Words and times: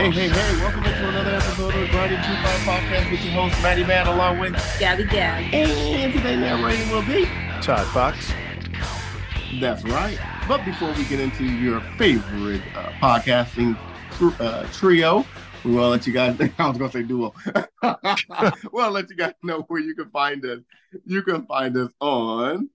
Hey, 0.00 0.10
hey, 0.12 0.28
hey, 0.30 0.60
welcome 0.62 0.82
to 0.82 1.08
another 1.10 1.32
episode 1.32 1.74
of 1.74 1.78
the 1.78 1.86
Grinding 1.88 2.22
True 2.22 2.34
Crime 2.36 2.60
Podcast 2.60 3.10
with 3.10 3.22
your 3.22 3.34
host, 3.34 3.62
Matty 3.62 3.84
Man, 3.84 4.06
along 4.06 4.38
with 4.38 4.54
Gabby 4.78 5.04
Gab. 5.04 5.52
and 5.52 6.14
today 6.14 6.36
narrating 6.36 6.88
will 6.88 7.02
be. 7.02 7.26
Todd 7.60 7.86
Fox. 7.88 8.32
That's 9.60 9.84
right. 9.84 10.18
But 10.48 10.64
before 10.64 10.90
we 10.94 11.04
get 11.04 11.20
into 11.20 11.44
your 11.44 11.82
favorite 11.98 12.62
uh, 12.74 12.92
podcasting 12.92 13.76
uh, 14.40 14.66
trio, 14.72 15.26
we 15.66 15.72
want 15.72 15.84
to 15.84 15.88
let 15.88 16.06
you 16.06 16.14
guys, 16.14 16.50
I 16.58 16.68
was 16.70 16.78
going 16.78 16.90
to 16.90 16.96
say 16.96 17.02
duo. 17.02 17.34
we'll 18.72 18.90
let 18.90 19.10
you 19.10 19.16
guys 19.16 19.34
know 19.42 19.66
where 19.68 19.80
you 19.80 19.94
can 19.94 20.08
find 20.08 20.42
us. 20.46 20.60
You 21.04 21.20
can 21.20 21.44
find 21.44 21.76
us 21.76 21.92
on 22.00 22.70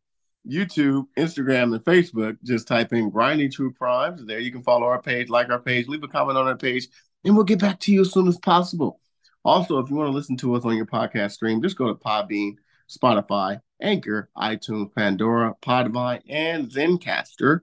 YouTube, 0.48 1.08
Instagram, 1.18 1.74
and 1.74 1.84
Facebook. 1.84 2.38
Just 2.44 2.68
type 2.68 2.94
in 2.94 3.10
Grinding 3.10 3.52
True 3.52 3.74
Crimes. 3.74 4.24
There 4.24 4.38
you 4.38 4.52
can 4.52 4.62
follow 4.62 4.86
our 4.86 5.02
page, 5.02 5.30
like 5.30 5.50
our 5.50 5.58
page, 5.58 5.88
leave 5.88 6.04
a 6.04 6.08
comment 6.08 6.38
on 6.38 6.46
our 6.46 6.56
page, 6.56 6.88
and 7.26 7.36
we'll 7.36 7.44
get 7.44 7.60
back 7.60 7.80
to 7.82 7.92
you 7.92 8.02
as 8.02 8.14
soon 8.14 8.28
as 8.28 8.38
possible. 8.38 9.00
Also, 9.44 9.80
if 9.80 9.90
you 9.90 9.96
want 9.96 10.08
to 10.08 10.16
listen 10.16 10.38
to 10.38 10.56
us 10.56 10.64
on 10.64 10.76
your 10.78 10.86
podcast 10.86 11.32
stream, 11.32 11.62
just 11.62 11.78
go 11.78 11.88
to 11.88 11.96
Podbean, 11.96 12.56
Spotify, 12.90 13.60
Anchor, 13.82 14.30
iTunes, 14.38 14.94
Pandora, 14.96 15.54
Podvine, 15.62 16.22
and 16.30 16.70
Zencaster. 16.70 17.60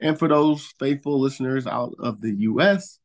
And 0.00 0.18
for 0.18 0.28
those 0.28 0.66
faithful 0.78 1.18
listeners 1.18 1.66
out 1.66 1.94
of 1.98 2.20
the 2.20 2.32
U.S., 2.32 2.98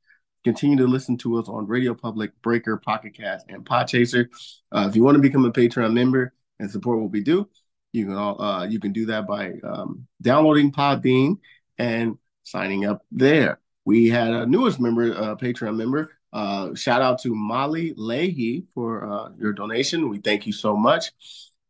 continue 0.44 0.78
to 0.78 0.88
listen 0.88 1.18
to 1.18 1.38
us 1.38 1.48
on 1.48 1.68
Radio 1.68 1.94
Public, 1.94 2.32
Breaker, 2.42 2.78
Pocket 2.78 3.16
Cast, 3.16 3.46
and 3.50 3.66
Podchaser. 3.66 4.28
Uh, 4.72 4.88
if 4.90 4.96
you 4.96 5.04
want 5.04 5.16
to 5.16 5.22
become 5.22 5.46
a 5.46 5.52
Patreon 5.52 5.94
member 5.94 6.34
and 6.60 6.70
support 6.70 7.00
what 7.00 7.12
we 7.12 7.22
do, 7.22 7.48
you 7.94 8.06
can 8.06 8.16
all, 8.16 8.42
uh, 8.42 8.66
you 8.66 8.80
can 8.80 8.92
do 8.92 9.08
that 9.08 9.28
by 9.28 9.54
um, 9.64 10.08
downloading 10.22 10.72
Podbean 10.72 11.38
and 11.78 12.18
signing 12.44 12.86
up 12.86 13.06
there. 13.12 13.60
We 13.86 14.10
had 14.10 14.30
a 14.30 14.46
newest 14.46 14.80
member, 14.80 15.14
uh, 15.14 15.36
Patreon 15.36 15.76
member. 15.76 16.12
Uh, 16.34 16.74
shout 16.76 17.02
out 17.02 17.22
to 17.22 17.34
Molly 17.36 17.94
Leahy 17.98 18.66
for 18.74 19.06
uh, 19.12 19.30
your 19.38 19.54
donation. 19.54 20.10
We 20.10 20.20
thank 20.20 20.46
you 20.46 20.54
so 20.54 20.76
much. 20.78 21.12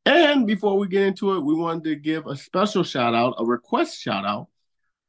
And 0.05 0.47
before 0.47 0.77
we 0.77 0.87
get 0.87 1.03
into 1.03 1.35
it, 1.35 1.41
we 1.41 1.53
wanted 1.53 1.83
to 1.85 1.95
give 1.95 2.27
a 2.27 2.35
special 2.35 2.83
shout 2.83 3.13
out, 3.13 3.35
a 3.37 3.45
request 3.45 3.99
shout 3.99 4.25
out 4.25 4.47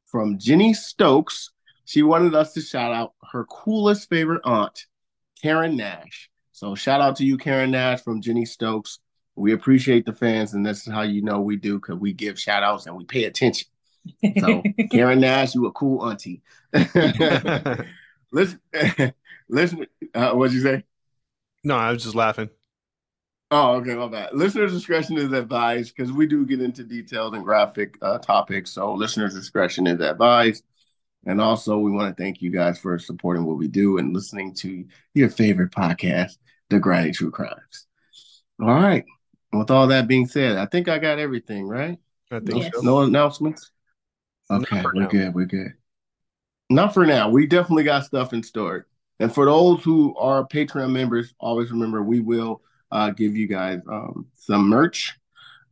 from 0.06 0.38
Jenny 0.38 0.74
Stokes. 0.74 1.50
She 1.84 2.02
wanted 2.02 2.34
us 2.34 2.52
to 2.54 2.60
shout 2.60 2.92
out 2.92 3.14
her 3.32 3.44
coolest 3.46 4.08
favorite 4.08 4.42
aunt, 4.44 4.86
Karen 5.40 5.76
Nash. 5.76 6.30
So 6.52 6.74
shout 6.74 7.00
out 7.00 7.16
to 7.16 7.24
you, 7.24 7.38
Karen 7.38 7.70
Nash 7.70 8.02
from 8.02 8.20
Jenny 8.20 8.44
Stokes. 8.44 9.00
We 9.34 9.52
appreciate 9.52 10.04
the 10.04 10.12
fans, 10.12 10.52
and 10.52 10.64
this 10.64 10.86
is 10.86 10.92
how 10.92 11.02
you 11.02 11.22
know 11.22 11.40
we 11.40 11.56
do 11.56 11.80
because 11.80 11.96
we 11.96 12.12
give 12.12 12.38
shout 12.38 12.62
outs 12.62 12.86
and 12.86 12.96
we 12.96 13.04
pay 13.04 13.24
attention. 13.24 13.68
So 14.40 14.62
Karen 14.90 15.20
Nash, 15.20 15.54
you 15.54 15.66
a 15.66 15.72
cool 15.72 16.02
auntie. 16.08 16.42
listen, 18.32 18.60
listen. 19.48 19.86
Uh, 20.14 20.32
what'd 20.32 20.54
you 20.54 20.62
say? 20.62 20.84
No, 21.64 21.76
I 21.76 21.92
was 21.92 22.02
just 22.02 22.14
laughing. 22.14 22.50
Oh, 23.50 23.74
okay, 23.74 23.94
my 23.94 24.08
bad. 24.08 24.30
Listeners' 24.34 24.72
discretion 24.72 25.18
is 25.18 25.30
advised 25.32 25.94
because 25.94 26.10
we 26.10 26.26
do 26.26 26.46
get 26.46 26.62
into 26.62 26.84
detailed 26.84 27.34
and 27.34 27.44
graphic 27.44 27.98
uh, 28.00 28.18
topics. 28.18 28.70
So 28.70 28.94
listeners' 28.94 29.34
discretion 29.34 29.86
is 29.86 30.00
advised. 30.00 30.64
And 31.26 31.40
also, 31.40 31.78
we 31.78 31.90
want 31.90 32.16
to 32.16 32.20
thank 32.20 32.40
you 32.42 32.50
guys 32.50 32.78
for 32.78 32.98
supporting 32.98 33.44
what 33.44 33.58
we 33.58 33.68
do 33.68 33.98
and 33.98 34.12
listening 34.14 34.54
to 34.54 34.84
your 35.14 35.28
favorite 35.28 35.70
podcast, 35.70 36.38
The 36.70 36.80
Grinding 36.80 37.12
True 37.12 37.30
Crimes. 37.30 37.86
All 38.60 38.68
right. 38.68 39.04
With 39.52 39.70
all 39.70 39.86
that 39.88 40.08
being 40.08 40.26
said, 40.26 40.56
I 40.56 40.66
think 40.66 40.88
I 40.88 40.98
got 40.98 41.18
everything 41.18 41.68
right. 41.68 41.98
I 42.30 42.40
think 42.40 42.64
Yes. 42.64 42.72
so. 42.74 42.80
no 42.80 43.02
announcements. 43.02 43.70
Okay, 44.52 44.82
we're 44.94 45.02
now. 45.02 45.08
good. 45.08 45.34
We're 45.34 45.46
good. 45.46 45.72
Not 46.70 46.94
for 46.94 47.06
now. 47.06 47.28
We 47.28 47.46
definitely 47.46 47.84
got 47.84 48.04
stuff 48.04 48.32
in 48.32 48.42
store. 48.42 48.86
And 49.20 49.32
for 49.32 49.44
those 49.46 49.82
who 49.82 50.16
are 50.16 50.46
Patreon 50.46 50.90
members, 50.90 51.34
always 51.38 51.70
remember 51.70 52.02
we 52.02 52.20
will 52.20 52.62
uh, 52.90 53.10
give 53.10 53.36
you 53.36 53.46
guys 53.46 53.80
um, 53.88 54.26
some 54.34 54.68
merch. 54.68 55.18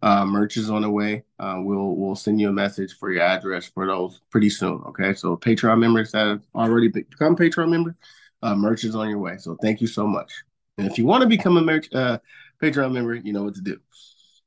Uh, 0.03 0.25
merch 0.25 0.57
is 0.57 0.71
on 0.71 0.83
the 0.83 0.91
way. 0.91 1.25
Uh, 1.39 1.57
we'll 1.59 1.95
we'll 1.95 2.17
send 2.17 2.41
you 2.41 2.49
a 2.49 2.53
message 2.53 2.97
for 2.99 3.13
your 3.13 3.23
address 3.23 3.67
for 3.67 3.87
those 3.87 4.23
pretty 4.31 4.49
soon. 4.49 4.83
Okay, 4.87 5.13
so 5.15 5.37
Patreon 5.37 5.79
members 5.79 6.13
that 6.13 6.27
have 6.27 6.43
already 6.55 6.89
become 6.89 7.37
Patreon 7.37 7.71
member, 7.71 7.97
uh, 8.43 8.55
merch 8.55 8.85
is 8.85 8.95
on 8.95 9.11
your 9.11 9.19
way. 9.19 9.37
So 9.37 9.57
thank 9.61 9.81
you 9.81 9.87
so 9.87 10.07
much. 10.07 10.33
And 10.79 10.87
if 10.87 10.97
you 10.97 11.05
want 11.05 11.23
to 11.23 11.29
become 11.29 11.59
a 11.59 11.61
merch 11.61 11.93
uh, 11.93 12.19
Patreon 12.63 12.93
member, 12.93 13.15
you 13.15 13.35
know 13.35 13.43
what 13.43 13.55
to 13.57 13.61
do. 13.61 13.79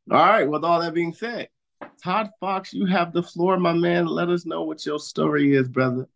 All 0.09 0.17
right. 0.17 0.49
With 0.49 0.63
all 0.63 0.81
that 0.81 0.93
being 0.93 1.13
said, 1.13 1.49
Todd 2.03 2.29
Fox, 2.39 2.73
you 2.73 2.85
have 2.85 3.13
the 3.13 3.23
floor, 3.23 3.57
my 3.57 3.73
man. 3.73 4.05
Let 4.05 4.29
us 4.29 4.45
know 4.45 4.63
what 4.63 4.85
your 4.85 4.99
story 4.99 5.55
is, 5.55 5.67
brother. 5.67 6.07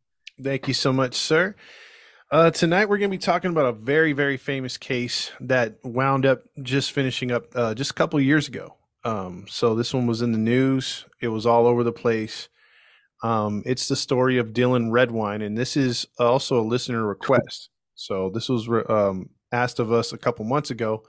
Thank 0.41 0.67
you 0.67 0.73
so 0.73 0.91
much, 0.93 1.15
sir. 1.15 1.55
Uh, 2.29 2.51
tonight 2.51 2.89
we're 2.89 2.97
going 2.97 3.09
to 3.09 3.17
be 3.17 3.21
talking 3.21 3.51
about 3.51 3.67
a 3.67 3.71
very, 3.71 4.11
very 4.11 4.35
famous 4.35 4.77
case 4.77 5.31
that 5.39 5.77
wound 5.83 6.25
up 6.25 6.43
just 6.61 6.91
finishing 6.91 7.31
up 7.31 7.45
uh, 7.55 7.73
just 7.73 7.91
a 7.91 7.93
couple 7.93 8.19
years 8.19 8.47
ago. 8.47 8.75
Um, 9.05 9.45
so 9.47 9.75
this 9.75 9.93
one 9.93 10.07
was 10.07 10.21
in 10.21 10.33
the 10.33 10.37
news. 10.37 11.05
It 11.21 11.29
was 11.29 11.45
all 11.45 11.65
over 11.65 11.83
the 11.83 11.93
place. 11.93 12.49
Um, 13.23 13.63
it's 13.65 13.87
the 13.87 13.95
story 13.95 14.37
of 14.37 14.49
Dylan 14.49 14.91
Redwine, 14.91 15.41
and 15.41 15.57
this 15.57 15.77
is 15.77 16.05
also 16.19 16.59
a 16.59 16.61
listener 16.61 17.05
request. 17.05 17.69
So 17.95 18.29
this 18.29 18.49
was 18.49 18.67
re- 18.67 18.83
um, 18.89 19.29
asked 19.51 19.79
of 19.79 19.91
us 19.91 20.11
a 20.11 20.17
couple 20.17 20.45
months 20.45 20.69
ago, 20.69 21.03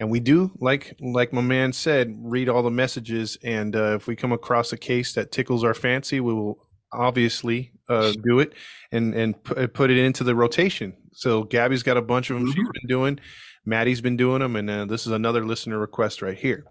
and 0.00 0.10
we 0.10 0.20
do 0.20 0.50
like 0.58 0.96
like 1.00 1.32
my 1.32 1.40
man 1.42 1.72
said, 1.72 2.14
read 2.22 2.48
all 2.48 2.62
the 2.62 2.70
messages. 2.70 3.36
And 3.44 3.74
uh, 3.76 3.94
if 3.96 4.06
we 4.06 4.16
come 4.16 4.32
across 4.32 4.72
a 4.72 4.76
case 4.76 5.12
that 5.14 5.32
tickles 5.32 5.64
our 5.64 5.74
fancy, 5.74 6.20
we 6.20 6.32
will 6.34 6.66
obviously 6.92 7.72
uh, 7.88 8.12
do 8.24 8.38
it 8.40 8.52
and 8.90 9.14
and 9.14 9.42
pu- 9.44 9.68
put 9.68 9.90
it 9.90 9.98
into 9.98 10.24
the 10.24 10.34
rotation. 10.34 10.96
So 11.12 11.44
Gabby's 11.44 11.82
got 11.82 11.96
a 11.96 12.02
bunch 12.02 12.30
of 12.30 12.38
them 12.38 12.46
she's 12.46 12.54
been 12.54 12.88
doing. 12.88 13.18
Maddie's 13.64 14.00
been 14.00 14.16
doing 14.16 14.40
them, 14.40 14.56
and 14.56 14.68
uh, 14.68 14.84
this 14.86 15.06
is 15.06 15.12
another 15.12 15.44
listener 15.44 15.78
request 15.78 16.20
right 16.22 16.36
here. 16.36 16.64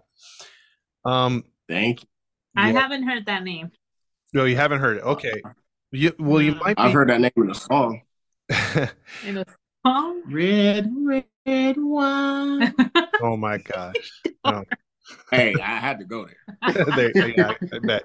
Um, 1.04 1.44
Thank 1.68 2.02
you. 2.02 2.08
I 2.56 2.70
Yeah. 2.70 2.80
haven't 2.80 3.04
heard 3.04 3.24
that 3.26 3.44
name. 3.44 3.70
no, 4.34 4.44
you 4.44 4.56
haven't 4.56 4.80
heard 4.80 4.98
it. 4.98 5.02
Okay. 5.04 5.40
You, 5.90 6.12
well, 6.18 6.42
you 6.42 6.54
might 6.56 6.76
be. 6.76 6.82
I've 6.82 6.92
heard 6.92 7.08
that 7.08 7.20
name 7.20 7.30
in 7.36 7.50
a 7.50 7.54
song. 7.54 8.02
In 9.26 9.38
a 9.38 9.44
song? 9.86 10.22
Red, 10.30 10.90
red 11.46 11.76
wine. 11.78 12.74
oh 13.22 13.36
my 13.36 13.58
gosh. 13.58 14.22
Oh, 14.44 14.64
hey, 15.30 15.54
I 15.62 15.76
had 15.78 15.98
to 15.98 16.04
go 16.04 16.26
there. 16.26 16.84
there, 17.12 17.28
yeah, 17.30 17.54
I 17.72 17.78
bet. 17.78 18.04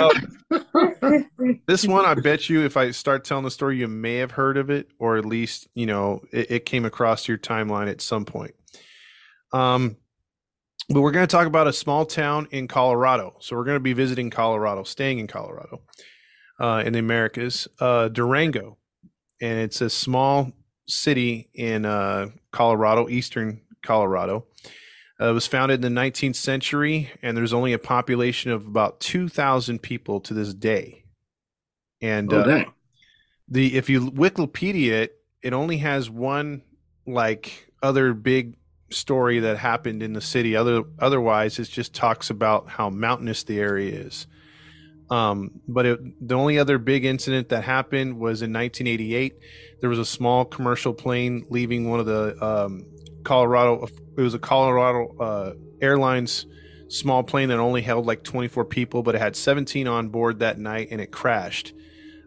Um, 0.00 1.60
this 1.66 1.86
one, 1.86 2.04
I 2.04 2.14
bet 2.14 2.48
you, 2.48 2.64
if 2.64 2.76
I 2.76 2.90
start 2.90 3.24
telling 3.24 3.44
the 3.44 3.50
story, 3.50 3.78
you 3.78 3.88
may 3.88 4.16
have 4.16 4.32
heard 4.32 4.56
of 4.56 4.70
it, 4.70 4.88
or 4.98 5.16
at 5.16 5.24
least 5.24 5.68
you 5.74 5.86
know 5.86 6.22
it, 6.32 6.50
it 6.50 6.66
came 6.66 6.84
across 6.84 7.28
your 7.28 7.38
timeline 7.38 7.90
at 7.90 8.00
some 8.00 8.24
point. 8.24 8.54
Um, 9.52 9.96
but 10.88 11.00
we're 11.00 11.12
going 11.12 11.26
to 11.26 11.30
talk 11.30 11.46
about 11.46 11.66
a 11.66 11.72
small 11.72 12.04
town 12.04 12.46
in 12.50 12.68
Colorado. 12.68 13.36
So 13.40 13.56
we're 13.56 13.64
going 13.64 13.76
to 13.76 13.80
be 13.80 13.94
visiting 13.94 14.28
Colorado, 14.28 14.82
staying 14.82 15.18
in 15.18 15.26
Colorado, 15.26 15.80
uh, 16.60 16.82
in 16.84 16.92
the 16.92 16.98
Americas, 16.98 17.66
uh, 17.80 18.08
Durango, 18.08 18.76
and 19.40 19.58
it's 19.60 19.80
a 19.80 19.88
small 19.88 20.52
city 20.86 21.48
in 21.54 21.86
uh, 21.86 22.28
Colorado, 22.54 23.08
eastern 23.08 23.60
Colorado. 23.82 24.46
Uh, 25.20 25.30
it 25.30 25.32
was 25.32 25.46
founded 25.46 25.84
in 25.84 25.94
the 25.94 26.00
19th 26.00 26.36
century, 26.36 27.10
and 27.20 27.36
there's 27.36 27.52
only 27.52 27.72
a 27.72 27.78
population 27.78 28.52
of 28.52 28.66
about 28.66 29.00
2,000 29.00 29.80
people 29.82 30.20
to 30.20 30.34
this 30.34 30.54
day. 30.54 31.04
And 32.00 32.32
Oh, 32.32 32.40
uh, 32.40 32.64
the 33.48 33.76
if 33.76 33.90
you 33.90 34.10
Wikipedia 34.10 34.92
it, 34.92 35.16
it 35.42 35.52
only 35.52 35.78
has 35.78 36.08
one 36.08 36.62
like 37.06 37.72
other 37.82 38.14
big 38.14 38.56
story 38.90 39.40
that 39.40 39.58
happened 39.58 40.02
in 40.02 40.12
the 40.12 40.20
city. 40.20 40.54
Other 40.54 40.84
otherwise, 40.98 41.58
it 41.58 41.64
just 41.64 41.92
talks 41.92 42.30
about 42.30 42.68
how 42.68 42.88
mountainous 42.88 43.42
the 43.42 43.58
area 43.58 43.98
is. 43.98 44.26
Um, 45.14 45.60
but 45.68 45.86
it, 45.86 46.28
the 46.28 46.34
only 46.34 46.58
other 46.58 46.78
big 46.78 47.04
incident 47.04 47.50
that 47.50 47.62
happened 47.62 48.14
was 48.18 48.42
in 48.42 48.52
1988. 48.52 49.38
There 49.80 49.88
was 49.88 50.00
a 50.00 50.04
small 50.04 50.44
commercial 50.44 50.92
plane 50.92 51.46
leaving 51.50 51.88
one 51.88 52.00
of 52.00 52.06
the 52.06 52.44
um, 52.44 52.86
Colorado. 53.22 53.86
It 54.16 54.20
was 54.20 54.34
a 54.34 54.40
Colorado 54.40 55.16
uh, 55.18 55.52
Airlines 55.80 56.46
small 56.88 57.22
plane 57.22 57.48
that 57.48 57.58
only 57.58 57.82
held 57.82 58.06
like 58.06 58.24
24 58.24 58.64
people, 58.64 59.02
but 59.02 59.14
it 59.14 59.20
had 59.20 59.36
17 59.36 59.86
on 59.86 60.08
board 60.08 60.40
that 60.40 60.58
night, 60.58 60.88
and 60.90 61.00
it 61.00 61.12
crashed. 61.12 61.74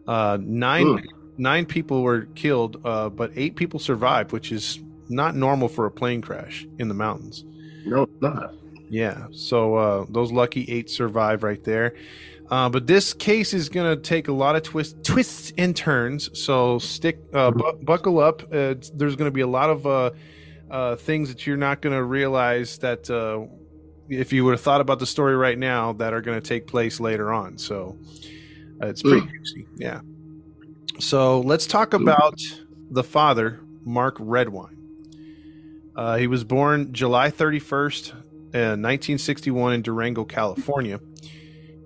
Uh, 0.06 0.38
nine 0.40 0.86
Ugh. 0.86 1.04
nine 1.36 1.66
people 1.66 2.02
were 2.02 2.22
killed, 2.34 2.80
uh, 2.84 3.10
but 3.10 3.32
eight 3.36 3.56
people 3.56 3.78
survived, 3.78 4.32
which 4.32 4.50
is 4.50 4.78
not 5.10 5.36
normal 5.36 5.68
for 5.68 5.84
a 5.84 5.90
plane 5.90 6.22
crash 6.22 6.66
in 6.78 6.88
the 6.88 6.94
mountains. 6.94 7.44
No, 7.84 8.04
it's 8.04 8.22
not. 8.22 8.54
Yeah, 8.88 9.26
so 9.32 9.74
uh, 9.74 10.06
those 10.08 10.32
lucky 10.32 10.64
eight 10.68 10.88
survive 10.88 11.42
right 11.42 11.62
there. 11.62 11.94
Uh, 12.50 12.68
but 12.68 12.86
this 12.86 13.12
case 13.12 13.52
is 13.52 13.68
going 13.68 13.94
to 13.94 14.02
take 14.02 14.28
a 14.28 14.32
lot 14.32 14.56
of 14.56 14.62
twists, 14.62 14.94
twists 15.02 15.52
and 15.58 15.76
turns. 15.76 16.30
So 16.38 16.78
stick, 16.78 17.18
uh, 17.34 17.50
bu- 17.50 17.76
buckle 17.82 18.18
up. 18.20 18.42
Uh, 18.44 18.74
there's 18.94 19.16
going 19.16 19.26
to 19.28 19.34
be 19.34 19.42
a 19.42 19.46
lot 19.46 19.68
of 19.68 19.86
uh, 19.86 20.10
uh, 20.70 20.96
things 20.96 21.28
that 21.28 21.46
you're 21.46 21.58
not 21.58 21.82
going 21.82 21.94
to 21.94 22.02
realize 22.02 22.78
that 22.78 23.10
uh, 23.10 23.46
if 24.08 24.32
you 24.32 24.44
would 24.46 24.52
have 24.52 24.62
thought 24.62 24.80
about 24.80 24.98
the 24.98 25.06
story 25.06 25.36
right 25.36 25.58
now 25.58 25.92
that 25.94 26.14
are 26.14 26.22
going 26.22 26.40
to 26.40 26.46
take 26.46 26.66
place 26.66 27.00
later 27.00 27.32
on. 27.32 27.58
So 27.58 27.98
uh, 28.82 28.86
it's 28.86 29.02
pretty 29.02 29.20
Mm. 29.26 29.30
juicy. 29.30 29.66
Yeah. 29.76 30.00
So 31.00 31.40
let's 31.40 31.66
talk 31.66 31.92
about 31.92 32.40
the 32.90 33.04
father, 33.04 33.60
Mark 33.84 34.16
Redwine. 34.18 34.76
Uh, 35.94 36.16
he 36.16 36.26
was 36.26 36.44
born 36.44 36.92
July 36.92 37.30
31st, 37.30 38.12
uh, 38.14 38.74
1961, 38.78 39.74
in 39.74 39.82
Durango, 39.82 40.24
California. 40.24 40.98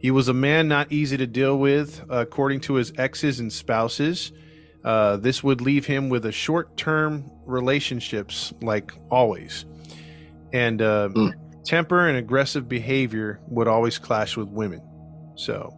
He 0.03 0.11
was 0.11 0.29
a 0.29 0.35
man 0.35 0.69
not 0.69 0.91
easy 0.93 1.17
to 1.17 1.27
deal 1.27 1.57
with, 1.59 2.05
according 2.11 2.61
to 2.63 2.75
his 2.75 2.93
exes 2.99 3.41
and 3.41 3.51
spouses. 3.53 4.33
Uh, 4.85 5.17
this 5.17 5.43
would 5.45 5.61
leave 5.61 5.87
him 5.87 6.09
with 6.09 6.27
a 6.27 6.33
short 6.33 6.77
term 6.77 7.31
relationships, 7.47 8.53
like 8.61 8.93
always. 9.11 9.65
And 10.53 10.83
uh, 10.83 11.09
Mm. 11.15 11.33
temper 11.65 12.09
and 12.09 12.19
aggressive 12.19 12.69
behavior 12.69 13.39
would 13.47 13.69
always 13.69 13.97
clash 13.99 14.37
with 14.37 14.49
women. 14.49 14.83
So 15.37 15.73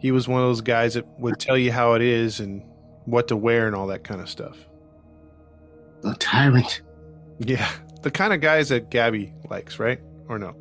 he 0.00 0.10
was 0.10 0.26
one 0.26 0.40
of 0.42 0.48
those 0.48 0.60
guys 0.60 0.94
that 0.94 1.06
would 1.20 1.38
tell 1.38 1.56
you 1.56 1.70
how 1.70 1.94
it 1.94 2.02
is 2.02 2.40
and 2.40 2.62
what 3.04 3.28
to 3.28 3.36
wear 3.36 3.68
and 3.68 3.76
all 3.76 3.86
that 3.86 4.02
kind 4.02 4.20
of 4.20 4.28
stuff. 4.28 4.56
A 6.04 6.14
tyrant. 6.14 6.82
Yeah, 7.38 7.70
the 8.02 8.10
kind 8.10 8.32
of 8.32 8.40
guys 8.40 8.70
that 8.70 8.90
Gabby 8.90 9.32
likes, 9.48 9.78
right? 9.78 10.00
Or 10.28 10.38
no? 10.38 10.56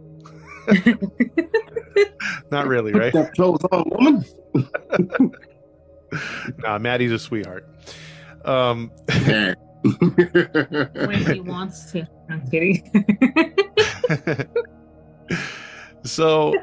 Not 2.51 2.68
really, 2.68 2.92
Put 2.92 3.01
right? 3.01 3.13
that 3.13 3.33
clothes 3.33 3.63
on, 3.71 3.89
woman. 3.89 4.25
Nah, 6.59 6.77
Maddie's 6.77 7.12
a 7.12 7.19
sweetheart. 7.19 7.68
Um, 8.45 8.89
when 9.83 11.25
he 11.33 11.42
wants 11.42 11.92
to. 11.92 12.07
I'm 12.30 12.47
kidding. 12.50 12.89
so 16.03 16.53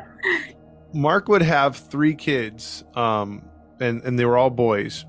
Mark 0.94 1.28
would 1.28 1.42
have 1.42 1.76
three 1.76 2.14
kids, 2.14 2.84
um, 2.94 3.48
and 3.80 4.02
and 4.04 4.18
they 4.18 4.24
were 4.24 4.38
all 4.38 4.50
boys. 4.50 5.04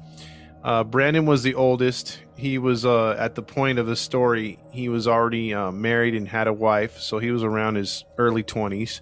Uh, 0.64 0.84
Brandon 0.84 1.26
was 1.26 1.44
the 1.44 1.56
oldest. 1.56 2.20
He 2.36 2.58
was 2.58 2.86
uh, 2.86 3.16
at 3.20 3.36
the 3.36 3.44
point 3.44 3.80
of 3.80 3.86
the 3.88 3.96
story. 3.96 4.60
He 4.72 4.90
was 4.90 5.08
already 5.08 5.54
uh, 5.54 5.72
married 5.72 6.16
and 6.16 6.28
had 6.28 6.48
a 6.48 6.54
wife, 6.54 7.00
so 7.00 7.20
he 7.20 7.32
was 7.32 7.44
around 7.44 7.76
his 7.76 8.04
early 8.18 8.44
twenties, 8.44 9.02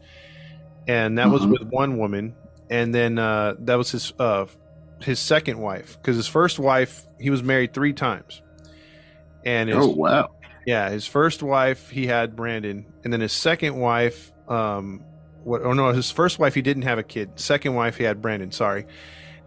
and 0.87 1.17
that 1.17 1.29
was 1.29 1.43
Mhm. 1.43 1.51
with 1.51 1.63
one 1.69 1.97
woman. 1.97 2.35
And 2.69 2.93
then 2.95 3.19
uh, 3.19 3.55
that 3.59 3.75
was 3.75 3.91
his 3.91 4.13
uh, 4.17 4.45
his 5.01 5.19
second 5.19 5.59
wife, 5.59 5.97
because 6.01 6.15
his 6.15 6.27
first 6.27 6.57
wife 6.59 7.05
he 7.19 7.29
was 7.29 7.43
married 7.43 7.73
three 7.73 7.91
times, 7.93 8.41
and 9.45 9.67
his, 9.69 9.77
oh 9.77 9.89
wow. 9.89 10.29
yeah, 10.65 10.89
his 10.89 11.05
first 11.05 11.43
wife 11.43 11.89
he 11.89 12.07
had 12.07 12.35
Brandon, 12.35 12.85
and 13.03 13.11
then 13.11 13.19
his 13.19 13.33
second 13.33 13.75
wife, 13.75 14.31
um, 14.47 15.03
what? 15.43 15.63
Oh 15.63 15.73
no, 15.73 15.91
his 15.91 16.11
first 16.11 16.39
wife 16.39 16.53
he 16.55 16.61
didn't 16.61 16.83
have 16.83 16.97
a 16.97 17.03
kid. 17.03 17.31
Second 17.39 17.75
wife 17.75 17.97
he 17.97 18.03
had 18.05 18.21
Brandon. 18.21 18.51
Sorry, 18.51 18.85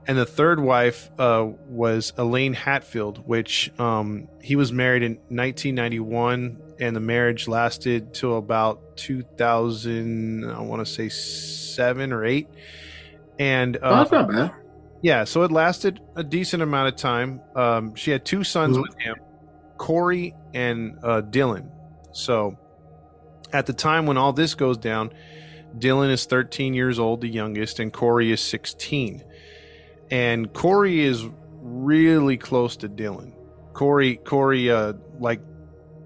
and 0.06 0.18
the 0.18 0.26
third 0.26 0.60
wife 0.60 1.10
uh, 1.18 1.46
was 1.68 2.12
Elaine 2.18 2.52
Hatfield, 2.52 3.26
which 3.26 3.70
um, 3.80 4.28
he 4.42 4.54
was 4.56 4.70
married 4.70 5.02
in 5.02 5.12
1991, 5.30 6.58
and 6.84 6.94
the 6.94 7.00
marriage 7.00 7.48
lasted 7.48 8.12
till 8.12 8.36
about 8.36 8.96
2000. 8.96 10.44
I 10.50 10.60
want 10.60 10.84
to 10.86 10.92
say 10.92 11.08
seven 11.08 12.12
or 12.12 12.24
eight, 12.24 12.48
and 13.38 13.78
Oh, 13.82 13.88
uh, 13.88 13.96
that's 13.98 14.12
not 14.12 14.28
bad. 14.30 14.50
yeah, 15.02 15.24
so 15.24 15.42
it 15.42 15.50
lasted 15.50 16.00
a 16.14 16.22
decent 16.22 16.62
amount 16.62 16.88
of 16.88 16.96
time. 16.96 17.40
Um, 17.56 17.94
she 17.94 18.10
had 18.10 18.24
two 18.24 18.44
sons 18.44 18.76
Mhm. 18.76 18.82
with 18.82 18.94
him, 18.98 19.16
Corey 19.78 20.34
and 20.52 20.98
uh, 21.02 21.22
Dylan. 21.22 21.70
So 22.12 22.56
at 23.52 23.66
the 23.66 23.72
time 23.72 24.06
when 24.06 24.16
all 24.18 24.32
this 24.32 24.54
goes 24.54 24.76
down, 24.76 25.10
Dylan 25.78 26.10
is 26.10 26.26
13 26.26 26.74
years 26.74 26.98
old, 26.98 27.20
the 27.22 27.28
youngest, 27.28 27.80
and 27.80 27.92
Corey 27.92 28.30
is 28.30 28.40
16. 28.40 29.24
And 30.10 30.52
Corey 30.52 31.00
is 31.00 31.24
really 31.62 32.36
close 32.36 32.76
to 32.76 32.88
Dylan. 32.88 33.32
Corey, 33.72 34.16
Corey, 34.16 34.70
uh, 34.70 34.92
like 35.18 35.40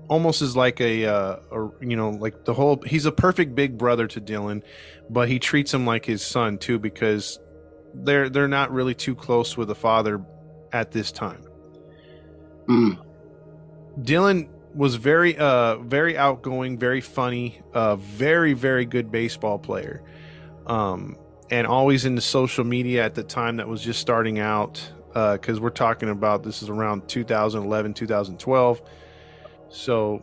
almost 0.08 0.42
is 0.42 0.56
like 0.56 0.80
a, 0.80 1.06
uh, 1.06 1.36
a, 1.52 1.70
you 1.80 1.96
know, 1.96 2.10
like 2.10 2.44
the 2.44 2.54
whole. 2.54 2.82
He's 2.84 3.06
a 3.06 3.12
perfect 3.12 3.54
big 3.54 3.78
brother 3.78 4.06
to 4.08 4.20
Dylan, 4.20 4.62
but 5.08 5.28
he 5.28 5.38
treats 5.38 5.72
him 5.72 5.86
like 5.86 6.04
his 6.04 6.22
son 6.22 6.58
too 6.58 6.78
because 6.78 7.38
they're 7.94 8.28
they're 8.28 8.48
not 8.48 8.72
really 8.72 8.94
too 8.94 9.14
close 9.14 9.56
with 9.56 9.68
the 9.68 9.74
father 9.74 10.24
at 10.72 10.90
this 10.90 11.12
time. 11.12 11.42
Mm. 12.66 12.98
Dylan 14.00 14.48
was 14.74 14.96
very 14.96 15.36
uh 15.36 15.76
very 15.78 16.16
outgoing, 16.16 16.78
very 16.78 17.00
funny, 17.00 17.60
uh 17.72 17.96
very 17.96 18.52
very 18.52 18.84
good 18.84 19.10
baseball 19.10 19.58
player. 19.58 20.02
Um 20.66 21.16
and 21.50 21.66
always 21.66 22.04
into 22.04 22.20
social 22.20 22.64
media 22.64 23.04
at 23.04 23.14
the 23.14 23.22
time 23.22 23.56
that 23.56 23.66
was 23.66 23.82
just 23.82 24.00
starting 24.00 24.38
out 24.38 24.92
uh 25.14 25.38
cuz 25.38 25.60
we're 25.60 25.70
talking 25.70 26.10
about 26.10 26.42
this 26.42 26.62
is 26.62 26.68
around 26.68 27.08
2011, 27.08 27.94
2012. 27.94 28.82
So 29.68 30.22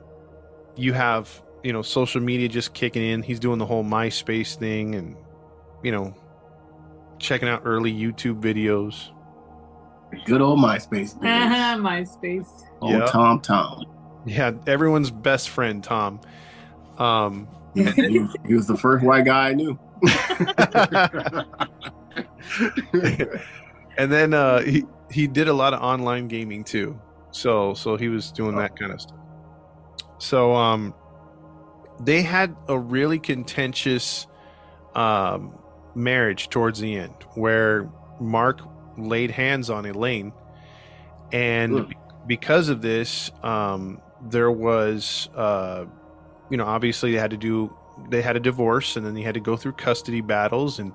you 0.75 0.93
have, 0.93 1.41
you 1.63 1.73
know, 1.73 1.81
social 1.81 2.21
media 2.21 2.47
just 2.47 2.73
kicking 2.73 3.03
in. 3.03 3.21
He's 3.21 3.39
doing 3.39 3.59
the 3.59 3.65
whole 3.65 3.83
MySpace 3.83 4.55
thing 4.55 4.95
and 4.95 5.15
you 5.83 5.91
know, 5.91 6.15
checking 7.19 7.47
out 7.47 7.61
early 7.65 7.93
YouTube 7.93 8.41
videos. 8.41 9.09
Good 10.25 10.41
old 10.41 10.59
MySpace. 10.59 11.19
days. 11.21 11.21
MySpace. 11.21 12.47
Old 12.81 12.93
Yeah. 12.93 13.05
Tom 13.05 13.41
Tom. 13.41 13.85
Yeah, 14.25 14.51
everyone's 14.65 15.11
best 15.11 15.49
friend, 15.49 15.83
Tom. 15.83 16.19
Um 16.97 17.47
he, 17.75 17.83
was, 17.83 18.35
he 18.47 18.53
was 18.53 18.67
the 18.67 18.77
first 18.77 19.05
white 19.05 19.25
guy 19.25 19.49
I 19.49 19.53
knew. 19.53 19.77
and 23.97 24.11
then 24.11 24.33
uh, 24.33 24.61
he 24.61 24.83
he 25.11 25.27
did 25.27 25.47
a 25.47 25.53
lot 25.53 25.73
of 25.73 25.81
online 25.81 26.27
gaming 26.27 26.63
too. 26.63 26.99
So 27.31 27.73
so 27.73 27.97
he 27.97 28.07
was 28.07 28.31
doing 28.31 28.55
that 28.55 28.77
kind 28.79 28.93
of 28.93 29.01
stuff. 29.01 29.17
So 30.17 30.55
um, 30.55 30.93
they 31.99 32.21
had 32.21 32.55
a 32.67 32.77
really 32.77 33.19
contentious 33.19 34.27
um 34.93 35.57
marriage 35.93 36.49
towards 36.49 36.79
the 36.79 36.95
end, 36.95 37.13
where 37.35 37.89
Mark 38.19 38.61
laid 38.97 39.31
hands 39.31 39.69
on 39.69 39.85
Elaine, 39.85 40.33
and 41.31 41.79
Ugh. 41.79 41.93
because 42.27 42.69
of 42.69 42.81
this, 42.81 43.31
um, 43.43 44.01
there 44.21 44.51
was 44.51 45.29
uh, 45.35 45.85
you 46.49 46.57
know 46.57 46.65
obviously 46.65 47.11
they 47.11 47.19
had 47.19 47.31
to 47.31 47.37
do 47.37 47.75
they 48.09 48.21
had 48.21 48.35
a 48.35 48.39
divorce 48.39 48.97
and 48.97 49.05
then 49.05 49.13
they 49.13 49.21
had 49.21 49.33
to 49.33 49.39
go 49.39 49.55
through 49.55 49.71
custody 49.71 50.21
battles 50.21 50.79
and 50.79 50.93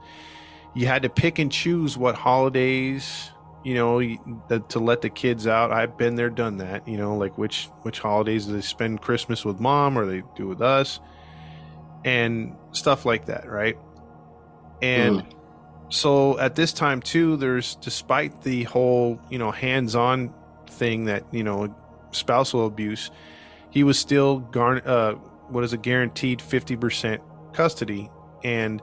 you 0.75 0.87
had 0.87 1.03
to 1.03 1.09
pick 1.09 1.39
and 1.39 1.51
choose 1.51 1.97
what 1.97 2.15
holidays 2.15 3.31
you 3.63 3.75
know 3.75 4.01
the, 4.49 4.61
to 4.69 4.79
let 4.79 5.03
the 5.03 5.11
kids 5.11 5.47
out 5.47 5.71
i've 5.71 5.97
been 5.99 6.15
there 6.15 6.31
done 6.31 6.57
that 6.57 6.87
you 6.89 6.97
know 6.97 7.17
like 7.17 7.37
which 7.37 7.69
which 7.83 7.99
holidays 7.99 8.47
do 8.47 8.53
they 8.53 8.61
spend 8.61 9.01
christmas 9.03 9.45
with 9.45 9.61
mom 9.61 9.99
or 9.99 10.07
they 10.07 10.23
do 10.37 10.47
with 10.47 10.63
us? 10.63 11.01
And 12.05 12.57
stuff 12.73 13.05
like 13.05 13.27
that 13.27 13.47
right? 13.49 13.77
And 14.81 15.23
so 15.91 16.39
at 16.39 16.55
this 16.55 16.73
time 16.73 17.03
too 17.03 17.37
there's 17.37 17.75
despite 17.77 18.43
the 18.43 18.63
whole 18.65 19.21
you 19.29 19.39
know 19.39 19.51
hands-on 19.51 20.33
thing 20.67 21.05
that 21.05 21.25
you 21.33 21.45
know 21.45 21.75
spousal 22.13 22.65
abuse 22.65 23.11
he 23.71 23.85
was 23.85 23.99
still 23.99 24.39
garn 24.39 24.81
uh 24.87 25.13
what 25.49 25.65
is 25.65 25.73
a 25.73 25.77
guaranteed 25.77 26.39
50% 26.39 27.21
custody. 27.53 28.11
And 28.45 28.81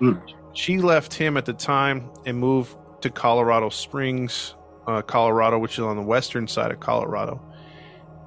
Mm. 0.00 0.20
she 0.54 0.78
left 0.78 1.14
him 1.14 1.36
at 1.36 1.44
the 1.44 1.52
time 1.52 2.10
and 2.26 2.38
moved 2.38 2.74
to 3.02 3.10
colorado 3.10 3.68
springs 3.68 4.54
uh, 4.86 5.02
colorado 5.02 5.58
which 5.58 5.72
is 5.74 5.80
on 5.80 5.96
the 5.96 6.02
western 6.02 6.46
side 6.48 6.70
of 6.70 6.80
colorado 6.80 7.40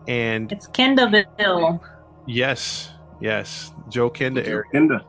and 0.07 0.51
It's 0.51 0.67
Kendallville. 0.67 1.79
Yes, 2.27 2.89
yes, 3.21 3.71
Joe 3.89 4.09
Kenda 4.09 4.45
area. 4.45 4.63
Kenda. 4.73 5.01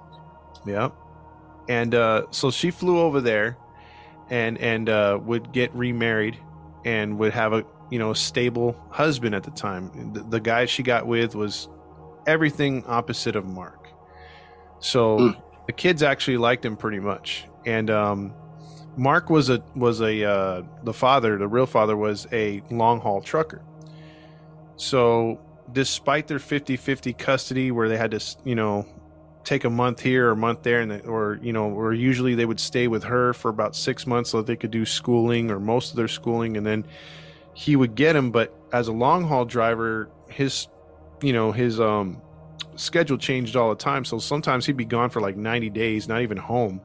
Yep. 0.66 0.92
And 1.68 1.94
uh, 1.96 2.26
so 2.30 2.50
she 2.52 2.70
flew 2.70 3.00
over 3.00 3.20
there, 3.20 3.56
and 4.30 4.56
and 4.58 4.88
uh, 4.88 5.18
would 5.22 5.50
get 5.52 5.74
remarried, 5.74 6.38
and 6.84 7.18
would 7.18 7.32
have 7.32 7.52
a 7.52 7.64
you 7.90 7.98
know 7.98 8.12
a 8.12 8.16
stable 8.16 8.76
husband 8.90 9.34
at 9.34 9.42
the 9.42 9.50
time. 9.50 10.12
The, 10.12 10.20
the 10.22 10.40
guy 10.40 10.64
she 10.66 10.84
got 10.84 11.08
with 11.08 11.34
was 11.34 11.68
everything 12.28 12.84
opposite 12.86 13.34
of 13.34 13.44
Mark. 13.46 13.88
So 14.78 15.18
Mm. 15.18 15.42
the 15.66 15.72
kids 15.72 16.04
actually 16.04 16.36
liked 16.36 16.64
him 16.64 16.76
pretty 16.76 17.00
much, 17.00 17.46
and 17.66 17.90
um, 17.90 18.32
Mark 18.96 19.30
was 19.30 19.50
a 19.50 19.62
was 19.74 20.00
a 20.00 20.24
uh, 20.24 20.62
the 20.84 20.92
father, 20.92 21.36
the 21.38 21.48
real 21.48 21.66
father 21.66 21.96
was 21.96 22.26
a 22.32 22.62
long 22.70 23.00
haul 23.00 23.20
trucker. 23.20 23.62
So 24.76 25.40
despite 25.72 26.26
their 26.26 26.38
50-50 26.38 27.16
custody 27.16 27.70
where 27.70 27.88
they 27.88 27.96
had 27.96 28.10
to 28.10 28.20
you 28.44 28.54
know 28.54 28.86
take 29.44 29.64
a 29.64 29.70
month 29.70 30.00
here 30.00 30.28
or 30.28 30.32
a 30.32 30.36
month 30.36 30.62
there 30.62 30.80
and 30.80 30.90
they, 30.90 31.00
or 31.00 31.38
you 31.42 31.52
know 31.52 31.70
or 31.70 31.92
usually 31.92 32.34
they 32.34 32.44
would 32.44 32.60
stay 32.60 32.86
with 32.88 33.04
her 33.04 33.32
for 33.32 33.48
about 33.48 33.74
six 33.74 34.06
months 34.06 34.30
so 34.30 34.38
that 34.38 34.46
they 34.46 34.56
could 34.56 34.70
do 34.70 34.84
schooling 34.84 35.50
or 35.50 35.58
most 35.58 35.90
of 35.90 35.96
their 35.96 36.08
schooling 36.08 36.56
and 36.56 36.66
then 36.66 36.86
he 37.54 37.76
would 37.76 37.94
get 37.94 38.14
him 38.14 38.30
but 38.30 38.54
as 38.72 38.88
a 38.88 38.92
long 38.92 39.24
haul 39.24 39.44
driver 39.44 40.10
his 40.28 40.68
you 41.22 41.32
know 41.32 41.52
his 41.52 41.80
um 41.80 42.20
schedule 42.76 43.18
changed 43.18 43.56
all 43.56 43.70
the 43.70 43.76
time. 43.76 44.04
So 44.04 44.18
sometimes 44.18 44.66
he'd 44.66 44.76
be 44.76 44.84
gone 44.84 45.10
for 45.10 45.20
like 45.20 45.36
90 45.36 45.70
days 45.70 46.08
not 46.08 46.22
even 46.22 46.36
home 46.36 46.80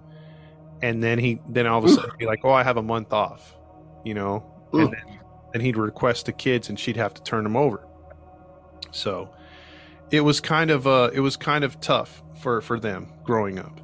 and 0.82 1.04
then 1.04 1.20
he 1.20 1.40
then 1.50 1.68
all 1.68 1.80
of 1.80 1.86
a 1.86 1.90
sudden 1.90 2.12
be 2.18 2.26
like 2.26 2.44
oh 2.44 2.52
i 2.52 2.64
have 2.64 2.78
a 2.78 2.84
month 2.84 3.14
off 3.14 3.56
you 4.04 4.14
know? 4.14 4.44
Ooh. 4.74 4.80
and 4.80 4.94
then, 4.94 5.20
then 5.54 5.62
he'd 5.62 5.78
request 5.78 6.26
the 6.26 6.32
kids 6.32 6.70
and 6.70 6.80
she'd 6.80 6.98
have 6.98 7.14
to 7.16 7.24
turn 7.24 7.44
them 7.44 7.58
over. 7.58 7.86
So 8.92 9.30
it 10.12 10.22
was 10.22 10.40
kind 10.40 10.72
of 10.72 10.88
uh 10.88 11.10
it 11.14 11.20
was 11.20 11.38
kind 11.38 11.64
of 11.64 11.80
tough 11.80 12.24
for 12.42 12.62
for 12.62 12.80
them 12.80 13.12
growing 13.24 13.60
up. 13.60 13.80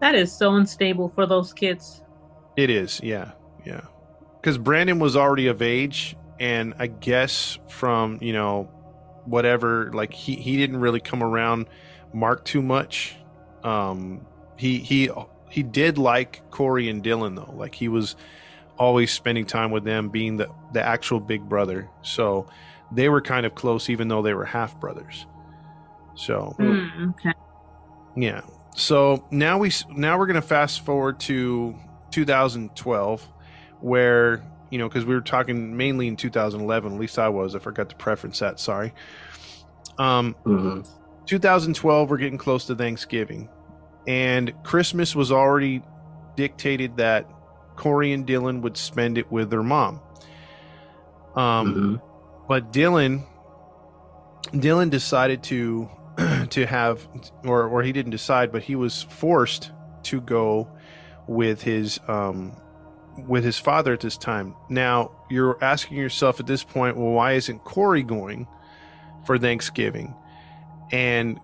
That 0.00 0.14
is 0.14 0.32
so 0.32 0.54
unstable 0.54 1.08
for 1.14 1.26
those 1.26 1.52
kids. 1.52 2.02
it 2.56 2.70
is 2.70 3.00
yeah 3.02 3.32
yeah. 3.64 3.82
Because 4.40 4.58
brandon 4.58 4.98
was 4.98 5.16
already 5.16 5.48
of 5.48 5.62
age 5.62 6.16
and 6.38 6.74
i 6.78 6.86
guess 6.86 7.58
from 7.68 8.18
you 8.20 8.32
know 8.32 8.64
whatever 9.24 9.90
like 9.92 10.12
he 10.12 10.36
he 10.36 10.56
didn't 10.56 10.78
really 10.78 11.00
come 11.00 11.22
around 11.22 11.66
mark 12.12 12.44
too 12.44 12.62
much. 12.62 13.16
Um 13.64 14.26
he 14.56 14.78
he 14.78 15.10
he 15.50 15.62
did 15.62 15.98
like 15.98 16.42
corey 16.50 16.88
and 16.88 17.02
dylan 17.02 17.34
though 17.36 17.52
like 17.56 17.74
he 17.74 17.88
was 17.88 18.16
always 18.78 19.10
spending 19.12 19.44
time 19.46 19.70
with 19.70 19.84
them 19.84 20.08
being 20.08 20.36
the 20.36 20.48
the 20.72 20.82
actual 20.82 21.18
big 21.20 21.48
brother 21.48 21.88
so 22.02 22.46
they 22.92 23.08
were 23.08 23.20
kind 23.20 23.44
of 23.46 23.54
close 23.54 23.90
even 23.90 24.08
though 24.08 24.22
they 24.22 24.34
were 24.34 24.44
half 24.44 24.78
brothers 24.80 25.26
so 26.14 26.54
Mm, 26.58 27.10
okay. 27.10 27.32
yeah. 28.16 28.40
So 28.74 29.24
now 29.30 29.58
we 29.58 29.70
now 29.90 30.18
we're 30.18 30.26
gonna 30.26 30.42
fast 30.42 30.84
forward 30.84 31.18
to 31.20 31.74
2012, 32.10 33.28
where 33.80 34.42
you 34.70 34.78
know 34.78 34.88
because 34.88 35.04
we 35.04 35.14
were 35.14 35.20
talking 35.20 35.76
mainly 35.76 36.06
in 36.08 36.16
2011. 36.16 36.92
At 36.94 36.98
least 37.00 37.18
I 37.18 37.28
was. 37.28 37.54
I 37.54 37.58
forgot 37.60 37.88
to 37.90 37.96
preference 37.96 38.38
that. 38.40 38.58
Sorry. 38.60 38.92
Um, 39.98 40.34
Mhm. 40.44 40.88
2012. 41.26 42.10
We're 42.10 42.16
getting 42.18 42.38
close 42.38 42.66
to 42.66 42.74
Thanksgiving, 42.74 43.48
and 44.08 44.52
Christmas 44.64 45.14
was 45.14 45.30
already 45.30 45.82
dictated 46.34 46.96
that 46.96 47.28
Corey 47.76 48.12
and 48.12 48.26
Dylan 48.26 48.62
would 48.62 48.76
spend 48.76 49.18
it 49.18 49.30
with 49.30 49.50
their 49.50 49.62
mom. 49.62 50.00
Um, 51.36 51.74
Mhm. 51.74 52.00
but 52.48 52.72
Dylan 52.72 53.22
Dylan 54.54 54.88
decided 54.90 55.42
to 55.44 55.88
to 56.50 56.66
have 56.66 57.06
or 57.44 57.64
or 57.68 57.82
he 57.82 57.92
didn't 57.92 58.10
decide 58.12 58.50
but 58.50 58.62
he 58.62 58.74
was 58.74 59.02
forced 59.02 59.70
to 60.04 60.20
go 60.22 60.66
with 61.28 61.62
his 61.62 62.00
um 62.08 62.52
with 63.28 63.44
his 63.44 63.58
father 63.58 63.92
at 63.92 64.00
this 64.00 64.16
time. 64.16 64.54
Now, 64.68 65.10
you're 65.28 65.58
asking 65.62 65.98
yourself 65.98 66.38
at 66.40 66.46
this 66.46 66.64
point, 66.64 66.96
well 66.96 67.10
why 67.10 67.32
isn't 67.32 67.62
Corey 67.64 68.02
going 68.02 68.46
for 69.26 69.38
Thanksgiving? 69.38 70.14
And 70.92 71.38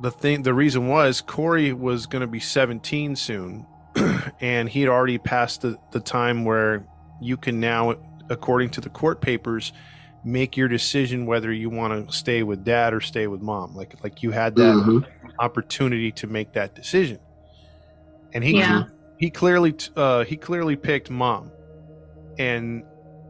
the 0.00 0.10
thing 0.10 0.42
the 0.42 0.54
reason 0.54 0.88
was 0.88 1.20
Corey 1.20 1.72
was 1.72 2.06
going 2.06 2.20
to 2.20 2.26
be 2.26 2.40
17 2.40 3.16
soon 3.16 3.66
and 4.40 4.68
he'd 4.68 4.88
already 4.88 5.18
passed 5.18 5.62
the, 5.62 5.76
the 5.92 6.00
time 6.00 6.44
where 6.44 6.86
you 7.20 7.36
can 7.36 7.58
now 7.60 7.94
according 8.30 8.70
to 8.70 8.80
the 8.80 8.90
court 8.90 9.20
papers 9.20 9.72
make 10.24 10.56
your 10.56 10.68
decision 10.68 11.26
whether 11.26 11.52
you 11.52 11.70
want 11.70 12.08
to 12.08 12.12
stay 12.16 12.42
with 12.42 12.64
dad 12.64 12.92
or 12.92 13.00
stay 13.00 13.26
with 13.26 13.40
mom 13.40 13.74
like 13.74 13.94
like 14.04 14.22
you 14.22 14.30
had 14.30 14.54
that 14.56 14.74
Mhm. 14.74 15.04
opportunity 15.38 16.12
to 16.12 16.26
make 16.26 16.52
that 16.52 16.74
decision 16.74 17.18
and 18.34 18.44
he 18.44 18.58
Yeah. 18.58 18.84
he 19.18 19.30
clearly 19.30 19.74
uh 19.96 20.24
he 20.24 20.36
clearly 20.36 20.76
picked 20.76 21.10
mom 21.10 21.50
and 22.38 22.84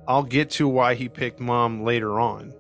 I'll 0.06 0.22
get 0.25 0.50
to 0.52 0.66
why 0.66 0.94
he 0.94 1.08
picked 1.08 1.38
mom 1.40 1.84
later 1.84 2.18
on 2.18 2.52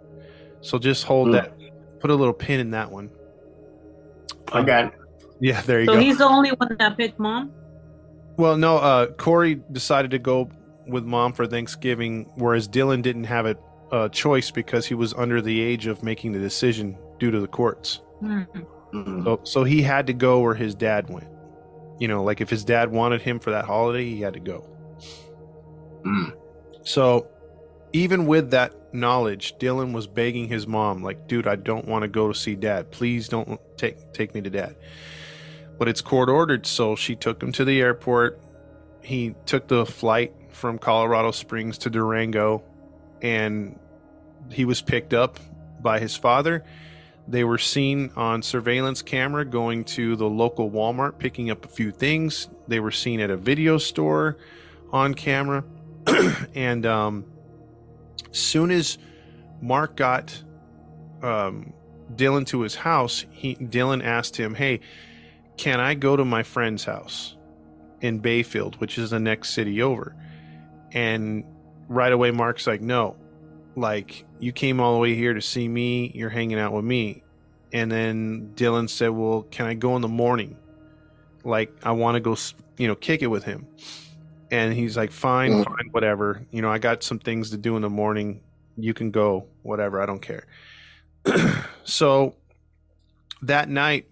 so 0.60 0.78
just 0.78 1.04
hold 1.04 1.28
Mm. 1.28 1.32
that 1.32 1.52
put 2.00 2.10
a 2.10 2.14
little 2.14 2.34
pin 2.34 2.60
in 2.60 2.70
that 2.72 2.90
one 2.92 3.10
I 4.52 4.62
got 4.62 4.86
it. 4.86 4.92
yeah 5.40 5.60
there 5.62 5.80
you 5.80 5.86
So 5.86 5.92
go 5.94 5.98
So 5.98 6.04
he's 6.04 6.18
the 6.18 6.26
only 6.26 6.50
one 6.50 6.76
that 6.78 6.96
picked 6.96 7.18
mom. 7.18 7.52
Well, 8.36 8.56
no, 8.56 8.76
uh, 8.78 9.06
Corey 9.08 9.60
decided 9.72 10.10
to 10.12 10.18
go 10.20 10.48
with 10.86 11.04
mom 11.04 11.32
for 11.32 11.46
Thanksgiving, 11.46 12.30
whereas 12.36 12.68
Dylan 12.68 13.02
didn't 13.02 13.24
have 13.24 13.46
a, 13.46 13.56
a 13.90 14.08
choice 14.08 14.50
because 14.52 14.86
he 14.86 14.94
was 14.94 15.12
under 15.14 15.42
the 15.42 15.60
age 15.60 15.86
of 15.88 16.02
making 16.04 16.32
the 16.32 16.38
decision 16.38 16.96
due 17.18 17.30
to 17.32 17.40
the 17.40 17.48
courts. 17.48 18.00
Mm. 18.22 18.46
Mhm. 18.94 19.24
So, 19.24 19.40
so 19.42 19.64
he 19.64 19.82
had 19.82 20.06
to 20.06 20.12
go 20.12 20.40
where 20.40 20.54
his 20.54 20.74
dad 20.74 21.10
went. 21.10 21.26
You 21.98 22.06
know, 22.08 22.22
like 22.22 22.40
if 22.40 22.48
his 22.48 22.64
dad 22.64 22.90
wanted 22.92 23.20
him 23.22 23.40
for 23.40 23.50
that 23.50 23.64
holiday, 23.64 24.04
he 24.04 24.20
had 24.20 24.34
to 24.34 24.40
go. 24.40 24.64
Mm. 26.06 26.32
So, 26.82 27.26
even 27.92 28.26
with 28.26 28.50
that 28.52 28.72
knowledge, 28.92 29.56
Dylan 29.58 29.92
was 29.92 30.06
begging 30.06 30.48
his 30.48 30.66
mom, 30.66 31.02
like, 31.02 31.28
"Dude, 31.28 31.46
I 31.46 31.56
don't 31.56 31.86
want 31.86 32.02
to 32.02 32.08
go 32.08 32.28
to 32.28 32.34
see 32.34 32.54
dad. 32.54 32.90
Please 32.90 33.28
don't 33.28 33.60
take 33.76 34.12
take 34.12 34.34
me 34.34 34.40
to 34.40 34.50
dad." 34.50 34.76
But 35.78 35.88
it's 35.88 36.00
court 36.00 36.28
ordered, 36.28 36.66
so 36.66 36.96
she 36.96 37.14
took 37.14 37.42
him 37.42 37.52
to 37.52 37.64
the 37.64 37.80
airport. 37.80 38.40
He 39.00 39.34
took 39.46 39.68
the 39.68 39.86
flight 39.86 40.32
from 40.50 40.78
Colorado 40.78 41.30
Springs 41.30 41.78
to 41.78 41.90
Durango, 41.90 42.62
and 43.22 43.78
he 44.50 44.64
was 44.64 44.82
picked 44.82 45.14
up 45.14 45.38
by 45.80 46.00
his 46.00 46.16
father. 46.16 46.64
They 47.28 47.44
were 47.44 47.58
seen 47.58 48.10
on 48.16 48.42
surveillance 48.42 49.02
camera 49.02 49.44
going 49.44 49.84
to 49.84 50.16
the 50.16 50.28
local 50.28 50.70
Walmart 50.70 51.18
picking 51.18 51.50
up 51.50 51.64
a 51.64 51.68
few 51.68 51.90
things. 51.90 52.48
They 52.66 52.80
were 52.80 52.90
seen 52.90 53.20
at 53.20 53.30
a 53.30 53.36
video 53.36 53.76
store 53.78 54.38
on 54.90 55.14
camera. 55.14 55.62
and 56.54 56.86
um, 56.86 57.26
soon 58.32 58.70
as 58.70 58.98
Mark 59.60 59.96
got 59.96 60.42
um, 61.22 61.72
Dylan 62.14 62.46
to 62.48 62.60
his 62.60 62.74
house, 62.74 63.24
he 63.30 63.56
Dylan 63.56 64.04
asked 64.04 64.36
him, 64.36 64.54
"Hey, 64.54 64.80
can 65.56 65.80
I 65.80 65.94
go 65.94 66.16
to 66.16 66.24
my 66.24 66.42
friend's 66.42 66.84
house 66.84 67.36
in 68.00 68.18
Bayfield, 68.20 68.80
which 68.80 68.98
is 68.98 69.10
the 69.10 69.20
next 69.20 69.50
city 69.50 69.82
over?" 69.82 70.14
And 70.92 71.44
right 71.88 72.12
away, 72.12 72.30
Mark's 72.30 72.66
like, 72.66 72.80
"No, 72.80 73.16
like 73.76 74.24
you 74.38 74.52
came 74.52 74.80
all 74.80 74.94
the 74.94 75.00
way 75.00 75.14
here 75.14 75.34
to 75.34 75.42
see 75.42 75.68
me. 75.68 76.12
You're 76.14 76.30
hanging 76.30 76.58
out 76.58 76.72
with 76.72 76.84
me." 76.84 77.22
And 77.72 77.90
then 77.90 78.52
Dylan 78.54 78.88
said, 78.88 79.08
"Well, 79.08 79.42
can 79.50 79.66
I 79.66 79.74
go 79.74 79.96
in 79.96 80.02
the 80.02 80.08
morning? 80.08 80.56
Like 81.44 81.72
I 81.82 81.92
want 81.92 82.14
to 82.14 82.20
go, 82.20 82.36
you 82.78 82.88
know, 82.88 82.94
kick 82.94 83.22
it 83.22 83.26
with 83.26 83.44
him." 83.44 83.66
And 84.50 84.72
he's 84.72 84.96
like, 84.96 85.10
"Fine, 85.10 85.52
Mm. 85.52 85.64
fine, 85.64 85.88
whatever. 85.90 86.46
You 86.50 86.62
know, 86.62 86.70
I 86.70 86.78
got 86.78 87.02
some 87.02 87.18
things 87.18 87.50
to 87.50 87.56
do 87.56 87.76
in 87.76 87.82
the 87.82 87.90
morning. 87.90 88.40
You 88.76 88.94
can 88.94 89.10
go, 89.10 89.46
whatever. 89.62 90.00
I 90.00 90.06
don't 90.06 90.22
care." 90.22 90.46
so 91.84 92.34
that 93.42 93.68
night, 93.68 94.06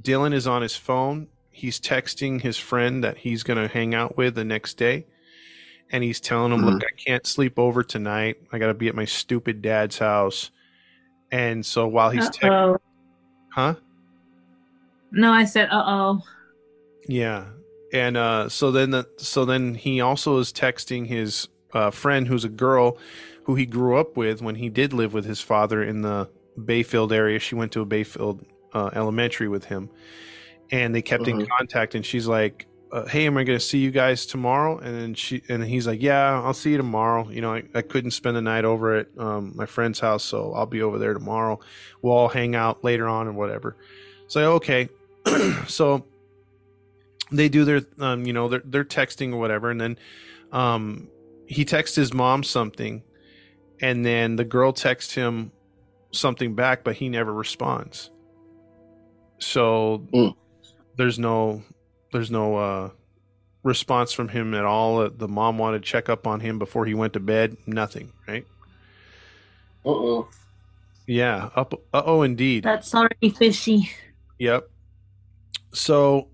Dylan 0.00 0.34
is 0.34 0.46
on 0.46 0.62
his 0.62 0.76
phone. 0.76 1.28
He's 1.50 1.80
texting 1.80 2.40
his 2.40 2.58
friend 2.58 3.02
that 3.04 3.18
he's 3.18 3.42
going 3.42 3.58
to 3.58 3.72
hang 3.72 3.94
out 3.94 4.16
with 4.16 4.34
the 4.34 4.44
next 4.44 4.74
day. 4.74 5.06
And 5.90 6.02
he's 6.02 6.20
telling 6.20 6.52
him, 6.52 6.60
Mhm. 6.62 6.72
Look, 6.74 6.82
I 6.84 6.94
can't 6.96 7.26
sleep 7.26 7.58
over 7.58 7.82
tonight. 7.82 8.38
I 8.52 8.58
got 8.58 8.68
to 8.68 8.74
be 8.74 8.88
at 8.88 8.94
my 8.94 9.04
stupid 9.04 9.60
dad's 9.60 9.98
house. 9.98 10.50
And 11.30 11.64
so 11.64 11.86
while 11.86 12.08
he's 12.10 12.28
texting, 12.30 12.78
huh? 13.50 13.74
No, 15.10 15.30
I 15.32 15.44
said, 15.44 15.68
uh 15.70 15.84
oh. 15.86 16.22
Yeah. 17.06 17.44
And 17.92 18.16
uh, 18.16 18.48
so 18.48 18.70
then 18.70 18.90
the, 18.90 19.08
so 19.18 19.44
then 19.44 19.74
he 19.74 20.00
also 20.00 20.38
is 20.38 20.52
texting 20.52 21.06
his 21.06 21.48
uh, 21.74 21.90
friend 21.90 22.26
who's 22.26 22.44
a 22.44 22.48
girl 22.48 22.98
who 23.44 23.54
he 23.54 23.66
grew 23.66 23.96
up 23.98 24.16
with 24.16 24.40
when 24.40 24.54
he 24.54 24.68
did 24.68 24.92
live 24.92 25.12
with 25.12 25.24
his 25.24 25.40
father 25.40 25.82
in 25.82 26.02
the 26.02 26.28
Bayfield 26.64 27.12
area. 27.12 27.38
She 27.38 27.54
went 27.54 27.72
to 27.72 27.80
a 27.80 27.84
Bayfield 27.84 28.44
uh, 28.72 28.90
elementary 28.94 29.48
with 29.48 29.64
him. 29.66 29.90
And 30.70 30.94
they 30.94 31.02
kept 31.02 31.28
in 31.28 31.38
Mhm. 31.38 31.48
contact 31.58 31.94
and 31.94 32.04
she's 32.04 32.26
like, 32.26 32.66
uh, 32.92 33.06
"Hey, 33.06 33.26
am 33.26 33.36
I 33.36 33.44
going 33.44 33.58
to 33.58 33.64
see 33.64 33.78
you 33.78 33.90
guys 33.90 34.24
tomorrow?" 34.26 34.78
And 34.78 34.94
then 34.94 35.14
she 35.14 35.42
and 35.48 35.62
he's 35.62 35.86
like, 35.86 36.00
"Yeah, 36.00 36.40
I'll 36.42 36.54
see 36.54 36.70
you 36.70 36.76
tomorrow. 36.78 37.28
You 37.28 37.42
know, 37.42 37.52
I, 37.54 37.62
I 37.74 37.82
couldn't 37.82 38.12
spend 38.12 38.36
the 38.36 38.42
night 38.42 38.64
over 38.64 38.96
at 38.96 39.08
um, 39.18 39.52
my 39.54 39.66
friend's 39.66 40.00
house, 40.00 40.24
so 40.24 40.52
I'll 40.54 40.66
be 40.66 40.80
over 40.82 40.98
there 40.98 41.12
tomorrow. 41.12 41.60
We'll 42.00 42.14
all 42.14 42.28
hang 42.28 42.54
out 42.54 42.82
later 42.84 43.06
on 43.08 43.28
or 43.28 43.32
whatever." 43.32 43.76
So 44.28 44.54
okay, 44.54 44.88
so 45.66 46.06
they 47.32 47.48
do 47.48 47.64
their 47.64 47.82
um, 47.98 48.26
you 48.26 48.32
know 48.32 48.48
they're 48.48 48.62
they're 48.64 48.84
texting 48.84 49.32
or 49.32 49.38
whatever, 49.38 49.70
and 49.70 49.80
then 49.80 49.98
um, 50.52 51.08
he 51.46 51.64
texts 51.64 51.96
his 51.96 52.12
mom 52.12 52.42
something, 52.42 53.02
and 53.80 54.04
then 54.04 54.36
the 54.36 54.44
girl 54.44 54.72
texts 54.72 55.14
him 55.14 55.52
something 56.12 56.54
back, 56.54 56.84
but 56.84 56.94
he 56.96 57.08
never 57.08 57.32
responds. 57.32 58.10
So 59.38 60.06
Mm. 60.12 60.34
there's 60.96 61.18
no 61.18 61.62
there's 62.12 62.30
no 62.30 62.56
uh, 62.56 62.90
response 63.62 64.12
from 64.12 64.28
him 64.28 64.54
at 64.54 64.64
all. 64.64 65.00
Uh, 65.00 65.10
The 65.14 65.28
mom 65.28 65.58
wanted 65.58 65.82
to 65.82 65.88
check 65.88 66.08
up 66.08 66.26
on 66.26 66.40
him 66.40 66.58
before 66.58 66.84
he 66.86 66.94
went 66.94 67.14
to 67.14 67.20
bed. 67.20 67.56
Nothing, 67.66 68.12
right? 68.28 68.46
Uh 69.84 69.88
oh. 69.90 70.28
Yeah. 71.06 71.50
Up. 71.56 71.74
Uh 71.92 72.02
oh, 72.04 72.22
indeed. 72.22 72.62
That's 72.62 72.94
already 72.94 73.30
fishy. 73.30 73.90
Yep. 74.38 74.68
So 75.72 76.28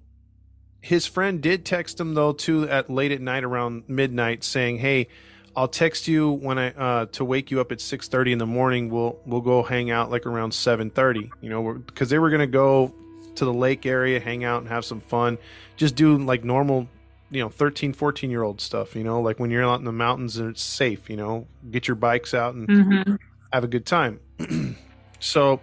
his 0.88 1.07
friend 1.07 1.42
did 1.42 1.66
text 1.66 2.00
him 2.00 2.14
though 2.14 2.33
too 2.33 2.66
at 2.66 2.88
late 2.88 3.12
at 3.12 3.21
night 3.21 3.45
around 3.45 3.85
midnight 3.88 4.42
saying, 4.42 4.78
"Hey, 4.78 5.09
I'll 5.54 5.68
text 5.68 6.09
you 6.09 6.30
when 6.30 6.59
I 6.59 6.71
uh 6.71 7.07
to 7.12 7.26
wake 7.26 7.50
you 7.50 7.61
up 7.61 7.73
at 7.73 7.78
6:30 7.78 8.33
in 8.33 8.38
the 8.38 8.47
morning. 8.47 8.88
We'll 8.88 9.18
we'll 9.26 9.42
go 9.42 9.62
hang 9.62 9.90
out 9.90 10.11
like 10.11 10.25
around 10.25 10.52
7:30, 10.52 11.30
you 11.42 11.50
know, 11.50 11.75
because 11.75 12.09
they 12.09 12.18
were 12.18 12.30
going 12.30 12.40
to 12.40 12.47
go 12.47 12.95
to 13.35 13.45
the 13.45 13.52
lake 13.52 13.85
area, 13.85 14.18
hang 14.18 14.45
out 14.45 14.62
and 14.62 14.68
have 14.68 14.83
some 14.83 15.00
fun, 15.00 15.37
just 15.76 15.95
do 15.95 16.16
like 16.16 16.42
normal 16.42 16.88
you 17.30 17.42
know 17.42 17.50
13 17.50 17.92
14 17.92 18.30
year 18.30 18.42
old 18.42 18.59
stuff 18.59 18.97
you 18.97 19.04
know 19.04 19.21
like 19.21 19.38
when 19.38 19.50
you're 19.50 19.62
out 19.62 19.78
in 19.78 19.85
the 19.85 19.92
mountains 19.92 20.38
and 20.38 20.49
it's 20.49 20.62
safe 20.62 21.11
you 21.11 21.16
know 21.16 21.47
get 21.71 21.87
your 21.87 21.95
bikes 21.95 22.33
out 22.33 22.54
and 22.54 22.66
hmm 22.66 23.16
have 23.52 23.64
a 23.64 23.68
good 23.68 23.85
time. 23.87 24.21
so 25.21 25.61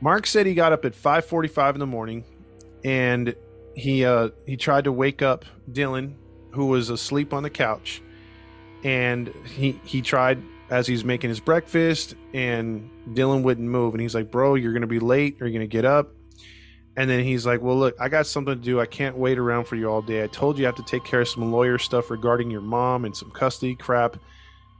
Mark 0.00 0.26
said 0.26 0.46
he 0.46 0.54
got 0.54 0.72
up 0.72 0.84
at 0.84 0.94
5:45 0.94 1.74
in 1.74 1.80
the 1.80 1.86
morning 1.86 2.24
and 2.84 3.34
he 3.74 4.04
uh 4.04 4.28
he 4.46 4.56
tried 4.56 4.84
to 4.84 4.92
wake 4.92 5.22
up 5.22 5.44
Dylan 5.70 6.14
who 6.52 6.66
was 6.66 6.90
asleep 6.90 7.32
on 7.32 7.42
the 7.42 7.50
couch 7.50 8.02
and 8.84 9.32
he 9.44 9.80
he 9.84 10.02
tried 10.02 10.42
as 10.70 10.86
he's 10.86 11.04
making 11.04 11.28
his 11.28 11.40
breakfast 11.40 12.14
and 12.32 12.90
Dylan 13.10 13.42
wouldn't 13.42 13.68
move 13.68 13.94
and 13.94 14.00
he's 14.00 14.14
like, 14.14 14.30
"Bro, 14.30 14.56
you're 14.56 14.72
to 14.78 14.86
be 14.86 14.98
late. 14.98 15.40
Are 15.42 15.46
you 15.46 15.58
to 15.58 15.66
get 15.66 15.84
up?" 15.84 16.10
And 16.96 17.08
then 17.08 17.24
he's 17.24 17.46
like, 17.46 17.60
"Well, 17.62 17.78
look, 17.78 17.94
I 18.00 18.08
got 18.08 18.26
something 18.26 18.54
to 18.54 18.60
do. 18.60 18.80
I 18.80 18.86
can't 18.86 19.16
wait 19.16 19.38
around 19.38 19.64
for 19.66 19.76
you 19.76 19.88
all 19.90 20.02
day. 20.02 20.24
I 20.24 20.26
told 20.26 20.58
you 20.58 20.64
I 20.64 20.68
have 20.68 20.76
to 20.76 20.82
take 20.82 21.04
care 21.04 21.20
of 21.20 21.28
some 21.28 21.52
lawyer 21.52 21.78
stuff 21.78 22.10
regarding 22.10 22.50
your 22.50 22.60
mom 22.60 23.04
and 23.04 23.16
some 23.16 23.30
custody 23.30 23.74
crap." 23.74 24.16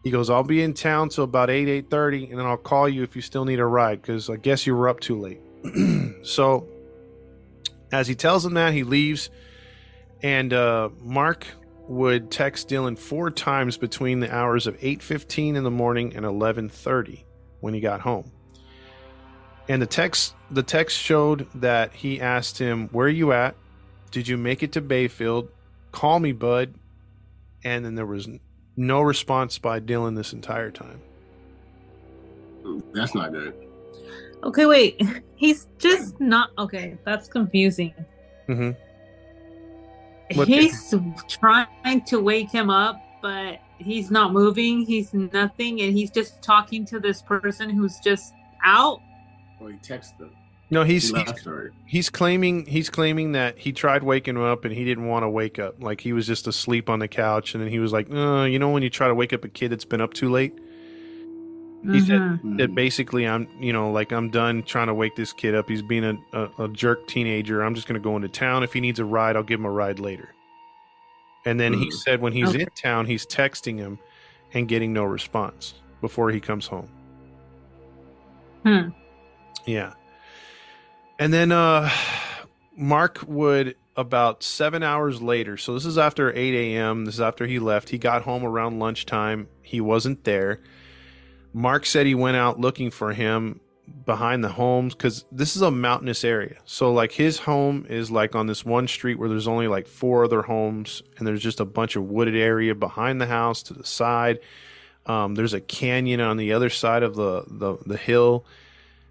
He 0.02 0.10
goes, 0.10 0.30
"I'll 0.30 0.42
be 0.42 0.62
in 0.62 0.74
town 0.74 1.10
till 1.10 1.24
about 1.24 1.50
eight 1.50 1.68
eight 1.68 1.90
thirty, 1.90 2.28
and 2.30 2.38
then 2.38 2.46
I'll 2.46 2.56
call 2.56 2.88
you 2.88 3.02
if 3.02 3.14
you 3.14 3.22
still 3.22 3.44
need 3.44 3.60
a 3.60 3.66
ride 3.66 4.02
because 4.02 4.28
I 4.28 4.36
guess 4.36 4.66
you 4.66 4.74
were 4.74 4.88
up 4.88 5.00
too 5.00 5.18
late." 5.20 5.40
so, 6.26 6.66
as 7.92 8.08
he 8.08 8.14
tells 8.14 8.44
him 8.44 8.54
that, 8.54 8.72
he 8.72 8.82
leaves, 8.82 9.30
and 10.22 10.52
uh, 10.52 10.88
Mark 11.00 11.46
would 11.88 12.30
text 12.30 12.68
Dylan 12.68 12.98
four 12.98 13.30
times 13.30 13.76
between 13.76 14.20
the 14.20 14.34
hours 14.34 14.66
of 14.66 14.76
eight 14.80 15.02
fifteen 15.02 15.56
in 15.56 15.64
the 15.64 15.70
morning 15.70 16.16
and 16.16 16.24
eleven 16.24 16.68
thirty 16.68 17.26
when 17.60 17.74
he 17.74 17.80
got 17.80 18.00
home. 18.00 18.32
And 19.68 19.80
the 19.80 19.86
text 19.86 20.34
the 20.50 20.62
text 20.62 20.98
showed 20.98 21.46
that 21.56 21.92
he 21.92 22.20
asked 22.20 22.58
him, 22.58 22.88
"Where 22.88 23.06
are 23.06 23.10
you 23.10 23.32
at? 23.32 23.54
Did 24.10 24.26
you 24.26 24.36
make 24.36 24.62
it 24.62 24.72
to 24.72 24.80
Bayfield? 24.80 25.48
Call 25.92 26.18
me, 26.18 26.32
bud." 26.32 26.74
And 27.64 27.84
then 27.84 27.94
there 27.94 28.06
was 28.06 28.28
no 28.76 29.02
response 29.02 29.58
by 29.58 29.80
Dylan 29.80 30.16
this 30.16 30.32
entire 30.32 30.70
time. 30.70 31.00
That's 32.92 33.14
not 33.14 33.32
good. 33.32 33.54
Okay, 34.44 34.66
wait. 34.66 35.00
He's 35.36 35.68
just 35.78 36.20
not 36.20 36.50
okay. 36.58 36.98
That's 37.04 37.28
confusing. 37.28 37.94
Mm-hmm. 38.48 38.70
What- 40.38 40.48
He's 40.48 40.94
trying 41.28 42.04
to 42.06 42.20
wake 42.20 42.50
him 42.50 42.70
up, 42.70 42.96
but 43.20 43.58
he's 43.78 44.10
not 44.10 44.32
moving. 44.32 44.84
He's 44.86 45.12
nothing, 45.12 45.80
and 45.82 45.92
he's 45.96 46.10
just 46.10 46.42
talking 46.42 46.86
to 46.86 46.98
this 47.00 47.20
person 47.22 47.68
who's 47.70 47.98
just 48.00 48.32
out. 48.64 49.00
Or 49.60 49.70
he 49.70 49.76
texted 49.78 50.18
them. 50.18 50.30
No, 50.70 50.84
He 50.84 50.94
he's 50.94 51.10
he's, 51.10 51.44
he's 51.84 52.10
claiming 52.10 52.64
he's 52.64 52.88
claiming 52.88 53.32
that 53.32 53.58
he 53.58 53.72
tried 53.72 54.02
waking 54.02 54.36
him 54.36 54.42
up 54.42 54.64
and 54.64 54.72
he 54.74 54.84
didn't 54.86 55.06
want 55.06 55.22
to 55.22 55.28
wake 55.28 55.58
up. 55.58 55.82
Like 55.82 56.00
he 56.00 56.14
was 56.14 56.26
just 56.26 56.46
asleep 56.46 56.88
on 56.88 56.98
the 56.98 57.08
couch, 57.08 57.54
and 57.54 57.62
then 57.62 57.70
he 57.70 57.78
was 57.78 57.92
like, 57.92 58.10
uh, 58.10 58.44
"You 58.44 58.58
know, 58.58 58.70
when 58.70 58.82
you 58.82 58.88
try 58.88 59.08
to 59.08 59.14
wake 59.14 59.34
up 59.34 59.44
a 59.44 59.48
kid 59.48 59.70
that's 59.70 59.84
been 59.84 60.00
up 60.00 60.14
too 60.14 60.30
late." 60.30 60.58
He 61.90 62.00
said 62.00 62.20
Mhm. 62.20 62.58
that 62.58 62.74
basically 62.76 63.26
I'm, 63.26 63.48
you 63.60 63.72
know, 63.72 63.90
like 63.90 64.12
I'm 64.12 64.30
done 64.30 64.62
trying 64.62 64.86
to 64.86 64.94
wake 64.94 65.16
this 65.16 65.32
kid 65.32 65.54
up. 65.54 65.68
He's 65.68 65.82
being 65.82 66.04
a, 66.04 66.16
a, 66.32 66.64
a 66.64 66.68
jerk 66.68 67.08
teenager. 67.08 67.62
I'm 67.62 67.74
just 67.74 67.88
going 67.88 68.00
to 68.00 68.04
go 68.04 68.14
into 68.14 68.28
town. 68.28 68.62
If 68.62 68.72
he 68.72 68.80
needs 68.80 69.00
a 69.00 69.04
ride, 69.04 69.34
I'll 69.34 69.42
give 69.42 69.58
him 69.58 69.66
a 69.66 69.70
ride 69.70 69.98
later. 69.98 70.28
And 71.44 71.58
then 71.58 71.72
he 71.72 71.86
Mhm. 71.88 71.92
said 71.92 72.20
when 72.20 72.32
he's 72.32 72.50
Okay. 72.50 72.60
in 72.62 72.68
town, 72.80 73.06
he's 73.06 73.26
texting 73.26 73.78
him 73.78 73.98
and 74.54 74.68
getting 74.68 74.92
no 74.92 75.02
response 75.02 75.74
before 76.00 76.30
he 76.30 76.38
comes 76.38 76.68
home. 76.68 76.88
Hmm. 78.64 78.88
Yeah. 79.66 79.94
And 81.18 81.32
then 81.32 81.50
uh 81.52 81.90
Mark 82.76 83.20
would 83.26 83.76
about 83.96 84.42
seven 84.42 84.82
hours 84.82 85.20
later, 85.20 85.56
so 85.56 85.74
this 85.74 85.84
is 85.84 85.98
after 85.98 86.32
8 86.32 86.54
a.m. 86.54 87.04
This 87.04 87.14
is 87.16 87.20
after 87.20 87.46
he 87.46 87.58
left. 87.58 87.90
He 87.90 87.98
got 87.98 88.22
home 88.22 88.44
around 88.44 88.78
lunchtime. 88.78 89.48
He 89.62 89.80
wasn't 89.80 90.24
there. 90.24 90.60
Mark 91.52 91.86
said 91.86 92.06
he 92.06 92.14
went 92.14 92.36
out 92.36 92.58
looking 92.58 92.90
for 92.90 93.12
him 93.12 93.60
behind 94.06 94.42
the 94.42 94.48
homes 94.48 94.94
because 94.94 95.24
this 95.30 95.56
is 95.56 95.62
a 95.62 95.70
mountainous 95.70 96.24
area. 96.24 96.56
So, 96.64 96.92
like, 96.92 97.12
his 97.12 97.38
home 97.38 97.86
is 97.88 98.10
like 98.10 98.34
on 98.34 98.46
this 98.46 98.64
one 98.64 98.88
street 98.88 99.18
where 99.18 99.28
there's 99.28 99.48
only 99.48 99.68
like 99.68 99.86
four 99.86 100.24
other 100.24 100.42
homes, 100.42 101.02
and 101.18 101.26
there's 101.26 101.42
just 101.42 101.60
a 101.60 101.64
bunch 101.64 101.96
of 101.96 102.04
wooded 102.04 102.36
area 102.36 102.74
behind 102.74 103.20
the 103.20 103.26
house 103.26 103.62
to 103.64 103.74
the 103.74 103.84
side. 103.84 104.40
Um, 105.04 105.34
there's 105.34 105.52
a 105.52 105.60
canyon 105.60 106.20
on 106.20 106.36
the 106.36 106.52
other 106.52 106.70
side 106.70 107.02
of 107.02 107.16
the, 107.16 107.44
the, 107.48 107.76
the 107.84 107.96
hill. 107.96 108.46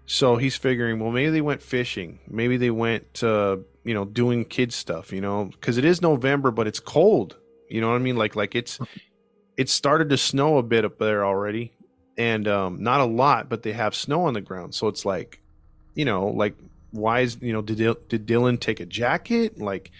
So 0.06 0.36
he's 0.36 0.56
figuring, 0.56 0.98
well, 0.98 1.12
maybe 1.12 1.30
they 1.30 1.40
went 1.40 1.62
fishing. 1.62 2.18
Maybe 2.26 2.56
they 2.56 2.70
went, 2.70 3.22
uh, 3.22 3.58
you 3.84 3.94
know, 3.94 4.04
doing 4.04 4.44
kid 4.44 4.72
stuff, 4.72 5.12
you 5.12 5.20
know, 5.20 5.44
because 5.44 5.78
it 5.78 5.84
is 5.84 6.02
November, 6.02 6.50
but 6.50 6.66
it's 6.66 6.80
cold. 6.80 7.36
You 7.68 7.80
know 7.80 7.88
what 7.88 7.96
I 7.96 7.98
mean? 7.98 8.16
Like, 8.16 8.34
like 8.34 8.54
it's, 8.54 8.78
it 9.56 9.68
started 9.68 10.08
to 10.10 10.16
snow 10.16 10.58
a 10.58 10.62
bit 10.62 10.84
up 10.84 10.98
there 10.98 11.24
already, 11.24 11.72
and 12.16 12.46
um, 12.48 12.82
not 12.82 13.00
a 13.00 13.04
lot, 13.04 13.48
but 13.48 13.62
they 13.62 13.72
have 13.72 13.94
snow 13.94 14.24
on 14.24 14.34
the 14.34 14.40
ground. 14.40 14.74
So 14.74 14.88
it's 14.88 15.04
like, 15.04 15.40
you 15.94 16.04
know, 16.04 16.28
like 16.28 16.54
why 16.90 17.20
is 17.20 17.38
you 17.40 17.52
know 17.52 17.62
did 17.62 17.78
did 18.08 18.26
Dylan 18.26 18.60
take 18.60 18.80
a 18.80 18.86
jacket? 18.86 19.58
Like, 19.60 19.90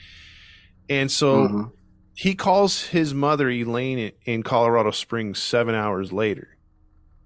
and 0.88 1.10
so 1.10 1.48
Mhm. 1.48 1.72
he 2.14 2.34
calls 2.34 2.82
his 2.88 3.14
mother 3.14 3.48
Elaine 3.48 3.98
in- 3.98 4.12
in 4.24 4.42
Colorado 4.42 4.90
Springs 4.90 5.38
seven 5.40 5.74
hours 5.74 6.12
later. 6.12 6.56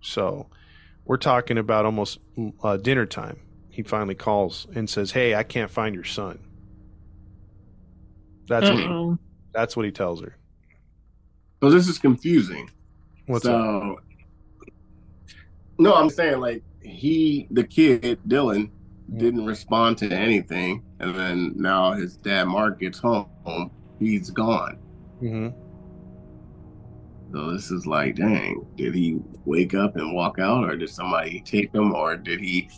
So 0.00 0.46
we're 1.04 1.16
talking 1.16 1.58
about 1.58 1.84
almost 1.84 2.18
uh, 2.62 2.76
dinner 2.76 3.06
time. 3.06 3.40
He 3.70 3.82
finally 3.82 4.14
calls 4.14 4.66
and 4.74 4.88
says, 4.88 5.10
"Hey, 5.12 5.34
I 5.34 5.42
can't 5.42 5.70
find 5.70 5.94
your 5.94 6.04
son." 6.04 6.38
That's 8.48 8.70
what 8.70 8.78
he, 8.78 8.86
that's 9.52 9.76
what 9.76 9.84
he 9.84 9.90
tells 9.92 10.20
her. 10.22 10.36
So 11.62 11.70
this 11.70 11.88
is 11.88 11.98
confusing. 11.98 12.70
What's 13.26 13.44
up? 13.46 13.96
No, 15.78 15.94
I'm 15.94 16.10
saying 16.10 16.40
like 16.40 16.62
he, 16.82 17.46
the 17.50 17.64
kid 17.64 18.18
Dylan, 18.26 18.70
didn't 19.14 19.46
respond 19.46 19.98
to 19.98 20.12
anything, 20.12 20.82
and 21.00 21.14
then 21.14 21.52
now 21.56 21.92
his 21.92 22.16
dad 22.16 22.44
Mark 22.44 22.80
gets 22.80 22.98
home, 22.98 23.70
he's 23.98 24.30
gone. 24.30 24.78
hmm 25.20 25.48
So 27.32 27.52
this 27.52 27.70
is 27.70 27.86
like, 27.86 28.16
dang, 28.16 28.66
did 28.76 28.94
he 28.94 29.18
wake 29.44 29.74
up 29.74 29.96
and 29.96 30.14
walk 30.14 30.38
out, 30.38 30.64
or 30.64 30.76
did 30.76 30.90
somebody 30.90 31.40
take 31.40 31.72
him, 31.72 31.94
or 31.94 32.16
did 32.16 32.40
he, 32.40 32.68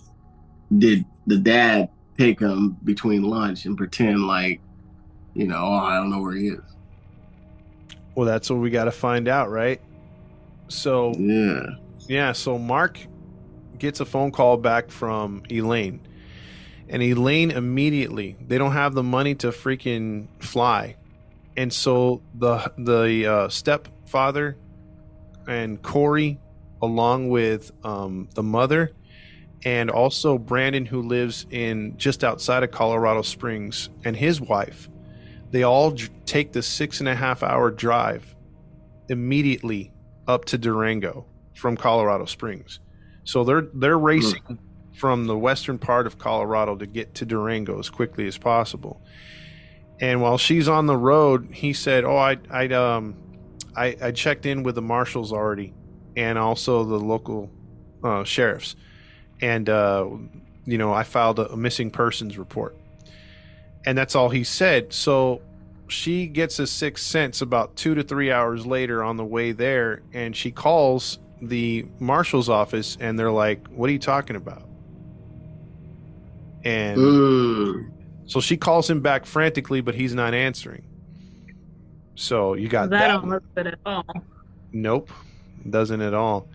did 0.77 1.05
the 1.27 1.39
dad 1.39 1.89
take 2.19 2.41
him 2.41 2.77
between 2.85 3.23
lunch 3.23 3.65
and 3.65 3.77
pretend 3.77 4.27
like, 4.27 4.61
you 5.35 5.47
know, 5.47 5.57
oh, 5.57 5.79
I 5.79 5.97
don't 5.97 6.11
know 6.11 6.21
where 6.21 6.35
he 6.35 6.49
is. 6.49 6.61
Well, 8.15 8.27
that's 8.27 8.51
what 8.51 8.59
we 8.59 8.71
got 8.71 8.85
to 8.85 8.91
find 8.91 9.29
out, 9.29 9.51
right? 9.51 9.81
So 10.67 11.15
Yeah. 11.17 11.63
Yeah, 12.09 12.33
so 12.33 12.59
Mark 12.59 13.01
gets 13.79 14.01
a 14.01 14.07
phone 14.07 14.33
call 14.33 14.57
back 14.59 14.91
from 14.91 15.43
Elaine. 15.51 16.01
And 16.89 17.03
Elaine 17.03 17.53
immediately, 17.53 18.37
they 18.47 18.59
don't 18.59 18.73
have 18.73 18.95
the 18.95 19.05
money 19.05 19.35
to 19.37 19.49
freaking 19.49 20.29
fly. 20.43 20.97
And 21.57 21.73
so 21.73 22.23
the 22.35 22.73
the 22.79 23.27
uh, 23.27 23.51
stepfather 23.51 24.59
and 25.49 25.83
Corey 25.83 26.41
along 26.83 27.31
with 27.31 27.73
um, 27.85 28.29
the 28.35 28.45
mother 28.45 28.93
and 29.65 29.91
also 29.91 30.39
Brandon 30.39 30.87
who 30.87 31.03
lives 31.03 31.47
in 31.51 31.97
just 31.99 32.25
outside 32.25 32.63
of 32.65 32.71
Colorado 32.71 33.23
Springs 33.23 33.91
and 34.05 34.17
his 34.17 34.41
wife 34.41 34.89
They 35.51 35.65
all 35.65 35.95
take 36.27 36.53
the 36.53 36.63
six 36.63 37.01
and 37.01 37.09
a 37.09 37.17
half 37.17 37.43
hour 37.43 37.71
drive 37.71 38.37
immediately 39.09 39.93
up 40.29 40.47
to 40.47 40.59
Durango 40.59 41.27
from 41.59 41.77
Colorado 41.77 42.25
Springs. 42.25 42.79
So 43.25 43.45
they're 43.45 43.67
they're 43.75 43.99
racing 43.99 44.59
from 44.95 45.27
the 45.27 45.37
western 45.37 45.79
part 45.79 46.07
of 46.07 46.19
Colorado 46.19 46.77
to 46.77 46.87
get 46.87 47.15
to 47.17 47.27
Durango 47.27 47.79
as 47.79 47.91
quickly 47.91 48.27
as 48.27 48.39
possible. 48.39 49.03
And 50.01 50.23
while 50.23 50.39
she's 50.39 50.69
on 50.69 50.87
the 50.87 50.97
road, 50.97 51.49
he 51.53 51.73
said, 51.73 52.05
"Oh, 52.05 52.17
I 52.17 52.39
I 52.51 52.69
um 52.69 53.17
I, 53.77 53.97
I 54.01 54.11
checked 54.13 54.47
in 54.47 54.63
with 54.63 54.77
the 54.77 54.83
marshals 54.83 55.33
already, 55.33 55.75
and 56.17 56.39
also 56.39 56.85
the 56.85 56.99
local 56.99 57.51
uh, 58.03 58.25
sheriffs, 58.25 58.77
and 59.43 59.69
uh, 59.69 60.09
you 60.65 60.79
know 60.79 60.93
I 60.93 61.03
filed 61.03 61.41
a, 61.41 61.51
a 61.51 61.57
missing 61.57 61.91
persons 61.91 62.39
report." 62.39 62.77
And 63.85 63.97
that's 63.97 64.15
all 64.15 64.29
he 64.29 64.45
said. 64.45 64.93
So 64.93 65.41
she 65.89 66.27
gets 66.27 66.59
a 66.59 66.67
sixth 66.67 67.05
sense 67.05 67.41
about 67.41 67.75
two 67.77 67.95
to 67.95 68.03
three 68.03 68.31
hours 68.31 68.67
later 68.67 69.03
on 69.03 69.17
the 69.17 69.25
way 69.25 69.53
there, 69.53 70.03
and 70.13 70.37
she 70.37 70.51
calls 70.51 71.19
the 71.41 71.87
marshal's 71.99 72.49
office, 72.49 72.97
and 73.01 73.19
they're 73.19 73.31
like, 73.33 73.67
"What 73.69 73.89
are 73.89 73.93
you 73.93 73.99
talking 73.99 74.37
about?" 74.37 74.63
And 76.65 76.99
Mm. 76.99 77.91
so 78.27 78.41
she 78.41 78.57
calls 78.57 78.89
him 78.91 79.01
back 79.01 79.25
frantically, 79.27 79.81
but 79.81 79.95
he's 79.95 80.15
not 80.15 80.35
answering. 80.35 80.83
So 82.15 82.55
you 82.55 82.69
got 82.69 82.91
that 82.91 82.99
that. 82.99 83.09
don't 83.09 83.29
look 83.29 83.45
good 83.55 83.69
at 83.69 83.79
all. 83.87 84.05
Nope, 84.73 85.11
doesn't 85.69 86.01
at 86.01 86.15
all. 86.15 86.49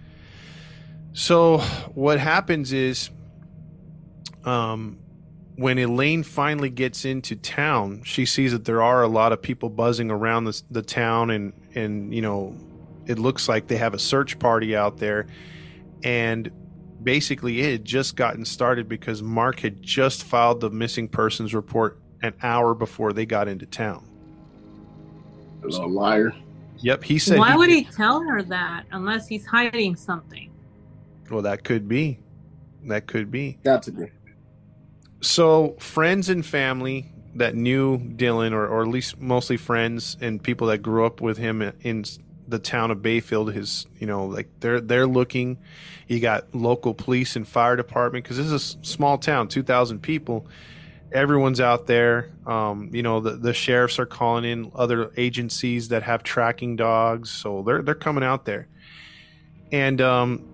So 1.14 1.60
what 1.94 2.20
happens 2.20 2.74
is, 2.74 3.10
um, 4.44 4.98
when 5.56 5.78
Elaine 5.78 6.24
finally 6.24 6.70
gets 6.70 7.06
into 7.06 7.36
town, 7.36 8.02
she 8.04 8.26
sees 8.26 8.52
that 8.52 8.66
there 8.66 8.82
are 8.82 9.04
a 9.04 9.08
lot 9.08 9.32
of 9.32 9.42
people 9.42 9.70
buzzing 9.70 10.12
around 10.12 10.46
the, 10.46 10.62
the 10.70 10.82
town, 10.82 11.30
and 11.30 11.54
and 11.76 12.14
you 12.14 12.22
know, 12.22 12.56
it 13.08 13.20
looks 13.20 13.50
like 13.50 13.68
they 13.68 13.78
have 13.78 13.94
a 13.94 14.00
search 14.00 14.40
party 14.40 14.76
out 14.76 14.98
there, 14.98 15.28
and 16.04 16.52
basically 17.04 17.62
it 17.62 17.72
had 17.72 17.86
just 17.86 18.16
gotten 18.16 18.46
started 18.46 18.88
because 18.88 19.22
Mark 19.22 19.60
had 19.60 19.82
just 19.82 20.24
filed 20.24 20.62
the 20.62 20.70
missing 20.70 21.08
persons 21.08 21.54
report 21.54 22.00
an 22.22 22.34
hour 22.42 22.74
before 22.74 23.14
they 23.14 23.26
got 23.26 23.48
into 23.48 23.66
town. 23.66 24.08
Little 25.62 25.90
liar. 25.90 26.34
Yep, 26.78 27.04
he 27.04 27.20
said. 27.20 27.40
Why 27.40 27.56
would 27.56 27.70
he 27.70 27.86
tell 27.86 28.22
her 28.22 28.42
that 28.44 28.86
unless 28.92 29.28
he's 29.28 29.46
hiding 29.46 29.96
something? 29.96 30.52
Well, 31.30 31.42
that 31.44 31.64
could 31.64 31.88
be. 31.88 32.20
That 32.86 33.08
could 33.08 33.32
be. 33.32 33.60
Got 33.64 33.84
to 33.84 33.92
be. 33.92 34.08
So, 35.22 35.76
friends 35.80 36.28
and 36.28 36.46
family 36.46 37.14
that 37.36 37.56
knew 37.56 37.98
Dylan, 37.98 38.52
or, 38.52 38.68
or 38.68 38.82
at 38.82 38.90
least 38.90 39.20
mostly 39.20 39.56
friends 39.56 40.18
and 40.20 40.44
people 40.44 40.68
that 40.68 40.80
grew 40.80 41.06
up 41.06 41.22
with 41.22 41.38
him 41.38 41.62
in 41.82 42.04
the 42.54 42.60
town 42.60 42.92
of 42.92 43.02
Bayfield, 43.02 43.52
his, 43.52 43.88
you 44.00 44.06
know, 44.06 44.26
like 44.28 44.48
they're 44.60 44.80
they're 44.80 45.08
looking. 45.08 45.58
You 46.08 46.20
got 46.20 46.54
local 46.54 46.94
police 46.94 47.36
and 47.36 47.48
fire 47.48 47.76
department 47.76 48.24
because 48.24 48.38
this 48.38 48.46
is 48.46 48.54
a 48.54 48.86
small 48.86 49.18
town, 49.18 49.48
two 49.48 49.64
thousand 49.64 50.02
people. 50.02 50.48
Everyone's 51.12 51.60
out 51.60 51.88
there. 51.88 52.30
Um, 52.46 52.92
you 52.94 53.02
know, 53.02 53.20
the, 53.20 53.32
the 53.32 53.54
sheriffs 53.54 53.98
are 53.98 54.06
calling 54.06 54.46
in 54.46 54.72
other 54.76 55.12
agencies 55.18 55.88
that 55.90 56.04
have 56.04 56.22
tracking 56.22 56.76
dogs, 56.76 57.32
so 57.32 57.64
they're 57.64 57.82
they're 57.82 57.96
coming 57.96 58.24
out 58.24 58.46
there, 58.46 58.68
and 59.72 60.00
um, 60.00 60.46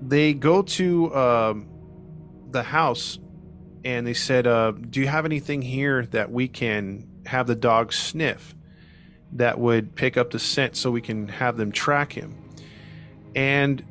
they 0.00 0.32
go 0.32 0.62
to 0.62 1.14
um, 1.14 1.68
the 2.50 2.62
house 2.62 3.18
and 3.84 4.06
they 4.06 4.14
said, 4.14 4.46
uh, 4.46 4.70
"Do 4.72 5.00
you 5.00 5.08
have 5.08 5.26
anything 5.26 5.60
here 5.60 6.06
that 6.06 6.30
we 6.30 6.48
can 6.48 7.06
have 7.26 7.46
the 7.46 7.54
dogs 7.54 7.96
sniff 7.96 8.54
that 9.34 9.58
would 9.58 9.94
pick 9.94 10.16
up 10.16 10.30
the 10.30 10.38
scent 10.38 10.76
so 10.76 10.90
we 10.90 11.00
can 11.00 11.28
have 11.28 11.56
them 11.56 11.72
track 11.72 12.12
him?" 12.12 12.34
And 13.34 13.84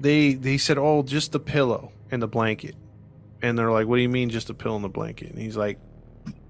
they 0.00 0.34
they 0.34 0.58
said, 0.58 0.78
"Oh, 0.78 1.02
just 1.02 1.32
the 1.32 1.40
pillow 1.40 1.92
and 2.10 2.20
the 2.22 2.28
blanket." 2.28 2.74
And 3.42 3.58
they're 3.58 3.70
like, 3.70 3.86
"What 3.86 3.96
do 3.96 4.02
you 4.02 4.08
mean, 4.08 4.30
just 4.30 4.50
a 4.50 4.54
pillow 4.54 4.76
and 4.76 4.84
the 4.84 4.88
blanket?" 4.88 5.30
And 5.30 5.38
he's 5.38 5.56
like, 5.56 5.78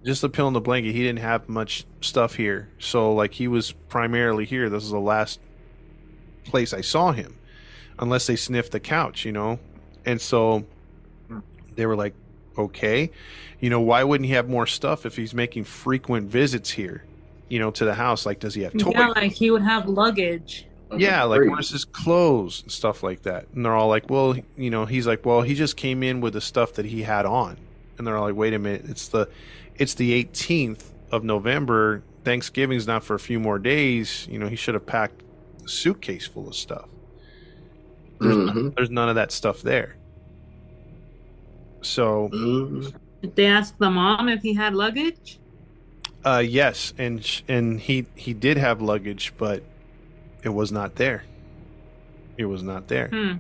"Just 0.05 0.23
the 0.23 0.29
pillow 0.29 0.49
and 0.49 0.57
the 0.57 0.61
blanket. 0.61 0.93
He 0.93 1.03
didn't 1.03 1.21
have 1.21 1.49
much 1.49 1.85
stuff 2.01 2.35
here, 2.35 2.69
so 2.79 3.13
like 3.13 3.35
he 3.35 3.49
was 3.49 3.73
primarily 3.73 4.45
here. 4.45 4.69
This 4.69 4.85
is 4.85 4.91
the 4.91 4.99
last 4.99 5.41
place 6.45 6.73
I 6.73 6.81
saw 6.81 7.13
him, 7.13 7.39
unless 7.99 8.27
they 8.27 8.37
sniffed 8.37 8.73
the 8.73 8.81
couch, 8.81 9.25
you 9.25 9.33
know." 9.33 9.59
And 10.05 10.21
so 10.21 10.65
they 11.75 11.87
were 11.87 11.97
like, 11.97 12.15
okay, 12.59 13.11
you 13.61 13.71
know, 13.71 13.81
why 13.81 14.03
wouldn't 14.03 14.27
he 14.27 14.33
have 14.35 14.49
more 14.49 14.67
stuff 14.67 15.05
if 15.07 15.17
he's 15.17 15.35
making 15.35 15.65
frequent 15.65 16.31
visits 16.31 16.71
here, 16.71 17.05
you 17.49 17.59
know, 17.59 17.71
to 17.73 17.85
the 17.85 17.95
house? 17.95 18.27
Like, 18.27 18.41
does 18.41 18.55
he 18.55 18.63
have 18.63 18.73
toys? 18.77 18.93
Yeah, 18.95 19.09
like 19.09 19.33
he 19.33 19.51
would 19.51 19.63
have 19.63 19.89
luggage. 19.89 20.67
Yeah, 20.97 21.25
like 21.25 21.39
Crazy. 21.39 21.51
where's 21.51 21.71
his 21.71 21.85
clothes 21.85 22.63
and 22.63 22.71
stuff 22.71 23.03
like 23.03 23.23
that? 23.23 23.47
And 23.55 23.65
they're 23.65 23.75
all 23.75 23.89
like, 23.89 24.09
well, 24.09 24.37
you 24.57 24.71
know, 24.71 24.85
he's 24.87 25.07
like, 25.07 25.27
well, 25.27 25.43
he 25.43 25.55
just 25.55 25.77
came 25.77 26.03
in 26.05 26.21
with 26.21 26.35
the 26.35 26.41
stuff 26.41 26.75
that 26.75 26.87
he 26.87 27.03
had 27.03 27.27
on, 27.27 27.57
and 27.99 28.07
they're 28.07 28.17
all 28.17 28.27
like, 28.27 28.37
wait 28.37 28.55
a 28.55 28.59
minute, 28.59 28.85
it's 28.89 29.09
the, 29.09 29.29
it's 29.77 29.95
the 29.95 30.25
18th 30.25 30.85
of 31.11 31.25
November. 31.25 32.03
Thanksgiving's 32.25 32.87
not 32.87 33.03
for 33.05 33.15
a 33.15 33.19
few 33.19 33.41
more 33.41 33.59
days. 33.59 34.27
You 34.31 34.39
know, 34.39 34.49
he 34.49 34.55
should 34.57 34.75
have 34.75 34.87
packed 34.87 35.23
a 35.65 35.69
suitcase 35.69 36.27
full 36.27 36.47
of 36.49 36.55
stuff. 36.55 36.89
There's, 38.21 38.37
Mhm. 38.37 38.75
there's 38.77 38.91
none 38.91 39.09
of 39.09 39.17
that 39.17 39.31
stuff 39.33 39.63
there. 39.63 39.97
So 41.83 42.29
Mhm. 42.33 42.93
Did 43.23 43.37
they 43.37 43.47
ask 43.47 43.77
the 43.79 43.91
mom 43.91 44.29
if 44.29 44.43
he 44.43 44.55
had 44.55 44.75
luggage? 44.75 45.39
Uh, 46.27 46.41
yes, 46.41 46.93
and 46.99 47.25
sh- 47.25 47.43
and 47.47 47.81
he 47.81 48.05
he 48.17 48.35
did 48.35 48.57
have 48.57 48.83
luggage, 48.83 49.33
but 49.39 49.63
it 50.43 50.49
was 50.49 50.73
not 50.73 50.97
there. 50.97 51.23
It 52.37 52.47
was 52.47 52.65
not 52.65 52.89
there. 52.89 53.07
Hmm. 53.09 53.35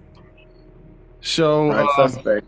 So 1.20 1.70
Right, 1.70 1.98
um, 1.98 2.40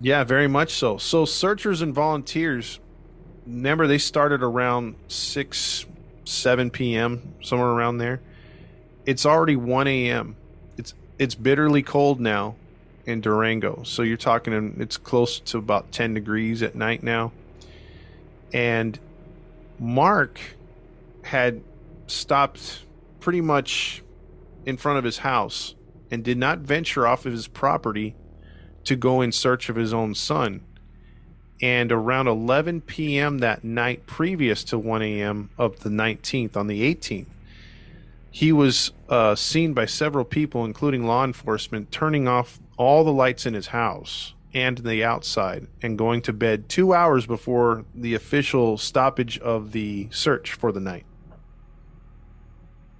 yeah, 0.00 0.24
very 0.24 0.48
much 0.48 0.72
so. 0.72 0.98
So 0.98 1.24
searchers 1.24 1.80
and 1.80 1.94
volunteers, 1.94 2.80
remember 3.46 3.86
they 3.86 3.98
started 3.98 4.42
around 4.42 4.96
six, 5.06 5.86
seven 6.24 6.70
p.m. 6.70 7.34
somewhere 7.40 7.68
around 7.68 7.98
there. 7.98 8.20
It's 9.06 9.24
already 9.24 9.54
one 9.54 9.86
a.m. 9.86 10.34
It's 10.76 10.92
it's 11.20 11.36
bitterly 11.36 11.84
cold 11.84 12.18
now 12.18 12.56
in 13.06 13.20
Durango. 13.20 13.84
So 13.84 14.02
you're 14.02 14.16
talking, 14.16 14.76
it's 14.80 14.96
close 14.96 15.38
to 15.38 15.58
about 15.58 15.92
ten 15.92 16.14
degrees 16.14 16.64
at 16.64 16.74
night 16.74 17.04
now, 17.04 17.30
and 18.52 18.98
Mark 19.84 20.40
had 21.24 21.60
stopped 22.06 22.84
pretty 23.20 23.42
much 23.42 24.02
in 24.64 24.78
front 24.78 24.96
of 24.96 25.04
his 25.04 25.18
house 25.18 25.74
and 26.10 26.24
did 26.24 26.38
not 26.38 26.60
venture 26.60 27.06
off 27.06 27.26
of 27.26 27.32
his 27.32 27.48
property 27.48 28.16
to 28.84 28.96
go 28.96 29.20
in 29.20 29.30
search 29.30 29.68
of 29.68 29.76
his 29.76 29.92
own 29.92 30.14
son. 30.14 30.62
And 31.60 31.92
around 31.92 32.28
11 32.28 32.80
p.m. 32.80 33.38
that 33.38 33.62
night, 33.62 34.06
previous 34.06 34.64
to 34.64 34.78
1 34.78 35.02
a.m. 35.02 35.50
of 35.58 35.80
the 35.80 35.90
19th, 35.90 36.56
on 36.56 36.66
the 36.66 36.94
18th, 36.94 37.26
he 38.30 38.52
was 38.52 38.90
uh, 39.10 39.34
seen 39.34 39.74
by 39.74 39.84
several 39.84 40.24
people, 40.24 40.64
including 40.64 41.06
law 41.06 41.24
enforcement, 41.24 41.92
turning 41.92 42.26
off 42.26 42.58
all 42.78 43.04
the 43.04 43.12
lights 43.12 43.44
in 43.44 43.52
his 43.52 43.66
house 43.66 44.32
and 44.54 44.78
the 44.78 45.04
outside 45.04 45.66
and 45.82 45.98
going 45.98 46.22
to 46.22 46.32
bed 46.32 46.68
two 46.68 46.94
hours 46.94 47.26
before 47.26 47.84
the 47.94 48.14
official 48.14 48.78
stoppage 48.78 49.38
of 49.40 49.72
the 49.72 50.08
search 50.10 50.52
for 50.52 50.70
the 50.70 50.80
night. 50.80 51.04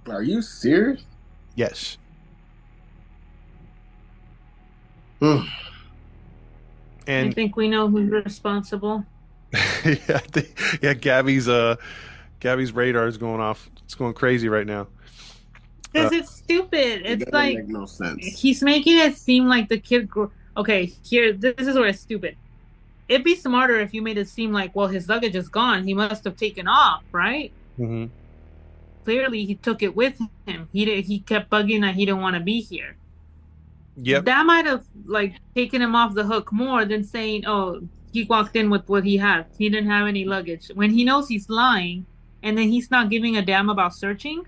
Are 0.07 0.21
you 0.21 0.41
serious? 0.41 1.03
Yes. 1.55 1.97
and 5.21 5.49
I 7.07 7.31
think 7.31 7.55
we 7.55 7.69
know 7.69 7.87
who's 7.87 8.11
responsible. 8.11 9.05
yeah, 9.53 10.19
I 10.35 10.47
yeah, 10.81 10.93
Gabby's 10.93 11.47
uh, 11.47 11.77
Gabby's 12.41 12.73
radar 12.73 13.07
is 13.07 13.17
going 13.17 13.39
off. 13.39 13.69
It's 13.85 13.95
going 13.95 14.13
crazy 14.13 14.49
right 14.49 14.67
now. 14.67 14.87
Because 15.91 16.11
it's 16.11 16.35
stupid. 16.35 17.03
It's 17.05 17.23
doesn't 17.23 17.33
like 17.33 17.55
make 17.55 17.67
no 17.69 17.85
sense. 17.85 18.25
he's 18.25 18.61
making 18.61 18.97
it 18.97 19.15
seem 19.15 19.47
like 19.47 19.69
the 19.69 19.79
kid. 19.79 20.09
Gr- 20.09 20.25
okay, 20.57 20.93
here, 21.03 21.33
this 21.33 21.67
is 21.67 21.75
where 21.75 21.87
it's 21.87 21.99
stupid. 21.99 22.37
It'd 23.07 23.23
be 23.23 23.35
smarter 23.35 23.79
if 23.79 23.93
you 23.93 24.01
made 24.01 24.17
it 24.17 24.27
seem 24.27 24.51
like, 24.51 24.75
well, 24.75 24.87
his 24.87 25.07
luggage 25.07 25.35
is 25.35 25.47
gone. 25.47 25.83
He 25.83 25.93
must 25.93 26.23
have 26.23 26.37
taken 26.37 26.67
off, 26.67 27.03
right? 27.11 27.51
Mm-hmm. 27.77 28.05
Clearly, 29.03 29.45
he 29.45 29.55
took 29.55 29.83
it 29.83 29.95
with 29.95 30.19
him. 30.47 30.67
He 30.73 30.85
did, 30.85 31.05
he 31.05 31.19
kept 31.19 31.51
bugging 31.51 31.81
that 31.81 31.93
he 31.93 32.05
didn't 32.05 32.21
want 32.21 32.35
to 32.35 32.39
be 32.39 32.61
here. 32.61 32.95
Yep. 33.97 34.25
That 34.25 34.45
might 34.45 34.65
have 34.65 34.83
like 35.05 35.35
taken 35.53 35.81
him 35.81 35.95
off 35.95 36.15
the 36.15 36.23
hook 36.23 36.51
more 36.51 36.83
than 36.85 37.03
saying, 37.03 37.45
"Oh, 37.45 37.81
he 38.11 38.23
walked 38.23 38.55
in 38.55 38.69
with 38.69 38.87
what 38.89 39.05
he 39.05 39.15
had. 39.15 39.45
He 39.57 39.69
didn't 39.69 39.89
have 39.89 40.07
any 40.07 40.25
luggage." 40.25 40.69
When 40.73 40.89
he 40.89 41.05
knows 41.05 41.29
he's 41.29 41.49
lying, 41.49 42.05
and 42.43 42.57
then 42.57 42.69
he's 42.69 42.91
not 42.91 43.09
giving 43.09 43.37
a 43.37 43.41
damn 43.41 43.69
about 43.69 43.93
searching. 43.93 44.45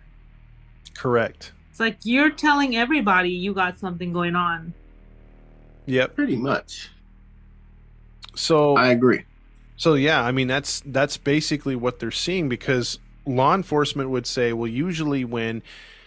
Correct. 0.95 1.53
It's 1.69 1.79
like 1.79 1.99
you're 2.03 2.31
telling 2.31 2.75
everybody 2.75 3.29
you 3.29 3.53
got 3.53 3.79
something 3.79 4.11
going 4.11 4.35
on. 4.35 4.73
Yep. 5.88 6.15
Pretty 6.15 6.36
much. 6.36 6.91
So 8.36 8.76
I 8.76 8.89
agree. 8.89 9.23
So 9.78 9.95
yeah, 9.95 10.23
I 10.23 10.32
mean 10.32 10.47
that's 10.47 10.82
that's 10.86 11.17
basically 11.17 11.76
what 11.76 12.00
they're 12.00 12.12
seeing 12.12 12.50
because 12.50 13.00
law 13.26 13.56
enforcement 13.56 14.10
would 14.10 14.28
say, 14.28 14.54
well, 14.54 14.67
usually 14.67 15.26
when 15.26 15.63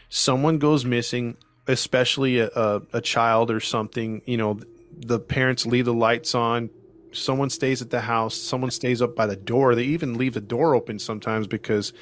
someone 0.08 0.58
goes 0.58 0.84
missing, 0.84 1.36
especially 1.66 2.38
a, 2.38 2.48
a, 2.54 2.82
a 2.94 3.00
child 3.00 3.50
or 3.50 3.60
something, 3.60 4.22
you 4.26 4.36
know, 4.36 4.60
the 4.96 5.18
parents 5.18 5.66
leave 5.66 5.84
the 5.84 5.94
lights 5.94 6.34
on, 6.34 6.70
someone 7.12 7.50
stays 7.50 7.82
at 7.82 7.90
the 7.90 8.00
house, 8.00 8.34
someone 8.34 8.70
stays 8.70 9.02
up 9.02 9.14
by 9.14 9.26
the 9.26 9.36
door. 9.36 9.74
They 9.74 9.84
even 9.84 10.14
leave 10.18 10.34
the 10.34 10.40
door 10.40 10.74
open 10.74 10.98
sometimes 10.98 11.46
because, 11.46 11.92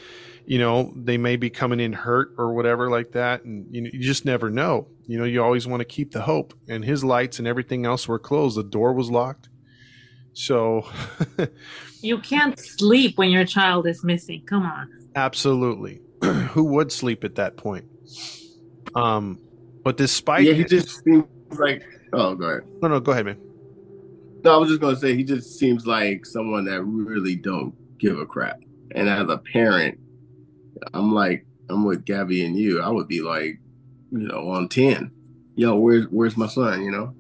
you 0.49 0.59
know, 0.59 0.95
they 0.97 1.19
may 1.19 1.37
be 1.37 1.51
coming 1.51 1.79
in 1.79 1.93
hurt 1.93 2.33
or 2.39 2.55
whatever 2.55 2.89
like 2.89 3.13
that, 3.13 3.45
and 3.45 3.67
you, 3.71 3.83
know, 3.83 3.91
you 3.93 4.01
just 4.01 4.25
never 4.25 4.49
know. 4.49 4.89
You 5.07 5.19
know, 5.19 5.25
you 5.25 5.45
always 5.45 5.67
want 5.67 5.81
to 5.81 5.85
keep 5.85 6.13
the 6.13 6.23
hope. 6.23 6.55
And 6.69 6.83
his 6.83 7.05
lights 7.05 7.39
and 7.39 7.47
everything 7.47 7.85
else 7.85 8.09
were 8.09 8.19
closed. 8.19 8.57
The 8.57 8.63
door 8.63 8.95
was 8.95 9.11
locked. 9.11 9.51
So 10.33 10.87
You 12.01 12.17
can't 12.17 12.59
sleep 12.59 13.19
when 13.19 13.29
your 13.29 13.45
child 13.45 13.87
is 13.87 14.03
missing. 14.03 14.43
Come 14.47 14.63
on. 14.63 14.91
absolutely, 15.17 16.01
who 16.23 16.65
would 16.65 16.93
sleep 16.93 17.25
at 17.25 17.35
that 17.35 17.59
point? 17.59 17.85
Um, 18.95 19.39
but 19.85 19.99
despite 19.99 20.45
yeah, 20.45 20.55
he 20.55 20.65
just 20.65 21.05
seems 21.05 21.27
like. 21.51 21.85
Oh, 22.15 22.35
go 22.35 22.47
ahead. 22.47 22.63
no, 22.81 22.89
no, 22.89 23.01
go 23.01 23.13
ahead, 23.13 23.27
man. 23.27 23.39
No, 24.45 24.55
I 24.55 24.57
was 24.57 24.71
just 24.71 24.81
gonna 24.81 24.97
say 24.97 25.15
he 25.15 25.25
just 25.25 25.59
seems 25.59 25.87
like 25.87 26.25
someone 26.25 26.65
that 26.65 26.83
really 26.85 27.37
don't 27.37 27.75
give 27.99 28.19
a 28.19 28.25
crap. 28.25 28.61
And 28.95 29.11
as 29.11 29.29
a 29.29 29.37
parent, 29.37 29.99
I'm 30.95 31.13
like, 31.15 31.47
I'm 31.69 31.85
with 31.85 32.05
Gabby 32.05 32.45
and 32.45 32.57
you. 32.57 32.81
I 32.81 32.89
would 32.89 33.09
be 33.09 33.21
like, 33.21 33.61
you 34.11 34.29
know, 34.29 34.49
on 34.51 34.69
ten. 34.69 35.11
Yo, 35.55 35.77
where's 35.77 36.07
where's 36.07 36.37
my 36.37 36.47
son? 36.47 36.83
You 36.83 36.91
know. 36.91 37.15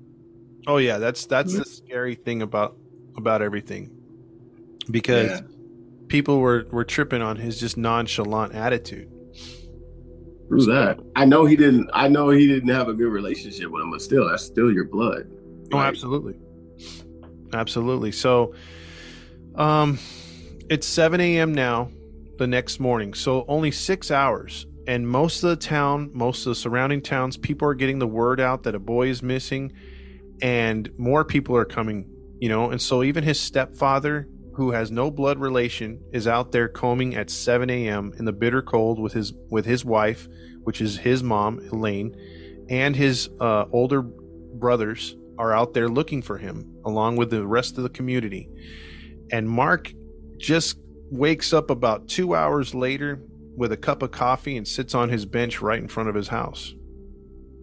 Oh 0.66 0.76
yeah, 0.76 0.98
that's 0.98 1.26
that's 1.26 1.56
the 1.56 1.64
scary 1.64 2.14
thing 2.14 2.42
about 2.42 2.76
about 3.16 3.42
everything, 3.42 3.90
because 4.90 5.30
Yeah. 5.30 5.40
people 6.08 6.40
were 6.40 6.66
were 6.70 6.84
tripping 6.84 7.22
on 7.22 7.36
his 7.36 7.58
just 7.58 7.76
nonchalant 7.76 8.54
attitude. 8.54 9.10
Who's 10.50 10.66
that? 10.66 10.98
I 11.16 11.24
know 11.26 11.44
he 11.44 11.56
didn't. 11.56 11.90
I 11.92 12.08
know 12.08 12.30
he 12.30 12.46
didn't 12.46 12.70
have 12.70 12.88
a 12.88 12.94
good 12.94 13.08
relationship 13.10 13.70
with 13.70 13.82
him, 13.82 13.90
but 13.90 14.00
still, 14.00 14.28
that's 14.28 14.44
still 14.44 14.72
your 14.72 14.84
blood. 14.84 15.28
Oh, 15.72 15.78
absolutely, 15.78 16.38
absolutely. 17.52 18.12
So, 18.12 18.54
um, 19.56 19.98
it's 20.70 20.86
seven 20.86 21.20
a.m. 21.20 21.52
now, 21.52 21.90
the 22.38 22.46
next 22.46 22.80
morning. 22.80 23.14
So 23.14 23.44
only 23.48 23.70
six 23.70 24.10
hours, 24.10 24.66
and 24.86 25.06
most 25.06 25.42
of 25.42 25.50
the 25.50 25.56
town, 25.56 26.10
most 26.14 26.46
of 26.46 26.50
the 26.50 26.54
surrounding 26.54 27.02
towns, 27.02 27.36
people 27.36 27.68
are 27.68 27.74
getting 27.74 27.98
the 27.98 28.06
word 28.06 28.40
out 28.40 28.62
that 28.62 28.74
a 28.74 28.78
boy 28.78 29.08
is 29.08 29.22
missing, 29.22 29.72
and 30.40 30.90
more 30.96 31.24
people 31.24 31.56
are 31.56 31.64
coming. 31.66 32.08
You 32.40 32.48
know, 32.48 32.70
and 32.70 32.80
so 32.80 33.02
even 33.02 33.24
his 33.24 33.38
stepfather, 33.40 34.28
who 34.54 34.70
has 34.70 34.90
no 34.90 35.10
blood 35.10 35.38
relation, 35.38 36.00
is 36.12 36.26
out 36.26 36.52
there 36.52 36.68
combing 36.68 37.16
at 37.16 37.30
seven 37.30 37.68
a.m. 37.68 38.12
in 38.18 38.24
the 38.24 38.32
bitter 38.32 38.62
cold 38.62 38.98
with 38.98 39.12
his 39.12 39.32
with 39.50 39.66
his 39.66 39.84
wife, 39.84 40.28
which 40.62 40.80
is 40.80 40.96
his 40.96 41.22
mom, 41.22 41.58
Elaine, 41.72 42.14
and 42.70 42.94
his 42.94 43.28
uh, 43.40 43.64
older 43.72 44.02
brothers 44.02 45.16
are 45.38 45.52
out 45.52 45.74
there 45.74 45.88
looking 45.88 46.22
for 46.22 46.38
him 46.38 46.80
along 46.84 47.16
with 47.16 47.30
the 47.30 47.46
rest 47.46 47.76
of 47.76 47.82
the 47.82 47.90
community. 47.90 48.48
And 49.30 49.48
Mark 49.48 49.92
just 50.38 50.78
wakes 51.10 51.52
up 51.52 51.70
about 51.70 52.08
two 52.08 52.34
hours 52.34 52.74
later 52.74 53.20
with 53.56 53.72
a 53.72 53.76
cup 53.76 54.02
of 54.02 54.10
coffee 54.10 54.56
and 54.56 54.66
sits 54.66 54.94
on 54.94 55.08
his 55.08 55.26
bench 55.26 55.60
right 55.60 55.80
in 55.80 55.88
front 55.88 56.08
of 56.08 56.14
his 56.14 56.28
house. 56.28 56.74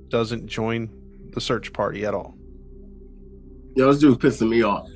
Doesn't 0.10 0.48
join 0.48 0.90
the 1.32 1.42
search 1.42 1.74
party 1.74 2.06
at 2.06 2.14
all. 2.14 2.36
Yo, 3.76 3.92
this 3.92 4.00
dude's 4.00 4.18
pissing 4.18 4.50
me 4.50 4.62
off. 4.62 4.88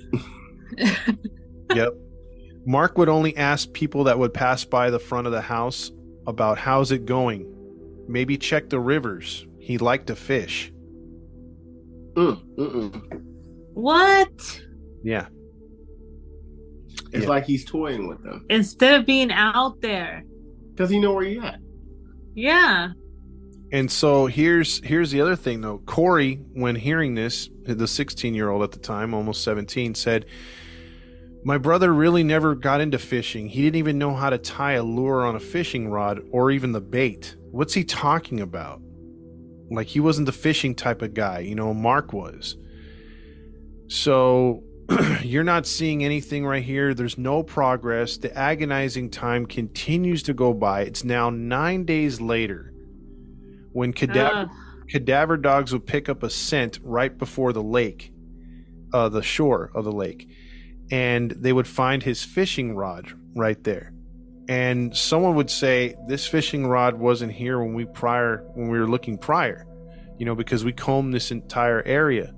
Yep. 1.75 1.93
Mark 2.65 2.97
would 2.97 3.09
only 3.09 3.35
ask 3.37 3.71
people 3.73 4.03
that 4.05 4.17
would 4.17 4.33
pass 4.33 4.65
by 4.65 4.89
the 4.89 4.99
front 4.99 5.27
of 5.27 5.33
the 5.33 5.41
house 5.41 5.91
about 6.27 6.57
how's 6.57 6.91
it 6.91 7.05
going. 7.05 7.45
Maybe 8.07 8.37
check 8.37 8.69
the 8.69 8.79
rivers. 8.79 9.45
He 9.59 9.77
liked 9.77 10.07
to 10.07 10.15
fish. 10.15 10.71
Mm, 12.13 12.41
mm-mm. 12.57 13.21
What? 13.73 14.61
Yeah. 15.03 15.27
It's 17.11 17.23
Yeah. 17.23 17.29
like 17.29 17.45
he's 17.45 17.65
toying 17.65 18.07
with 18.07 18.23
them 18.23 18.45
Instead 18.49 18.99
of 18.99 19.05
being 19.05 19.31
out 19.31 19.81
there. 19.81 20.23
because 20.71 20.89
he 20.89 20.99
know 20.99 21.13
where 21.13 21.25
you 21.25 21.41
at. 21.41 21.59
Yeah. 22.35 22.89
And 23.71 23.91
so 23.91 24.25
here's 24.25 24.83
here's 24.83 25.11
the 25.11 25.21
other 25.21 25.35
thing 25.35 25.61
though. 25.61 25.79
Corey, 25.85 26.39
when 26.53 26.75
hearing 26.75 27.15
this, 27.15 27.49
the 27.65 27.87
16 27.87 28.33
year 28.33 28.49
old 28.49 28.63
at 28.63 28.71
the 28.71 28.79
time, 28.79 29.13
almost 29.13 29.43
17, 29.43 29.93
said, 29.93 30.25
"My 31.43 31.57
brother 31.59 31.93
really 31.93 32.23
never 32.23 32.55
got 32.55 32.81
into 32.81 32.97
fishing. 32.97 33.47
He 33.47 33.61
didn't 33.61 33.75
even 33.77 33.97
know 33.99 34.13
how 34.15 34.29
to 34.31 34.37
tie 34.39 34.73
a 34.73 34.83
lure 34.83 35.23
on 35.23 35.35
a 35.35 35.39
fishing 35.39 35.87
rod 35.89 36.19
or 36.31 36.49
even 36.49 36.71
the 36.71 36.81
bait. 36.81 37.35
What's 37.51 37.73
he 37.75 37.83
talking 37.83 38.39
about? 38.39 38.81
Like 39.69 39.87
he 39.87 39.99
wasn't 39.99 40.25
the 40.25 40.31
fishing 40.31 40.73
type 40.73 41.01
of 41.03 41.13
guy, 41.13 41.39
you 41.39 41.53
know. 41.55 41.73
Mark 41.73 42.11
was. 42.13 42.57
So." 43.87 44.63
You're 45.21 45.43
not 45.43 45.67
seeing 45.67 46.03
anything 46.03 46.45
right 46.45 46.63
here. 46.63 46.93
There's 46.93 47.17
no 47.17 47.43
progress. 47.43 48.17
The 48.17 48.35
agonizing 48.35 49.11
time 49.11 49.45
continues 49.45 50.23
to 50.23 50.33
go 50.33 50.53
by. 50.53 50.81
It's 50.81 51.03
now 51.03 51.29
nine 51.29 51.85
days 51.85 52.19
later 52.19 52.73
when 53.71 53.93
cadaver 53.93 54.49
Ugh. 54.49 54.89
cadaver 54.89 55.37
dogs 55.37 55.71
would 55.73 55.85
pick 55.85 56.09
up 56.09 56.23
a 56.23 56.29
scent 56.29 56.79
right 56.81 57.15
before 57.15 57.53
the 57.53 57.61
lake, 57.61 58.11
uh, 58.93 59.09
the 59.09 59.21
shore 59.21 59.71
of 59.75 59.85
the 59.85 59.91
lake, 59.91 60.27
and 60.91 61.31
they 61.31 61.53
would 61.53 61.67
find 61.67 62.01
his 62.01 62.23
fishing 62.23 62.75
rod 62.75 63.11
right 63.35 63.63
there. 63.63 63.93
And 64.47 64.95
someone 64.97 65.35
would 65.35 65.51
say 65.51 65.95
this 66.07 66.25
fishing 66.25 66.65
rod 66.65 66.95
wasn't 66.95 67.31
here 67.31 67.59
when 67.59 67.75
we 67.75 67.85
prior 67.85 68.43
when 68.55 68.69
we 68.69 68.79
were 68.79 68.89
looking 68.89 69.19
prior, 69.19 69.67
you 70.17 70.25
know, 70.25 70.33
because 70.33 70.65
we 70.65 70.73
combed 70.73 71.13
this 71.13 71.29
entire 71.29 71.83
area. 71.83 72.33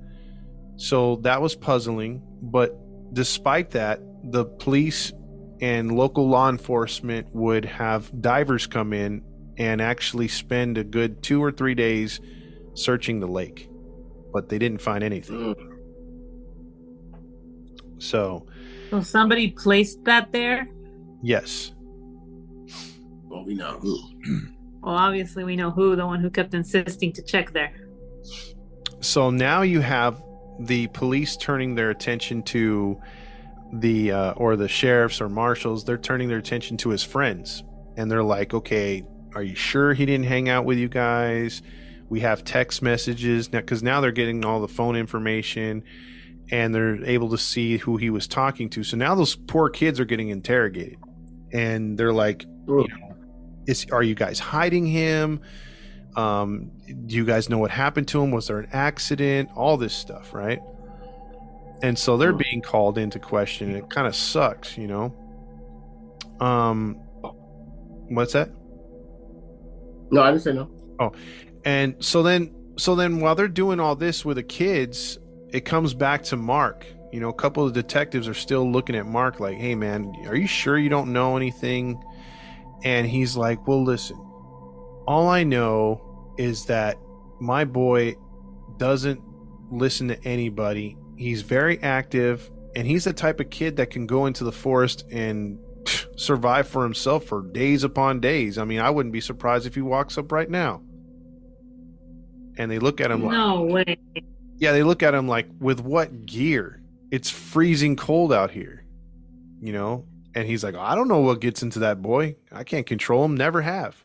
So 0.75 1.17
that 1.17 1.41
was 1.41 1.55
puzzling. 1.55 2.21
But 2.41 2.75
despite 3.13 3.71
that, 3.71 3.99
the 4.23 4.45
police 4.45 5.11
and 5.61 5.91
local 5.91 6.27
law 6.27 6.49
enforcement 6.49 7.27
would 7.33 7.65
have 7.65 8.09
divers 8.21 8.65
come 8.67 8.93
in 8.93 9.21
and 9.57 9.79
actually 9.81 10.27
spend 10.27 10.77
a 10.77 10.83
good 10.83 11.21
two 11.21 11.43
or 11.43 11.51
three 11.51 11.75
days 11.75 12.19
searching 12.73 13.19
the 13.19 13.27
lake, 13.27 13.69
but 14.33 14.49
they 14.49 14.57
didn't 14.57 14.81
find 14.81 15.03
anything. 15.03 15.53
Mm. 15.55 15.67
So, 17.99 18.47
So 18.89 19.01
somebody 19.01 19.51
placed 19.51 20.03
that 20.05 20.31
there. 20.31 20.67
yes, 21.21 21.73
Well, 23.27 23.45
we 23.45 23.53
know 23.55 23.77
who. 23.79 23.99
Well, 24.83 24.95
obviously 24.95 25.43
we 25.43 25.55
know 25.55 25.69
who 25.69 25.95
the 25.95 26.07
one 26.07 26.21
who 26.21 26.31
kept 26.31 26.55
insisting 26.55 27.13
to 27.13 27.21
check 27.21 27.53
there. 27.53 27.71
so 28.99 29.29
now 29.29 29.61
you 29.61 29.79
have 29.79 30.19
the 30.65 30.87
police 30.87 31.37
turning 31.37 31.75
their 31.75 31.89
attention 31.89 32.43
to 32.43 32.99
the 33.73 34.11
uh, 34.11 34.31
or 34.33 34.55
the 34.55 34.67
sheriffs 34.67 35.21
or 35.21 35.29
marshals. 35.29 35.83
They're 35.83 35.97
turning 35.97 36.27
their 36.27 36.37
attention 36.37 36.77
to 36.77 36.89
his 36.89 37.03
friends, 37.03 37.63
and 37.97 38.11
they're 38.11 38.23
like, 38.23 38.53
"Okay, 38.53 39.03
are 39.35 39.43
you 39.43 39.55
sure 39.55 39.93
he 39.93 40.05
didn't 40.05 40.25
hang 40.25 40.49
out 40.49 40.65
with 40.65 40.77
you 40.77 40.89
guys?" 40.89 41.61
We 42.09 42.19
have 42.21 42.43
text 42.43 42.81
messages 42.81 43.51
now 43.53 43.59
because 43.59 43.81
now 43.81 44.01
they're 44.01 44.11
getting 44.11 44.43
all 44.43 44.59
the 44.59 44.67
phone 44.67 44.97
information 44.97 45.83
and 46.51 46.75
they're 46.75 47.01
able 47.05 47.29
to 47.29 47.37
see 47.37 47.77
who 47.77 47.95
he 47.95 48.09
was 48.09 48.27
talking 48.27 48.69
to. 48.71 48.83
So 48.83 48.97
now 48.97 49.15
those 49.15 49.35
poor 49.35 49.69
kids 49.69 49.99
are 50.01 50.05
getting 50.05 50.29
interrogated, 50.29 50.97
and 51.53 51.97
they're 51.97 52.13
like, 52.13 52.45
Ugh. 52.69 52.89
is 53.67 53.85
are 53.91 54.03
you 54.03 54.15
guys 54.15 54.39
hiding 54.39 54.85
him 54.85 55.39
um 56.15 56.71
do 57.07 57.15
you 57.15 57.25
guys 57.25 57.49
know 57.49 57.57
what 57.57 57.71
happened 57.71 58.07
to 58.09 58.21
him? 58.21 58.31
Was 58.31 58.47
there 58.47 58.59
an 58.59 58.69
accident? 58.73 59.49
All 59.55 59.77
this 59.77 59.93
stuff 59.93 60.33
right? 60.33 60.59
And 61.83 61.97
so 61.97 62.17
they're 62.17 62.31
Hmm. 62.31 62.37
being 62.37 62.61
called 62.61 62.97
into 62.97 63.17
question 63.19 63.69
and 63.69 63.77
it 63.77 63.89
kind 63.89 64.07
of 64.07 64.15
sucks 64.15 64.77
you 64.77 64.87
know? 64.87 65.15
Um 66.39 66.95
what's 68.09 68.33
that? 68.33 68.49
No, 70.11 70.21
I 70.21 70.31
didn't 70.31 70.43
say 70.43 70.53
no. 70.53 70.69
Oh, 70.99 71.11
and 71.63 71.95
so 72.03 72.21
then 72.23 72.53
so 72.77 72.95
then 72.95 73.19
while 73.19 73.35
they're 73.35 73.47
doing 73.47 73.79
all 73.79 73.95
this 73.95 74.25
with 74.25 74.37
the 74.37 74.43
kids 74.43 75.17
it 75.49 75.61
comes 75.65 75.93
back 75.93 76.23
to 76.23 76.35
mark 76.37 76.85
you 77.13 77.19
know? 77.19 77.27
A 77.29 77.33
couple 77.33 77.65
of 77.65 77.73
detectives 77.73 78.25
are 78.29 78.33
still 78.33 78.69
looking 78.71 78.95
at 78.95 79.05
mark 79.05 79.39
like 79.39 79.57
hey 79.57 79.75
man 79.75 80.13
are 80.27 80.35
you 80.35 80.47
sure 80.47 80.77
you 80.77 80.89
don't 80.89 81.11
know 81.13 81.37
anything? 81.37 82.01
And 82.83 83.07
he's 83.07 83.35
like 83.37 83.67
well 83.67 83.83
listen 83.83 84.17
all 85.11 85.27
i 85.27 85.43
know 85.43 86.33
is 86.37 86.65
that 86.65 86.97
my 87.39 87.65
boy 87.65 88.15
doesn't 88.77 89.21
listen 89.69 90.07
to 90.07 90.23
anybody 90.25 90.97
he's 91.17 91.41
very 91.41 91.81
active 91.83 92.49
and 92.75 92.87
he's 92.87 93.03
the 93.03 93.13
type 93.13 93.39
of 93.39 93.49
kid 93.49 93.75
that 93.75 93.89
can 93.89 94.07
go 94.07 94.25
into 94.25 94.43
the 94.43 94.51
forest 94.51 95.05
and 95.11 95.59
survive 96.15 96.67
for 96.67 96.83
himself 96.83 97.25
for 97.25 97.41
days 97.51 97.83
upon 97.83 98.19
days 98.19 98.57
i 98.57 98.63
mean 98.63 98.79
i 98.79 98.89
wouldn't 98.89 99.13
be 99.13 99.21
surprised 99.21 99.65
if 99.65 99.75
he 99.75 99.81
walks 99.81 100.17
up 100.17 100.31
right 100.31 100.49
now 100.49 100.81
and 102.57 102.69
they 102.71 102.79
look 102.79 103.01
at 103.01 103.11
him 103.11 103.23
like 103.23 103.31
No 103.37 103.63
way. 103.63 103.97
yeah 104.57 104.71
they 104.71 104.83
look 104.83 105.03
at 105.03 105.13
him 105.13 105.27
like 105.27 105.47
with 105.59 105.79
what 105.81 106.25
gear 106.25 106.81
it's 107.11 107.29
freezing 107.29 107.95
cold 107.95 108.31
out 108.31 108.51
here 108.51 108.81
you 109.63 109.71
know, 109.73 110.05
and 110.33 110.47
he's 110.47 110.63
like, 110.63 110.73
I 110.73 110.95
don't 110.95 111.07
know 111.07 111.19
what 111.19 111.39
gets 111.39 111.61
into 111.61 111.77
that 111.79 112.01
boy. 112.01 112.35
I 112.51 112.63
can't 112.63 112.87
control 112.87 113.23
him. 113.23 113.37
Never 113.37 113.61
have. 113.61 114.03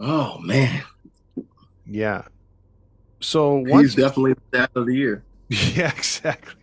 Oh 0.00 0.38
man, 0.38 0.82
Yeah. 1.86 2.22
So 3.20 3.58
he's 3.64 3.68
once 3.72 3.94
definitely 3.94 4.32
the 4.34 4.58
dad 4.58 4.70
of 4.74 4.86
the 4.86 4.94
year. 4.96 5.24
Yeah, 5.48 5.90
exactly. 5.94 6.54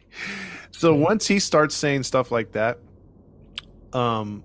So 0.71 0.95
once 0.95 1.28
he 1.28 1.39
starts 1.39 1.76
saying 1.76 2.04
stuff 2.04 2.32
like 2.32 2.54
that, 2.54 2.80
um, 3.93 4.43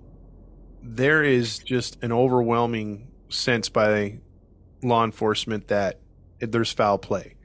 there 0.81 1.23
is 1.23 1.59
just 1.59 2.03
an 2.03 2.11
overwhelming 2.11 3.07
sense 3.29 3.69
by 3.69 4.19
law 4.83 5.03
enforcement 5.05 5.69
that 5.69 5.99
there's 6.39 6.71
foul 6.71 6.97
play, 6.97 7.35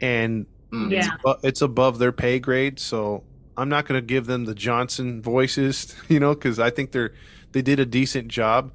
and 0.00 0.46
Mm. 0.72 0.92
Yeah. 0.92 1.08
uh, 1.24 1.34
it's 1.42 1.62
above 1.62 1.98
their 1.98 2.12
pay 2.12 2.38
grade. 2.38 2.78
So 2.78 3.24
I'm 3.56 3.68
not 3.68 3.86
going 3.86 4.00
to 4.00 4.06
give 4.06 4.26
them 4.26 4.44
the 4.44 4.54
Johnson 4.54 5.20
voices, 5.20 5.96
you 6.08 6.20
know, 6.20 6.32
because 6.32 6.60
I 6.60 6.70
think 6.70 6.92
they're 6.92 7.12
they 7.50 7.60
did 7.60 7.80
a 7.80 7.84
decent 7.86 8.28
job, 8.28 8.70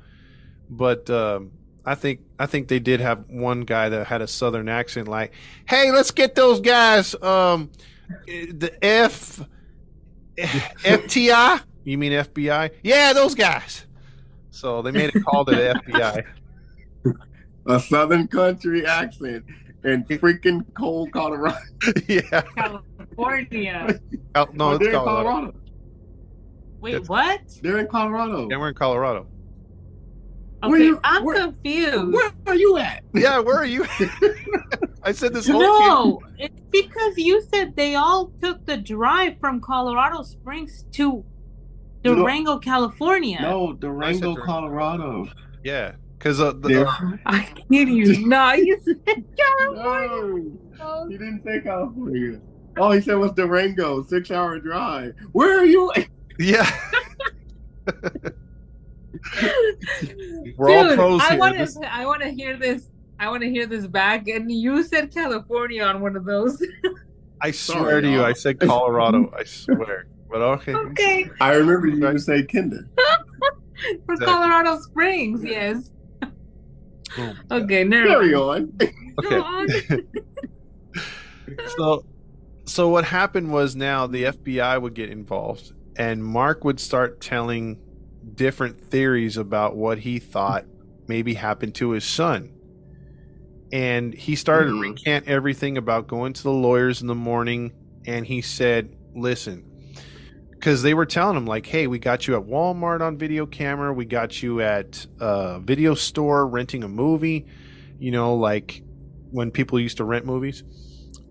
but 0.70 1.10
um, 1.10 1.52
I 1.86 1.96
think 1.96 2.22
I 2.40 2.46
think 2.48 2.68
they 2.68 2.80
did 2.80 3.00
have 3.00 3.26
one 3.30 3.62
guy 3.62 3.90
that 3.90 4.08
had 4.08 4.22
a 4.22 4.28
southern 4.28 4.68
accent, 4.70 5.08
like, 5.08 5.34
"Hey, 5.68 5.92
let's 5.92 6.12
get 6.12 6.34
those 6.36 6.60
guys, 6.60 7.14
um, 7.22 7.70
the 8.28 8.72
F 8.82 9.42
FTI. 10.38 11.62
You 11.84 11.98
mean 11.98 12.12
FBI? 12.14 12.72
Yeah, 12.84 13.14
those 13.14 13.36
guys." 13.36 13.86
So 14.52 14.82
they 14.82 14.92
made 14.92 15.16
a 15.16 15.20
call 15.20 15.46
to 15.46 15.52
the 15.56 15.82
FBI. 15.88 16.24
A 17.68 17.80
southern 17.80 18.28
country 18.28 18.86
accent 18.86 19.44
and 19.84 20.08
freaking 20.08 20.66
cold 20.76 21.12
Colorado. 21.12 21.58
yeah, 22.08 22.42
California. 22.56 24.00
Oh, 24.36 24.48
no, 24.54 24.70
Oh, 24.70 24.76
it's 24.76 24.88
Colorado. 24.88 25.04
Colorado. 25.04 25.54
Wait, 26.80 26.92
That's- 26.94 27.10
what? 27.10 27.42
They're 27.62 27.80
in 27.80 27.88
Colorado. 27.88 28.48
Yeah, 28.50 28.58
we're 28.58 28.70
in 28.70 28.76
Colorado. 28.76 29.28
Where 30.70 30.80
Okay, 30.80 30.86
you- 30.88 31.00
I'm 31.04 31.24
where- 31.24 31.36
confused. 31.46 32.14
Where 32.14 32.32
are 32.48 32.56
you 32.56 32.78
at? 32.78 33.04
Yeah, 33.14 33.40
where 33.40 33.56
are 33.58 33.66
you? 33.66 33.86
I 35.04 35.12
said 35.12 35.34
this 35.34 35.48
whole 35.48 35.60
No, 35.62 36.22
it's 36.38 36.60
because 36.72 37.18
you 37.18 37.42
said 37.54 37.76
they 37.76 37.96
all 37.96 38.32
took 38.42 38.66
the 38.66 38.78
drive 38.78 39.40
from 39.40 39.62
Colorado 39.62 40.24
Springs 40.24 40.86
to 40.94 41.24
No. 42.04 42.16
Durango, 42.16 42.58
California. 42.60 43.40
No, 43.42 43.74
Durango, 43.74 44.34
Durango. 44.34 44.46
Colorado. 44.46 45.28
Yeah, 45.64 45.94
because 46.18 46.40
uh, 46.42 46.52
the, 46.54 46.68
They're- 46.70 46.88
uh, 46.88 47.18
I 47.26 47.42
kid 47.70 47.90
you 47.90 48.26
not. 48.28 48.58
You 48.60 48.80
said 48.84 49.24
California. 49.38 50.52
No, 50.80 51.08
he 51.08 51.18
didn't 51.18 51.44
say 51.44 51.62
California. 51.62 52.40
All 52.78 52.92
he 52.92 53.00
said 53.02 53.16
was 53.16 53.32
Durango, 53.32 54.04
six 54.04 54.32
hour 54.32 54.60
drive. 54.60 55.14
Where 55.32 55.60
are 55.60 55.66
you? 55.66 55.92
at? 55.96 56.08
yeah, 56.40 56.70
We're 60.58 60.70
all 60.72 60.96
pros 60.96 61.22
I 61.22 61.30
here. 61.32 61.40
want 61.40 61.58
This- 61.58 61.76
to. 61.76 61.94
I 61.94 62.06
want 62.06 62.22
to 62.22 62.30
hear 62.30 62.58
this. 62.58 62.90
I 63.20 63.30
want 63.30 63.44
to 63.44 63.50
hear 63.50 63.66
this 63.66 63.88
back. 63.88 64.28
And 64.28 64.52
you 64.52 64.84
said 64.84 65.14
California 65.14 65.84
on 65.84 66.02
one 66.02 66.16
of 66.16 66.26
those. 66.26 66.62
I 67.42 67.52
swear 67.52 67.80
Sorry, 67.80 68.02
to 68.02 68.10
you, 68.10 68.16
y'all. 68.18 68.26
I 68.26 68.34
said 68.34 68.60
Colorado. 68.60 69.32
I 69.38 69.44
swear, 69.46 70.08
but 70.30 70.42
okay. 70.42 70.74
okay, 70.74 71.30
I 71.40 71.54
remember 71.56 71.88
you 71.88 72.00
to 72.00 72.20
say 72.20 72.44
Kinder. 72.46 72.88
for 72.98 74.14
Exactly. 74.14 74.26
Colorado 74.26 74.80
Springs, 74.82 75.44
yes. 75.44 75.92
Boom. 77.16 77.38
Okay, 77.52 77.84
never 77.84 78.08
Carry 78.08 78.34
mind. 78.34 78.82
on. 78.82 79.24
Go 79.30 79.42
on. 79.44 79.68
So, 81.78 82.06
so 82.66 82.90
what 82.90 83.06
happened 83.06 83.52
was 83.52 83.76
now 83.76 84.08
the 84.08 84.24
FBI 84.26 84.82
would 84.82 84.94
get 84.94 85.10
involved, 85.10 85.74
and 85.98 86.24
Mark 86.24 86.64
would 86.64 86.80
start 86.80 87.22
telling 87.22 87.80
different 88.34 88.80
theories 88.82 89.38
about 89.38 89.76
what 89.76 90.00
he 90.00 90.20
thought 90.20 90.66
maybe 91.08 91.34
happened 91.36 91.76
to 91.76 91.92
his 91.92 92.04
son. 92.04 92.52
And 93.72 94.14
he 94.14 94.36
started 94.36 94.68
to 94.70 94.76
Mhm. 94.78 94.82
recant 94.82 95.28
everything 95.28 95.78
about 95.78 96.08
going 96.08 96.34
to 96.34 96.44
the 96.44 96.52
lawyers 96.52 97.02
in 97.02 97.08
the 97.08 97.16
morning. 97.16 97.72
And 98.06 98.26
he 98.26 98.42
said, 98.42 98.96
Listen, 99.16 99.64
because 100.52 100.84
they 100.84 100.94
were 100.94 101.06
telling 101.06 101.38
him, 101.38 101.46
like, 101.46 101.66
hey, 101.66 101.88
we 101.88 102.00
got 102.00 102.28
you 102.28 102.36
at 102.36 102.44
Walmart 102.46 103.00
on 103.00 103.18
video 103.18 103.46
camera. 103.46 103.94
We 103.94 104.04
got 104.06 104.44
you 104.44 104.60
at 104.62 105.06
a 105.22 105.60
video 105.62 105.96
store 105.96 106.46
renting 106.46 106.84
a 106.84 106.90
movie, 106.90 107.46
you 107.98 108.12
know, 108.12 108.36
like 108.36 108.82
when 109.32 109.52
people 109.52 109.80
used 109.80 109.98
to 109.98 110.04
rent 110.04 110.26
movies 110.26 110.64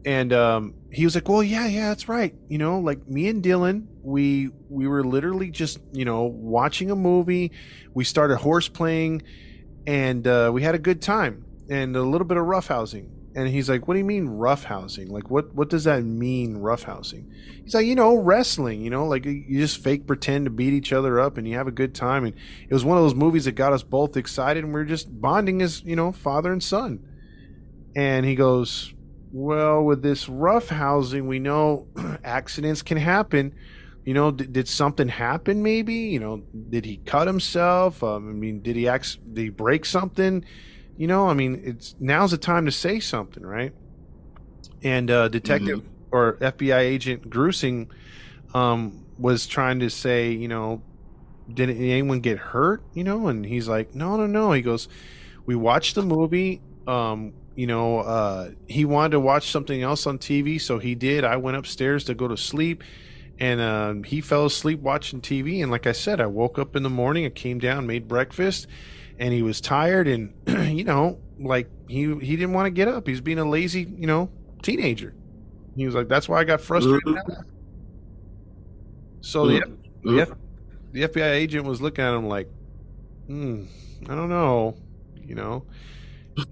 and 0.04 0.32
um, 0.32 0.74
he 0.90 1.04
was 1.04 1.14
like, 1.14 1.28
"Well, 1.28 1.42
yeah, 1.42 1.66
yeah, 1.66 1.88
that's 1.88 2.08
right. 2.08 2.34
You 2.48 2.58
know, 2.58 2.78
like 2.78 3.06
me 3.08 3.28
and 3.28 3.42
Dylan, 3.42 3.86
we 4.02 4.50
we 4.68 4.86
were 4.86 5.02
literally 5.02 5.50
just 5.50 5.78
you 5.92 6.04
know 6.04 6.24
watching 6.24 6.90
a 6.90 6.96
movie. 6.96 7.52
We 7.94 8.04
started 8.04 8.36
horse 8.36 8.68
playing, 8.68 9.22
and 9.86 10.26
uh, 10.26 10.50
we 10.52 10.62
had 10.62 10.74
a 10.74 10.78
good 10.78 11.00
time 11.00 11.44
and 11.70 11.96
a 11.96 12.02
little 12.02 12.26
bit 12.26 12.36
of 12.36 12.44
roughhousing." 12.44 13.08
And 13.36 13.48
he's 13.48 13.68
like, 13.68 13.88
"What 13.88 13.94
do 13.94 13.98
you 13.98 14.04
mean 14.04 14.28
roughhousing? 14.28 15.10
Like 15.10 15.30
what 15.30 15.54
what 15.54 15.70
does 15.70 15.84
that 15.84 16.04
mean 16.04 16.58
roughhousing?" 16.58 17.32
He's 17.64 17.74
like, 17.74 17.86
"You 17.86 17.94
know, 17.94 18.14
wrestling. 18.14 18.82
You 18.82 18.90
know, 18.90 19.06
like 19.06 19.24
you 19.24 19.58
just 19.58 19.82
fake 19.82 20.06
pretend 20.06 20.44
to 20.44 20.50
beat 20.50 20.74
each 20.74 20.92
other 20.92 21.18
up 21.18 21.38
and 21.38 21.48
you 21.48 21.56
have 21.56 21.66
a 21.66 21.72
good 21.72 21.94
time." 21.94 22.24
And 22.26 22.34
it 22.68 22.74
was 22.74 22.84
one 22.84 22.98
of 22.98 23.04
those 23.04 23.14
movies 23.14 23.46
that 23.46 23.52
got 23.52 23.72
us 23.72 23.82
both 23.82 24.18
excited, 24.18 24.64
and 24.64 24.74
we 24.74 24.80
are 24.80 24.84
just 24.84 25.20
bonding 25.20 25.62
as 25.62 25.82
you 25.82 25.96
know 25.96 26.12
father 26.12 26.52
and 26.52 26.62
son. 26.62 27.08
And 27.96 28.26
he 28.26 28.34
goes, 28.34 28.93
well, 29.34 29.82
with 29.82 30.00
this 30.00 30.28
rough 30.28 30.68
housing, 30.68 31.26
we 31.26 31.40
know 31.40 31.88
accidents 32.24 32.82
can 32.82 32.96
happen. 32.96 33.52
You 34.04 34.14
know, 34.14 34.30
did, 34.30 34.52
did 34.52 34.68
something 34.68 35.08
happen? 35.08 35.60
Maybe 35.60 35.94
you 35.94 36.20
know, 36.20 36.44
did 36.70 36.84
he 36.84 36.98
cut 36.98 37.26
himself? 37.26 38.00
Um, 38.04 38.30
I 38.30 38.32
mean, 38.32 38.62
did 38.62 38.76
he 38.76 38.86
act? 38.86 39.18
Did 39.34 39.42
he 39.42 39.48
break 39.48 39.86
something? 39.86 40.44
You 40.96 41.08
know, 41.08 41.28
I 41.28 41.34
mean, 41.34 41.60
it's 41.64 41.96
now's 41.98 42.30
the 42.30 42.38
time 42.38 42.64
to 42.66 42.70
say 42.70 43.00
something, 43.00 43.44
right? 43.44 43.72
And 44.84 45.10
uh, 45.10 45.26
Detective 45.26 45.82
or 46.12 46.34
FBI 46.34 46.78
Agent 46.78 47.28
Grusing 47.28 47.88
um, 48.54 49.04
was 49.18 49.48
trying 49.48 49.80
to 49.80 49.90
say, 49.90 50.30
you 50.30 50.46
know, 50.46 50.80
did 51.52 51.70
anyone 51.70 52.20
get 52.20 52.38
hurt? 52.38 52.84
You 52.92 53.02
know, 53.02 53.26
and 53.26 53.44
he's 53.44 53.66
like, 53.66 53.96
no, 53.96 54.16
no, 54.16 54.28
no. 54.28 54.52
He 54.52 54.62
goes, 54.62 54.86
we 55.44 55.56
watched 55.56 55.96
the 55.96 56.02
movie. 56.02 56.62
Um, 56.86 57.32
you 57.54 57.66
know, 57.66 58.00
uh, 58.00 58.50
he 58.66 58.84
wanted 58.84 59.10
to 59.12 59.20
watch 59.20 59.50
something 59.50 59.82
else 59.82 60.06
on 60.06 60.18
TV, 60.18 60.60
so 60.60 60.78
he 60.78 60.94
did. 60.94 61.24
I 61.24 61.36
went 61.36 61.56
upstairs 61.56 62.04
to 62.04 62.14
go 62.14 62.28
to 62.28 62.36
sleep, 62.36 62.82
and 63.38 63.60
um, 63.60 64.02
he 64.02 64.20
fell 64.20 64.46
asleep 64.46 64.80
watching 64.80 65.20
TV. 65.20 65.62
And 65.62 65.70
like 65.70 65.86
I 65.86 65.92
said, 65.92 66.20
I 66.20 66.26
woke 66.26 66.58
up 66.58 66.76
in 66.76 66.82
the 66.82 66.90
morning, 66.90 67.26
I 67.26 67.30
came 67.30 67.58
down, 67.58 67.86
made 67.86 68.08
breakfast, 68.08 68.66
and 69.18 69.32
he 69.32 69.42
was 69.42 69.60
tired, 69.60 70.08
and 70.08 70.34
you 70.76 70.84
know, 70.84 71.20
like 71.38 71.68
he 71.88 72.14
he 72.16 72.36
didn't 72.36 72.52
want 72.52 72.66
to 72.66 72.70
get 72.70 72.88
up. 72.88 73.06
He's 73.06 73.20
being 73.20 73.38
a 73.38 73.48
lazy, 73.48 73.82
you 73.82 74.06
know, 74.06 74.30
teenager. 74.62 75.14
He 75.76 75.86
was 75.86 75.94
like, 75.94 76.08
"That's 76.08 76.28
why 76.28 76.40
I 76.40 76.44
got 76.44 76.60
frustrated." 76.60 77.16
So 79.20 79.46
the 79.46 79.78
the, 80.02 80.20
F- 80.20 80.38
the 80.92 81.02
FBI 81.08 81.30
agent 81.32 81.64
was 81.64 81.80
looking 81.80 82.04
at 82.04 82.14
him 82.14 82.28
like, 82.28 82.48
hmm, 83.26 83.64
I 84.08 84.14
don't 84.14 84.28
know, 84.28 84.76
you 85.24 85.34
know. 85.34 85.64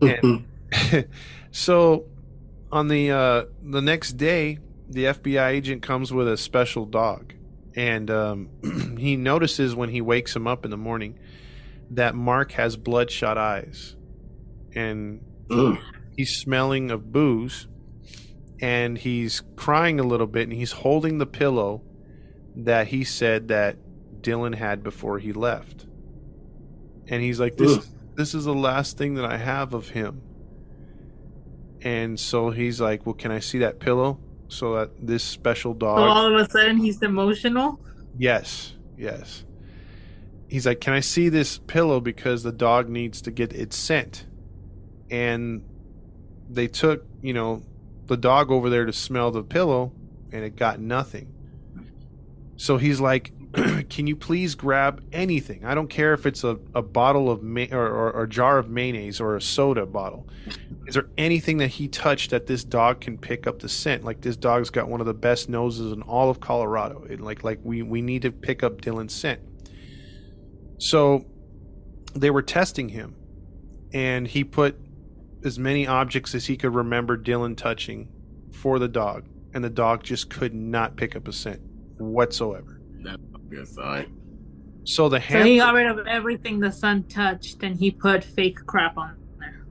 And 0.01 0.47
so 1.51 2.07
on 2.71 2.89
the 2.89 3.11
uh, 3.11 3.45
the 3.63 3.83
next 3.83 4.13
day, 4.13 4.59
the 4.89 5.05
FBI 5.05 5.51
agent 5.51 5.83
comes 5.83 6.13
with 6.13 6.27
a 6.27 6.37
special 6.37 6.87
dog, 6.87 7.35
and 7.77 8.11
um, 8.11 8.97
he 8.99 9.17
notices 9.17 9.75
when 9.75 9.91
he 9.91 10.01
wakes 10.01 10.35
him 10.35 10.47
up 10.47 10.65
in 10.65 10.71
the 10.71 10.77
morning 10.77 11.19
that 11.91 12.15
Mark 12.15 12.53
has 12.53 12.77
bloodshot 12.77 13.37
eyes, 13.37 13.95
and 14.75 15.21
Ugh. 15.51 15.79
he's 16.17 16.35
smelling 16.35 16.91
of 16.91 17.13
booze, 17.13 17.69
and 18.61 18.97
he's 18.97 19.43
crying 19.57 20.01
a 20.01 20.05
little 20.05 20.27
bit, 20.27 20.45
and 20.45 20.53
he's 20.53 20.73
holding 20.73 21.19
the 21.19 21.27
pillow 21.27 21.83
that 22.57 22.89
he 22.89 23.05
said 23.05 23.49
that 23.49 23.77
Dylan 24.23 24.55
had 24.55 24.83
before 24.83 25.19
he 25.19 25.33
left, 25.33 25.87
and 27.07 27.23
he's 27.23 27.39
like, 27.39 27.57
"This." 27.57 27.79
Ugh. 27.79 27.85
this 28.15 28.35
is 28.35 28.45
the 28.47 28.55
last 28.55 28.97
thing 28.97 29.15
that 29.15 29.27
I 29.27 29.37
have 29.37 29.75
of 29.75 29.91
him. 29.91 30.23
And 31.85 32.19
so 32.19 32.51
he's 32.51 32.81
like, 32.81 33.07
Well, 33.07 33.15
can 33.15 33.31
I 33.31 33.41
see 33.41 33.59
that 33.59 33.81
pillow? 33.81 34.19
So 34.49 34.75
that 34.75 34.91
this 35.01 35.23
special 35.25 35.75
dog. 35.75 35.99
So 35.99 36.03
all 36.05 36.27
of 36.27 36.41
a 36.41 36.51
sudden 36.51 36.77
he's 36.79 37.03
emotional. 37.03 37.81
yes, 38.19 38.75
yes. 38.97 39.45
He's 40.49 40.67
like, 40.67 40.81
Can 40.81 40.93
I 40.93 41.01
see 41.01 41.29
this 41.29 41.59
pillow? 41.59 42.01
Because 42.01 42.43
the 42.43 42.53
dog 42.53 42.89
needs 42.89 43.23
to 43.23 43.31
get 43.31 43.53
its 43.53 43.77
scent. 43.77 44.27
And 45.11 45.63
they 46.49 46.69
took, 46.69 47.05
you 47.23 47.33
know, 47.33 47.63
the 48.07 48.17
dog 48.17 48.51
over 48.51 48.69
there 48.69 48.85
to 48.85 48.93
smell 48.93 49.31
the 49.31 49.43
pillow 49.43 49.93
and 50.33 50.45
it 50.45 50.57
got 50.57 50.81
nothing. 50.81 51.33
So 52.57 52.77
he's 52.77 53.01
like, 53.01 53.33
can 53.91 54.07
you 54.07 54.17
please 54.17 54.55
grab 54.55 55.05
anything? 55.13 55.65
I 55.65 55.75
don't 55.75 55.89
care 55.89 56.15
if 56.15 56.25
it's 56.27 56.43
a, 56.43 56.59
a 56.75 56.83
bottle 56.83 57.31
of 57.31 57.43
ma- 57.43 57.67
or, 57.71 57.87
or, 57.87 58.13
or 58.13 58.23
a 58.25 58.29
jar 58.29 58.59
of 58.59 58.71
mayonnaise 58.71 59.21
or 59.21 59.37
a 59.37 59.43
soda 59.43 59.85
bottle. 59.85 60.27
Is 60.87 60.95
there 60.95 61.09
anything 61.19 61.59
that 61.59 61.69
he 61.69 61.89
touched 61.89 62.31
that 62.31 62.47
this 62.47 62.65
dog 62.65 63.01
can 63.01 63.19
pick 63.19 63.47
up 63.47 63.59
the 63.59 63.69
scent? 63.69 64.05
Like 64.05 64.23
this 64.23 64.37
dog's 64.37 64.71
got 64.71 64.89
one 64.89 65.01
of 65.01 65.07
the 65.07 65.15
best 65.15 65.49
noses 65.49 65.93
in 65.93 66.03
all 66.03 66.31
of 66.31 66.41
Colorado. 66.41 67.05
It, 67.09 67.21
like 67.21 67.45
like 67.45 67.61
we 67.63 67.83
we 67.83 68.01
need 68.01 68.23
to 68.23 68.33
pick 68.33 68.63
up 68.63 68.81
Dylan's 68.81 69.15
scent. 69.15 69.41
So 70.79 71.27
they 72.15 72.31
were 72.31 72.43
testing 72.43 72.89
him, 72.89 73.15
and 73.93 74.27
he 74.27 74.45
put 74.45 74.79
as 75.45 75.59
many 75.59 75.87
objects 75.87 76.35
as 76.35 76.47
he 76.47 76.57
could 76.57 76.75
remember 76.75 77.19
Dylan 77.19 77.57
touching 77.57 78.09
for 78.53 78.79
the 78.79 78.89
dog, 78.89 79.27
and 79.53 79.63
the 79.63 79.71
dog 79.71 80.03
just 80.03 80.31
could 80.31 80.55
not 80.55 80.97
pick 80.97 81.15
up 81.17 81.29
a 81.29 81.33
scent 81.33 81.61
whatsoever. 81.99 82.81
That's 83.03 83.23
a 83.32 83.32
good 83.53 83.69
sign. 83.69 84.17
So 84.85 85.09
the 85.09 85.21
So 85.21 85.43
he 85.45 85.59
got 85.59 85.75
rid 85.75 85.87
of 85.87 86.07
everything 86.07 86.59
the 86.59 86.73
sun 86.73 87.05
touched 87.05 87.63
and 87.63 87.77
he 87.77 87.91
put 87.91 88.25
fake 88.25 88.59
crap 88.67 88.97
on 88.99 89.17
there. 89.39 89.65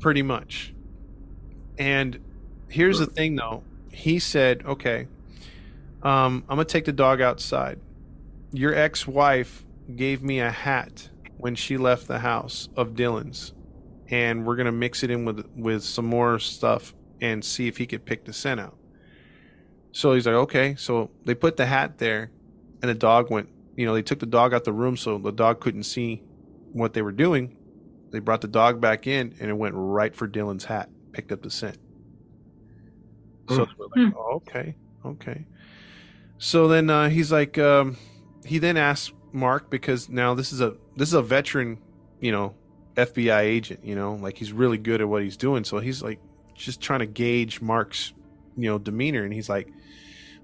pretty 0.00 0.22
much. 0.22 0.74
And 1.78 2.18
here's 2.68 2.98
the 2.98 3.06
thing 3.06 3.36
though. 3.36 3.62
He 3.92 4.18
said, 4.18 4.64
"Okay, 4.66 5.06
um, 6.02 6.44
I'm 6.48 6.56
gonna 6.56 6.64
take 6.64 6.84
the 6.84 6.92
dog 6.92 7.20
outside. 7.20 7.78
Your 8.52 8.74
ex-wife 8.74 9.64
gave 9.94 10.22
me 10.22 10.40
a 10.40 10.50
hat 10.50 11.10
when 11.36 11.54
she 11.54 11.76
left 11.76 12.08
the 12.08 12.18
house 12.20 12.68
of 12.76 12.94
Dylan's, 12.94 13.52
and 14.08 14.46
we're 14.46 14.56
gonna 14.56 14.72
mix 14.72 15.02
it 15.02 15.10
in 15.10 15.24
with 15.24 15.46
with 15.56 15.82
some 15.84 16.06
more 16.06 16.38
stuff 16.38 16.94
and 17.20 17.44
see 17.44 17.68
if 17.68 17.76
he 17.76 17.86
could 17.86 18.04
pick 18.04 18.24
the 18.24 18.32
scent 18.32 18.58
out." 18.60 18.76
So 19.92 20.12
he's 20.14 20.26
like, 20.26 20.34
"Okay." 20.34 20.74
So 20.76 21.10
they 21.24 21.34
put 21.34 21.56
the 21.56 21.66
hat 21.66 21.98
there, 21.98 22.30
and 22.82 22.88
the 22.88 22.94
dog 22.94 23.30
went. 23.30 23.48
You 23.76 23.84
know, 23.84 23.92
they 23.94 24.02
took 24.02 24.18
the 24.20 24.26
dog 24.26 24.54
out 24.54 24.64
the 24.64 24.72
room 24.72 24.96
so 24.96 25.18
the 25.18 25.32
dog 25.32 25.60
couldn't 25.60 25.82
see 25.82 26.22
what 26.72 26.94
they 26.94 27.02
were 27.02 27.12
doing. 27.12 27.56
They 28.10 28.20
brought 28.20 28.40
the 28.40 28.48
dog 28.48 28.80
back 28.80 29.06
in, 29.06 29.34
and 29.38 29.50
it 29.50 29.54
went 29.54 29.74
right 29.76 30.14
for 30.14 30.26
Dylan's 30.26 30.64
hat. 30.64 30.88
Picked 31.12 31.32
up 31.32 31.42
the 31.42 31.50
scent. 31.50 31.76
So 33.48 33.66
we're 33.78 33.86
like, 33.86 34.12
Hmm. 34.12 34.18
oh, 34.18 34.34
okay, 34.36 34.74
okay. 35.04 35.44
So 36.38 36.68
then 36.68 36.90
uh, 36.90 37.08
he's 37.08 37.30
like, 37.30 37.58
um, 37.58 37.96
he 38.44 38.58
then 38.58 38.76
asks 38.76 39.12
Mark 39.32 39.70
because 39.70 40.08
now 40.08 40.34
this 40.34 40.52
is 40.52 40.60
a 40.60 40.76
this 40.96 41.08
is 41.08 41.14
a 41.14 41.22
veteran, 41.22 41.78
you 42.20 42.32
know, 42.32 42.54
FBI 42.96 43.40
agent. 43.40 43.84
You 43.84 43.94
know, 43.94 44.14
like 44.14 44.36
he's 44.36 44.52
really 44.52 44.78
good 44.78 45.00
at 45.00 45.08
what 45.08 45.22
he's 45.22 45.36
doing. 45.36 45.64
So 45.64 45.78
he's 45.78 46.02
like 46.02 46.18
just 46.54 46.80
trying 46.80 47.00
to 47.00 47.06
gauge 47.06 47.60
Mark's, 47.60 48.12
you 48.56 48.68
know, 48.68 48.78
demeanor. 48.78 49.24
And 49.24 49.32
he's 49.32 49.48
like, 49.48 49.68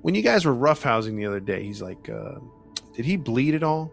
when 0.02 0.14
you 0.14 0.22
guys 0.22 0.44
were 0.44 0.54
roughhousing 0.54 1.16
the 1.16 1.26
other 1.26 1.40
day, 1.40 1.62
he's 1.62 1.80
like, 1.80 2.08
uh, 2.08 2.34
did 2.94 3.04
he 3.04 3.16
bleed 3.16 3.54
at 3.54 3.62
all? 3.62 3.90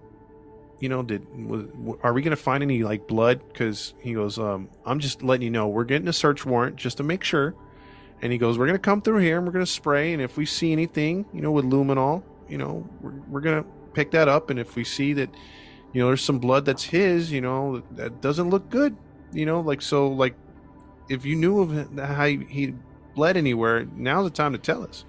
You 0.80 0.90
know, 0.90 1.04
did 1.04 1.26
was, 1.48 1.66
are 2.04 2.14
we 2.14 2.22
gonna 2.22 2.36
find 2.36 2.64
any 2.64 2.84
like 2.84 3.08
blood? 3.08 3.42
Because 3.48 3.94
he 4.00 4.14
goes, 4.14 4.40
um, 4.40 4.70
I'm 4.86 5.00
just 5.00 5.24
letting 5.24 5.44
you 5.44 5.52
know 5.52 5.68
we're 5.68 5.84
getting 5.84 6.08
a 6.08 6.14
search 6.14 6.46
warrant 6.46 6.76
just 6.76 6.98
to 6.98 7.04
make 7.04 7.24
sure. 7.24 7.54
And 8.22 8.32
he 8.32 8.38
goes, 8.38 8.58
we're 8.58 8.66
gonna 8.66 8.80
come 8.80 9.02
through 9.02 9.20
here 9.20 9.38
and 9.38 9.46
we're 9.46 9.54
gonna 9.54 9.66
spray, 9.66 10.14
and 10.14 10.22
if 10.22 10.36
we 10.36 10.46
see 10.46 10.72
anything, 10.72 11.26
you 11.34 11.42
know, 11.42 11.52
with 11.52 11.66
luminol, 11.66 12.24
you 12.48 12.58
know, 12.58 12.88
we're, 13.02 13.14
we're 13.28 13.42
gonna 13.42 13.66
pick 13.94 14.12
that 14.12 14.28
up, 14.28 14.50
and 14.50 14.60
if 14.60 14.76
we 14.76 14.84
see 14.84 15.14
that, 15.14 15.30
you 15.94 16.02
know, 16.02 16.08
there's 16.08 16.24
some 16.24 16.40
blood 16.40 16.66
that's 16.66 16.84
his, 16.84 17.32
you 17.32 17.42
know, 17.42 17.84
that 17.92 18.22
doesn't 18.22 18.50
look 18.50 18.70
good, 18.70 18.96
you 19.32 19.46
know, 19.46 19.60
like 19.60 19.82
so, 19.82 20.08
like 20.08 20.36
if 21.10 21.26
you 21.26 21.36
knew 21.36 21.60
of 21.60 22.00
how 22.00 22.26
he 22.26 22.74
bled 23.16 23.36
anywhere, 23.38 23.86
now's 23.96 24.26
the 24.26 24.30
time 24.30 24.54
to 24.54 24.58
tell 24.58 24.84
us. 24.84 25.06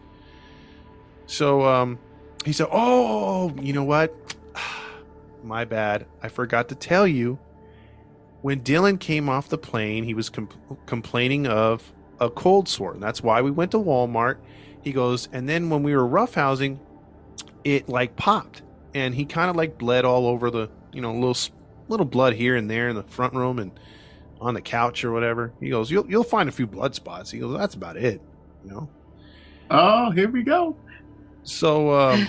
So 1.31 1.65
um, 1.65 1.97
he 2.45 2.53
said, 2.53 2.67
"Oh, 2.73 3.55
you 3.61 3.73
know 3.73 3.85
what? 3.85 4.13
My 5.45 5.65
bad. 5.65 6.07
I 6.23 6.29
forgot 6.29 6.69
to 6.71 6.75
tell 6.75 7.07
you. 7.07 7.39
When 8.43 8.63
Dylan 8.63 8.99
came 8.99 9.29
off 9.29 9.49
the 9.49 9.59
plane, 9.59 10.03
he 10.03 10.15
was 10.15 10.29
com- 10.29 10.49
complaining 10.87 11.47
of 11.47 11.93
a 12.21 12.31
cold 12.31 12.69
sore. 12.69 12.95
And 12.95 13.03
that's 13.03 13.23
why 13.23 13.43
we 13.43 13.51
went 13.51 13.71
to 13.73 13.79
Walmart. 13.79 14.39
He 14.83 14.93
goes, 14.93 15.29
and 15.33 15.47
then 15.47 15.69
when 15.69 15.83
we 15.83 15.95
were 15.95 16.09
roughhousing, 16.09 16.79
it 17.65 17.89
like 17.89 18.17
popped, 18.17 18.63
and 18.95 19.15
he 19.15 19.27
kind 19.27 19.51
of 19.51 19.57
like 19.57 19.79
bled 19.79 20.07
all 20.07 20.27
over 20.27 20.51
the, 20.51 20.69
you 20.93 21.01
know, 21.01 21.13
little 21.13 21.37
little 21.89 22.07
blood 22.07 22.33
here 22.33 22.57
and 22.57 22.69
there 22.69 22.89
in 22.89 22.97
the 22.97 23.03
front 23.05 23.35
room 23.35 23.59
and 23.59 23.79
on 24.41 24.55
the 24.55 24.63
couch 24.63 25.05
or 25.05 25.13
whatever. 25.13 25.53
He 25.61 25.69
goes, 25.69 25.91
you'll 25.91 26.11
you'll 26.11 26.25
find 26.25 26.49
a 26.49 26.53
few 26.53 26.67
blood 26.67 26.95
spots. 26.95 27.31
He 27.31 27.39
goes, 27.39 27.57
that's 27.57 27.75
about 27.75 27.99
it, 27.99 28.21
you 28.65 28.71
know. 28.71 28.89
Oh, 29.71 30.11
here 30.11 30.29
we 30.29 30.43
go. 30.43 30.77
So 31.43 31.93
um, 31.93 32.29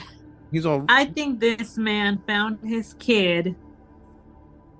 he's 0.51 0.65
all 0.65 0.85
I 0.89 1.05
think 1.05 1.39
this 1.39 1.77
man 1.77 2.21
found 2.27 2.59
his 2.63 2.95
kid 2.99 3.55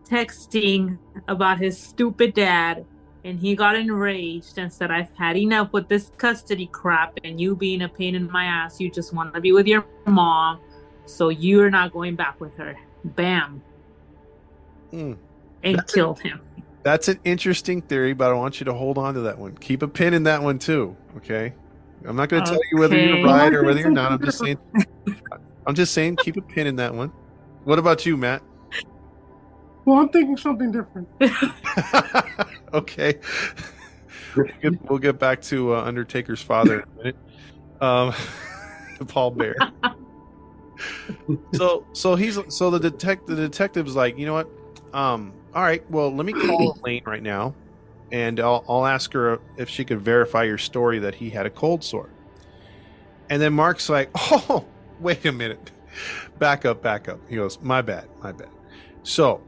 texting 0.04 0.98
about 1.28 1.60
his 1.60 1.78
stupid 1.78 2.34
dad 2.34 2.86
and 3.24 3.40
he 3.40 3.56
got 3.56 3.76
enraged 3.76 4.58
and 4.58 4.72
said, 4.72 4.92
I've 4.92 5.16
had 5.16 5.38
enough 5.38 5.72
with 5.74 5.88
this 5.88 6.12
custody 6.18 6.68
crap 6.68 7.20
and 7.24 7.40
you 7.40 7.56
being 7.56 7.84
a 7.84 7.90
pain 7.90 8.16
in 8.16 8.30
my 8.32 8.46
ass. 8.46 8.80
You 8.80 8.90
just 8.90 9.14
want 9.14 9.34
to 9.34 9.42
be 9.42 9.52
with 9.52 9.68
your 9.68 9.86
mom, 10.08 10.60
so 11.06 11.30
you're 11.30 11.70
not 11.70 11.94
going 11.94 12.16
back 12.16 12.40
with 12.42 12.56
her. 12.58 12.76
Bam. 13.04 13.62
Mm. 14.92 15.18
And 15.64 15.76
That's- 15.78 15.94
killed 15.94 16.20
him. 16.20 16.42
That's 16.84 17.08
an 17.10 17.20
interesting 17.24 17.84
theory, 17.84 18.14
but 18.14 18.32
I 18.32 18.34
want 18.34 18.60
you 18.60 18.66
to 18.66 18.74
hold 18.74 18.98
on 18.98 19.14
to 19.14 19.20
that 19.22 19.38
one. 19.38 19.56
Keep 19.58 19.84
a 19.84 19.88
pin 19.88 20.16
in 20.16 20.24
that 20.24 20.42
one 20.42 20.58
too. 20.58 20.96
Okay. 21.18 21.54
I'm 22.06 22.16
not 22.16 22.30
going 22.30 22.44
to 22.44 22.52
tell 22.52 22.62
you 22.72 22.80
whether 22.80 22.98
you're 22.98 23.24
right 23.24 23.54
or 23.54 23.64
whether 23.64 23.80
you're 23.80 23.92
not. 23.92 24.12
I'm 24.12 24.24
just 24.24 24.40
saying. 24.40 24.58
I'm 25.68 25.76
just 25.76 25.94
saying, 25.94 26.18
keep 26.18 26.38
a 26.38 26.42
pin 26.42 26.68
in 26.68 26.76
that 26.78 26.94
one. 26.94 27.12
What 27.64 27.78
about 27.78 28.06
you, 28.06 28.18
Matt? 28.18 28.42
Well, 29.86 30.00
I'm 30.00 30.10
thinking 30.10 30.38
something 30.38 30.72
different. 30.72 31.08
okay. 32.74 33.20
We'll 34.36 34.48
get, 34.62 34.90
we'll 34.90 35.00
get 35.00 35.20
back 35.20 35.42
to 35.44 35.76
uh, 35.76 35.84
Undertaker's 35.84 36.42
father 36.42 36.82
in 36.82 36.82
a 36.82 36.98
minute. 36.98 37.18
Um, 37.82 38.14
Paul 39.08 39.32
Bear. 39.32 39.56
so 41.54 41.86
so 41.94 42.16
he's 42.16 42.40
so 42.48 42.70
the 42.72 42.80
detect 42.80 43.28
the 43.28 43.36
detective's 43.36 43.96
like, 43.96 44.18
you 44.18 44.26
know 44.26 44.34
what? 44.34 44.50
Um, 44.94 45.34
all 45.54 45.64
right, 45.64 45.90
well, 45.92 46.14
let 46.16 46.26
me 46.26 46.34
call 46.34 46.78
Elaine 46.84 47.04
right 47.06 47.22
now, 47.22 47.54
and 48.12 48.40
I'll 48.40 48.64
I'll 48.68 48.86
ask 48.86 49.14
her 49.14 49.40
if 49.58 49.70
she 49.70 49.86
could 49.86 50.02
verify 50.02 50.44
your 50.44 50.58
story 50.58 51.00
that 51.00 51.16
he 51.16 51.30
had 51.30 51.46
a 51.46 51.50
cold 51.50 51.84
sore. 51.84 52.10
And 53.30 53.42
then 53.42 53.54
Mark's 53.54 53.90
like, 53.90 54.10
oh, 54.16 54.66
wait 55.00 55.26
a 55.26 55.32
minute, 55.32 55.72
back 56.40 56.66
up, 56.66 56.82
back 56.82 57.08
up. 57.08 57.20
He 57.30 57.38
goes, 57.38 57.60
my 57.62 57.82
bad, 57.82 58.08
my 58.22 58.32
bad. 58.32 58.50
So 59.04 59.42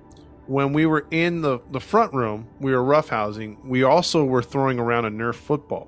when 0.48 0.74
we 0.74 0.86
were 0.86 1.06
in 1.12 1.42
the, 1.42 1.60
the 1.72 1.80
front 1.80 2.14
room, 2.14 2.48
we 2.60 2.72
were 2.74 2.82
roughhousing. 2.84 3.64
We 3.66 3.84
also 3.84 4.24
were 4.26 4.42
throwing 4.42 4.80
around 4.80 5.06
a 5.06 5.12
Nerf 5.12 5.36
football. 5.36 5.88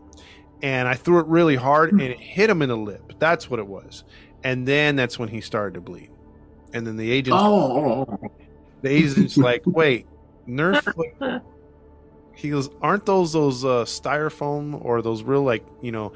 And 0.61 0.88
I 0.88 0.93
threw 0.95 1.19
it 1.19 1.28
really 1.28 1.55
hard 1.57 1.91
and 1.91 2.01
it 2.01 2.19
hit 2.19 2.49
him 2.49 2.61
in 2.61 2.69
the 2.69 2.78
lip. 2.78 3.13
That's 3.19 3.49
what 3.49 3.59
it 3.59 3.67
was. 3.67 4.03
And 4.43 4.67
then 4.67 4.95
that's 4.95 5.19
when 5.19 5.30
he 5.30 5.41
started 5.41 5.73
to 5.76 5.82
bleed. 5.82 6.09
And 6.73 6.88
then 6.88 6.97
the 6.97 7.11
agent, 7.11 7.38
Oh, 7.38 8.05
oh, 8.07 8.19
oh. 8.23 8.32
the 8.82 8.89
agent's 8.89 9.38
like, 9.38 9.63
wait, 9.65 10.07
Nerf. 10.47 11.41
foot-" 12.36 12.41
He 12.41 12.49
goes, 12.49 12.69
aren't 12.81 13.05
those 13.05 13.33
those 13.33 13.63
uh, 13.65 13.86
styrofoam 13.86 14.83
or 14.83 15.01
those 15.01 15.23
real 15.23 15.43
like 15.43 15.65
you 15.81 15.91
know, 15.91 16.13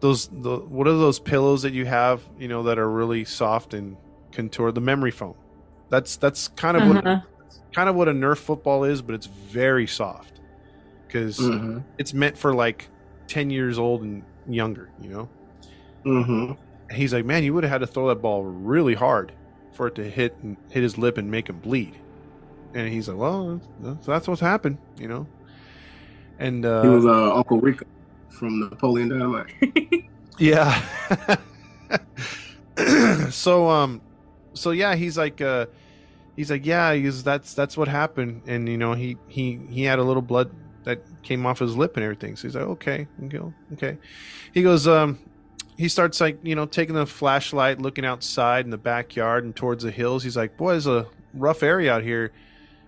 those 0.00 0.28
the 0.28 0.58
what 0.58 0.86
are 0.86 0.92
those 0.96 1.18
pillows 1.18 1.62
that 1.62 1.72
you 1.72 1.86
have 1.86 2.22
you 2.38 2.48
know 2.48 2.62
that 2.64 2.78
are 2.78 2.90
really 2.90 3.24
soft 3.24 3.74
and 3.74 3.96
contoured? 4.32 4.74
The 4.74 4.80
memory 4.80 5.10
foam. 5.10 5.34
That's 5.90 6.16
that's 6.16 6.48
kind 6.48 6.76
of 6.76 6.88
what 6.88 7.06
Uh-huh. 7.06 7.20
kind 7.74 7.88
of 7.88 7.94
what 7.94 8.08
a 8.08 8.12
Nerf 8.12 8.38
football 8.38 8.84
is, 8.84 9.02
but 9.02 9.14
it's 9.14 9.26
very 9.26 9.86
soft 9.86 10.40
because 11.06 11.38
Mhm. 11.38 11.84
it's 11.98 12.14
meant 12.14 12.36
for 12.38 12.54
like 12.54 12.88
ten 13.28 13.50
years 13.50 13.78
old 13.78 14.02
and 14.02 14.22
younger. 14.48 14.88
You 15.00 15.10
know. 15.10 15.28
Mhm. 16.04 16.56
And 16.88 16.98
he's 16.98 17.14
like, 17.14 17.24
man, 17.24 17.44
you 17.44 17.54
would 17.54 17.64
have 17.64 17.70
had 17.70 17.78
to 17.78 17.86
throw 17.86 18.08
that 18.08 18.20
ball 18.20 18.42
really 18.44 18.94
hard 18.94 19.32
for 19.72 19.86
it 19.86 19.94
to 19.94 20.04
hit 20.04 20.36
and 20.42 20.56
hit 20.70 20.82
his 20.82 20.98
lip 20.98 21.16
and 21.16 21.30
make 21.30 21.48
him 21.48 21.58
bleed. 21.58 21.94
And 22.74 22.88
he's 22.88 23.08
like, 23.08 23.16
well, 23.18 23.60
that's, 23.80 24.06
that's 24.06 24.28
what's 24.28 24.40
happened, 24.40 24.78
you 24.98 25.06
know. 25.08 25.26
And 26.38 26.64
uh, 26.64 26.82
He 26.82 26.88
was 26.88 27.04
uh, 27.04 27.34
Uncle 27.34 27.60
Rico 27.60 27.86
from 28.30 28.60
Napoleon 28.60 29.08
Dynamite. 29.08 29.52
yeah. 30.38 30.82
so 33.30 33.68
um, 33.68 34.00
so 34.54 34.70
yeah, 34.70 34.94
he's 34.94 35.16
like 35.18 35.40
uh, 35.40 35.66
he's 36.36 36.50
like, 36.50 36.66
yeah, 36.66 36.94
he's 36.94 37.22
that's 37.22 37.54
that's 37.54 37.76
what 37.76 37.88
happened, 37.88 38.42
and 38.46 38.68
you 38.68 38.78
know, 38.78 38.94
he 38.94 39.16
he 39.28 39.60
he 39.70 39.84
had 39.84 39.98
a 39.98 40.02
little 40.02 40.22
blood 40.22 40.50
that 40.84 41.02
came 41.22 41.46
off 41.46 41.60
his 41.60 41.76
lip 41.76 41.96
and 41.96 42.04
everything. 42.04 42.36
So 42.36 42.48
he's 42.48 42.56
like, 42.56 42.64
okay, 42.64 43.06
okay, 43.24 43.40
okay. 43.74 43.98
He 44.52 44.62
goes, 44.62 44.88
um, 44.88 45.18
he 45.76 45.88
starts 45.88 46.20
like 46.20 46.38
you 46.42 46.54
know 46.54 46.66
taking 46.66 46.94
the 46.94 47.06
flashlight, 47.06 47.80
looking 47.80 48.04
outside 48.04 48.64
in 48.64 48.70
the 48.70 48.78
backyard 48.78 49.44
and 49.44 49.54
towards 49.54 49.84
the 49.84 49.90
hills. 49.90 50.22
He's 50.22 50.36
like, 50.36 50.56
boy, 50.56 50.76
it's 50.76 50.86
a 50.86 51.06
rough 51.34 51.62
area 51.62 51.92
out 51.92 52.02
here. 52.02 52.32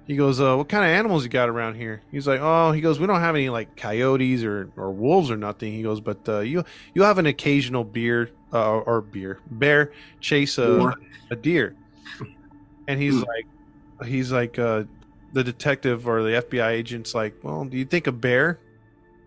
He 0.06 0.16
goes, 0.16 0.38
uh, 0.40 0.56
what 0.56 0.68
kind 0.68 0.84
of 0.84 0.90
animals 0.90 1.22
you 1.24 1.30
got 1.30 1.48
around 1.48 1.76
here? 1.76 2.02
He's 2.10 2.26
like, 2.26 2.40
oh, 2.42 2.72
he 2.72 2.80
goes, 2.82 3.00
we 3.00 3.06
don't 3.06 3.20
have 3.20 3.34
any 3.34 3.48
like 3.48 3.74
coyotes 3.74 4.44
or, 4.44 4.70
or 4.76 4.90
wolves 4.92 5.30
or 5.30 5.36
nothing. 5.36 5.72
He 5.72 5.82
goes, 5.82 6.00
but 6.00 6.28
uh, 6.28 6.40
you 6.40 6.62
you 6.92 7.02
have 7.04 7.16
an 7.18 7.24
occasional 7.26 7.84
beer 7.84 8.30
uh, 8.52 8.78
or 8.80 9.00
beer 9.00 9.40
bear 9.50 9.92
chase 10.20 10.58
a, 10.58 10.92
a 11.30 11.36
deer. 11.36 11.74
and 12.86 13.00
he's 13.00 13.14
Hmm. 13.14 13.22
like, 13.22 14.06
he's 14.08 14.30
like, 14.30 14.58
uh, 14.58 14.84
the 15.32 15.42
detective 15.42 16.06
or 16.06 16.22
the 16.22 16.42
FBI 16.42 16.68
agent's 16.68 17.14
like, 17.14 17.34
well, 17.42 17.64
do 17.64 17.76
you 17.78 17.84
think 17.84 18.06
a 18.06 18.12
bear 18.12 18.58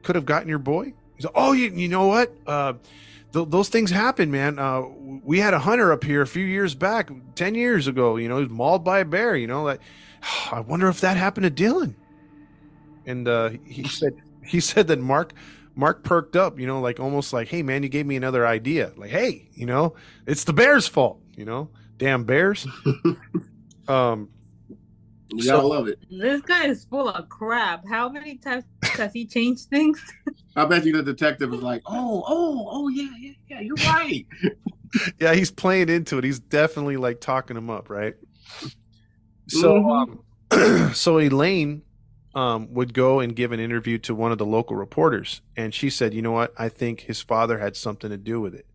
could 0.03 0.15
have 0.15 0.25
gotten 0.25 0.47
your 0.47 0.59
boy? 0.59 0.93
He's 1.15 1.25
like, 1.25 1.33
oh, 1.35 1.53
you, 1.53 1.71
you 1.71 1.87
know 1.89 2.05
what? 2.07 2.31
Uh, 2.45 2.73
th- 3.33 3.47
those 3.49 3.69
things 3.69 3.89
happen, 3.89 4.29
man. 4.29 4.59
Uh, 4.59 4.81
we 5.23 5.39
had 5.39 5.53
a 5.55 5.59
hunter 5.59 5.91
up 5.91 6.03
here 6.03 6.21
a 6.21 6.27
few 6.27 6.45
years 6.45 6.75
back, 6.75 7.09
10 7.35 7.55
years 7.55 7.87
ago, 7.87 8.17
you 8.17 8.29
know, 8.29 8.37
he 8.37 8.43
was 8.43 8.51
mauled 8.51 8.83
by 8.83 8.99
a 8.99 9.05
bear, 9.05 9.35
you 9.35 9.47
know, 9.47 9.63
like, 9.63 9.81
I 10.51 10.59
wonder 10.61 10.87
if 10.87 11.01
that 11.01 11.17
happened 11.17 11.55
to 11.55 11.63
Dylan. 11.63 11.95
And, 13.05 13.27
uh, 13.27 13.51
he 13.65 13.87
said, 13.87 14.13
he 14.43 14.59
said 14.59 14.87
that 14.87 14.99
Mark, 14.99 15.33
Mark 15.75 16.03
perked 16.03 16.35
up, 16.35 16.59
you 16.59 16.67
know, 16.67 16.81
like 16.81 16.99
almost 16.99 17.31
like, 17.33 17.47
hey, 17.47 17.63
man, 17.63 17.83
you 17.83 17.89
gave 17.89 18.05
me 18.05 18.15
another 18.15 18.45
idea. 18.47 18.91
Like, 18.97 19.11
hey, 19.11 19.47
you 19.53 19.65
know, 19.65 19.95
it's 20.25 20.43
the 20.43 20.53
bear's 20.53 20.87
fault, 20.87 21.21
you 21.35 21.45
know, 21.45 21.69
damn 21.97 22.23
bears. 22.25 22.67
um, 23.87 24.29
You 25.29 25.41
So- 25.43 25.57
gotta 25.57 25.67
love 25.67 25.87
it. 25.87 25.99
This 26.09 26.41
guy 26.41 26.65
is 26.67 26.85
full 26.85 27.09
of 27.09 27.29
crap. 27.29 27.85
How 27.87 28.09
many 28.09 28.35
times 28.37 28.63
has 28.83 29.13
he 29.13 29.25
changed 29.25 29.69
things? 29.69 30.01
I 30.55 30.65
bet 30.65 30.83
you 30.85 30.93
the 30.93 31.03
detective 31.03 31.53
is 31.53 31.61
like, 31.61 31.83
oh, 31.85 32.23
oh, 32.27 32.67
oh, 32.71 32.87
yeah, 32.89 33.09
yeah, 33.19 33.31
yeah, 33.47 33.59
you're 33.61 33.75
right. 33.75 34.25
yeah, 35.19 35.33
he's 35.35 35.51
playing 35.51 35.89
into 35.89 36.17
it. 36.17 36.23
He's 36.23 36.39
definitely 36.39 36.97
like 36.97 37.21
talking 37.21 37.55
him 37.55 37.69
up, 37.69 37.89
right? 37.89 38.15
So, 39.47 39.73
Mhm. 39.73 40.19
um, 40.51 40.93
so 40.93 41.19
Elaine 41.19 41.83
um, 42.35 42.71
would 42.73 42.93
go 42.93 43.19
and 43.19 43.35
give 43.35 43.51
an 43.51 43.59
interview 43.59 43.97
to 43.99 44.13
one 44.13 44.31
of 44.31 44.37
the 44.37 44.45
local 44.45 44.75
reporters, 44.75 45.41
and 45.55 45.73
she 45.73 45.89
said, 45.89 46.13
"You 46.13 46.21
know 46.21 46.31
what? 46.31 46.53
I 46.57 46.69
think 46.69 47.01
his 47.01 47.21
father 47.21 47.57
had 47.57 47.75
something 47.75 48.09
to 48.11 48.17
do 48.17 48.39
with 48.39 48.53
it. 48.53 48.67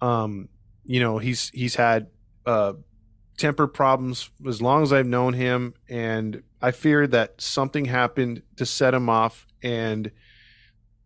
Um, 0.00 0.48
you 0.84 1.00
know, 1.00 1.18
he's 1.18 1.50
he's 1.50 1.74
had 1.74 2.06
uh, 2.46 2.74
temper 3.36 3.66
problems 3.66 4.30
as 4.46 4.62
long 4.62 4.82
as 4.82 4.92
I've 4.92 5.06
known 5.06 5.34
him, 5.34 5.74
and 5.88 6.42
I 6.62 6.70
fear 6.70 7.06
that 7.08 7.40
something 7.40 7.84
happened 7.86 8.42
to 8.56 8.66
set 8.66 8.94
him 8.94 9.08
off, 9.08 9.46
and." 9.62 10.10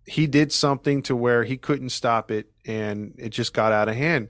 He 0.09 0.29
did 0.29 0.53
something 0.53 1.03
to 1.03 1.17
where 1.17 1.43
he 1.43 1.57
couldn't 1.57 1.89
stop 1.89 2.31
it, 2.31 2.53
and 2.65 3.13
it 3.19 3.31
just 3.31 3.53
got 3.53 3.73
out 3.73 3.89
of 3.89 3.97
hand 3.97 4.29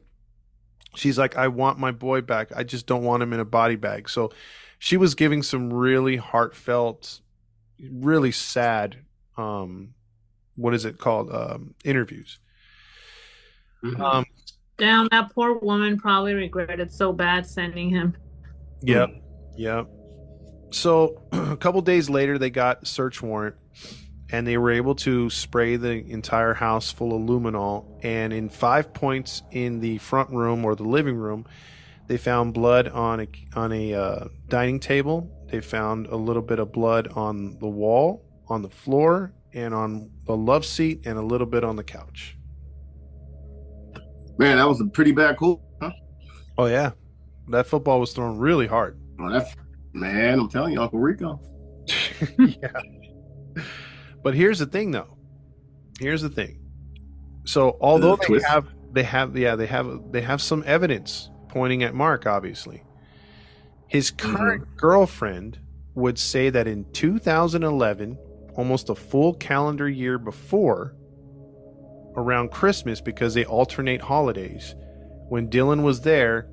she's 0.97 1.19
like 1.19 1.37
i 1.37 1.49
want 1.49 1.79
my 1.79 1.91
boy 1.93 2.21
back. 2.21 2.51
I 2.55 2.65
just 2.65 2.87
don't 2.87 3.03
want 3.05 3.23
him 3.23 3.33
in 3.33 3.41
a 3.41 3.45
body 3.45 3.77
bag. 3.77 4.09
So 4.09 4.33
she 4.79 4.97
was 4.97 5.15
giving 5.15 5.43
some 5.43 5.73
really 5.73 6.17
heartfelt 6.17 7.21
really 7.81 8.33
sad 8.33 8.97
um 9.37 9.95
what 10.57 10.73
is 10.75 10.85
it 10.85 10.99
called? 10.99 11.31
Um 11.33 11.75
interviews. 11.85 12.39
Mhm. 13.85 14.01
um 14.01 14.25
Damn, 14.79 15.09
that 15.11 15.33
poor 15.35 15.59
woman 15.59 15.99
probably 15.99 16.35
regretted 16.35 16.93
so 16.93 17.13
bad 17.13 17.47
sending 17.47 17.89
him. 17.89 18.17
yep. 18.83 19.11
Yep. 19.57 19.87
So 20.71 21.23
a 21.33 21.57
couple 21.57 21.81
days 21.81 22.11
later 22.11 22.39
they 22.39 22.51
got 22.51 22.87
search 22.87 23.23
warrant 23.23 23.57
and 24.31 24.47
they 24.47 24.59
were 24.59 24.71
able 24.71 24.95
to 24.95 25.31
spray 25.31 25.77
the 25.77 26.05
entire 26.11 26.55
house 26.55 26.91
full 26.91 27.15
of 27.15 27.23
luminol 27.23 27.85
and 28.05 28.33
in 28.33 28.49
five 28.49 28.93
points 28.93 29.43
in 29.53 29.81
the 29.81 29.99
front 29.99 30.31
room 30.31 30.65
or 30.65 30.75
the 30.75 30.83
living 30.83 31.17
room 31.17 31.47
they 32.07 32.17
found 32.17 32.55
blood 32.55 32.89
on 32.89 33.21
a 33.21 33.29
on 33.55 33.73
a 33.73 33.95
uh, 33.95 34.25
dining 34.49 34.81
table 34.81 35.31
they 35.51 35.61
found 35.61 36.07
a 36.09 36.17
little 36.17 36.43
bit 36.43 36.59
of 36.59 36.73
blood 36.73 37.09
on 37.15 37.59
the 37.59 37.69
wall 37.69 38.25
on 38.49 38.63
the 38.63 38.71
floor 38.71 39.33
and 39.53 39.73
on 39.75 40.11
the 40.27 40.37
love 40.37 40.65
seat 40.65 41.07
and 41.07 41.19
a 41.19 41.23
little 41.23 41.47
bit 41.47 41.65
on 41.65 41.77
the 41.77 41.85
couch 41.85 42.37
Man, 44.39 44.59
that 44.59 44.69
was 44.69 44.83
a 44.83 44.87
pretty 44.87 45.13
bad 45.13 45.39
call. 45.39 45.63
Huh? 45.81 45.91
oh 46.59 46.67
yeah 46.67 46.91
that 47.49 47.67
football 47.67 48.01
was 48.01 48.13
thrown 48.13 48.39
really 48.39 48.67
hard 48.67 49.01
Oh, 49.19 49.31
that's 49.31 49.55
man, 49.93 50.41
I'm 50.41 50.49
telling 50.49 50.75
you, 50.75 50.81
Uncle 50.83 50.99
Rico. 50.99 51.41
yeah. 52.39 52.69
But 54.27 54.35
here's 54.35 54.59
the 54.59 54.67
thing 54.67 54.91
though. 54.91 55.17
Here's 56.01 56.21
the 56.21 56.29
thing. 56.29 56.59
So 57.45 57.77
although 57.81 58.17
The 58.17 58.41
they 58.41 58.49
have 58.49 58.67
they 58.93 59.03
have 59.05 59.37
yeah, 59.37 59.55
they 59.55 59.67
have 59.67 60.11
they 60.11 60.21
have 60.21 60.43
some 60.43 60.65
evidence 60.67 61.31
pointing 61.49 61.85
at 61.85 61.95
Mark 61.95 62.27
obviously. 62.27 62.83
His 63.87 64.11
current 64.11 64.77
girlfriend 64.77 65.61
would 65.95 66.19
say 66.19 66.51
that 66.51 66.67
in 66.67 66.91
2011, 66.91 68.19
almost 68.57 68.91
a 68.91 68.97
full 68.97 69.33
calendar 69.35 69.89
year 69.89 70.19
before 70.19 70.97
around 72.17 72.51
Christmas 72.51 73.01
because 73.01 73.33
they 73.33 73.45
alternate 73.45 74.01
holidays, 74.01 74.75
when 75.29 75.49
Dylan 75.49 75.85
was 75.85 76.01
there, 76.01 76.49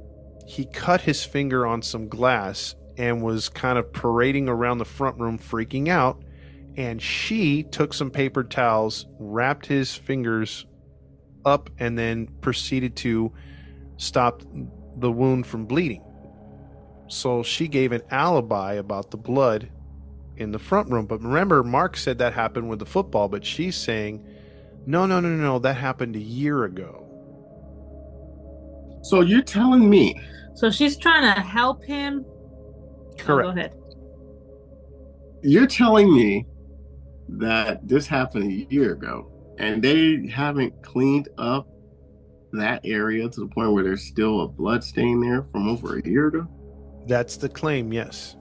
he 0.45 0.65
cut 0.65 1.01
his 1.01 1.25
finger 1.25 1.65
on 1.65 1.81
some 1.81 2.07
glass 2.07 2.75
and 2.99 3.23
was 3.23 3.49
kind 3.49 3.79
of 3.79 3.91
parading 3.91 4.47
around 4.47 4.77
the 4.77 4.85
front 4.85 5.17
room 5.17 5.39
freaking 5.39 5.87
out 5.87 6.23
and 6.75 7.01
she 7.01 7.63
took 7.63 7.93
some 7.93 8.09
paper 8.09 8.43
towels 8.43 9.05
wrapped 9.19 9.65
his 9.65 9.95
fingers 9.95 10.65
up 11.45 11.69
and 11.79 11.97
then 11.97 12.27
proceeded 12.41 12.95
to 12.95 13.31
stop 13.97 14.41
the 14.97 15.11
wound 15.11 15.45
from 15.45 15.65
bleeding. 15.65 16.03
So 17.07 17.43
she 17.43 17.67
gave 17.67 17.91
an 17.91 18.01
alibi 18.09 18.73
about 18.73 19.11
the 19.11 19.17
blood 19.17 19.69
in 20.37 20.51
the 20.51 20.59
front 20.59 20.89
room. 20.89 21.05
But 21.05 21.21
remember 21.21 21.63
mark 21.63 21.95
said 21.97 22.17
that 22.19 22.33
happened 22.33 22.69
with 22.69 22.79
the 22.79 22.85
football 22.85 23.27
but 23.27 23.45
she's 23.45 23.75
saying 23.75 24.25
no 24.85 25.05
no 25.05 25.19
no 25.19 25.29
no 25.29 25.43
no 25.43 25.59
that 25.59 25.75
happened 25.75 26.15
a 26.15 26.19
year 26.19 26.63
ago. 26.63 26.99
So 29.03 29.21
you're 29.21 29.41
telling 29.41 29.89
me. 29.89 30.19
So 30.55 30.71
she's 30.71 30.97
trying 30.97 31.33
to 31.33 31.41
help 31.41 31.83
him. 31.83 32.25
Oh, 32.25 33.13
correct. 33.17 33.45
go 33.45 33.49
ahead. 33.51 33.75
you're 35.43 35.67
telling 35.67 36.13
me 36.15 36.47
that 37.39 37.87
this 37.87 38.07
happened 38.07 38.45
a 38.51 38.73
year 38.73 38.93
ago 38.93 39.29
and 39.59 39.81
they 39.83 40.27
haven't 40.27 40.81
cleaned 40.83 41.29
up 41.37 41.67
that 42.53 42.81
area 42.83 43.27
to 43.29 43.39
the 43.41 43.47
point 43.47 43.71
where 43.71 43.83
there's 43.83 44.03
still 44.03 44.41
a 44.41 44.47
blood 44.47 44.83
stain 44.83 45.19
there 45.21 45.43
from 45.43 45.67
over 45.67 45.97
a 45.97 46.07
year 46.07 46.27
ago? 46.27 46.47
that's 47.07 47.35
the 47.37 47.49
claim 47.49 47.91
yes 47.91 48.35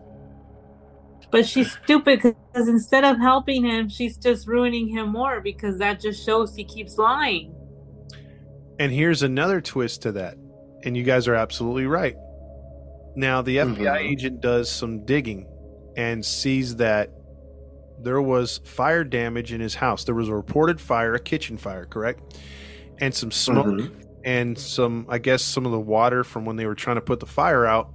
But 1.30 1.46
she's 1.46 1.72
stupid 1.84 2.20
because 2.22 2.68
instead 2.68 3.04
of 3.04 3.18
helping 3.18 3.64
him, 3.64 3.88
she's 3.88 4.16
just 4.18 4.46
ruining 4.46 4.86
him 4.88 5.08
more 5.08 5.40
because 5.40 5.78
that 5.78 5.98
just 6.00 6.24
shows 6.24 6.54
he 6.54 6.62
keeps 6.64 6.98
lying. 6.98 7.54
And 8.78 8.92
here's 8.92 9.22
another 9.22 9.60
twist 9.62 10.02
to 10.02 10.12
that. 10.12 10.36
And 10.84 10.94
you 10.96 11.02
guys 11.04 11.26
are 11.28 11.34
absolutely 11.34 11.86
right. 11.86 12.16
Now, 13.16 13.40
the 13.42 13.56
FBI 13.58 13.98
Mhm. 14.02 14.10
agent 14.12 14.40
does 14.42 14.68
some 14.70 15.04
digging 15.06 15.46
and 15.96 16.22
sees 16.24 16.76
that 16.76 17.10
there 18.02 18.20
was 18.22 18.58
fire 18.64 19.04
damage 19.04 19.52
in 19.52 19.60
his 19.60 19.76
house. 19.76 20.04
There 20.04 20.14
was 20.14 20.28
a 20.28 20.34
reported 20.34 20.80
fire, 20.80 21.14
a 21.14 21.20
kitchen 21.20 21.56
fire, 21.56 21.84
correct? 21.86 22.36
And 23.00 23.14
some 23.14 23.30
smoke 23.30 23.66
Mhm. 23.66 23.90
and 24.24 24.58
some, 24.58 25.06
I 25.08 25.18
guess, 25.18 25.42
some 25.42 25.66
of 25.66 25.72
the 25.72 25.80
water 25.80 26.24
from 26.24 26.44
when 26.44 26.56
they 26.56 26.66
were 26.66 26.74
trying 26.74 26.96
to 26.96 27.00
put 27.02 27.20
the 27.20 27.26
fire 27.26 27.64
out 27.66 27.90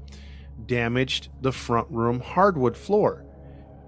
damaged 0.65 1.29
the 1.41 1.51
front 1.51 1.87
room 1.91 2.19
hardwood 2.19 2.75
floor. 2.75 3.23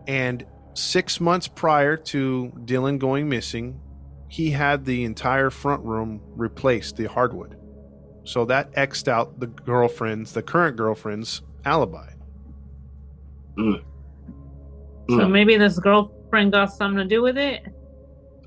And 0.08 0.46
six 0.76 1.20
months 1.20 1.48
prior 1.48 1.98
to 1.98 2.52
Dylan 2.66 3.00
going 3.00 3.28
missing, 3.28 3.80
he 4.28 4.52
had 4.52 4.86
the 4.86 5.04
entire 5.04 5.50
front 5.50 5.84
room 5.84 6.22
replaced, 6.36 6.96
the 6.96 7.06
hardwood. 7.06 7.56
So 8.24 8.46
that 8.46 8.70
X'd 8.76 9.10
out 9.10 9.40
the 9.40 9.48
girlfriend's, 9.48 10.34
the 10.34 10.44
current 10.44 10.78
girlfriend's 10.78 11.42
alibi. 11.66 12.12
So 15.10 15.16
Mm. 15.26 15.32
maybe 15.32 15.58
this 15.58 15.80
girlfriend 15.80 16.52
got 16.52 16.72
something 16.72 16.98
to 17.00 17.06
do 17.06 17.22
with 17.24 17.38
it. 17.38 17.64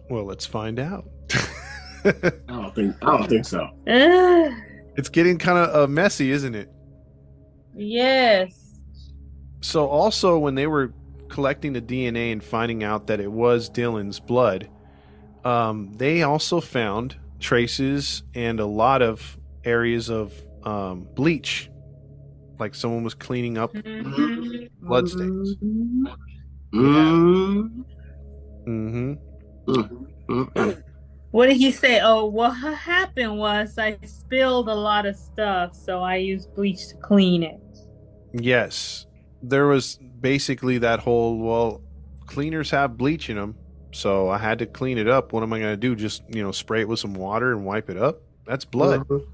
Well, 0.08 0.24
let's 0.24 0.46
find 0.46 0.78
out. 0.78 1.04
I 2.04 2.12
don't 2.48 2.74
think 2.74 2.96
I 3.02 3.16
don't 3.18 3.28
think 3.28 3.44
so. 3.44 3.68
It's 4.94 5.08
getting 5.08 5.38
kind 5.38 5.56
of 5.58 5.74
uh, 5.74 5.86
messy, 5.90 6.30
isn't 6.32 6.54
it? 6.54 6.68
yes. 7.74 8.78
So 9.62 9.86
also 9.88 10.38
when 10.38 10.54
they 10.54 10.66
were 10.66 10.92
collecting 11.28 11.72
the 11.72 11.80
DNA 11.80 12.30
and 12.32 12.44
finding 12.44 12.84
out 12.84 13.06
that 13.06 13.18
it 13.20 13.30
was 13.32 13.70
Dylan's 13.70 14.20
blood, 14.20 14.68
um, 15.44 15.92
they 15.96 16.22
also 16.22 16.60
found 16.60 17.16
traces 17.40 18.22
and 18.34 18.60
a 18.60 18.66
lot 18.66 19.00
of 19.02 19.38
areas 19.64 20.10
of 20.10 20.34
um, 20.64 21.06
bleach, 21.14 21.70
like 22.58 22.74
someone 22.74 23.02
was 23.04 23.14
cleaning 23.14 23.56
up. 23.56 23.72
Mhm. 23.72 24.68
Blood 24.82 25.08
stains. 25.08 25.54
Mm. 26.72 27.84
hmm 28.64 29.14
Mm. 29.66 30.06
Mm. 30.28 30.82
What 31.30 31.46
did 31.46 31.56
he 31.56 31.70
say? 31.70 32.00
Oh, 32.02 32.26
what 32.26 32.50
happened 32.50 33.38
was 33.38 33.78
I 33.78 33.96
spilled 34.04 34.68
a 34.68 34.74
lot 34.74 35.06
of 35.06 35.16
stuff, 35.16 35.74
so 35.74 36.00
I 36.00 36.16
used 36.16 36.54
bleach 36.54 36.88
to 36.88 36.96
clean 36.96 37.42
it. 37.42 37.60
Yes, 38.34 39.06
there 39.42 39.66
was 39.66 39.98
basically 40.20 40.78
that 40.78 41.00
whole 41.00 41.38
well, 41.38 41.80
cleaners 42.26 42.70
have 42.70 42.96
bleach 42.98 43.30
in 43.30 43.36
them, 43.36 43.56
so 43.92 44.28
I 44.28 44.38
had 44.38 44.58
to 44.58 44.66
clean 44.66 44.98
it 44.98 45.08
up. 45.08 45.32
What 45.32 45.42
am 45.42 45.52
I 45.52 45.58
going 45.58 45.72
to 45.72 45.76
do? 45.76 45.96
Just 45.96 46.22
you 46.28 46.42
know, 46.42 46.52
spray 46.52 46.82
it 46.82 46.88
with 46.88 46.98
some 46.98 47.14
water 47.14 47.52
and 47.52 47.64
wipe 47.64 47.88
it 47.88 47.96
up? 47.96 48.20
That's 48.46 48.64
blood. 48.64 49.00
Mhm. 49.08 49.24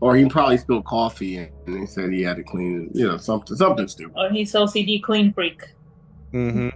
Or 0.00 0.16
he 0.16 0.28
probably 0.28 0.58
spilled 0.58 0.84
coffee 0.84 1.38
and 1.38 1.50
he 1.66 1.86
said 1.86 2.12
he 2.12 2.22
had 2.22 2.36
to 2.36 2.42
clean 2.42 2.90
it. 2.90 2.98
You 2.98 3.08
know, 3.08 3.16
something 3.16 3.56
something 3.56 3.86
stupid. 3.88 4.14
Or 4.16 4.30
he's 4.30 4.52
OCD 4.52 5.00
clean 5.02 5.32
freak. 5.32 5.62
Mm-hmm. 6.32 6.68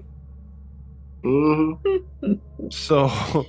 hmm 1.23 2.35
So, 2.71 3.47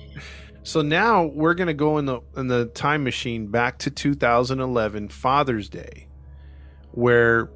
so 0.62 0.82
now 0.82 1.24
we're 1.26 1.54
gonna 1.54 1.74
go 1.74 1.98
in 1.98 2.06
the 2.06 2.20
in 2.36 2.48
the 2.48 2.66
time 2.66 3.04
machine 3.04 3.48
back 3.48 3.78
to 3.78 3.90
2011 3.90 5.08
Father's 5.08 5.68
Day, 5.68 6.08
where 6.92 7.50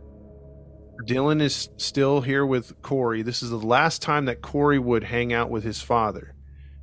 Dylan 1.07 1.41
is 1.41 1.71
still 1.77 2.21
here 2.21 2.47
with 2.47 2.81
Corey. 2.83 3.23
This 3.23 3.43
is 3.43 3.51
the 3.51 3.57
last 3.57 4.03
time 4.03 4.27
that 4.27 4.43
Corey 4.43 4.79
would 4.79 5.05
hang 5.05 5.33
out 5.33 5.51
with 5.51 5.65
his 5.65 5.81
father. 5.81 6.35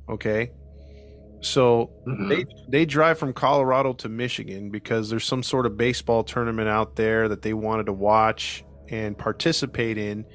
Okay, 0.08 0.50
so 1.40 1.90
they 2.28 2.44
they 2.68 2.84
drive 2.84 3.18
from 3.18 3.32
Colorado 3.32 3.92
to 3.94 4.08
Michigan 4.08 4.70
because 4.70 5.08
there's 5.08 5.24
some 5.24 5.42
sort 5.42 5.66
of 5.66 5.76
baseball 5.76 6.22
tournament 6.22 6.68
out 6.68 6.96
there 6.96 7.28
that 7.28 7.42
they 7.42 7.54
wanted 7.54 7.86
to 7.86 7.92
watch 7.92 8.64
and 8.88 9.16
participate 9.16 9.96
in, 9.96 10.26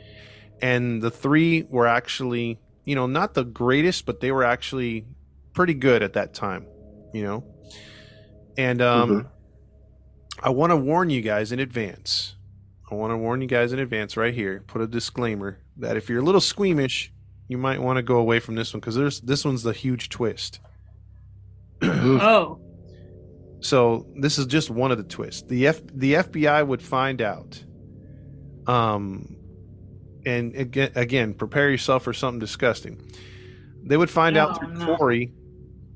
and 0.61 1.01
the 1.01 1.11
three 1.11 1.63
were 1.69 1.87
actually 1.87 2.59
you 2.83 2.95
know 2.95 3.07
not 3.07 3.33
the 3.33 3.43
greatest, 3.43 4.05
but 4.05 4.19
they 4.19 4.31
were 4.31 4.43
actually 4.43 5.05
pretty 5.53 5.73
good 5.73 6.03
at 6.03 6.13
that 6.13 6.33
time, 6.33 6.65
you 7.13 7.23
know, 7.23 7.43
and 8.57 8.81
um. 8.81 9.09
Mhm. 9.09 9.27
I 10.43 10.49
want 10.49 10.71
to 10.71 10.75
warn 10.75 11.09
you 11.09 11.21
guys 11.21 11.53
in 11.53 11.59
advance. 11.61 12.35
I 12.91 12.95
want 12.95 13.11
to 13.11 13.17
warn 13.17 13.39
you 13.41 13.47
guys 13.47 13.71
in 13.71 13.79
advance 13.79 14.17
right 14.17 14.33
here. 14.33 14.63
Put 14.67 14.81
a 14.81 14.85
disclaimer 14.85 15.59
that 15.77 15.95
if 15.95 16.09
you're 16.09 16.19
a 16.19 16.23
little 16.23 16.41
squeamish, 16.41 17.11
you 17.47 17.57
might 17.57 17.81
want 17.81 17.97
to 17.97 18.03
go 18.03 18.17
away 18.17 18.39
from 18.41 18.55
this 18.55 18.73
one 18.73 18.81
because 18.81 18.95
there's 18.95 19.21
this 19.21 19.45
one's 19.45 19.63
the 19.63 19.71
huge 19.71 20.09
twist. 20.09 20.59
Oh. 21.81 22.59
So 23.61 24.07
this 24.19 24.37
is 24.37 24.45
just 24.45 24.69
one 24.69 24.91
of 24.91 24.97
the 24.97 25.03
twists. 25.05 25.43
The 25.43 25.67
F 25.67 25.81
the 25.93 26.15
FBI 26.15 26.67
would 26.67 26.81
find 26.81 27.21
out. 27.21 27.63
Um, 28.67 29.37
and 30.25 30.55
again, 30.55 30.91
again, 30.95 31.33
prepare 31.33 31.69
yourself 31.69 32.03
for 32.03 32.13
something 32.13 32.39
disgusting. 32.39 33.01
They 33.83 33.97
would 33.97 34.09
find 34.09 34.35
out 34.37 34.51
Oh, 34.51 34.53
through 34.55 34.73
no. 34.73 34.95
Corey, 34.97 35.33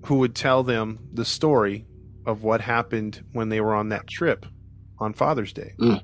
who 0.06 0.16
would 0.20 0.36
tell 0.36 0.64
them 0.64 1.00
the 1.14 1.26
story 1.26 1.86
of 2.26 2.44
what 2.44 2.62
happened 2.62 3.24
when 3.34 3.50
they 3.50 3.60
were 3.62 3.74
on 3.74 3.90
that 3.90 4.08
trip 4.08 4.46
on 5.00 5.14
Father's 5.14 5.54
Day. 5.54 5.74
Mm. 5.80 6.02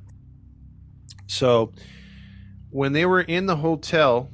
So, 1.28 1.72
when 2.70 2.94
they 2.94 3.06
were 3.06 3.22
in 3.22 3.46
the 3.46 3.56
hotel, 3.58 4.32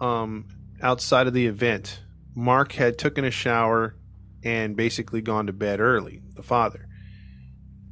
um, 0.00 0.46
outside 0.82 1.26
of 1.26 1.34
the 1.34 1.46
event, 1.46 2.02
Mark 2.34 2.72
had 2.72 2.98
taken 2.98 3.24
a 3.24 3.30
shower 3.30 3.96
and 4.44 4.76
basically 4.76 5.20
gone 5.20 5.46
to 5.46 5.52
bed 5.52 5.80
early. 5.80 6.22
The 6.34 6.42
father, 6.42 6.86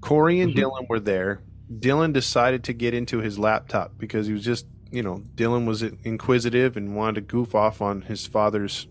Corey 0.01 0.41
and 0.41 0.53
Mhm. 0.53 0.57
Dylan 0.59 0.89
were 0.89 1.01
there. 1.01 1.43
Dylan 1.73 2.13
decided 2.13 2.63
to 2.65 2.73
get 2.73 2.95
into 2.95 3.19
his 3.19 3.39
laptop 3.39 3.99
because 3.99 4.27
he 4.29 4.33
was 4.33 4.45
just, 4.45 4.67
you 4.91 5.03
know, 5.03 5.23
Dylan 5.35 5.67
was 5.67 5.83
inquisitive 5.83 6.77
and 6.77 6.97
wanted 6.97 7.15
to 7.15 7.21
goof 7.23 7.55
off 7.55 7.83
on 7.83 8.03
his 8.03 8.27
father's, 8.27 8.87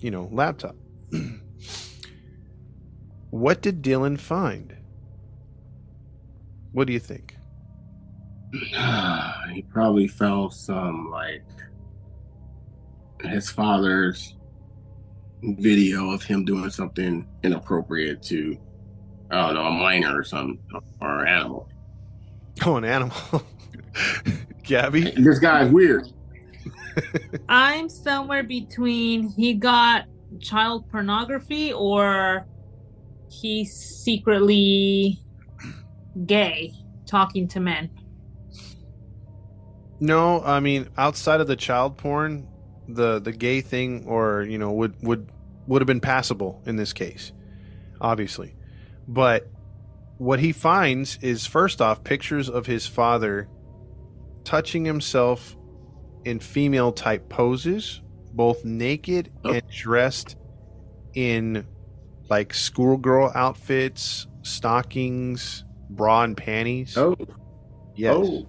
you 0.00 0.10
know, 0.10 0.28
laptop. 0.32 0.76
what 3.30 3.62
did 3.62 3.82
Dylan 3.82 4.18
find? 4.18 4.76
What 6.72 6.86
do 6.86 6.92
you 6.92 6.98
think? 7.00 7.36
he 9.52 9.62
probably 9.62 10.08
found 10.08 10.52
some 10.52 11.10
like 11.10 11.44
his 13.22 13.50
father's 13.50 14.36
video 15.42 16.10
of 16.10 16.22
him 16.22 16.44
doing 16.44 16.70
something 16.70 17.26
inappropriate 17.42 18.22
to 18.22 18.56
I 19.30 19.46
don't 19.46 19.54
know 19.54 19.64
a 19.64 19.70
minor 19.70 20.18
or 20.18 20.24
something 20.24 20.58
or 21.00 21.24
an 21.24 21.28
animal. 21.28 21.68
Oh, 22.66 22.74
an 22.74 22.84
animal. 22.84 23.14
Gabby? 24.68 25.10
This 25.16 25.38
guy's 25.38 25.70
weird. 25.70 26.12
I'm 27.48 27.88
somewhere 27.88 28.44
between 28.44 29.30
he 29.30 29.54
got 29.54 30.04
child 30.40 30.88
pornography 30.90 31.72
or 31.72 32.46
he's 33.30 33.72
secretly 33.72 35.18
gay 36.26 36.72
talking 37.06 37.48
to 37.48 37.60
men. 37.60 37.90
No, 40.00 40.42
I 40.42 40.60
mean 40.60 40.88
outside 40.96 41.40
of 41.40 41.46
the 41.46 41.56
child 41.56 41.96
porn, 41.96 42.46
the 42.88 43.18
the 43.18 43.32
gay 43.32 43.60
thing 43.60 44.04
or 44.06 44.42
you 44.42 44.58
know 44.58 44.72
would 44.72 44.94
would 45.02 45.30
would 45.66 45.82
have 45.82 45.86
been 45.86 46.00
passable 46.00 46.62
in 46.66 46.76
this 46.76 46.92
case, 46.92 47.32
obviously. 48.00 48.54
But 49.08 49.48
what 50.18 50.40
he 50.40 50.52
finds 50.52 51.18
is 51.22 51.46
first 51.46 51.80
off 51.80 52.04
pictures 52.04 52.48
of 52.48 52.66
his 52.66 52.86
father 52.86 53.48
touching 54.48 54.82
himself 54.82 55.54
in 56.24 56.40
female 56.40 56.90
type 56.90 57.28
poses, 57.28 58.00
both 58.32 58.64
naked 58.64 59.30
Oh. 59.44 59.50
and 59.52 59.62
dressed 59.68 60.36
in 61.14 61.66
like 62.30 62.54
schoolgirl 62.54 63.30
outfits, 63.34 64.26
stockings, 64.40 65.64
bra 65.90 66.22
and 66.22 66.34
panties. 66.34 66.96
Oh, 66.96 67.14
yes. 67.94 68.14
oh. 68.16 68.48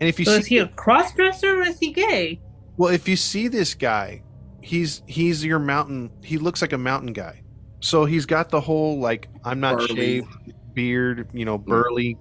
And 0.00 0.08
if 0.08 0.18
you 0.18 0.24
So 0.24 0.32
see 0.32 0.38
is 0.40 0.46
he 0.46 0.58
a 0.58 0.66
cross 0.66 1.14
dresser 1.14 1.60
or 1.60 1.62
is 1.62 1.78
he 1.78 1.92
gay? 1.92 2.40
Well, 2.76 2.92
if 2.92 3.06
you 3.08 3.14
see 3.14 3.46
this 3.46 3.74
guy, 3.74 4.24
he's 4.62 5.02
he's 5.06 5.44
your 5.44 5.60
mountain. 5.60 6.10
He 6.24 6.38
looks 6.38 6.60
like 6.60 6.72
a 6.72 6.78
mountain 6.78 7.12
guy. 7.12 7.42
So 7.78 8.04
he's 8.04 8.26
got 8.26 8.48
the 8.50 8.60
whole 8.60 8.98
like 8.98 9.28
I'm 9.44 9.60
not 9.60 9.76
Burly. 9.78 9.94
shaved 9.94 10.52
beard, 10.72 11.28
you 11.32 11.44
know, 11.44 11.56
mm. 11.56 11.66
burly, 11.66 12.18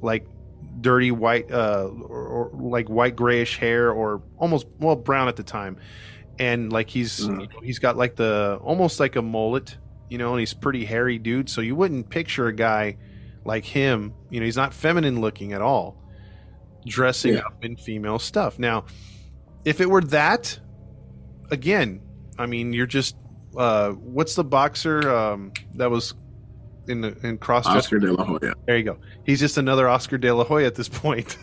like 0.00 0.24
dirty 0.80 1.10
white, 1.10 1.50
uh, 1.50 1.88
or, 2.08 2.26
or 2.26 2.50
like 2.54 2.88
white 2.88 3.16
grayish 3.16 3.58
hair, 3.58 3.90
or 3.92 4.22
almost 4.38 4.66
well 4.78 4.96
brown 4.96 5.28
at 5.28 5.36
the 5.36 5.42
time, 5.42 5.76
and 6.38 6.72
like 6.72 6.88
he's 6.90 7.20
Mhm. 7.26 7.40
you 7.42 7.48
know, 7.48 7.60
he's 7.62 7.78
got 7.78 7.96
like 7.96 8.16
the 8.16 8.58
almost 8.62 9.00
like 9.00 9.16
a 9.16 9.22
mullet, 9.22 9.76
you 10.08 10.18
know, 10.18 10.30
and 10.32 10.40
he's 10.40 10.54
pretty 10.54 10.84
hairy 10.84 11.18
dude. 11.18 11.48
So 11.48 11.60
you 11.60 11.74
wouldn't 11.76 12.08
picture 12.08 12.46
a 12.46 12.52
guy 12.52 12.96
like 13.44 13.64
him. 13.64 14.12
You 14.30 14.40
know, 14.40 14.44
he's 14.46 14.56
not 14.56 14.72
feminine 14.74 15.20
looking 15.20 15.52
at 15.52 15.60
all, 15.62 15.96
dressing 16.86 17.34
Yeah. 17.34 17.40
up 17.40 17.64
in 17.64 17.76
female 17.76 18.18
stuff. 18.18 18.58
Now, 18.58 18.84
if 19.64 19.80
it 19.80 19.88
were 19.90 20.02
that, 20.02 20.58
again, 21.50 22.00
I 22.38 22.46
mean, 22.46 22.72
you're 22.72 22.86
just 22.86 23.16
uh, 23.56 23.90
what's 23.90 24.36
the 24.36 24.44
boxer 24.44 25.10
um, 25.10 25.52
that 25.74 25.90
was 25.90 26.14
in 26.88 27.00
the 27.00 27.16
in 27.26 27.38
cross 27.38 27.66
Oscar 27.66 27.98
De 27.98 28.12
La 28.12 28.24
Hoya. 28.24 28.54
There 28.66 28.76
you 28.76 28.84
go. 28.84 28.96
He's 29.24 29.40
just 29.40 29.58
another 29.58 29.88
Oscar 29.88 30.18
De 30.18 30.32
La 30.32 30.44
Hoya 30.44 30.66
at 30.66 30.74
this 30.74 30.88
point. 30.88 31.36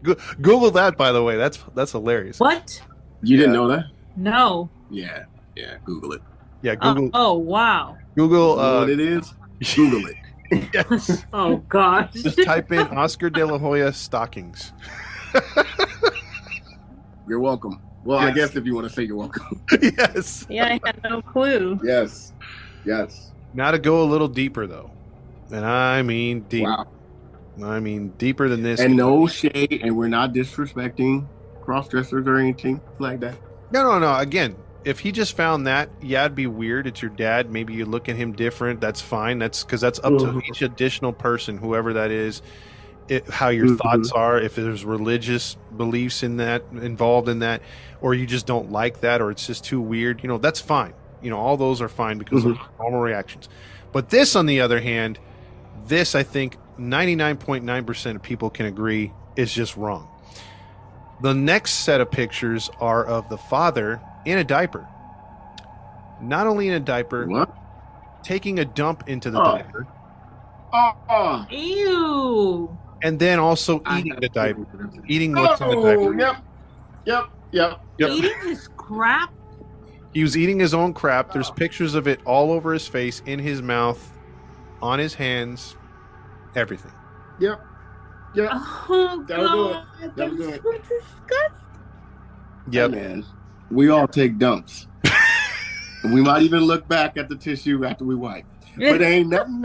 Google 0.40 0.70
that, 0.72 0.96
by 0.96 1.12
the 1.12 1.22
way. 1.22 1.36
That's 1.36 1.58
that's 1.74 1.92
hilarious. 1.92 2.38
What? 2.40 2.80
You 3.22 3.36
didn't 3.36 3.52
Yeah. 3.54 3.60
know 3.60 3.68
that? 3.68 3.84
No. 4.16 4.70
Yeah, 4.90 5.24
yeah. 5.56 5.76
Google 5.84 6.12
it. 6.12 6.22
Yeah, 6.62 6.74
Oh, 6.80 6.94
Google 6.94 7.10
oh 7.14 7.34
wow. 7.38 7.96
Google. 8.16 8.50
You 8.50 8.56
know 8.56 8.62
Uh, 8.62 8.80
what 8.80 8.90
it 8.90 9.00
is? 9.00 9.34
Google 9.74 10.06
it. 10.08 10.16
yes. 10.72 11.24
Oh 11.32 11.56
gosh. 11.68 12.12
Just 12.14 12.42
type 12.44 12.72
in 12.72 12.86
Oscar 12.88 13.28
De 13.30 13.44
La 13.44 13.58
Hoya 13.58 13.92
stockings. 13.92 14.72
You're 17.28 17.40
welcome. 17.40 17.80
Well, 18.04 18.18
I 18.18 18.30
guess 18.30 18.56
if 18.56 18.64
you 18.64 18.74
want 18.74 18.88
to 18.88 18.92
say 18.94 19.02
you're 19.02 19.16
welcome. 19.16 19.60
yes. 19.82 20.46
yeah, 20.48 20.66
I 20.66 20.80
had 20.84 21.02
no 21.04 21.20
clue. 21.20 21.78
yes. 21.84 22.32
Yes. 22.86 23.32
Now 23.58 23.72
to 23.72 23.78
go 23.80 24.04
a 24.04 24.06
little 24.06 24.28
deeper 24.28 24.68
though, 24.68 24.92
and 25.50 25.66
I 25.66 26.02
mean 26.02 26.42
deep. 26.42 26.62
Wow. 26.62 26.86
I 27.60 27.80
mean 27.80 28.10
deeper 28.10 28.48
than 28.48 28.62
this. 28.62 28.78
And 28.78 28.96
no 28.96 29.26
shade, 29.26 29.80
and 29.82 29.96
we're 29.96 30.06
not 30.06 30.32
disrespecting 30.32 31.26
cross 31.60 31.88
dressers 31.88 32.24
or 32.28 32.36
anything 32.36 32.80
like 33.00 33.18
that. 33.18 33.34
No, 33.72 33.82
no, 33.82 33.98
no. 33.98 34.16
Again, 34.16 34.54
if 34.84 35.00
he 35.00 35.10
just 35.10 35.36
found 35.36 35.66
that, 35.66 35.90
yeah, 36.00 36.20
it'd 36.24 36.36
be 36.36 36.46
weird. 36.46 36.86
It's 36.86 37.02
your 37.02 37.10
dad. 37.10 37.50
Maybe 37.50 37.74
you 37.74 37.84
look 37.84 38.08
at 38.08 38.14
him 38.14 38.32
different. 38.32 38.80
That's 38.80 39.00
fine. 39.00 39.40
That's 39.40 39.64
because 39.64 39.80
that's 39.80 39.98
up 40.04 40.16
to 40.18 40.26
Mhm. 40.26 40.42
each 40.48 40.62
additional 40.62 41.12
person, 41.12 41.58
whoever 41.58 41.94
that 41.94 42.12
is, 42.12 42.42
it, 43.08 43.28
how 43.28 43.48
your 43.48 43.66
Mhm. 43.66 43.78
thoughts 43.78 44.12
are. 44.12 44.38
If 44.38 44.54
there's 44.54 44.84
religious 44.84 45.56
beliefs 45.76 46.22
in 46.22 46.36
that 46.36 46.62
involved 46.80 47.28
in 47.28 47.40
that, 47.40 47.62
or 48.00 48.14
you 48.14 48.24
just 48.24 48.46
don't 48.46 48.70
like 48.70 49.00
that, 49.00 49.20
or 49.20 49.32
it's 49.32 49.48
just 49.48 49.64
too 49.64 49.80
weird. 49.80 50.22
You 50.22 50.28
know, 50.28 50.38
that's 50.38 50.60
fine. 50.60 50.92
You 51.22 51.30
know, 51.30 51.38
all 51.38 51.56
those 51.56 51.80
are 51.82 51.88
fine 51.88 52.18
because 52.18 52.44
of 52.44 52.58
normal 52.78 53.00
reactions. 53.00 53.48
But 53.92 54.10
this, 54.10 54.36
on 54.36 54.46
the 54.46 54.60
other 54.60 54.80
hand, 54.80 55.18
this 55.86 56.14
I 56.14 56.22
think 56.22 56.56
99.9% 56.78 58.14
of 58.16 58.22
people 58.22 58.50
can 58.50 58.66
agree 58.66 59.12
is 59.36 59.52
just 59.52 59.76
wrong. 59.76 60.08
The 61.22 61.34
next 61.34 61.72
set 61.84 62.00
of 62.00 62.10
pictures 62.10 62.70
are 62.80 63.04
of 63.04 63.28
the 63.28 63.38
father 63.38 64.00
in 64.24 64.38
a 64.38 64.44
diaper. 64.44 64.86
Not 66.20 66.46
only 66.46 66.68
in 66.68 66.74
a 66.74 66.80
diaper, 66.80 67.26
What? 67.26 67.50
taking 68.22 68.58
a 68.60 68.64
dump 68.64 69.08
into 69.08 69.30
the 69.30 69.40
Oh. 69.40 69.44
diaper, 69.44 69.86
Oh, 70.72 70.92
oh. 71.08 71.46
Ew. 71.50 72.78
and 73.02 73.18
then 73.18 73.38
also 73.38 73.82
eating 73.96 74.14
the 74.20 74.28
diaper. 74.28 74.66
Eating 75.08 75.32
what's 75.34 75.60
in 75.60 75.68
the 75.68 75.76
Oh, 75.76 75.82
diaper. 76.12 76.18
yep. 76.20 76.36
Yep. 77.06 77.24
Yep. 77.52 77.80
Yep. 77.98 78.10
Eating 78.10 78.38
his 78.44 78.68
crap. 78.76 79.32
He 80.14 80.22
was 80.22 80.36
eating 80.36 80.58
his 80.58 80.74
own 80.74 80.94
crap. 80.94 81.32
There's 81.32 81.50
pictures 81.50 81.94
of 81.94 82.08
it 82.08 82.20
all 82.24 82.50
over 82.52 82.72
his 82.72 82.86
face, 82.88 83.22
in 83.26 83.38
his 83.38 83.60
mouth, 83.62 84.12
on 84.82 84.98
his 84.98 85.14
hands. 85.14 85.76
everything. 86.56 86.92
Yep. 87.40 87.60
Yep. 88.34 88.50
Oh 88.52 89.24
That'll 89.28 89.48
do 89.48 89.68
it. 89.68 89.72
god, 89.72 90.12
That'll 90.16 90.36
do 90.36 90.44
that's 90.50 90.56
it. 90.58 90.62
so 90.62 90.72
disgusting. 90.72 91.68
Yep. 92.70 92.90
Man, 92.90 93.24
we 93.70 93.90
all 93.90 94.08
take 94.08 94.38
dumps. 94.38 94.86
And 96.02 96.12
we 96.14 96.20
might 96.20 96.42
even 96.42 96.60
look 96.64 96.86
back 96.88 97.16
at 97.16 97.28
the 97.28 97.36
tissue 97.36 97.84
after 97.84 98.04
we 98.04 98.14
wipe. 98.14 98.44
But 98.76 98.98
there 98.98 99.12
ain't 99.12 99.28
nothing, 99.28 99.64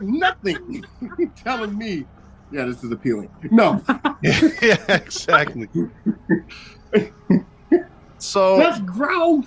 nothing 0.00 0.84
telling 1.36 1.76
me, 1.76 2.04
yeah, 2.52 2.64
this 2.66 2.82
is 2.84 2.90
appealing. 2.92 3.28
No, 3.50 3.82
yeah, 4.22 4.76
exactly. 4.88 5.68
so 8.18 8.56
that's 8.58 8.80
gross. 8.80 9.44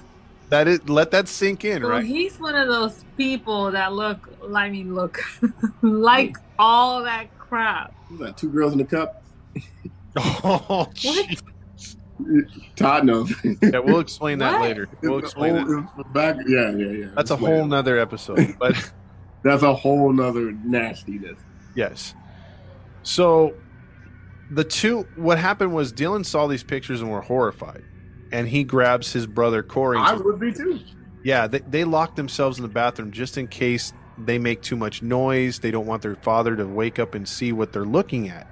That 0.50 0.68
is 0.68 0.88
let 0.90 1.12
that 1.12 1.28
sink 1.28 1.64
in, 1.66 1.82
So 1.82 1.90
right? 1.90 2.04
he's 2.06 2.40
one 2.40 2.56
of 2.56 2.68
those 2.68 3.04
people 3.18 3.72
that 3.72 3.94
look, 3.94 4.30
I 4.54 4.70
mean, 4.70 4.96
look 4.96 5.20
like 5.82 6.38
all 6.58 7.04
that 7.04 7.28
crap. 7.38 7.94
You 8.12 8.18
got 8.18 8.38
two 8.38 8.50
girls 8.50 8.74
in 8.74 8.80
a 8.82 8.86
cup. 8.86 9.24
Oh, 10.18 10.88
What? 11.04 11.28
Todd 12.76 13.06
knows. 13.06 13.32
yeah, 13.62 13.80
we'll 13.80 14.00
explain 14.00 14.40
that 14.40 14.54
What? 14.54 14.62
later. 14.64 14.90
We'll 15.02 15.20
explain 15.20 15.56
It's 15.56 15.70
that. 15.70 16.14
back. 16.14 16.36
Yeah, 16.48 16.72
yeah, 16.72 16.88
yeah. 16.92 17.06
That's 17.16 17.32
a 17.32 17.36
whole 17.38 17.64
it. 17.64 17.68
nother 17.68 17.98
episode. 17.98 18.56
But 18.60 18.76
That's 19.44 19.64
a 19.64 19.74
whole 19.74 20.12
nother 20.12 20.52
nastiness. 20.52 21.40
yes. 21.76 22.14
So 23.04 23.54
the 24.52 24.64
two 24.66 25.08
what 25.16 25.38
happened 25.38 25.74
was 25.74 25.94
Dylan 25.94 26.26
saw 26.26 26.48
these 26.48 26.64
pictures 26.64 27.02
and 27.02 27.10
were 27.10 27.22
horrified. 27.22 27.84
And 28.32 28.48
he 28.48 28.64
grabs 28.64 29.12
his 29.12 29.26
brother 29.26 29.64
Corey. 29.64 29.98
I 29.98 30.14
would 30.14 30.40
be 30.40 30.54
too. 30.54 30.80
Yeah, 31.24 31.48
they, 31.48 31.60
they 31.60 31.84
lock 31.84 32.16
themselves 32.16 32.58
in 32.58 32.64
the 32.64 32.70
bathroom 32.70 33.12
just 33.12 33.38
in 33.38 33.48
case 33.48 33.94
they 34.18 34.38
make 34.38 34.62
too 34.62 34.76
much 34.76 35.02
noise. 35.02 35.60
They 35.60 35.72
don't 35.72 35.86
want 35.86 36.02
their 36.02 36.16
father 36.16 36.56
to 36.56 36.66
wake 36.66 37.00
up 37.00 37.16
and 37.16 37.28
see 37.28 37.52
what 37.52 37.74
they're 37.74 37.86
looking 37.86 38.30
at. 38.30 38.48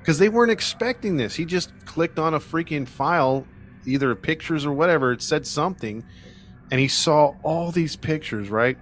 Because 0.00 0.18
they 0.18 0.28
weren't 0.28 0.50
expecting 0.50 1.16
this. 1.16 1.34
He 1.34 1.44
just 1.44 1.72
clicked 1.84 2.18
on 2.18 2.34
a 2.34 2.40
freaking 2.40 2.86
file, 2.86 3.46
either 3.86 4.14
pictures 4.14 4.66
or 4.66 4.72
whatever. 4.72 5.12
It 5.12 5.22
said 5.22 5.46
something. 5.46 6.04
And 6.70 6.80
he 6.80 6.88
saw 6.88 7.34
all 7.42 7.70
these 7.70 7.96
pictures, 7.96 8.50
right? 8.50 8.76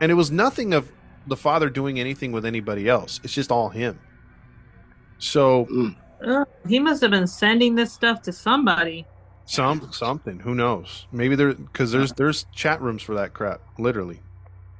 And 0.00 0.10
it 0.10 0.14
was 0.14 0.30
nothing 0.30 0.74
of 0.74 0.90
the 1.26 1.36
father 1.36 1.70
doing 1.70 1.98
anything 2.00 2.32
with 2.32 2.44
anybody 2.44 2.88
else. 2.88 3.20
It's 3.22 3.34
just 3.34 3.50
all 3.50 3.68
him. 3.68 3.98
So 5.18 5.94
Ugh, 6.26 6.46
he 6.66 6.78
must 6.78 7.02
have 7.02 7.10
been 7.10 7.26
sending 7.26 7.74
this 7.74 7.92
stuff 7.92 8.22
to 8.22 8.32
somebody. 8.32 9.06
Some 9.50 9.90
something. 9.92 10.38
Who 10.40 10.54
knows? 10.54 11.06
Maybe 11.10 11.34
there 11.34 11.52
because 11.54 11.90
there's 11.92 12.12
there's 12.12 12.46
chat 12.54 12.80
rooms 12.80 13.02
for 13.02 13.14
that 13.16 13.34
crap. 13.34 13.60
Literally, 13.78 14.20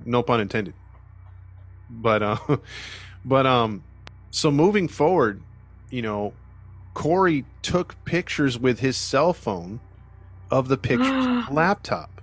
no 0.05 0.23
pun 0.23 0.41
intended. 0.41 0.75
But 1.91 2.23
uh, 2.23 2.37
but 3.25 3.47
um, 3.47 3.83
so 4.31 4.51
moving 4.51 4.87
forward, 4.87 5.43
you 5.91 6.03
know, 6.03 6.35
Corey 6.95 7.45
took 7.63 7.97
pictures 8.05 8.59
with 8.59 8.79
his 8.79 8.97
cell 8.97 9.33
phone 9.33 9.81
of 10.51 10.69
the 10.69 10.77
pictures 10.77 11.45
laptop, 11.51 12.21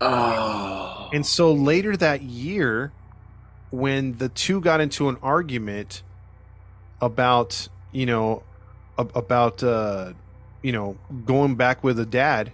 Oh. 0.00 1.10
and 1.12 1.24
so 1.26 1.52
later 1.52 1.96
that 1.96 2.22
year, 2.22 2.90
when 3.70 4.16
the 4.18 4.28
two 4.28 4.60
got 4.60 4.80
into 4.80 5.08
an 5.08 5.18
argument 5.22 6.02
about 7.00 7.68
you 7.92 8.06
know 8.06 8.42
ab- 8.98 9.12
about 9.14 9.62
uh 9.62 10.14
you 10.62 10.72
know 10.72 10.96
going 11.24 11.54
back 11.54 11.82
with 11.82 11.98
a 11.98 12.06
dad 12.06 12.52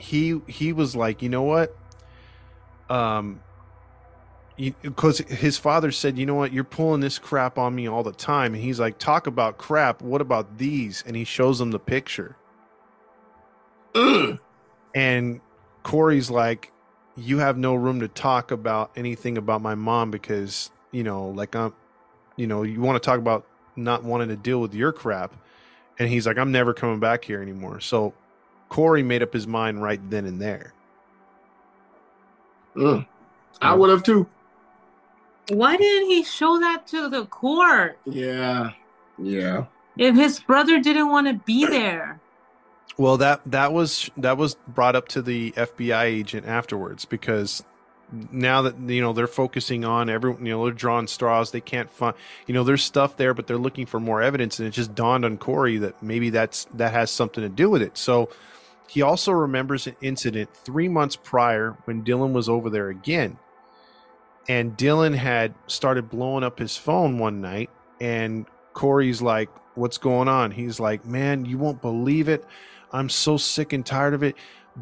he 0.00 0.40
he 0.46 0.72
was 0.72 0.96
like 0.96 1.22
you 1.22 1.28
know 1.28 1.42
what? 1.42 1.76
Um 2.88 3.42
because 4.82 5.18
his 5.18 5.56
father 5.56 5.90
said 5.90 6.18
you 6.18 6.26
know 6.26 6.34
what? 6.34 6.52
You're 6.52 6.64
pulling 6.64 7.00
this 7.00 7.18
crap 7.18 7.58
on 7.58 7.74
me 7.74 7.88
all 7.88 8.02
the 8.02 8.12
time 8.12 8.54
and 8.54 8.62
he's 8.62 8.80
like 8.80 8.98
talk 8.98 9.26
about 9.26 9.58
crap. 9.58 10.02
What 10.02 10.20
about 10.20 10.58
these? 10.58 11.04
And 11.06 11.16
he 11.16 11.24
shows 11.24 11.60
him 11.60 11.70
the 11.70 11.78
picture. 11.78 12.36
Ugh. 13.94 14.38
and 14.94 15.40
Corey's 15.82 16.30
like, 16.30 16.72
you 17.16 17.38
have 17.38 17.56
no 17.56 17.74
room 17.74 18.00
to 18.00 18.08
talk 18.08 18.50
about 18.50 18.90
anything 18.96 19.38
about 19.38 19.62
my 19.62 19.74
mom 19.74 20.10
because 20.10 20.70
you 20.92 21.04
know, 21.04 21.28
like 21.28 21.54
I'm, 21.54 21.72
you 22.36 22.46
know, 22.46 22.62
you 22.62 22.80
want 22.80 23.00
to 23.00 23.06
talk 23.06 23.18
about 23.18 23.46
not 23.76 24.02
wanting 24.02 24.28
to 24.28 24.36
deal 24.36 24.60
with 24.60 24.74
your 24.74 24.92
crap, 24.92 25.34
and 26.00 26.08
he's 26.08 26.26
like, 26.26 26.38
I'm 26.38 26.50
never 26.50 26.72
coming 26.74 26.98
back 26.98 27.22
here 27.22 27.40
anymore. 27.42 27.78
So 27.78 28.14
Corey 28.70 29.02
made 29.02 29.22
up 29.22 29.32
his 29.32 29.46
mind 29.46 29.82
right 29.82 30.00
then 30.10 30.24
and 30.24 30.40
there. 30.40 30.72
Ugh. 32.80 33.04
I 33.60 33.74
would 33.74 33.90
have 33.90 34.02
too. 34.02 34.26
Why 35.50 35.76
didn't 35.76 36.08
he 36.08 36.24
show 36.24 36.58
that 36.60 36.86
to 36.88 37.08
the 37.08 37.26
court 37.26 37.98
Yeah. 38.06 38.70
Yeah. 39.18 39.66
if 39.98 40.14
his 40.16 40.40
brother 40.40 40.80
didn't 40.80 41.10
want 41.10 41.26
to 41.26 41.34
be 41.34 41.66
there? 41.70 42.18
Well, 42.96 43.18
that 43.18 43.42
that 43.46 43.72
was 43.72 44.10
that 44.16 44.36
was 44.38 44.56
brought 44.68 44.96
up 44.96 45.08
to 45.08 45.22
the 45.22 45.52
FBI 45.52 46.04
agent 46.04 46.46
afterwards 46.46 47.04
because 47.04 47.62
now 48.32 48.62
that 48.62 48.78
you 48.78 49.00
know 49.00 49.12
they're 49.12 49.26
focusing 49.26 49.84
on 49.84 50.08
every 50.08 50.32
you 50.32 50.50
know 50.50 50.64
they're 50.64 50.74
drawing 50.74 51.06
straws 51.06 51.50
they 51.50 51.60
can't 51.60 51.90
find 51.90 52.14
you 52.46 52.54
know 52.54 52.64
there's 52.64 52.82
stuff 52.82 53.16
there 53.16 53.34
but 53.34 53.46
they're 53.46 53.58
looking 53.58 53.86
for 53.86 54.00
more 54.00 54.22
evidence 54.22 54.58
and 54.58 54.68
it 54.68 54.72
just 54.72 54.94
dawned 54.94 55.24
on 55.24 55.38
Corey 55.38 55.78
that 55.78 56.02
maybe 56.02 56.30
that's 56.30 56.64
that 56.74 56.92
has 56.92 57.10
something 57.10 57.42
to 57.42 57.48
do 57.48 57.70
with 57.70 57.82
it. 57.82 57.96
So 57.96 58.30
he 58.88 59.02
also 59.02 59.32
remembers 59.32 59.86
an 59.86 59.96
incident 60.00 60.50
three 60.52 60.88
months 60.88 61.14
prior 61.14 61.76
when 61.84 62.02
Dylan 62.02 62.32
was 62.32 62.48
over 62.48 62.70
there 62.70 62.88
again. 62.88 63.38
And 64.48 64.76
Dylan 64.76 65.14
had 65.14 65.54
started 65.68 66.10
blowing 66.10 66.42
up 66.42 66.58
his 66.58 66.76
phone 66.76 67.18
one 67.18 67.40
night 67.40 67.70
and 68.00 68.46
Corey's 68.72 69.22
like 69.22 69.48
what's 69.76 69.98
going 69.98 70.28
on? 70.28 70.50
He's 70.50 70.80
like 70.80 71.04
man 71.04 71.44
you 71.44 71.58
won't 71.58 71.80
believe 71.80 72.28
it. 72.28 72.44
I'm 72.92 73.08
so 73.08 73.36
sick 73.36 73.72
and 73.72 73.86
tired 73.86 74.14
of 74.14 74.22
it 74.24 74.34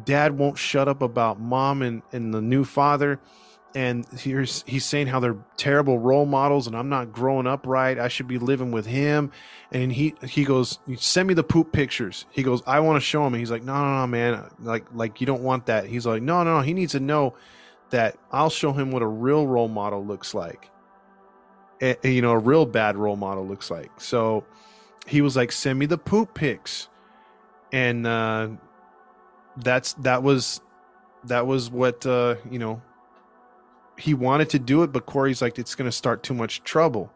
dad 0.05 0.37
won't 0.37 0.57
shut 0.57 0.87
up 0.87 1.01
about 1.01 1.39
mom 1.39 1.81
and, 1.81 2.01
and 2.11 2.33
the 2.33 2.41
new 2.41 2.63
father. 2.63 3.19
And 3.75 4.05
here's 4.17 4.63
he's 4.65 4.83
saying 4.83 5.07
how 5.07 5.19
they're 5.19 5.37
terrible 5.55 5.99
role 5.99 6.25
models 6.25 6.65
and 6.65 6.75
i'm 6.75 6.89
not 6.89 7.11
growing 7.11 7.45
up 7.45 7.67
right. 7.67 7.99
I 7.99 8.07
should 8.07 8.27
be 8.27 8.39
living 8.39 8.71
with 8.71 8.87
him. 8.87 9.31
And 9.71 9.93
he 9.93 10.15
he 10.27 10.43
goes 10.43 10.79
send 10.97 11.27
me 11.27 11.35
the 11.35 11.43
poop 11.43 11.71
pictures. 11.71 12.25
He 12.31 12.41
goes 12.41 12.63
i 12.65 12.79
want 12.79 12.97
to 12.97 13.01
show 13.01 13.25
him 13.25 13.33
and 13.33 13.39
he's 13.39 13.51
like 13.51 13.63
no 13.63 13.75
no 13.75 13.99
no 13.99 14.07
man. 14.07 14.49
Like 14.59 14.85
like 14.91 15.21
you 15.21 15.27
don't 15.27 15.43
want 15.43 15.67
that. 15.67 15.85
He's 15.85 16.07
like 16.07 16.23
no 16.23 16.43
no 16.43 16.57
no. 16.57 16.61
He 16.61 16.73
needs 16.73 16.93
to 16.93 16.99
know 16.99 17.35
that 17.91 18.17
i'll 18.31 18.49
show 18.49 18.71
him 18.71 18.91
what 18.91 19.01
a 19.01 19.07
real 19.07 19.45
role 19.45 19.67
model 19.67 20.03
looks 20.03 20.33
like. 20.33 20.71
You 21.79 22.23
know 22.23 22.31
a 22.31 22.39
real 22.39 22.65
bad 22.65 22.97
role 22.97 23.17
model 23.17 23.47
looks 23.47 23.69
like. 23.69 24.01
So 24.01 24.45
he 25.05 25.21
was 25.21 25.35
like 25.35 25.51
send 25.51 25.77
me 25.77 25.85
the 25.85 25.97
poop 25.99 26.33
pics. 26.33 26.87
And 27.71 28.07
uh 28.07 28.49
that's 29.63 29.93
that 29.93 30.23
was 30.23 30.61
that 31.25 31.45
was 31.45 31.69
what 31.69 32.05
uh 32.05 32.35
you 32.49 32.59
know 32.59 32.81
he 33.97 34.13
wanted 34.13 34.49
to 34.49 34.59
do 34.59 34.83
it 34.83 34.91
but 34.91 35.05
corey's 35.05 35.41
like 35.41 35.59
it's 35.59 35.75
going 35.75 35.89
to 35.89 35.95
start 35.95 36.23
too 36.23 36.33
much 36.33 36.63
trouble. 36.63 37.11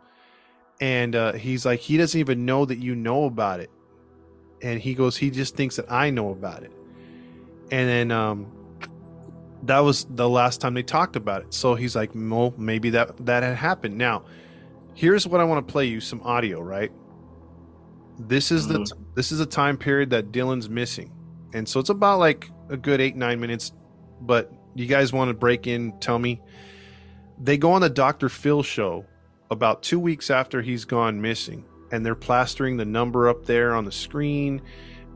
And 0.82 1.16
uh 1.16 1.34
he's 1.34 1.66
like 1.66 1.80
he 1.80 1.98
doesn't 1.98 2.20
even 2.20 2.46
know 2.46 2.66
that 2.66 2.80
you 2.80 2.96
know 2.96 3.26
about 3.26 3.60
it. 3.60 3.72
And 4.62 4.80
he 4.80 4.94
goes 4.94 5.16
he 5.16 5.30
just 5.30 5.56
thinks 5.56 5.78
that 5.78 5.92
i 5.92 6.10
know 6.10 6.30
about 6.32 6.64
it. 6.64 6.72
And 7.72 7.90
then 7.90 8.12
um 8.12 8.52
that 9.64 9.80
was 9.80 10.06
the 10.10 10.28
last 10.28 10.60
time 10.60 10.74
they 10.74 10.84
talked 10.84 11.16
about 11.16 11.44
it. 11.44 11.54
So 11.54 11.76
he's 11.76 11.96
like 11.96 12.12
well 12.14 12.54
maybe 12.58 12.90
that 12.92 13.26
that 13.26 13.44
had 13.44 13.56
happened. 13.56 13.98
Now 13.98 14.26
here's 14.96 15.26
what 15.26 15.42
i 15.42 15.44
want 15.44 15.66
to 15.66 15.72
play 15.72 15.86
you 15.86 16.02
some 16.02 16.22
audio 16.22 16.60
right? 16.60 16.92
This 18.20 18.52
is 18.52 18.68
the 18.68 18.92
this 19.16 19.32
is 19.32 19.40
a 19.40 19.46
time 19.46 19.78
period 19.78 20.10
that 20.10 20.32
dylan's 20.32 20.70
missing 20.70 21.12
and 21.54 21.68
so 21.68 21.80
it's 21.80 21.90
about 21.90 22.20
like 22.20 22.50
a 22.70 22.78
good 22.78 23.00
eight 23.02 23.16
nine 23.16 23.40
minutes 23.40 23.74
but 24.22 24.52
you 24.76 24.86
guys 24.86 25.14
want 25.14 25.30
to 25.30 25.34
break 25.34 25.68
in 25.68 25.92
tell 26.00 26.18
me. 26.18 26.42
They 27.42 27.58
go 27.58 27.72
on 27.74 27.82
the 27.82 27.90
dr 27.90 28.28
phil 28.30 28.64
show 28.64 29.06
about 29.52 29.84
two 29.84 30.00
weeks 30.00 30.30
after 30.32 30.62
he's 30.62 30.86
gone 30.86 31.22
missing 31.22 31.66
and 31.92 32.06
they're 32.06 32.16
plastering 32.16 32.78
the 32.78 32.86
number 32.86 33.28
up 33.30 33.46
there 33.46 33.76
on 33.76 33.86
the 33.86 33.92
screen 33.92 34.62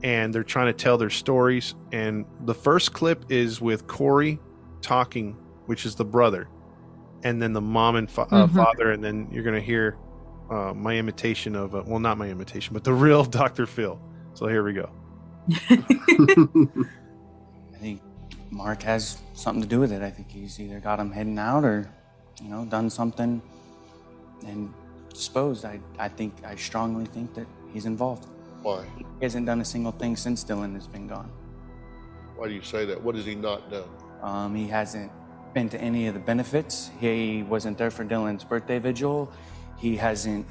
and 0.03 0.33
they're 0.33 0.43
trying 0.43 0.67
to 0.67 0.73
tell 0.73 0.97
their 0.97 1.09
stories. 1.09 1.73
And 1.91 2.25
the 2.41 2.53
first 2.53 2.93
clip 2.93 3.25
is 3.29 3.59
with 3.61 3.87
corey 3.87 4.39
talking 4.81 5.35
which 5.65 5.85
is 5.85 5.95
the 5.95 6.05
brother 6.05 6.47
and 7.23 7.41
then 7.41 7.51
the 7.53 7.61
mom 7.61 7.95
and 7.95 8.09
fa- 8.11 8.27
uh, 8.29 8.45
Mhm. 8.47 8.55
father 8.55 8.91
and 8.91 9.03
then 9.03 9.27
you're 9.31 9.43
going 9.43 9.55
to 9.59 9.65
hear 9.65 9.97
uh, 10.51 10.73
my 10.73 10.95
imitation 10.97 11.55
of 11.55 11.73
uh, 11.75 11.83
well 11.87 11.99
not 11.99 12.17
my 12.17 12.29
imitation 12.29 12.73
but 12.73 12.83
the 12.83 12.93
real 13.05 13.23
dr 13.23 13.65
phil. 13.65 13.99
So 14.33 14.47
here 14.47 14.63
we 14.63 14.73
go 14.73 14.89
I 15.49 15.77
think 17.79 18.01
Mark 18.51 18.83
has 18.83 19.17
something 19.33 19.61
to 19.61 19.67
do 19.67 19.79
with 19.79 19.91
it. 19.91 20.01
I 20.01 20.09
think 20.09 20.31
he's 20.31 20.59
either 20.59 20.79
got 20.79 20.99
him 20.99 21.11
heading 21.11 21.37
out 21.37 21.63
or, 21.63 21.89
you 22.41 22.49
know, 22.49 22.65
done 22.65 22.89
something 22.89 23.41
and 24.45 24.73
disposed. 25.09 25.65
I, 25.65 25.79
I 25.97 26.09
think, 26.09 26.33
I 26.45 26.55
strongly 26.55 27.05
think 27.05 27.33
that 27.35 27.47
he's 27.73 27.85
involved. 27.85 28.27
Why? 28.61 28.85
He 28.97 29.05
hasn't 29.21 29.45
done 29.45 29.61
a 29.61 29.65
single 29.65 29.91
thing 29.91 30.15
since 30.15 30.43
Dylan 30.43 30.73
has 30.73 30.87
been 30.87 31.07
gone. 31.07 31.31
Why 32.35 32.47
do 32.47 32.53
you 32.53 32.61
say 32.61 32.85
that? 32.85 33.01
What 33.01 33.15
has 33.15 33.25
he 33.25 33.35
not 33.35 33.71
done? 33.71 33.87
Um, 34.21 34.55
he 34.55 34.67
hasn't 34.67 35.11
been 35.53 35.69
to 35.69 35.81
any 35.81 36.07
of 36.07 36.13
the 36.13 36.19
benefits. 36.19 36.91
He 36.99 37.43
wasn't 37.43 37.77
there 37.77 37.89
for 37.89 38.03
Dylan's 38.03 38.43
birthday 38.43 38.79
vigil. 38.79 39.31
He 39.77 39.95
hasn't 39.95 40.45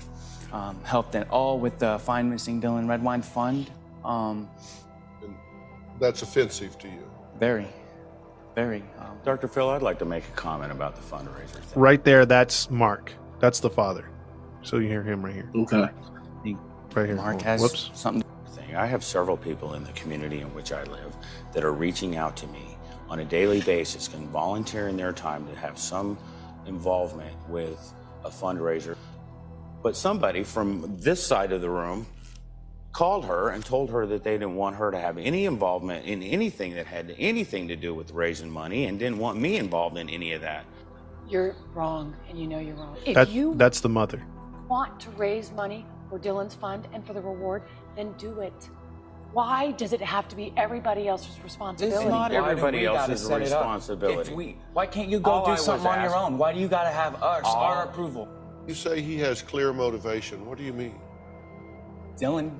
um, 0.52 0.82
helped 0.84 1.14
at 1.14 1.28
all 1.30 1.58
with 1.58 1.78
the 1.78 1.98
Find 1.98 2.30
Missing 2.30 2.62
Dylan 2.62 2.88
Redwine 2.88 3.22
Fund. 3.22 3.70
Um, 4.04 4.48
That's 5.98 6.22
offensive 6.22 6.78
to 6.80 6.88
you. 6.88 7.02
very, 7.38 7.66
very. 8.54 8.82
Um, 8.98 9.18
Dr. 9.24 9.48
Phil, 9.48 9.68
I'd 9.70 9.82
like 9.82 9.98
to 10.00 10.04
make 10.04 10.24
a 10.24 10.32
comment 10.32 10.72
about 10.72 10.94
the 10.96 11.02
fundraiser 11.02 11.48
thing. 11.60 11.80
Right 11.80 12.02
there, 12.04 12.26
that's 12.26 12.70
Mark. 12.70 13.12
That's 13.40 13.60
the 13.60 13.70
father. 13.70 14.08
So 14.62 14.78
you 14.78 14.88
hear 14.88 15.02
him 15.02 15.24
right 15.24 15.34
here. 15.34 15.50
Okay. 15.54 15.76
Right 16.94 17.06
here. 17.06 17.16
Mark 17.16 17.36
Oh, 17.40 17.44
has 17.44 17.60
Whoops. 17.60 17.90
something. 17.94 18.22
thing. 18.54 18.74
I 18.74 18.86
have 18.86 19.04
several 19.04 19.36
people 19.36 19.74
in 19.74 19.84
the 19.84 19.92
community 19.92 20.40
in 20.40 20.52
which 20.54 20.72
I 20.72 20.82
live 20.84 21.14
that 21.52 21.62
are 21.64 21.72
reaching 21.72 22.16
out 22.16 22.36
to 22.38 22.46
me 22.48 22.76
on 23.10 23.20
a 23.20 23.24
daily 23.24 23.60
basis 23.60 24.12
and 24.14 24.26
volunteering 24.28 24.96
their 24.96 25.12
time 25.12 25.46
to 25.48 25.54
have 25.56 25.78
some 25.78 26.16
involvement 26.66 27.36
with 27.48 27.92
a 28.24 28.30
fundraiser. 28.30 28.96
But 29.82 29.94
somebody 29.96 30.42
from 30.42 30.96
this 30.98 31.24
side 31.24 31.52
of 31.52 31.60
the 31.60 31.70
room 31.70 32.06
called 32.96 33.26
her 33.26 33.50
and 33.50 33.62
told 33.62 33.90
her 33.90 34.06
that 34.06 34.24
they 34.24 34.32
didn't 34.32 34.54
want 34.54 34.74
her 34.74 34.90
to 34.90 34.98
have 34.98 35.18
any 35.18 35.44
involvement 35.44 36.06
in 36.06 36.22
anything 36.22 36.72
that 36.72 36.86
had 36.86 37.14
anything 37.18 37.68
to 37.68 37.76
do 37.76 37.94
with 37.94 38.10
raising 38.12 38.48
money 38.48 38.86
and 38.86 38.98
didn't 38.98 39.18
want 39.18 39.38
me 39.38 39.58
involved 39.58 39.98
in 39.98 40.08
any 40.08 40.32
of 40.32 40.40
that. 40.40 40.64
You're 41.28 41.54
wrong, 41.74 42.16
and 42.30 42.40
you 42.40 42.46
know 42.46 42.58
you're 42.58 42.74
wrong. 42.74 42.96
If 43.04 43.14
That, 43.14 43.28
you 43.28 43.54
that's 43.56 43.80
the 43.80 43.90
mother. 43.90 44.22
want 44.66 44.98
to 45.00 45.10
raise 45.10 45.52
money 45.52 45.84
for 46.08 46.18
Dylan's 46.18 46.54
fund 46.54 46.88
and 46.94 47.06
for 47.06 47.12
the 47.12 47.20
reward, 47.20 47.64
then 47.96 48.14
do 48.16 48.40
it. 48.40 48.70
Why 49.34 49.72
does 49.72 49.92
it 49.92 50.00
have 50.00 50.26
to 50.28 50.36
be 50.36 50.54
everybody 50.56 51.06
else's 51.06 51.38
responsibility? 51.44 52.02
It's 52.02 52.08
not 52.10 52.32
everybody 52.32 52.86
else's 52.86 53.20
set 53.20 53.42
it 53.42 53.52
up? 53.52 53.60
responsibility. 53.60 54.30
If 54.30 54.36
we, 54.36 54.56
why 54.72 54.86
can't 54.86 55.10
you 55.10 55.20
go 55.20 55.32
All 55.32 55.44
do 55.44 55.50
was 55.50 55.62
something 55.62 55.86
on 55.86 56.02
your 56.02 56.16
own? 56.16 56.38
Why 56.38 56.54
do 56.54 56.60
you 56.60 56.68
got 56.68 56.84
to 56.84 56.90
have 57.02 57.16
us, 57.22 57.42
All- 57.44 57.56
our 57.56 57.84
approval? 57.84 58.26
You 58.66 58.72
say 58.72 59.02
he 59.02 59.18
has 59.18 59.42
clear 59.42 59.74
motivation. 59.74 60.46
What 60.46 60.56
do 60.56 60.64
you 60.64 60.72
mean? 60.72 60.98
Dylan 62.18 62.58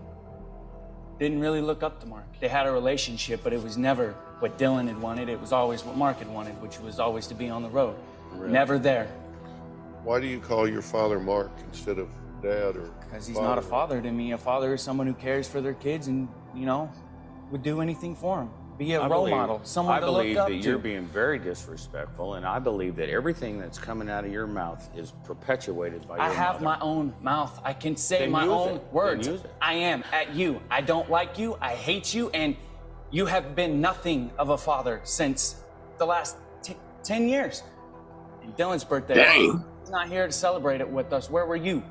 didn't 1.19 1.41
really 1.41 1.61
look 1.61 1.83
up 1.83 2.01
to 2.01 2.07
Mark. 2.07 2.25
They 2.41 2.49
had 2.49 2.67
a 2.67 2.73
relationship, 2.73 3.41
but 3.43 3.53
it 3.53 3.63
was 3.63 3.77
never 3.77 4.13
what 4.41 4.59
Dylan 4.59 4.87
had 4.87 5.01
wanted. 5.01 5.29
It 5.29 5.41
was 5.41 5.53
always 5.53 5.85
what 5.85 5.97
Mark 5.97 6.19
had 6.19 6.29
wanted, 6.29 6.61
which 6.61 6.79
was 6.81 6.99
always 6.99 7.27
to 7.29 7.35
be 7.35 7.49
on 7.49 7.63
the 7.63 7.71
road. 7.71 7.97
Never 8.35 8.79
there. 8.79 9.07
Why 10.05 10.21
do 10.21 10.27
you 10.27 10.41
call 10.41 10.69
your 10.69 10.83
father 10.83 11.19
Mark 11.19 11.51
instead 11.69 11.99
of 11.99 12.09
dad 12.43 12.77
or? 12.77 12.91
Because 13.01 13.27
he's 13.27 13.39
not 13.39 13.59
a 13.59 13.63
father 13.63 14.01
to 14.01 14.11
me. 14.11 14.33
A 14.33 14.39
father 14.39 14.75
is 14.75 14.83
someone 14.83 15.07
who 15.07 15.15
cares 15.15 15.49
for 15.49 15.61
their 15.61 15.75
kids 15.75 16.07
and, 16.07 16.29
you 16.55 16.67
know, 16.67 16.91
would 17.51 17.63
do 17.63 17.81
anything 17.81 18.15
for 18.15 18.37
them. 18.37 18.51
Be 18.79 18.93
a 18.93 19.01
I 19.01 19.07
role 19.09 19.23
believe- 19.25 19.37
model, 19.37 19.61
someone 19.65 19.95
I 19.97 20.01
to 20.01 20.07
believe 20.07 20.35
look 20.37 20.43
up 20.45 20.49
that 20.49 20.57
you're 20.57 20.77
being 20.79 21.07
very 21.07 21.39
disrespectful, 21.39 22.35
and 22.35 22.45
I 22.45 22.59
believe 22.59 22.97
that 22.97 23.09
everything 23.09 23.59
that's 23.59 23.79
coming 23.79 24.11
out 24.11 24.25
of 24.25 24.31
your 24.33 24.47
mouth 24.47 24.87
is 24.95 25.13
perpetuated 25.25 26.07
by 26.07 26.17
your 26.17 26.25
mouth. 26.25 26.31
I 26.31 26.35
have 26.35 26.55
mother. 26.61 26.65
my 26.65 26.81
own 26.81 27.15
mouth. 27.23 27.59
I 27.65 27.73
can 27.73 27.97
say 27.97 28.19
Then 28.21 28.31
my 28.33 28.43
use 28.45 28.53
own 28.53 28.69
it. 28.69 28.73
Then 28.85 28.93
words. 28.93 29.29
use 29.29 29.41
it. 29.41 29.51
I 29.63 29.75
am 29.75 30.05
at 30.13 30.35
you. 30.35 30.61
I 30.71 30.83
don't 30.83 31.11
like 31.11 31.39
you. 31.39 31.57
I 31.61 31.75
hate 31.75 32.13
you. 32.13 32.29
And 32.31 32.55
you 33.11 33.25
have 33.27 33.55
been 33.55 33.81
nothing 33.81 34.31
of 34.39 34.51
a 34.51 34.59
father 34.59 35.01
since 35.05 35.57
the 35.97 36.05
last 36.07 36.37
t- 36.63 36.77
10 37.03 37.29
years. 37.29 37.63
And 38.43 38.55
Dylan's 38.57 38.85
birthday. 38.85 39.15
Dang. 39.15 39.65
He's 39.81 39.91
not 39.91 40.09
here 40.09 40.27
to 40.27 40.33
celebrate 40.33 40.81
it 40.83 40.89
with 40.91 41.13
us. 41.15 41.31
Where 41.31 41.47
were 41.47 41.57
you? 41.57 41.83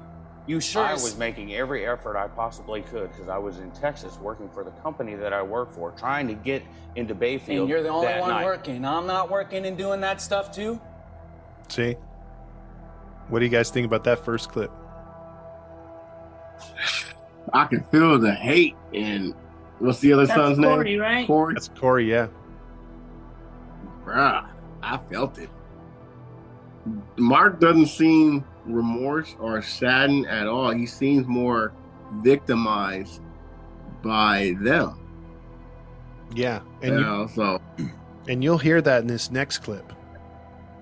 You 0.47 0.59
sure 0.59 0.83
I 0.83 0.93
was 0.93 1.17
making 1.17 1.55
every 1.55 1.87
effort 1.87 2.15
I 2.15 2.27
possibly 2.27 2.81
could 2.83 3.11
because 3.11 3.27
I 3.27 3.37
was 3.37 3.57
in 3.57 3.71
Texas 3.71 4.19
working 4.19 4.47
for 4.49 4.63
the 4.63 4.69
company 4.71 5.15
that 5.15 5.33
I 5.33 5.41
work 5.41 5.71
for, 5.73 5.91
trying 5.91 6.27
to 6.27 6.35
get 6.35 6.61
into 6.95 7.15
Bayfield. 7.15 7.61
and 7.61 7.69
you're 7.69 7.81
the 7.81 7.89
only 7.89 8.07
that 8.07 8.21
one 8.21 8.29
night. 8.29 8.45
working. 8.45 8.85
I'm 8.85 9.07
not 9.07 9.31
working 9.31 9.65
and 9.65 9.75
doing 9.75 10.01
that 10.01 10.21
stuff 10.21 10.51
too. 10.51 10.79
See? 11.67 11.93
What 13.29 13.39
do 13.39 13.45
you 13.45 13.51
guys 13.51 13.71
think 13.71 13.87
about 13.87 14.03
that 14.03 14.23
first 14.23 14.49
clip? 14.51 14.71
I 17.53 17.65
can 17.65 17.83
feel 17.85 18.19
the 18.19 18.33
hate 18.33 18.75
and 18.93 19.33
what's 19.79 19.99
the 19.99 20.13
other 20.13 20.25
That's 20.27 20.39
son's 20.39 20.59
Corey, 20.59 20.91
name? 20.91 20.99
right? 21.01 21.27
Corey. 21.27 21.53
That's 21.55 21.69
Corey, 21.69 22.09
yeah. 22.09 22.27
Bruh, 24.03 24.47
I 24.83 24.99
felt 25.11 25.39
it. 25.39 25.49
Mark 27.17 27.59
doesn't 27.59 27.87
seem 27.87 28.45
remorse 28.65 29.35
or 29.39 29.61
saddened 29.61 30.27
at 30.27 30.47
all. 30.47 30.71
He 30.71 30.85
seems 30.85 31.27
more 31.27 31.73
victimized 32.17 33.21
by 34.01 34.55
them. 34.59 34.99
Yeah. 36.33 36.61
You 36.81 36.89
And 36.89 36.99
you, 36.99 37.05
know, 37.05 37.27
so 37.27 37.61
and 38.27 38.43
you'll 38.43 38.57
hear 38.57 38.81
that 38.81 39.01
in 39.01 39.07
this 39.07 39.31
next 39.31 39.59
clip. 39.59 39.93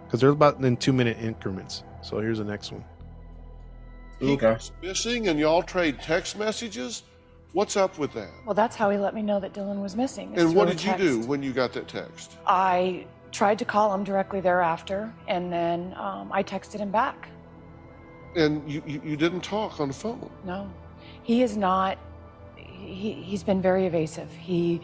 Because 0.06 0.22
they're 0.22 0.30
about 0.30 0.60
in 0.64 0.78
two 0.78 0.94
minute 0.94 1.18
increments. 1.20 1.84
So 2.02 2.20
here's 2.20 2.38
the 2.38 2.44
next 2.44 2.72
one. 2.72 2.84
He 4.20 4.34
Okay. 4.34 4.54
goes 4.54 4.72
missing, 4.82 5.28
and 5.28 5.40
y'all 5.40 5.64
trade 5.64 6.00
text 6.02 6.38
messages. 6.38 7.04
What's 7.54 7.76
up 7.78 7.98
with 7.98 8.14
that? 8.14 8.30
Well, 8.46 8.54
that's 8.54 8.76
how 8.76 8.90
he 8.90 8.98
let 8.98 9.14
me 9.14 9.22
know 9.22 9.40
that 9.40 9.54
Dylan 9.54 9.82
was 9.82 9.96
missing. 9.96 10.34
And 10.36 10.56
what 10.56 10.68
did 10.70 10.84
you 10.84 10.96
do 10.98 11.20
when 11.22 11.44
you 11.44 11.52
got 11.52 11.74
that 11.74 11.88
text? 11.88 12.38
I 12.48 13.06
tried 13.32 13.60
to 13.60 13.66
call 13.66 13.94
him 13.94 14.04
directly 14.04 14.40
thereafter, 14.40 15.12
and 15.28 15.52
then 15.52 15.94
um, 15.98 16.32
I 16.32 16.42
texted 16.44 16.80
him 16.80 16.92
back. 16.92 17.28
And 18.36 18.70
you, 18.70 18.82
you, 18.86 19.02
you 19.04 19.18
didn't 19.18 19.42
talk 19.42 19.80
on 19.80 19.88
the 19.88 19.94
phone. 19.94 20.30
No, 20.46 20.70
he 21.24 21.44
is 21.44 21.56
not. 21.58 21.98
He, 22.56 23.14
he's 23.14 23.44
been 23.44 23.62
very 23.62 23.86
evasive. 23.86 24.32
He 24.32 24.82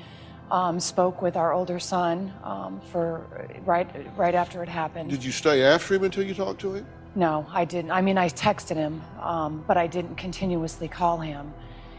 um, 0.51 0.79
spoke 0.79 1.21
with 1.21 1.35
our 1.35 1.53
older 1.53 1.79
son 1.79 2.33
um, 2.43 2.81
for 2.91 3.25
right 3.65 3.87
right 4.17 4.35
after 4.35 4.63
it 4.63 4.69
happened. 4.69 5.09
Did 5.09 5.23
you 5.23 5.31
stay 5.31 5.63
after 5.63 5.95
him 5.95 6.03
until 6.03 6.23
you 6.23 6.33
talked 6.33 6.61
to 6.61 6.73
him? 6.75 6.85
No, 7.15 7.45
I 7.51 7.65
didn't. 7.65 7.91
I 7.91 8.01
mean, 8.01 8.17
I 8.17 8.29
texted 8.29 8.75
him, 8.75 9.01
um, 9.19 9.63
but 9.67 9.77
I 9.77 9.87
didn't 9.87 10.15
continuously 10.15 10.87
call 10.87 11.17
him. 11.17 11.53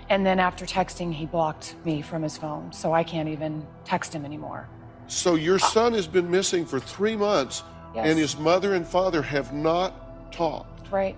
And 0.09 0.25
then 0.27 0.41
after 0.41 0.65
texting, 0.67 1.13
he 1.13 1.27
blocked 1.27 1.77
me 1.85 2.03
from 2.03 2.23
his 2.23 2.37
phone, 2.37 2.73
so 2.73 2.93
I 2.93 3.05
can't 3.05 3.29
even 3.29 3.67
text 3.85 4.13
him 4.13 4.25
anymore. 4.25 4.69
So 5.07 5.35
your 5.35 5.59
son 5.59 5.95
has 5.95 6.07
been 6.07 6.31
missing 6.31 6.65
for 6.65 6.81
three 6.81 7.17
months, 7.17 7.63
Yes. 7.95 8.07
and 8.07 8.19
his 8.19 8.37
mother 8.39 8.75
and 8.75 8.87
father 8.87 9.23
have 9.23 9.53
not 9.53 10.33
talked. 10.33 10.91
Right. 10.93 11.17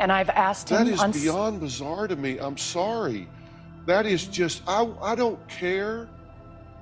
And 0.00 0.10
I've 0.10 0.30
asked 0.30 0.68
That 0.68 0.86
him. 0.86 0.94
is 0.94 1.00
on- 1.00 1.12
beyond 1.12 1.60
bizarre 1.60 2.08
to 2.08 2.16
me. 2.16 2.38
I'm 2.38 2.56
sorry. 2.56 3.28
That 3.86 4.06
is 4.06 4.26
just, 4.26 4.62
I, 4.66 4.88
I 5.00 5.14
don't 5.14 5.38
care 5.48 6.08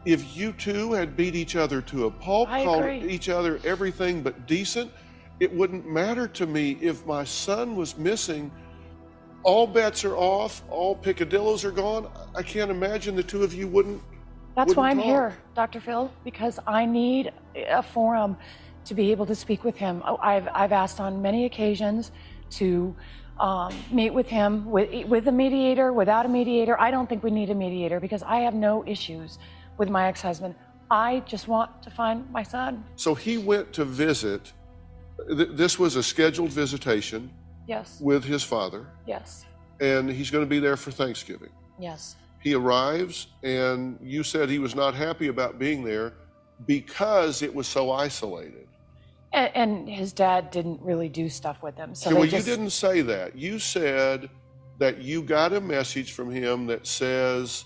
if 0.04 0.36
you 0.36 0.52
two 0.52 0.92
had 0.92 1.16
beat 1.16 1.34
each 1.34 1.56
other 1.56 1.82
to 1.82 2.06
a 2.06 2.10
pulp, 2.10 2.48
I 2.48 2.64
called 2.64 2.84
agree. 2.84 3.10
each 3.10 3.28
other 3.28 3.60
everything 3.64 4.22
but 4.22 4.46
decent. 4.46 4.90
It 5.40 5.52
wouldn't 5.52 5.86
matter 5.88 6.28
to 6.28 6.46
me 6.46 6.78
if 6.80 7.04
my 7.06 7.24
son 7.24 7.76
was 7.76 7.98
missing. 7.98 8.50
All 9.42 9.66
bets 9.66 10.04
are 10.04 10.16
off, 10.16 10.62
all 10.70 10.96
picadillos 10.96 11.64
are 11.64 11.70
gone. 11.72 12.08
I 12.36 12.42
can't 12.42 12.70
imagine 12.70 13.16
the 13.16 13.22
two 13.22 13.42
of 13.42 13.52
you 13.52 13.66
wouldn't. 13.68 14.00
That's 14.56 14.74
why 14.74 14.90
I'm 14.90 14.96
wouldn't 14.96 15.14
here. 15.14 15.36
Dr. 15.54 15.80
Phil, 15.80 16.10
because 16.24 16.58
I 16.66 16.84
need 16.86 17.32
a 17.68 17.82
forum 17.82 18.36
to 18.84 18.94
be 18.94 19.10
able 19.10 19.26
to 19.26 19.34
speak 19.34 19.62
with 19.64 19.76
him. 19.76 20.02
Oh, 20.06 20.18
I've, 20.22 20.48
I've 20.52 20.72
asked 20.72 21.00
on 21.00 21.20
many 21.20 21.44
occasions 21.44 22.10
to 22.52 22.94
um, 23.40 23.72
meet 23.90 24.10
with 24.10 24.28
him 24.28 24.68
with, 24.70 25.06
with 25.06 25.28
a 25.28 25.32
mediator, 25.32 25.92
without 25.92 26.26
a 26.26 26.28
mediator. 26.28 26.78
I 26.80 26.90
don't 26.90 27.08
think 27.08 27.22
we 27.22 27.30
need 27.30 27.50
a 27.50 27.54
mediator 27.54 28.00
because 28.00 28.22
I 28.22 28.38
have 28.40 28.54
no 28.54 28.84
issues 28.86 29.38
with 29.76 29.88
my 29.88 30.08
ex 30.08 30.20
husband. 30.22 30.54
I 30.90 31.20
just 31.26 31.46
want 31.48 31.82
to 31.82 31.90
find 31.90 32.28
my 32.32 32.42
son. 32.42 32.84
So 32.96 33.14
he 33.14 33.38
went 33.38 33.72
to 33.74 33.84
visit. 33.84 34.52
th- 35.28 35.50
This 35.52 35.78
was 35.78 35.96
a 35.96 36.02
scheduled 36.02 36.50
visitation 36.50 37.30
Yes, 37.66 38.00
with 38.00 38.24
his 38.24 38.42
father, 38.42 38.86
yes, 39.06 39.44
and 39.78 40.08
he's 40.10 40.30
going 40.30 40.42
to 40.42 40.48
be 40.48 40.58
there 40.58 40.76
for 40.78 40.90
Thanksgiving. 40.90 41.50
yes. 41.78 42.16
He 42.40 42.54
arrives, 42.54 43.26
and 43.42 43.98
you 44.00 44.22
said 44.22 44.48
he 44.48 44.58
was 44.60 44.74
not 44.74 44.94
happy 44.94 45.26
about 45.28 45.58
being 45.58 45.84
there 45.84 46.14
because 46.66 47.42
it 47.42 47.52
was 47.54 47.66
so 47.66 47.90
isolated. 47.90 48.68
And, 49.32 49.50
and 49.54 49.88
his 49.88 50.12
dad 50.12 50.50
didn't 50.50 50.80
really 50.80 51.08
do 51.08 51.28
stuff 51.28 51.62
with 51.62 51.76
him. 51.76 51.94
So 51.94 52.14
well, 52.14 52.24
just, 52.24 52.46
you 52.46 52.56
didn't 52.56 52.70
say 52.70 53.02
that. 53.02 53.36
You 53.36 53.58
said 53.58 54.30
that 54.78 54.98
you 55.02 55.22
got 55.22 55.52
a 55.52 55.60
message 55.60 56.12
from 56.12 56.30
him 56.30 56.66
that 56.66 56.86
says, 56.86 57.64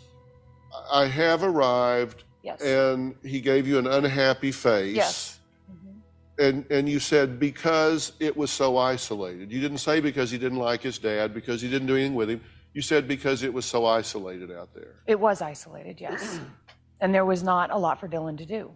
I 0.91 1.07
have 1.07 1.43
arrived, 1.43 2.25
Yes. 2.43 2.61
and 2.63 3.15
he 3.23 3.41
gave 3.41 3.69
you 3.69 3.79
an 3.79 3.87
unhappy 3.87 4.51
face. 4.51 4.97
Yes. 4.97 5.39
Mhm. 5.71 6.01
And, 6.39 6.67
and 6.71 6.89
you 6.89 6.99
said 6.99 7.39
because 7.39 8.13
it 8.19 8.37
was 8.37 8.51
so 8.51 8.77
isolated. 8.79 9.53
You 9.53 9.61
didn't 9.61 9.79
say 9.79 10.01
because 10.01 10.31
he 10.31 10.39
didn't 10.39 10.59
like 10.59 10.83
his 10.83 10.99
dad, 10.99 11.33
because 11.33 11.61
he 11.63 11.71
didn't 11.71 11.87
do 11.87 11.95
anything 11.95 12.15
with 12.17 12.31
him. 12.31 12.41
You 12.75 12.83
said 12.83 13.07
because 13.07 13.43
it 13.45 13.53
was 13.53 13.65
so 13.67 13.85
isolated 13.87 14.51
out 14.51 14.75
there. 14.75 14.95
It 15.07 15.21
was 15.21 15.43
isolated, 15.43 16.01
yes. 16.01 16.41
and 17.01 17.15
there 17.15 17.25
was 17.27 17.43
not 17.45 17.71
a 17.71 17.77
lot 17.79 18.01
for 18.01 18.09
Dylan 18.09 18.37
to 18.39 18.47
do. 18.47 18.73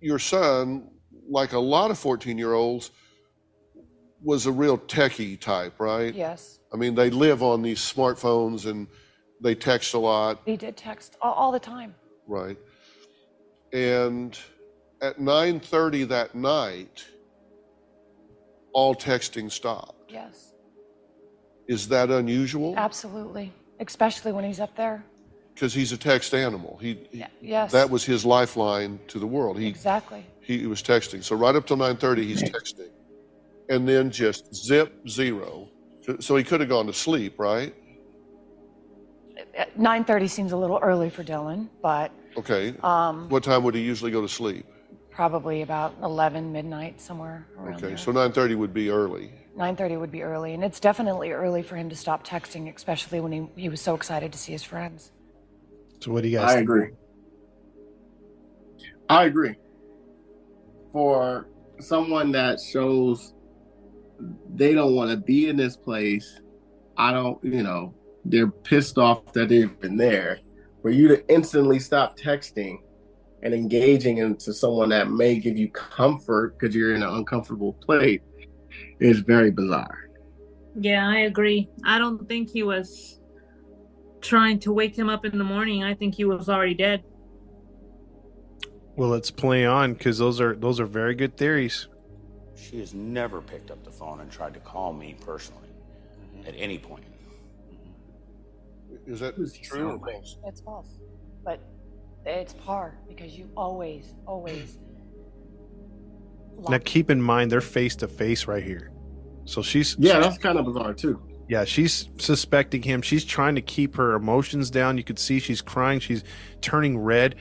your 0.00 0.18
son, 0.18 0.88
like 1.28 1.52
a 1.52 1.58
lot 1.58 1.90
of 1.90 1.98
14 1.98 2.38
year 2.38 2.52
olds, 2.54 2.90
was 4.22 4.46
a 4.46 4.52
real 4.52 4.78
techie 4.78 5.38
type, 5.38 5.78
right? 5.78 6.14
Yes. 6.14 6.58
I 6.72 6.76
mean, 6.76 6.94
they 6.94 7.10
live 7.10 7.42
on 7.42 7.62
these 7.62 7.78
smartphones 7.80 8.68
and 8.68 8.86
they 9.42 9.54
text 9.54 9.94
a 9.94 9.98
lot, 9.98 10.40
He 10.46 10.56
did 10.56 10.76
text 10.76 11.16
all, 11.20 11.32
all 11.34 11.52
the 11.52 11.60
time. 11.60 11.94
right? 12.26 12.56
And 13.72 14.36
at 15.02 15.18
9:30 15.18 16.08
that 16.08 16.34
night, 16.34 17.04
all 18.72 18.94
texting 18.94 19.50
stopped. 19.50 20.10
Yes, 20.10 20.52
Is 21.68 21.88
that 21.88 22.10
unusual? 22.10 22.74
absolutely. 22.76 23.52
Especially 23.80 24.32
when 24.32 24.44
he's 24.44 24.60
up 24.60 24.74
there. 24.76 25.04
Because 25.54 25.74
he's 25.74 25.92
a 25.92 25.96
text 25.96 26.34
animal. 26.34 26.78
He, 26.80 27.06
he 27.12 27.24
Yes. 27.40 27.72
that 27.72 27.90
was 27.90 28.04
his 28.04 28.24
lifeline 28.24 28.98
to 29.08 29.18
the 29.18 29.26
world. 29.26 29.58
He 29.58 29.66
exactly. 29.66 30.24
He 30.46 30.66
was 30.66 30.82
texting. 30.82 31.22
So 31.24 31.34
right 31.36 31.54
up 31.56 31.66
till 31.66 31.76
9:30 31.76 32.24
he's 32.24 32.42
texting. 32.42 32.90
And 33.68 33.88
then 33.88 34.10
just 34.10 34.54
zip 34.54 34.92
zero. 35.08 35.68
So- 36.02 36.16
So 36.20 36.36
he 36.36 36.44
could 36.44 36.60
have 36.60 36.68
gone 36.68 36.86
to 36.86 36.92
sleep, 36.92 37.38
right? 37.38 37.74
9:30 39.76 40.28
seems 40.28 40.52
a 40.52 40.56
little 40.56 40.78
early 40.82 41.10
for 41.10 41.24
Dylan, 41.24 41.68
but 41.82 42.10
Okay. 42.36 42.74
um, 42.82 43.28
What 43.28 43.42
time 43.42 43.64
would 43.64 43.74
he 43.74 43.82
usually 43.82 44.10
go 44.10 44.20
to 44.22 44.28
sleep? 44.28 44.66
probably 45.10 45.62
about 45.62 45.94
11 46.02 46.52
midnight 46.52 47.00
somewhere 47.00 47.46
around 47.58 47.76
Okay. 47.76 47.88
there. 47.88 47.96
So 47.96 48.12
9:30 48.12 48.54
would 48.54 48.74
be 48.74 48.90
early. 48.90 49.32
9:30 49.56 49.96
would 49.96 50.12
be 50.12 50.22
early, 50.22 50.52
and 50.52 50.62
it's 50.62 50.78
definitely 50.78 51.32
early 51.32 51.62
for 51.62 51.74
him 51.76 51.88
to 51.88 51.96
stop 51.96 52.26
texting, 52.26 52.72
especially 52.74 53.20
when 53.20 53.32
he, 53.32 53.48
he 53.56 53.68
was 53.70 53.80
so 53.80 53.94
excited 53.94 54.30
to 54.32 54.38
see 54.38 54.52
his 54.52 54.62
friends. 54.62 55.10
So 56.00 56.12
what 56.12 56.22
do 56.22 56.28
you 56.28 56.36
guys? 56.38 56.50
I 56.50 56.54
think? 56.56 56.64
agree. 56.68 56.88
I 59.08 59.24
agree. 59.24 59.54
For 60.96 61.46
someone 61.78 62.32
that 62.32 62.58
shows 62.58 63.34
they 64.54 64.72
don't 64.72 64.94
want 64.94 65.10
to 65.10 65.18
be 65.18 65.50
in 65.50 65.54
this 65.54 65.76
place, 65.76 66.40
I 66.96 67.12
don't, 67.12 67.38
you 67.44 67.62
know, 67.62 67.94
they're 68.24 68.50
pissed 68.50 68.96
off 68.96 69.30
that 69.34 69.50
they've 69.50 69.78
been 69.78 69.98
there. 69.98 70.38
For 70.80 70.88
you 70.88 71.08
to 71.08 71.28
instantly 71.28 71.80
stop 71.80 72.18
texting 72.18 72.78
and 73.42 73.52
engaging 73.52 74.16
into 74.16 74.54
someone 74.54 74.88
that 74.88 75.10
may 75.10 75.38
give 75.38 75.58
you 75.58 75.68
comfort 75.68 76.58
because 76.58 76.74
you're 76.74 76.94
in 76.94 77.02
an 77.02 77.10
uncomfortable 77.10 77.74
place 77.74 78.22
is 78.98 79.18
very 79.18 79.50
bizarre. 79.50 80.08
Yeah, 80.80 81.06
I 81.06 81.18
agree. 81.18 81.68
I 81.84 81.98
don't 81.98 82.26
think 82.26 82.48
he 82.48 82.62
was 82.62 83.20
trying 84.22 84.60
to 84.60 84.72
wake 84.72 84.96
him 84.96 85.10
up 85.10 85.26
in 85.26 85.36
the 85.36 85.44
morning. 85.44 85.84
I 85.84 85.92
think 85.92 86.14
he 86.14 86.24
was 86.24 86.48
already 86.48 86.72
dead. 86.72 87.04
Well, 88.96 89.10
let's 89.10 89.30
play 89.30 89.66
on 89.66 89.92
because 89.92 90.18
those 90.18 90.40
are 90.40 90.56
those 90.56 90.80
are 90.80 90.86
very 90.86 91.14
good 91.14 91.36
theories. 91.36 91.88
She 92.56 92.80
has 92.80 92.94
never 92.94 93.42
picked 93.42 93.70
up 93.70 93.84
the 93.84 93.90
phone 93.90 94.20
and 94.20 94.30
tried 94.30 94.54
to 94.54 94.60
call 94.60 94.92
me 94.92 95.14
personally 95.20 95.68
at 96.46 96.54
any 96.56 96.78
point. 96.78 97.04
Is 99.06 99.20
that 99.20 99.34
true 99.62 99.92
or 99.92 99.98
false? 99.98 100.38
It's 100.46 100.60
false, 100.62 100.88
but 101.44 101.60
it's 102.24 102.54
par 102.54 102.98
because 103.06 103.36
you 103.36 103.48
always, 103.56 104.14
always. 104.26 104.78
Now 106.70 106.78
keep 106.82 107.10
in 107.10 107.20
mind 107.20 107.52
they're 107.52 107.60
face 107.60 107.94
to 107.96 108.08
face 108.08 108.46
right 108.46 108.64
here. 108.64 108.90
So 109.44 109.60
she's 109.60 109.94
Yeah, 109.98 110.20
that's 110.20 110.38
kind 110.38 110.58
of 110.58 110.64
bizarre 110.64 110.94
too. 110.94 111.20
Yeah, 111.48 111.64
she's 111.64 112.08
suspecting 112.16 112.80
him. 112.80 113.02
She's 113.02 113.26
trying 113.26 113.56
to 113.56 113.60
keep 113.60 113.94
her 113.96 114.14
emotions 114.14 114.70
down. 114.70 114.96
You 114.96 115.04
could 115.04 115.18
see 115.18 115.38
she's 115.38 115.60
crying. 115.60 116.00
She's 116.00 116.24
turning 116.62 116.98
red, 116.98 117.36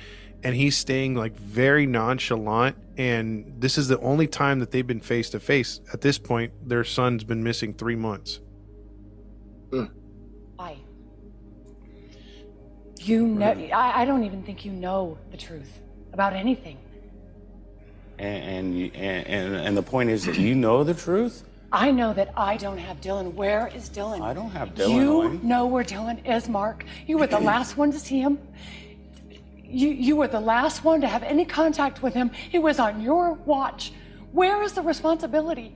and 0.46 0.56
he's 0.56 0.78
staying 0.78 1.16
like 1.16 1.36
very 1.36 1.88
nonchalant. 1.88 2.78
And 2.98 3.56
this 3.58 3.80
is 3.80 3.88
the 3.88 4.00
only 4.00 4.28
time 4.28 4.60
that 4.60 4.70
they've 4.70 4.86
been 4.86 5.00
face 5.00 5.32
to 5.32 5.40
face. 5.40 5.82
At 5.92 6.02
this 6.02 6.20
point, 6.20 6.54
their 6.70 6.84
son's 6.84 7.24
been 7.24 7.44
missing 7.44 7.74
three 7.74 7.96
months. 7.96 8.40
Hmm. 9.72 9.86
I. 10.60 10.78
You 13.00 13.26
know, 13.26 13.48
I, 13.74 14.04
I 14.04 14.06
don't 14.06 14.24
even 14.24 14.44
think 14.44 14.64
you 14.64 14.72
know 14.72 15.18
the 15.32 15.38
truth 15.38 15.82
about 16.14 16.34
anything. 16.34 16.78
And 18.20 18.44
and, 18.44 18.96
and 18.96 19.28
and 19.28 19.56
and 19.56 19.76
the 19.76 19.84
point 19.84 20.12
is 20.12 20.26
that 20.26 20.38
you 20.38 20.54
know 20.54 20.84
the 20.84 20.94
truth. 20.94 21.44
I 21.72 21.90
know 21.90 22.14
that 22.14 22.32
I 22.38 22.56
don't 22.58 22.78
have 22.78 23.02
Dylan. 23.02 23.34
Where 23.34 23.72
is 23.76 23.90
Dylan? 23.90 24.22
I 24.22 24.36
don't 24.36 24.52
have 24.52 24.76
Dylan. 24.76 24.96
You 24.96 25.22
Elaine. 25.24 25.48
know 25.48 25.66
where 25.66 25.84
Dylan 25.84 26.24
is, 26.24 26.48
Mark. 26.48 26.86
You 27.08 27.18
were 27.18 27.28
the 27.28 27.40
last 27.52 27.78
one 27.78 27.92
to 27.92 28.00
see 28.00 28.20
him. 28.20 28.38
You 29.68 29.90
you 29.90 30.16
were 30.16 30.28
the 30.28 30.40
last 30.40 30.84
one 30.84 31.02
to 31.02 31.08
have 31.08 31.24
any 31.24 31.46
contact 31.46 32.02
with 32.04 32.14
him. 32.14 32.30
He 32.30 32.60
was 32.60 32.80
on 32.80 33.02
your 33.02 33.34
watch. 33.34 33.92
Where 34.32 34.62
is 34.64 34.74
the 34.74 34.82
responsibility? 34.82 35.76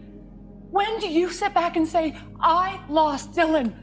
When 0.72 1.00
do 1.00 1.08
you 1.08 1.30
sit 1.30 1.54
back 1.54 1.76
and 1.78 1.88
say, 1.88 2.16
I 2.40 2.80
lost 2.90 3.32
Dylan? 3.34 3.74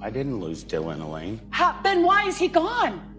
I 0.00 0.10
didn't 0.10 0.38
lose 0.38 0.64
Dylan, 0.64 1.00
Elaine. 1.00 1.40
How, 1.50 1.80
then 1.82 2.04
why 2.04 2.24
is 2.28 2.38
he 2.38 2.46
gone? 2.46 3.16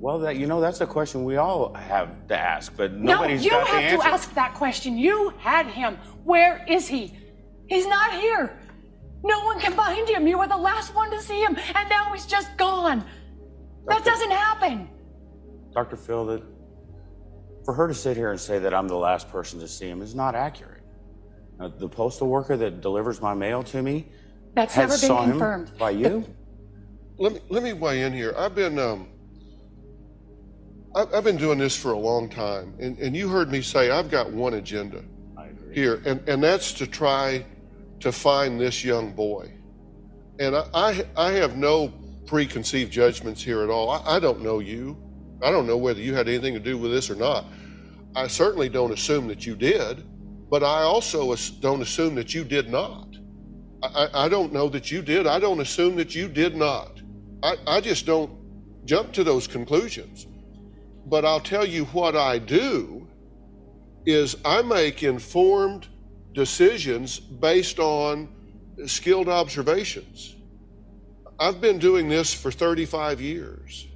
Well, 0.00 0.18
that 0.20 0.36
you 0.36 0.46
know 0.46 0.60
that's 0.60 0.80
a 0.80 0.86
question 0.86 1.24
we 1.24 1.36
all 1.36 1.72
have 1.74 2.26
to 2.28 2.38
ask, 2.38 2.76
but 2.76 2.92
No, 2.92 3.14
nobody's 3.14 3.44
you 3.44 3.50
got 3.50 3.66
the 3.66 3.74
answer. 3.74 3.94
you 3.96 4.00
have 4.00 4.10
to 4.10 4.14
ask 4.14 4.34
that 4.34 4.54
question. 4.54 4.96
You 4.98 5.32
had 5.38 5.66
him. 5.66 5.96
Where 6.24 6.64
is 6.68 6.86
he? 6.88 7.16
He's 7.68 7.86
not 7.86 8.12
here. 8.12 8.58
No 9.24 9.44
one 9.44 9.60
can 9.60 9.72
find 9.72 10.08
him. 10.08 10.26
You 10.26 10.38
were 10.38 10.48
the 10.48 10.56
last 10.56 10.94
one 10.94 11.10
to 11.12 11.20
see 11.22 11.40
him, 11.42 11.56
and 11.74 11.88
now 11.88 12.12
he's 12.12 12.26
just 12.26 12.56
gone. 12.56 13.04
That 13.86 14.04
doesn't 14.04 14.30
happen. 14.32 14.88
Dr. 15.74 15.96
Phil, 15.96 16.26
that 16.26 16.42
for 17.64 17.74
her 17.74 17.88
to 17.88 17.94
sit 17.94 18.16
here 18.16 18.30
and 18.30 18.40
say 18.40 18.58
that 18.58 18.74
I'm 18.74 18.88
the 18.88 18.96
last 18.96 19.30
person 19.30 19.60
to 19.60 19.68
see 19.68 19.88
him 19.88 20.02
is 20.02 20.14
not 20.14 20.34
accurate. 20.34 20.82
Uh, 21.60 21.68
the 21.68 21.88
postal 21.88 22.28
worker 22.28 22.56
that 22.56 22.80
delivers 22.80 23.20
my 23.20 23.34
mail 23.34 23.62
to 23.62 23.82
me 23.82 24.08
That's 24.54 24.74
has 24.74 24.82
never 24.82 25.00
been 25.00 25.08
saw 25.08 25.30
confirmed. 25.30 25.68
him 25.68 25.76
by 25.78 25.90
you. 25.90 26.34
Let 27.18 27.34
me 27.34 27.40
let 27.50 27.62
me 27.62 27.72
weigh 27.72 28.02
in 28.02 28.12
here. 28.12 28.34
I've 28.36 28.54
been 28.54 28.78
um, 28.78 29.08
I've, 30.94 31.14
I've 31.14 31.24
been 31.24 31.36
doing 31.36 31.58
this 31.58 31.76
for 31.76 31.92
a 31.92 31.98
long 31.98 32.28
time, 32.28 32.74
and, 32.80 32.98
and 32.98 33.14
you 33.14 33.28
heard 33.28 33.50
me 33.50 33.62
say 33.62 33.90
I've 33.90 34.10
got 34.10 34.32
one 34.32 34.54
agenda 34.54 35.04
here, 35.72 36.02
and, 36.04 36.26
and 36.28 36.42
that's 36.42 36.72
to 36.74 36.86
try 36.86 37.44
to 38.00 38.10
find 38.12 38.60
this 38.60 38.82
young 38.84 39.12
boy. 39.12 39.52
And 40.40 40.56
I, 40.56 40.66
I 40.74 41.06
I 41.16 41.30
have 41.32 41.56
no 41.56 41.92
preconceived 42.26 42.90
judgments 42.90 43.42
here 43.42 43.62
at 43.62 43.70
all. 43.70 43.90
I, 43.90 44.16
I 44.16 44.18
don't 44.18 44.40
know 44.40 44.58
you. 44.58 44.96
I 45.42 45.50
don't 45.50 45.66
know 45.66 45.76
whether 45.76 46.00
you 46.00 46.14
had 46.14 46.28
anything 46.28 46.54
to 46.54 46.60
do 46.60 46.78
with 46.78 46.92
this 46.92 47.10
or 47.10 47.16
not. 47.16 47.46
I 48.14 48.26
certainly 48.26 48.68
don't 48.68 48.92
assume 48.92 49.26
that 49.28 49.46
you 49.46 49.56
did, 49.56 50.04
but 50.50 50.62
I 50.62 50.82
also 50.82 51.34
don't 51.60 51.82
assume 51.82 52.14
that 52.16 52.34
you 52.34 52.44
did 52.44 52.68
not. 52.70 53.08
I, 53.82 54.08
I 54.14 54.28
don't 54.28 54.52
know 54.52 54.68
that 54.68 54.90
you 54.90 55.02
did. 55.02 55.26
I 55.26 55.38
don't 55.38 55.60
assume 55.60 55.96
that 55.96 56.14
you 56.14 56.28
did 56.28 56.54
not. 56.56 57.00
I, 57.42 57.56
I 57.66 57.80
just 57.80 58.06
don't 58.06 58.30
jump 58.84 59.12
to 59.14 59.24
those 59.24 59.46
conclusions. 59.46 60.26
But 61.06 61.24
I'll 61.24 61.40
tell 61.40 61.66
you 61.66 61.86
what 61.86 62.14
I 62.14 62.38
do 62.38 63.08
is 64.06 64.36
I 64.44 64.62
make 64.62 65.02
informed 65.02 65.88
decisions 66.32 67.18
based 67.18 67.78
on 67.78 68.28
skilled 68.86 69.28
observations. 69.28 70.36
I've 71.38 71.60
been 71.60 71.78
doing 71.78 72.08
this 72.08 72.32
for 72.32 72.50
35 72.50 73.20
years. 73.20 73.88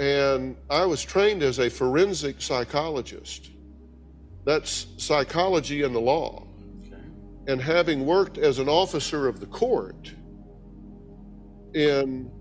And 0.00 0.56
I 0.70 0.86
was 0.86 1.04
trained 1.04 1.42
as 1.42 1.58
a 1.58 1.68
forensic 1.68 2.40
psychologist. 2.40 3.50
That's 4.46 4.86
psychology 4.96 5.82
and 5.82 5.94
the 5.94 6.00
law. 6.00 6.46
And 7.46 7.60
having 7.60 8.06
worked 8.06 8.38
as 8.38 8.58
an 8.58 8.68
officer 8.68 9.28
of 9.28 9.40
the 9.40 9.46
court 9.46 10.14
in 11.74 12.32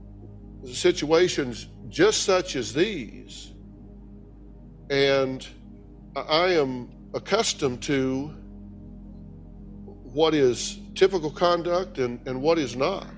situations 0.71 1.67
just 1.89 2.23
such 2.23 2.55
as 2.55 2.73
these, 2.73 3.51
and 4.89 5.45
I 6.15 6.53
am 6.53 6.89
accustomed 7.13 7.83
to 7.83 8.27
what 10.13 10.33
is 10.33 10.79
typical 10.95 11.29
conduct 11.29 11.97
and, 11.97 12.25
and 12.25 12.41
what 12.41 12.57
is 12.57 12.77
not. 12.77 13.13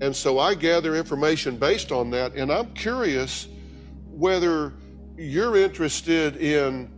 And 0.00 0.14
so 0.14 0.38
I 0.38 0.54
gather 0.54 0.94
information 0.94 1.56
based 1.56 1.90
on 1.90 2.10
that, 2.10 2.34
and 2.34 2.52
I'm 2.52 2.72
curious 2.74 3.48
whether 4.16 4.72
you're 5.16 5.56
interested 5.56 6.36
in 6.36 6.90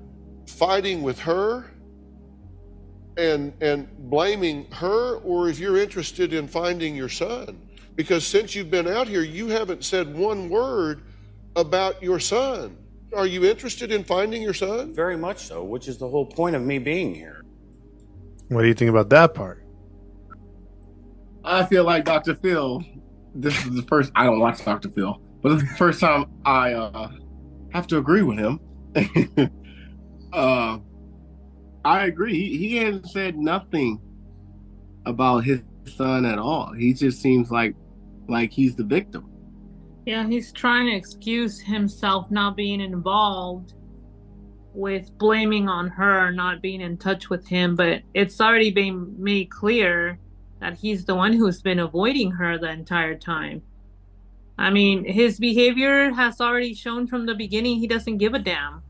fighting 0.46 1.02
with 1.02 1.18
her 1.18 1.70
and 3.16 3.52
and 3.60 3.88
blaming 4.10 4.70
her 4.72 5.16
or 5.16 5.48
if 5.48 5.58
you're 5.58 5.76
interested 5.76 6.32
in 6.32 6.48
finding 6.48 6.94
your 6.94 7.08
son 7.08 7.60
because 7.96 8.26
since 8.26 8.54
you've 8.54 8.70
been 8.70 8.88
out 8.88 9.08
here 9.08 9.22
you 9.22 9.48
haven't 9.48 9.84
said 9.84 10.16
one 10.16 10.48
word 10.48 11.02
about 11.56 12.02
your 12.02 12.18
son 12.18 12.76
are 13.14 13.26
you 13.26 13.44
interested 13.44 13.90
in 13.90 14.04
finding 14.04 14.42
your 14.42 14.54
son 14.54 14.94
Very 14.94 15.16
much 15.16 15.38
so, 15.38 15.64
which 15.64 15.88
is 15.88 15.98
the 15.98 16.08
whole 16.08 16.26
point 16.26 16.54
of 16.56 16.62
me 16.62 16.78
being 16.78 17.14
here. 17.14 17.42
What 18.48 18.62
do 18.62 18.68
you 18.68 18.74
think 18.74 18.90
about 18.90 19.08
that 19.10 19.34
part? 19.34 19.64
I 21.44 21.64
feel 21.64 21.84
like 21.84 22.04
Dr. 22.04 22.34
Phil. 22.34 22.84
This 23.34 23.56
is 23.64 23.74
the 23.74 23.82
first 23.82 24.12
I 24.14 24.24
don't 24.24 24.40
watch 24.40 24.64
Dr. 24.64 24.90
Phil, 24.90 25.20
but 25.43 25.59
the 25.59 25.66
first 25.76 26.01
time 26.01 26.26
I 26.45 26.72
uh, 26.72 27.11
have 27.72 27.86
to 27.89 27.99
agree 27.99 28.22
with 28.22 28.39
him. 28.39 28.61
uh, 30.32 30.78
I 31.84 32.07
agree. 32.07 32.34
He, 32.34 32.68
he 32.68 32.76
hasn't 32.76 33.09
said 33.11 33.36
nothing 33.36 34.01
about 35.07 35.45
his 35.45 35.62
son 35.84 36.26
at 36.26 36.39
all. 36.39 36.72
He 36.72 36.93
just 36.93 37.20
seems 37.20 37.51
like 37.51 37.74
like 38.28 38.53
he's 38.53 38.76
the 38.76 38.84
victim. 38.84 39.30
Yeah, 40.07 40.26
he's 40.26 40.53
trying 40.53 40.86
to 40.86 40.97
excuse 40.97 41.61
himself 41.61 42.30
not 42.30 42.57
being 42.57 42.80
involved 42.80 43.74
with 44.74 45.16
blaming 45.18 45.68
on 45.68 45.89
her 45.89 46.30
not 46.30 46.62
being 46.62 46.80
in 46.80 46.97
touch 46.97 47.30
with 47.30 47.47
him, 47.47 47.74
but 47.74 48.03
it's 48.14 48.41
already 48.41 48.70
been 48.70 49.14
made 49.18 49.51
clear 49.51 50.18
that 50.61 50.74
he's 50.78 51.05
the 51.05 51.14
one 51.14 51.32
who's 51.32 51.62
been 51.62 51.80
avoiding 51.80 52.30
her 52.30 52.59
the 52.59 52.70
entire 52.70 53.16
time. 53.16 53.62
I 54.59 54.70
mean, 54.70 55.04
his 55.04 55.38
behavior 55.38 56.12
has 56.12 56.40
already 56.40 56.74
shown 56.74 57.06
from 57.06 57.26
the 57.26 57.34
beginning 57.34 57.78
he 57.78 57.86
doesn't 57.86 58.18
give 58.18 58.34
a 58.34 58.40
damn. 58.40 58.82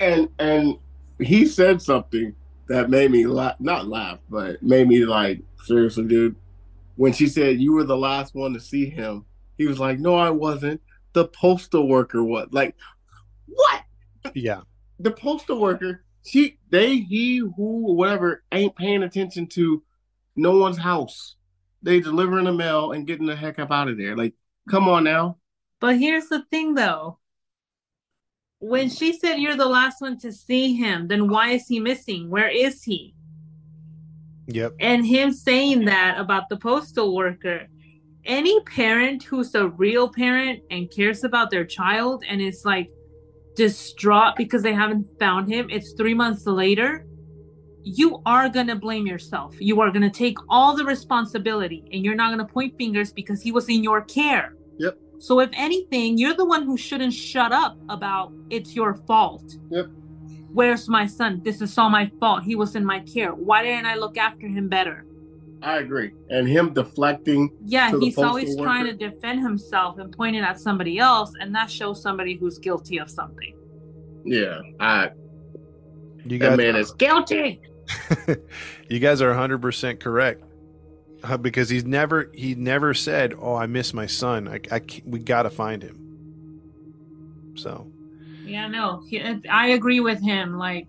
And 0.00 0.28
and 0.38 0.76
he 1.18 1.46
said 1.46 1.82
something 1.82 2.34
that 2.68 2.90
made 2.90 3.10
me 3.10 3.26
laugh, 3.26 3.56
not 3.60 3.86
laugh, 3.86 4.18
but 4.30 4.62
made 4.62 4.88
me 4.88 5.04
like, 5.04 5.40
seriously, 5.64 6.04
dude. 6.04 6.36
When 6.96 7.12
she 7.12 7.26
said 7.26 7.60
you 7.60 7.74
were 7.74 7.84
the 7.84 7.96
last 7.96 8.34
one 8.34 8.54
to 8.54 8.60
see 8.60 8.88
him, 8.88 9.26
he 9.58 9.66
was 9.66 9.78
like, 9.78 9.98
"No, 9.98 10.16
I 10.16 10.30
wasn't. 10.30 10.80
The 11.12 11.28
postal 11.28 11.88
worker 11.88 12.24
was." 12.24 12.48
Like, 12.50 12.74
what? 13.46 13.82
Yeah. 14.34 14.62
The 15.00 15.10
postal 15.10 15.60
worker, 15.60 16.04
she, 16.24 16.58
they, 16.70 16.96
he, 16.96 17.38
who, 17.38 17.94
whatever, 17.94 18.42
ain't 18.52 18.76
paying 18.76 19.02
attention 19.02 19.46
to 19.48 19.82
no 20.36 20.56
one's 20.56 20.78
house. 20.78 21.36
They 21.82 22.00
delivering 22.00 22.46
the 22.46 22.52
mail 22.52 22.92
and 22.92 23.06
getting 23.06 23.26
the 23.26 23.36
heck 23.36 23.58
up 23.58 23.70
out 23.70 23.88
of 23.88 23.98
there. 23.98 24.16
Like, 24.16 24.32
come 24.68 24.88
on 24.88 25.04
now. 25.04 25.38
But 25.80 25.98
here's 25.98 26.28
the 26.28 26.42
thing 26.50 26.74
though. 26.74 27.18
When 28.58 28.88
she 28.88 29.12
said 29.12 29.36
you're 29.36 29.56
the 29.56 29.66
last 29.66 30.00
one 30.00 30.18
to 30.20 30.32
see 30.32 30.74
him, 30.74 31.08
then 31.08 31.28
why 31.28 31.50
is 31.50 31.66
he 31.68 31.78
missing? 31.78 32.30
Where 32.30 32.48
is 32.48 32.82
he? 32.82 33.14
Yep. 34.48 34.74
And 34.80 35.04
him 35.04 35.32
saying 35.32 35.84
that 35.86 36.18
about 36.18 36.48
the 36.48 36.56
postal 36.56 37.14
worker. 37.14 37.66
Any 38.24 38.60
parent 38.62 39.22
who's 39.22 39.54
a 39.54 39.68
real 39.68 40.08
parent 40.08 40.62
and 40.70 40.90
cares 40.90 41.22
about 41.22 41.50
their 41.50 41.64
child 41.64 42.24
and 42.28 42.40
is 42.40 42.64
like 42.64 42.90
distraught 43.54 44.34
because 44.36 44.62
they 44.62 44.72
haven't 44.72 45.06
found 45.18 45.48
him, 45.48 45.68
it's 45.70 45.92
three 45.92 46.14
months 46.14 46.46
later, 46.46 47.06
you 47.86 48.20
are 48.26 48.48
going 48.48 48.66
to 48.66 48.74
blame 48.74 49.06
yourself. 49.06 49.54
You 49.60 49.80
are 49.80 49.92
going 49.92 50.02
to 50.02 50.10
take 50.10 50.36
all 50.48 50.74
the 50.74 50.84
responsibility 50.84 51.84
and 51.92 52.04
you're 52.04 52.16
not 52.16 52.34
going 52.34 52.44
to 52.44 52.52
point 52.52 52.76
fingers 52.76 53.12
because 53.12 53.40
he 53.40 53.52
was 53.52 53.68
in 53.68 53.84
your 53.84 54.02
care. 54.02 54.56
Yep. 54.78 54.98
So, 55.20 55.38
if 55.38 55.50
anything, 55.52 56.18
you're 56.18 56.34
the 56.34 56.44
one 56.44 56.64
who 56.64 56.76
shouldn't 56.76 57.14
shut 57.14 57.52
up 57.52 57.78
about 57.88 58.32
it's 58.50 58.74
your 58.74 58.96
fault. 59.06 59.54
Yep. 59.70 59.86
Where's 60.52 60.88
my 60.88 61.06
son? 61.06 61.40
This 61.44 61.62
is 61.62 61.78
all 61.78 61.88
my 61.88 62.10
fault. 62.18 62.42
He 62.42 62.56
was 62.56 62.74
in 62.74 62.84
my 62.84 63.00
care. 63.00 63.32
Why 63.32 63.62
didn't 63.62 63.86
I 63.86 63.94
look 63.94 64.18
after 64.18 64.48
him 64.48 64.68
better? 64.68 65.06
I 65.62 65.78
agree. 65.78 66.10
And 66.28 66.48
him 66.48 66.74
deflecting. 66.74 67.50
Yeah, 67.64 67.92
to 67.92 68.00
he's 68.00 68.16
postal 68.16 68.30
always 68.30 68.56
trying 68.56 68.86
to 68.86 68.94
defend 68.94 69.42
himself 69.42 69.98
and 69.98 70.12
pointing 70.12 70.42
at 70.42 70.58
somebody 70.58 70.98
else, 70.98 71.32
and 71.40 71.54
that 71.54 71.70
shows 71.70 72.02
somebody 72.02 72.34
who's 72.36 72.58
guilty 72.58 72.98
of 72.98 73.08
something. 73.08 73.56
Yeah, 74.24 74.60
I. 74.80 75.10
You 76.24 76.40
That 76.40 76.48
guys, 76.50 76.56
man 76.58 76.74
is 76.74 76.90
guilty. 76.92 77.60
you 78.88 78.98
guys 78.98 79.22
are 79.22 79.32
100% 79.32 80.00
correct. 80.00 80.42
Uh, 81.22 81.36
because 81.36 81.68
he's 81.68 81.84
never 81.84 82.30
he 82.34 82.54
never 82.54 82.94
said, 82.94 83.34
"Oh, 83.40 83.54
I 83.54 83.66
miss 83.66 83.94
my 83.94 84.06
son. 84.06 84.46
I, 84.46 84.60
I 84.70 84.80
we 85.04 85.18
got 85.18 85.42
to 85.42 85.50
find 85.50 85.82
him." 85.82 86.06
So, 87.56 87.90
Yeah, 88.44 88.68
no, 88.68 89.02
he, 89.08 89.20
I 89.48 89.68
agree 89.68 90.00
with 90.00 90.20
him. 90.22 90.58
Like, 90.58 90.86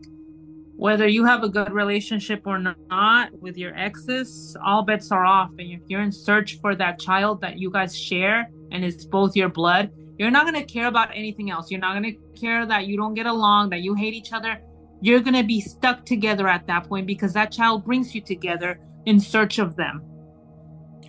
whether 0.76 1.08
you 1.08 1.26
have 1.26 1.44
a 1.44 1.50
good 1.50 1.72
relationship 1.72 2.46
or 2.46 2.60
not 2.60 3.34
with 3.42 3.58
your 3.58 3.76
exes, 3.76 4.56
all 4.64 4.84
bets 4.84 5.12
are 5.12 5.26
off. 5.26 5.50
And 5.58 5.72
if 5.72 5.82
you're 5.88 6.02
in 6.02 6.12
search 6.12 6.60
for 6.60 6.76
that 6.76 7.00
child 7.00 7.42
that 7.42 7.58
you 7.58 7.72
guys 7.72 7.98
share 7.98 8.52
and 8.72 8.86
it's 8.86 9.06
both 9.06 9.36
your 9.36 9.50
blood, 9.50 9.92
you're 10.20 10.30
not 10.30 10.44
going 10.44 10.64
to 10.64 10.72
care 10.72 10.88
about 10.88 11.10
anything 11.16 11.50
else. 11.50 11.72
You're 11.72 11.80
not 11.80 12.00
going 12.00 12.14
to 12.14 12.40
care 12.40 12.66
that 12.66 12.86
you 12.86 12.96
don't 12.96 13.16
get 13.16 13.26
along, 13.26 13.70
that 13.70 13.82
you 13.82 13.96
hate 13.96 14.14
each 14.14 14.34
other. 14.34 14.62
You're 15.02 15.20
going 15.20 15.36
to 15.36 15.44
be 15.44 15.62
stuck 15.62 16.06
together 16.06 16.48
at 16.48 16.66
that 16.68 16.88
point 16.88 17.08
because 17.08 17.34
that 17.34 17.52
child 17.52 17.86
brings 17.86 18.16
you 18.16 18.22
together 18.22 18.80
in 19.06 19.20
search 19.20 19.60
of 19.60 19.76
them. 19.76 20.04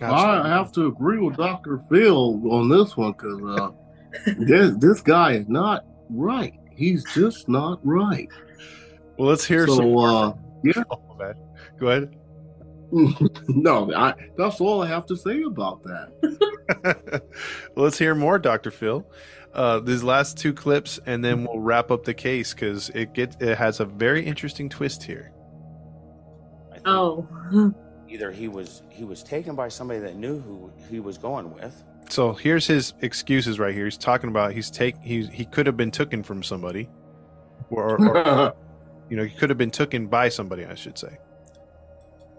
I 0.01 0.47
have 0.47 0.71
to 0.73 0.87
agree 0.87 1.19
with 1.19 1.35
Dr. 1.35 1.81
Phil 1.89 2.41
on 2.51 2.69
this 2.69 2.95
one 2.95 3.11
because 3.11 3.59
uh, 3.59 3.71
this 4.37 4.73
this 4.77 5.01
guy 5.01 5.33
is 5.33 5.49
not 5.49 5.85
right. 6.09 6.53
He's 6.73 7.03
just 7.13 7.49
not 7.49 7.79
right. 7.83 8.29
well, 9.17 9.27
let's 9.27 9.43
hear 9.43 9.67
so, 9.67 9.75
some. 9.75 9.97
uh, 9.97 10.33
yeah. 10.63 10.83
Oh, 10.89 11.15
man. 11.17 11.33
Go 11.77 11.87
ahead. 11.87 12.15
no, 13.49 13.93
I, 13.93 14.13
that's 14.37 14.59
all 14.61 14.81
I 14.81 14.87
have 14.87 15.05
to 15.07 15.15
say 15.15 15.43
about 15.43 15.83
that. 15.83 17.21
well, 17.75 17.85
let's 17.85 17.99
hear 17.99 18.15
more, 18.15 18.39
Doctor 18.39 18.71
Phil. 18.71 19.05
Uh, 19.53 19.79
these 19.79 20.03
last 20.03 20.37
two 20.37 20.53
clips, 20.53 20.99
and 21.05 21.25
then 21.25 21.43
we'll 21.43 21.59
wrap 21.59 21.89
up 21.89 22.03
the 22.03 22.13
case 22.13 22.53
because 22.53 22.89
it 22.89 23.13
gets 23.13 23.35
it 23.39 23.57
has 23.57 23.79
a 23.79 23.85
very 23.85 24.23
interesting 24.23 24.69
twist 24.69 25.01
here. 25.03 25.31
I 26.71 26.75
think 26.75 26.87
Oh, 26.87 27.27
Either 28.09 28.31
he 28.31 28.47
was 28.47 28.83
he 28.89 29.03
was 29.03 29.23
taken 29.23 29.55
by 29.55 29.67
somebody 29.67 29.99
that 29.99 30.15
knew 30.15 30.39
who 30.39 30.71
he 30.89 30.99
was 30.99 31.17
going 31.17 31.53
with. 31.53 31.83
So 32.09 32.33
here's 32.33 32.65
his 32.65 32.93
excuses 33.01 33.59
right 33.59 33.73
here. 33.73 33.85
He's 33.85 33.97
talking 33.97 34.29
about 34.29 34.53
he's 34.53 34.71
take 34.71 34.97
he 35.01 35.25
he 35.27 35.45
could 35.45 35.67
have 35.67 35.77
been 35.77 35.91
taken 35.91 36.23
from 36.23 36.41
somebody, 36.41 36.89
or, 37.69 38.01
or 38.01 38.55
you 39.09 39.17
know 39.17 39.23
he 39.23 39.35
could 39.35 39.49
have 39.49 39.59
been 39.59 39.71
taken 39.71 40.07
by 40.07 40.29
somebody, 40.29 40.65
I 40.65 40.75
should 40.75 40.97
say. 40.97 41.17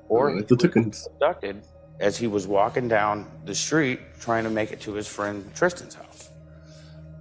Or 0.08 0.30
Uh, 0.30 0.42
the 0.42 0.72
was 0.74 1.06
abducted 1.06 1.62
as 2.00 2.16
he 2.16 2.26
was 2.26 2.48
walking 2.48 2.88
down 2.88 3.30
the 3.44 3.54
street 3.54 4.00
trying 4.18 4.42
to 4.44 4.50
make 4.50 4.72
it 4.72 4.80
to 4.80 4.92
his 4.94 5.06
friend 5.06 5.48
Tristan's 5.54 5.94
house. 5.94 6.29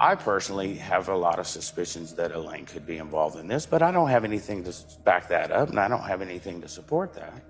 I 0.01 0.15
personally 0.15 0.75
have 0.75 1.09
a 1.09 1.15
lot 1.15 1.39
of 1.39 1.47
suspicions 1.47 2.13
that 2.15 2.31
Elaine 2.31 2.65
could 2.65 2.85
be 2.85 2.97
involved 2.97 3.37
in 3.37 3.47
this, 3.47 3.65
but 3.65 3.81
I 3.81 3.91
don't 3.91 4.07
have 4.07 4.23
anything 4.23 4.63
to 4.63 4.73
back 5.03 5.27
that 5.27 5.51
up, 5.51 5.69
and 5.69 5.79
I 5.79 5.89
don't 5.89 6.03
have 6.03 6.21
anything 6.21 6.61
to 6.61 6.69
support 6.69 7.13
that. 7.15 7.43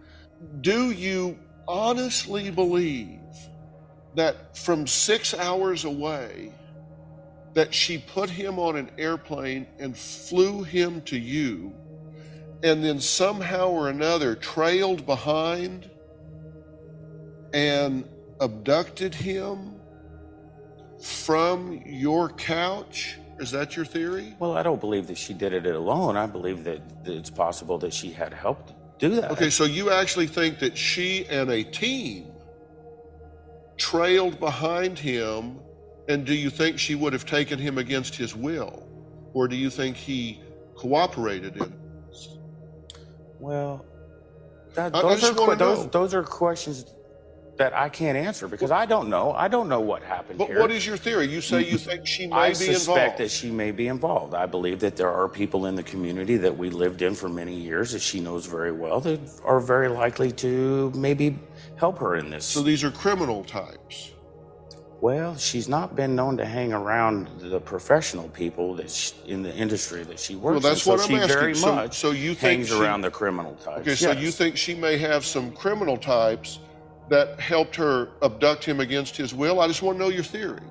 Do 0.62 0.89
you 0.89 1.38
honestly 1.68 2.50
believe 2.50 3.20
that 4.16 4.58
from 4.58 4.88
six 4.88 5.36
hours 5.36 5.86
away, 5.86 6.52
that 7.54 7.74
she 7.74 8.00
put 8.00 8.30
him 8.30 8.58
on 8.58 8.76
an 8.76 8.89
airplane 8.97 9.68
and 9.78 9.95
flew 9.95 10.64
him 10.64 11.02
to 11.04 11.18
you, 11.18 11.72
and 12.64 12.84
then 12.84 13.00
somehow 13.00 13.70
or 13.70 13.89
another 13.89 14.36
trailed 14.36 15.06
behind 15.06 15.89
and 17.54 18.08
abducted 18.39 19.14
him 19.14 19.79
from 21.02 21.82
your 21.86 22.30
couch? 22.30 23.18
Is 23.39 23.52
that 23.52 23.76
your 23.76 23.86
theory? 23.86 24.36
Well, 24.39 24.58
I 24.58 24.64
don't 24.64 24.82
believe 24.82 25.08
that 25.08 25.18
she 25.18 25.34
did 25.34 25.54
it 25.54 25.66
alone. 25.66 26.18
I 26.18 26.26
believe 26.26 26.66
that, 26.66 26.82
it's 27.06 27.30
possible 27.30 27.78
that 27.80 27.93
she 27.93 28.12
had 28.12 28.34
helped 28.34 28.74
do 29.00 29.10
that. 29.16 29.32
Okay, 29.32 29.50
so 29.50 29.64
you 29.64 29.91
actually 29.91 30.28
think 30.28 30.60
that 30.60 30.78
she 30.78 31.26
and 31.28 31.50
a 31.50 31.64
team 31.64 32.32
trailed 33.78 34.39
behind 34.39 35.00
him, 35.00 35.60
and 36.10 36.26
do 36.26 36.34
you 36.34 36.50
think 36.50 36.78
she 36.78 36.95
would 36.95 37.14
have 37.14 37.26
taken 37.26 37.58
him 37.58 37.78
against 37.78 38.16
his 38.16 38.36
will? 38.36 38.86
Or 39.34 39.47
do 39.47 39.56
you 39.56 39.70
think 39.70 39.95
he 39.95 40.41
cooperated 40.76 41.56
in 41.56 41.64
it? 41.64 41.72
Well, 43.39 43.86
that, 44.74 44.91
those, 44.91 45.24
are, 45.24 45.56
those, 45.56 45.89
those 45.89 46.14
are 46.14 46.24
questions 46.24 46.86
that 47.60 47.74
I 47.76 47.89
can't 47.89 48.18
answer 48.18 48.47
because 48.47 48.72
I 48.72 48.86
don't 48.86 49.10
know. 49.10 49.34
I 49.34 49.49
don't 49.49 49.68
know 49.68 49.81
what 49.81 50.02
happened 50.02 50.40
But 50.40 50.48
here. 50.48 50.61
what 50.61 50.72
is 50.72 50.88
your 50.88 50.95
theory? 50.95 51.27
You 51.27 51.41
say 51.41 51.61
you 51.61 51.77
think 51.77 52.07
she 52.07 52.26
may 52.26 52.34
I 52.36 52.49
be 52.49 52.56
suspect 52.56 53.18
that 53.18 53.30
she 53.30 53.52
may 53.52 53.72
be 53.72 53.88
involved. 53.90 54.34
I 54.34 54.45
believe 54.45 54.80
that 54.80 54.95
there 54.95 55.11
are 55.11 55.27
people 55.27 55.65
in 55.65 55.76
the 55.76 55.84
community 55.84 56.38
that 56.38 56.57
we 56.57 56.69
lived 56.69 57.02
in 57.02 57.14
for 57.15 57.27
many 57.27 57.53
years 57.53 57.91
that 57.91 58.02
she 58.02 58.22
knows 58.22 58.45
very 58.45 58.72
well 58.72 59.02
that 59.02 59.19
are 59.44 59.60
very 59.60 59.90
likely 59.90 60.31
to 60.45 60.90
maybe 60.95 61.38
help 61.76 61.99
her 61.99 62.15
in 62.15 62.30
this. 62.30 62.45
So 62.45 62.61
these 62.61 62.81
are 62.86 62.91
criminal 62.91 63.44
types. 63.44 64.11
well, 65.02 65.36
she's 65.38 65.68
not 65.69 65.95
been 65.98 66.14
known 66.15 66.36
to 66.38 66.45
hang 66.45 66.72
around 66.73 67.27
the 67.40 67.60
professional 67.60 68.27
people 68.30 68.73
that 68.76 68.90
she, 68.90 69.14
in 69.27 69.41
the 69.44 69.53
industry 69.56 70.03
that 70.03 70.19
she 70.19 70.36
works 70.36 70.61
Well, 70.64 70.72
that's 70.73 70.86
in. 70.86 70.91
what 70.91 71.02
I'm 71.02 71.07
she 71.10 71.15
asking. 71.15 71.40
very 71.40 71.56
So- 71.56 71.76
much 71.76 71.98
so 71.98 72.11
you 72.11 72.34
think 72.36 72.60
hangs 72.60 72.68
she- 72.69 72.81
around 72.81 73.02
the 73.02 73.11
criminal 73.11 73.53
types. 73.64 73.81
Okay, 73.81 73.95
so 73.95 74.11
you 74.11 74.30
think 74.31 74.56
she 74.57 74.73
may 74.76 74.98
have 74.98 75.26
some 75.26 75.52
criminal 75.52 75.95
types 75.98 76.60
that 77.10 77.40
helped 77.40 77.76
her 77.76 78.10
abduct 78.22 78.64
him 78.64 78.80
against 78.80 79.18
his 79.18 79.34
will? 79.34 79.60
I 79.60 79.68
just 79.68 79.81
want 79.81 79.98
to 79.98 80.03
know 80.03 80.10
your 80.10 80.23
theory. 80.23 80.61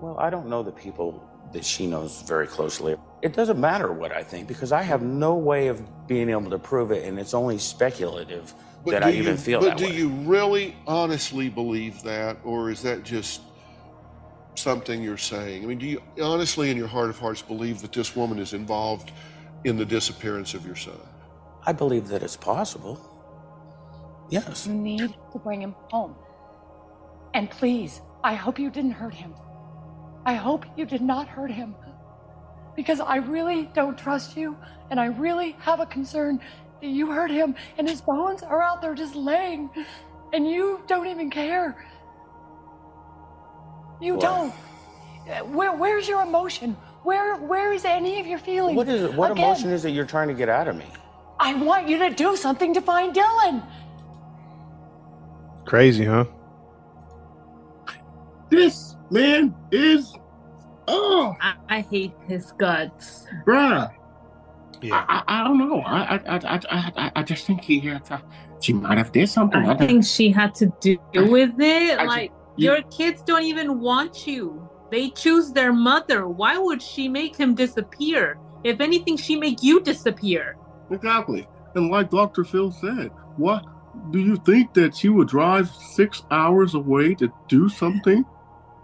Well, 0.00 0.18
I 0.18 0.30
don't 0.30 0.48
know 0.48 0.62
the 0.62 0.72
people 0.72 1.28
that 1.52 1.64
she 1.64 1.86
knows 1.86 2.22
very 2.22 2.46
closely. 2.46 2.96
It 3.20 3.34
doesn't 3.34 3.60
matter 3.60 3.92
what 3.92 4.10
I 4.12 4.22
think 4.22 4.48
because 4.48 4.72
I 4.72 4.82
have 4.82 5.02
no 5.02 5.34
way 5.34 5.68
of 5.68 5.82
being 6.08 6.28
able 6.30 6.50
to 6.50 6.58
prove 6.58 6.90
it, 6.90 7.04
and 7.06 7.18
it's 7.18 7.34
only 7.34 7.58
speculative 7.58 8.54
that 8.86 9.02
do 9.02 9.08
I 9.08 9.10
you, 9.10 9.22
even 9.22 9.36
feel 9.36 9.60
that. 9.60 9.70
but 9.70 9.78
that 9.78 9.84
do 9.84 9.90
way. 9.90 9.96
you 9.96 10.08
really 10.08 10.74
honestly 10.86 11.48
believe 11.48 12.02
that, 12.02 12.36
or 12.42 12.70
is 12.70 12.82
that 12.82 13.04
just 13.04 13.42
something 14.54 15.02
you're 15.02 15.16
saying? 15.18 15.62
I 15.62 15.66
mean, 15.66 15.78
do 15.78 15.86
you 15.86 16.02
honestly, 16.20 16.70
in 16.70 16.76
your 16.76 16.88
heart 16.88 17.10
of 17.10 17.18
hearts, 17.18 17.42
believe 17.42 17.80
that 17.82 17.92
this 17.92 18.16
woman 18.16 18.38
is 18.38 18.54
involved 18.54 19.12
in 19.64 19.76
the 19.76 19.84
disappearance 19.84 20.54
of 20.54 20.66
your 20.66 20.76
son? 20.76 20.98
I 21.64 21.72
believe 21.72 22.08
that 22.08 22.22
it's 22.22 22.36
possible. 22.36 23.00
Yes. 24.32 24.66
You 24.66 24.72
need 24.72 25.14
to 25.32 25.38
bring 25.38 25.60
him 25.60 25.74
home. 25.90 26.16
And 27.34 27.50
please, 27.50 28.00
I 28.24 28.32
hope 28.34 28.58
you 28.58 28.70
didn't 28.70 28.92
hurt 28.92 29.12
him. 29.12 29.34
I 30.24 30.34
hope 30.34 30.64
you 30.76 30.86
did 30.86 31.02
not 31.02 31.28
hurt 31.28 31.50
him. 31.50 31.74
because 32.74 33.00
I 33.00 33.16
really 33.16 33.68
don't 33.74 33.98
trust 33.98 34.34
you, 34.34 34.56
and 34.90 34.98
I 34.98 35.04
really 35.26 35.54
have 35.60 35.80
a 35.80 35.84
concern 35.84 36.40
that 36.80 36.86
you 36.88 37.10
hurt 37.10 37.30
him, 37.30 37.54
and 37.76 37.86
his 37.86 38.00
bones 38.00 38.42
are 38.42 38.62
out 38.62 38.80
there 38.80 38.94
just 38.94 39.14
laying, 39.14 39.68
and 40.32 40.48
you 40.48 40.80
don't 40.86 41.06
even 41.06 41.28
care. 41.28 41.76
You 44.00 44.14
Well- 44.14 44.22
don't. 44.30 44.52
Where, 45.54 45.72
where's 45.74 46.08
your 46.08 46.22
emotion? 46.22 46.74
Where, 47.02 47.36
where 47.36 47.74
is 47.74 47.84
any 47.84 48.18
of 48.20 48.26
your 48.26 48.38
feelings? 48.38 48.74
What 48.74 48.88
is 48.88 49.02
it? 49.02 49.12
What 49.12 49.32
Again, 49.32 49.44
emotion 49.44 49.70
is 49.70 49.84
it 49.84 49.90
you're 49.90 50.06
trying 50.06 50.28
to 50.28 50.34
get 50.34 50.48
out 50.48 50.66
of 50.66 50.74
me? 50.74 50.86
I 51.38 51.52
want 51.52 51.88
you 51.88 51.98
to 51.98 52.08
do 52.10 52.36
something 52.36 52.72
to 52.72 52.80
find 52.80 53.14
Dylan. 53.14 53.62
Crazy, 55.72 56.04
huh? 56.04 56.26
This 58.50 58.94
man 59.10 59.54
is, 59.70 60.14
oh, 60.86 61.34
I, 61.40 61.54
I 61.70 61.80
hate 61.80 62.12
his 62.28 62.52
guts. 62.58 63.26
bruh. 63.46 63.90
Yeah. 64.82 65.06
I, 65.08 65.22
I, 65.26 65.40
I 65.40 65.44
don't 65.44 65.56
know. 65.56 65.80
I, 65.80 66.16
I, 66.16 66.20
I, 66.26 66.36
I, 66.70 66.92
I, 66.98 67.12
I 67.16 67.22
just 67.22 67.46
think 67.46 67.62
he 67.62 67.80
had 67.80 68.04
to, 68.04 68.20
she 68.60 68.74
might 68.74 68.98
have 68.98 69.12
did 69.12 69.30
something. 69.30 69.64
I 69.66 69.74
think 69.74 70.04
she 70.04 70.30
had 70.30 70.54
to 70.56 70.66
deal 70.82 70.98
with 71.14 71.58
it. 71.58 71.98
I- 71.98 72.04
like 72.04 72.32
you- 72.56 72.70
your 72.70 72.82
kids 72.90 73.22
don't 73.22 73.44
even 73.44 73.80
want 73.80 74.26
you. 74.26 74.68
They 74.90 75.08
choose 75.08 75.52
their 75.52 75.72
mother. 75.72 76.28
Why 76.28 76.58
would 76.58 76.82
she 76.82 77.08
make 77.08 77.34
him 77.34 77.54
disappear? 77.54 78.36
If 78.62 78.82
anything, 78.82 79.16
she 79.16 79.36
make 79.36 79.62
you 79.62 79.80
disappear. 79.80 80.58
Exactly. 80.90 81.48
And 81.74 81.90
like 81.90 82.10
Dr. 82.10 82.44
Phil 82.44 82.70
said, 82.72 83.10
what 83.38 83.64
do 84.10 84.18
you 84.18 84.36
think 84.36 84.74
that 84.74 84.96
she 84.96 85.08
would 85.08 85.28
drive 85.28 85.68
six 85.70 86.22
hours 86.30 86.74
away 86.74 87.14
to 87.16 87.32
do 87.48 87.68
something 87.68 88.24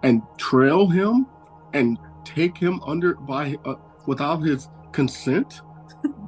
and 0.02 0.22
trail 0.36 0.86
him 0.88 1.26
and 1.72 1.98
take 2.24 2.56
him 2.56 2.80
under 2.86 3.14
by 3.14 3.56
uh, 3.64 3.74
without 4.06 4.38
his 4.40 4.68
consent? 4.92 5.60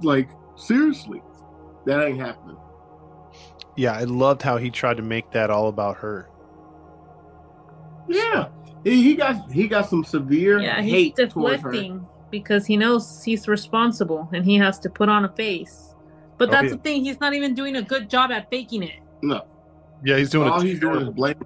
like 0.03 0.31
seriously, 0.57 1.23
that 1.87 2.05
ain't 2.07 2.21
happening. 2.21 2.57
Yeah, 3.77 3.93
I 3.93 4.05
loved 4.05 4.43
how 4.43 4.57
he 4.57 4.71
tried 4.71 4.97
to 4.97 5.03
make 5.03 5.31
that 5.33 5.51
all 5.51 5.69
about 5.69 5.99
her. 5.99 6.29
Yeah, 8.09 8.49
he, 8.85 9.03
he 9.03 9.15
got 9.15 9.51
he 9.51 9.69
got 9.69 9.89
some 9.89 10.05
severe 10.05 10.61
Yeah, 10.61 10.83
he's 10.83 10.93
hate 10.93 11.17
towards 11.17 11.63
her. 11.63 11.71
deflecting 11.71 12.07
because 12.31 12.67
he 12.67 12.77
knows 12.77 13.23
he's 13.25 13.47
responsible 13.49 14.29
and 14.33 14.45
he 14.45 14.57
has 14.57 14.79
to 14.81 14.91
put 14.91 15.09
on 15.09 15.25
a 15.25 15.29
face. 15.29 15.90
But 16.41 16.49
Oh, 16.49 16.53
that's 16.53 16.65
yeah. 16.65 16.71
the 16.71 16.77
thing, 16.79 17.05
he's 17.05 17.21
not 17.21 17.35
even 17.35 17.55
doing 17.55 17.77
a 17.77 17.83
good 17.83 18.09
job 18.09 18.31
at 18.33 18.49
faking 18.51 18.83
it. 18.83 18.95
No, 19.23 19.43
Yeah, 20.03 20.17
he's 20.17 20.31
doing 20.31 20.49
all 20.49 20.59
it. 20.63 20.67
he's 20.67 20.81
doing 20.81 21.03
is 21.07 21.11
blaming. 21.11 21.45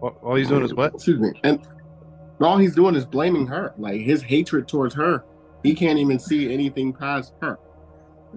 All 0.00 0.16
all 0.22 0.34
he's 0.36 0.48
doing 0.48 0.64
is 0.64 0.72
what? 0.72 0.94
Excuse 0.94 1.20
me, 1.20 1.38
and 1.44 1.60
all 2.40 2.56
he's 2.56 2.74
doing 2.74 2.94
is 2.94 3.04
blaming 3.04 3.46
her. 3.48 3.74
Like 3.76 4.00
his 4.00 4.22
hatred 4.22 4.66
towards 4.66 4.94
her, 4.94 5.22
he 5.62 5.74
can't 5.74 5.98
even 5.98 6.18
see 6.18 6.50
anything 6.50 6.94
past 6.94 7.34
her. 7.42 7.58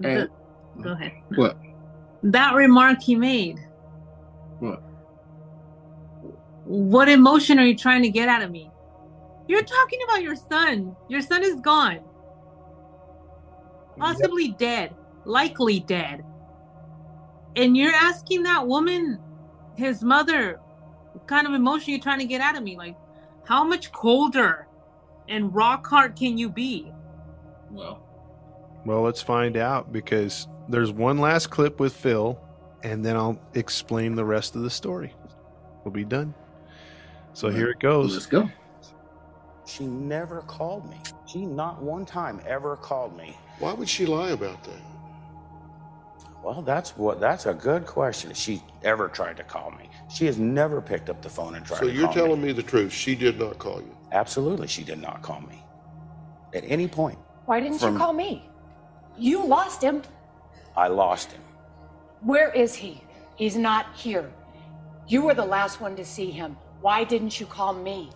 And 0.04 0.28
go 0.82 0.90
ahead. 0.92 1.12
what? 1.36 1.56
That 2.22 2.52
remark 2.54 3.00
he 3.00 3.14
made. 3.16 3.58
What? 4.58 4.82
What 6.66 7.08
emotion 7.08 7.58
are 7.58 7.64
you 7.64 7.74
trying 7.76 8.02
to 8.02 8.10
get 8.10 8.28
out 8.28 8.42
of 8.42 8.50
me? 8.50 8.70
You're 9.48 9.62
talking 9.62 10.00
about 10.04 10.22
your 10.22 10.36
son. 10.36 10.94
Your 11.08 11.22
son 11.22 11.42
is 11.42 11.58
gone. 11.60 12.00
Possibly 13.98 14.48
dead. 14.48 14.94
Likely 15.24 15.80
dead. 15.80 16.24
And 17.56 17.76
you're 17.76 17.94
asking 17.94 18.42
that 18.44 18.66
woman, 18.66 19.18
his 19.76 20.02
mother, 20.02 20.58
what 21.12 21.26
kind 21.26 21.46
of 21.46 21.54
emotion 21.54 21.90
you're 21.92 22.00
trying 22.02 22.18
to 22.18 22.24
get 22.26 22.40
out 22.40 22.56
of 22.56 22.62
me? 22.62 22.76
Like, 22.76 22.96
how 23.44 23.62
much 23.64 23.92
colder 23.92 24.66
and 25.28 25.54
rock 25.54 25.86
hard 25.86 26.16
can 26.16 26.36
you 26.36 26.48
be? 26.48 26.92
Well, 27.70 28.02
Well, 28.84 29.02
let's 29.02 29.22
find 29.22 29.56
out 29.56 29.92
because 29.92 30.48
there's 30.68 30.92
one 30.92 31.18
last 31.18 31.48
clip 31.50 31.78
with 31.80 31.94
Phil, 31.94 32.38
and 32.82 33.04
then 33.04 33.16
I'll 33.16 33.40
explain 33.54 34.14
the 34.14 34.24
rest 34.24 34.56
of 34.56 34.62
the 34.62 34.70
story. 34.70 35.14
We'll 35.84 35.92
be 35.92 36.04
done. 36.04 36.34
So 37.32 37.48
here 37.50 37.70
it 37.70 37.80
goes. 37.80 38.12
let's 38.14 38.26
go. 38.26 38.50
She 39.66 39.86
never 39.86 40.42
called 40.42 40.88
me. 40.90 40.98
She 41.26 41.46
not 41.46 41.82
one 41.82 42.04
time 42.04 42.40
ever 42.46 42.76
called 42.76 43.16
me. 43.16 43.36
Why 43.58 43.72
would 43.72 43.88
she 43.88 44.06
lie 44.06 44.30
about 44.30 44.62
that? 44.64 44.80
Well, 46.42 46.60
that's 46.62 46.96
what 46.96 47.20
that's 47.20 47.46
a 47.46 47.54
good 47.54 47.86
question. 47.86 48.30
If 48.30 48.36
she 48.36 48.62
ever 48.82 49.08
tried 49.08 49.36
to 49.38 49.44
call 49.44 49.70
me. 49.70 49.88
She 50.10 50.26
has 50.26 50.38
never 50.38 50.80
picked 50.82 51.08
up 51.08 51.22
the 51.22 51.28
phone 51.30 51.54
and 51.54 51.64
tried 51.64 51.78
So 51.78 51.86
to 51.86 51.92
you're 51.92 52.12
telling 52.12 52.40
me. 52.42 52.48
me 52.48 52.52
the 52.52 52.62
truth. 52.62 52.92
She 52.92 53.14
did 53.14 53.38
not 53.38 53.58
call 53.58 53.80
you. 53.80 53.96
Absolutely, 54.12 54.66
she 54.66 54.84
did 54.84 55.00
not 55.00 55.22
call 55.22 55.40
me. 55.40 55.64
At 56.52 56.64
any 56.66 56.86
point, 56.86 57.18
Why 57.46 57.60
didn't 57.60 57.78
From- 57.78 57.94
you 57.94 57.98
call 57.98 58.12
me? 58.12 58.48
You 59.18 59.44
lost 59.44 59.82
him. 59.82 60.02
I 60.76 60.88
lost 60.88 61.32
him. 61.32 61.40
Where 62.20 62.50
is 62.52 62.74
he? 62.74 63.02
He's 63.36 63.56
not 63.56 63.86
here. 63.94 64.30
You 65.06 65.22
were 65.22 65.34
the 65.34 65.44
last 65.44 65.80
one 65.80 65.96
to 65.96 66.04
see 66.04 66.30
him. 66.30 66.56
Why 66.80 67.04
didn't 67.04 67.38
you 67.40 67.46
call 67.46 67.72
me? 67.74 68.10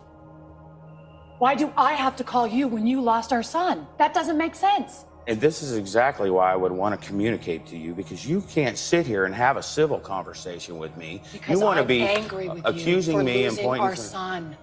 Why 1.38 1.54
do 1.54 1.72
I 1.76 1.92
have 1.94 2.16
to 2.16 2.24
call 2.24 2.46
you 2.46 2.68
when 2.68 2.86
you 2.86 3.00
lost 3.00 3.32
our 3.32 3.42
son? 3.42 3.86
That 3.98 4.12
doesn't 4.14 4.36
make 4.36 4.54
sense. 4.54 5.04
And 5.28 5.38
this 5.38 5.62
is 5.62 5.76
exactly 5.76 6.30
why 6.30 6.50
I 6.50 6.56
would 6.56 6.72
want 6.72 6.98
to 7.00 7.06
communicate 7.06 7.66
to 7.66 7.76
you 7.76 7.94
because 7.94 8.26
you 8.26 8.40
can't 8.40 8.78
sit 8.78 9.06
here 9.06 9.26
and 9.26 9.34
have 9.34 9.58
a 9.58 9.62
civil 9.62 10.00
conversation 10.00 10.78
with 10.78 10.96
me. 10.96 11.22
Because 11.32 11.50
you 11.50 11.60
want 11.60 11.76
to 11.76 11.82
I'm 11.82 11.86
be 11.86 12.00
angry 12.02 12.48
with 12.48 12.62
accusing 12.64 13.12
you 13.16 13.20
for 13.20 13.24
me 13.24 13.44
and 13.44 13.58
pointing. 13.58 13.84
our 13.84 13.94
to- 13.94 14.00
son. 14.00 14.56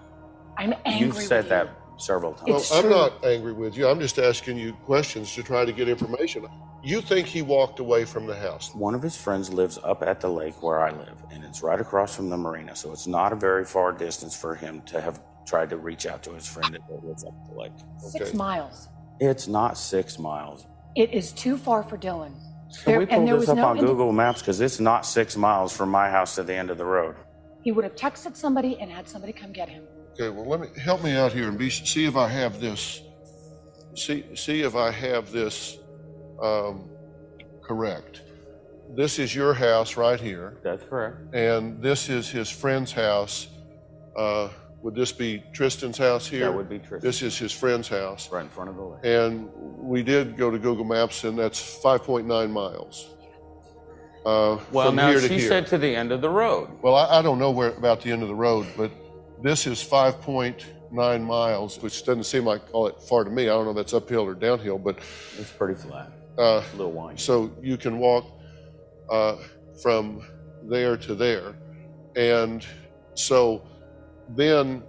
I'm 0.58 0.74
angry. 0.86 1.06
You've 1.08 1.18
said 1.18 1.44
with 1.44 1.50
that 1.50 1.68
you. 1.68 1.72
several 2.00 2.34
times. 2.34 2.72
Well, 2.72 2.84
I'm 2.84 2.90
not 2.90 3.24
angry 3.24 3.54
with 3.54 3.78
you. 3.78 3.88
I'm 3.88 4.00
just 4.00 4.18
asking 4.18 4.58
you 4.58 4.74
questions 4.74 5.34
to 5.36 5.44
try 5.44 5.66
to 5.66 5.72
get 5.72 5.88
information. 5.88 6.48
You 6.84 7.00
think 7.02 7.28
he 7.28 7.44
walked 7.44 7.80
away 7.80 8.04
from 8.06 8.26
the 8.26 8.36
house? 8.36 8.74
One 8.74 8.96
of 8.96 9.04
his 9.04 9.16
friends 9.16 9.54
lives 9.54 9.78
up 9.84 10.02
at 10.02 10.20
the 10.20 10.30
lake 10.30 10.64
where 10.64 10.80
I 10.80 10.90
live, 10.92 11.18
and 11.32 11.44
it's 11.44 11.62
right 11.62 11.80
across 11.80 12.16
from 12.16 12.30
the 12.30 12.38
marina, 12.38 12.76
so 12.76 12.92
it's 12.92 13.06
not 13.06 13.34
a 13.34 13.36
very 13.36 13.66
far 13.66 13.92
distance 13.92 14.36
for 14.36 14.56
him 14.56 14.82
to 14.88 15.00
have 15.02 15.20
tried 15.46 15.70
to 15.70 15.78
reach 15.78 16.06
out 16.08 16.24
to 16.24 16.32
his 16.34 16.48
friend 16.48 16.74
that 16.74 17.04
lives 17.06 17.24
up 17.24 17.34
the 17.52 17.60
lake. 17.60 17.72
Six 18.00 18.30
Okay. 18.30 18.38
miles. 18.38 18.90
It's 19.20 19.48
not 19.48 19.78
six 19.78 20.20
miles. 20.20 20.66
It 20.96 21.14
is 21.14 21.32
too 21.32 21.58
far 21.58 21.84
for 21.84 21.98
Dylan. 21.98 22.34
Can 22.84 22.86
There- 22.86 23.00
we 23.00 23.04
and 23.06 23.10
pull 23.12 23.26
there 23.26 23.40
this 23.40 23.50
up 23.50 23.58
no 23.58 23.66
on 23.68 23.78
indi- 23.78 23.88
Google 23.90 24.12
Maps? 24.12 24.42
Because 24.42 24.60
it's 24.60 24.80
not 24.80 25.06
six 25.06 25.38
miles 25.38 25.76
from 25.76 25.90
my 25.90 26.10
house 26.10 26.36
to 26.36 26.44
the 26.44 26.54
end 26.54 26.70
of 26.70 26.78
the 26.78 26.86
road. 26.86 27.16
He 27.64 27.72
would 27.72 27.84
have 27.84 27.96
texted 27.96 28.36
somebody 28.36 28.78
and 28.80 28.92
had 28.92 29.08
somebody 29.08 29.34
come 29.34 29.52
get 29.52 29.70
him. 29.70 29.84
Okay, 30.14 30.30
well, 30.30 30.46
let 30.46 30.60
me 30.62 30.68
help 30.80 31.04
me 31.04 31.16
out 31.16 31.32
here 31.32 31.48
and 31.48 31.58
be 31.58 31.70
see 31.70 32.06
if 32.06 32.16
I 32.16 32.28
have 32.28 32.60
this. 32.60 33.02
See 33.96 34.26
see 34.36 34.62
if 34.62 34.76
I 34.76 34.92
have 34.92 35.32
this 35.32 35.78
um, 36.42 36.90
correct. 37.64 38.22
This 38.96 39.20
is 39.20 39.34
your 39.34 39.54
house 39.54 39.98
right 39.98 40.20
here, 40.20 40.58
That's 40.64 40.84
correct. 40.84 41.34
and 41.34 41.82
this 41.82 42.10
is 42.10 42.30
his 42.30 42.50
friend's 42.50 42.92
house. 42.92 43.48
Uh, 44.16 44.50
would 44.86 44.94
this 44.94 45.12
be 45.12 45.42
Tristan's 45.52 45.98
house 45.98 46.28
here? 46.28 46.42
That 46.46 46.54
would 46.56 46.70
be 46.70 46.78
Tristan. 46.78 47.00
This 47.02 47.24
is 47.24 47.36
his 47.36 47.52
friend's 47.52 47.88
house, 47.88 48.32
right 48.32 48.44
in 48.44 48.50
front 48.50 48.70
of 48.70 48.76
the 48.76 48.84
lake. 48.84 49.00
and 49.04 49.50
we 49.80 50.04
did 50.04 50.38
go 50.38 50.52
to 50.52 50.60
Google 50.60 50.86
Maps, 50.86 51.24
and 51.24 51.36
that's 51.36 51.60
5.9 51.84 52.52
miles. 52.52 53.10
Uh, 54.24 54.60
Well, 54.72 54.86
from 54.90 54.96
now 54.96 55.10
here 55.10 55.20
to 55.22 55.28
she 55.28 55.40
here. 55.40 55.48
said 55.50 55.66
to 55.68 55.80
the 55.80 55.96
end 55.96 56.12
of 56.12 56.22
the 56.22 56.30
road. 56.30 56.70
Well, 56.84 56.94
I, 56.94 57.18
I 57.18 57.22
don't 57.24 57.40
know 57.40 57.50
where 57.50 57.70
about 57.72 58.02
the 58.02 58.12
end 58.12 58.22
of 58.22 58.28
the 58.28 58.36
road, 58.36 58.68
but 58.78 58.92
this 59.42 59.66
is 59.66 59.80
5.9 59.84 61.24
miles, 61.24 61.82
which 61.82 62.06
doesn't 62.06 62.26
seem 62.26 62.46
like 62.46 62.62
all 62.72 62.84
that 62.86 63.02
far 63.02 63.24
to 63.24 63.32
me. 63.32 63.46
I 63.46 63.48
don't 63.48 63.66
know 63.66 63.72
if 63.72 63.78
that's 63.78 63.94
uphill 63.96 64.22
or 64.24 64.36
downhill, 64.36 64.78
but 64.78 65.00
It's 65.40 65.50
pretty 65.52 65.74
flat, 65.82 66.12
uh, 66.38 66.62
a 66.62 66.78
little 66.78 66.92
windy. 66.92 67.20
so 67.20 67.52
you 67.60 67.78
can 67.78 67.98
walk 67.98 68.26
uh, 69.10 69.38
from 69.82 70.22
there 70.62 70.96
to 70.98 71.16
there. 71.16 71.56
And 72.16 72.64
so 73.16 73.64
then 74.30 74.84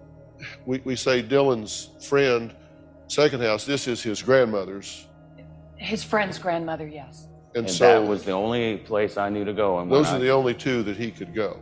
we, 0.65 0.79
we 0.85 0.97
say 0.97 1.23
Dylan's 1.23 1.91
friend, 2.07 2.55
second 3.09 3.43
house, 3.43 3.65
this 3.65 3.87
is 3.89 4.03
his 4.03 4.23
grandmother's. 4.23 5.07
His 5.77 6.03
friend's 6.03 6.39
grandmother, 6.39 6.87
yes. 6.87 7.29
And, 7.55 7.67
And 7.67 7.71
so 7.71 7.85
that 8.03 8.09
was 8.09 8.25
the 8.25 8.33
only 8.33 8.79
place 8.79 9.17
I 9.17 9.29
knew 9.29 9.45
to 9.45 9.53
go. 9.53 9.79
And 9.79 9.91
when 9.91 9.99
those 10.03 10.13
I- 10.13 10.17
are 10.17 10.21
the 10.21 10.31
only 10.31 10.55
two 10.55 10.83
that 10.85 10.97
he 10.97 11.11
could 11.11 11.35
go. 11.35 11.59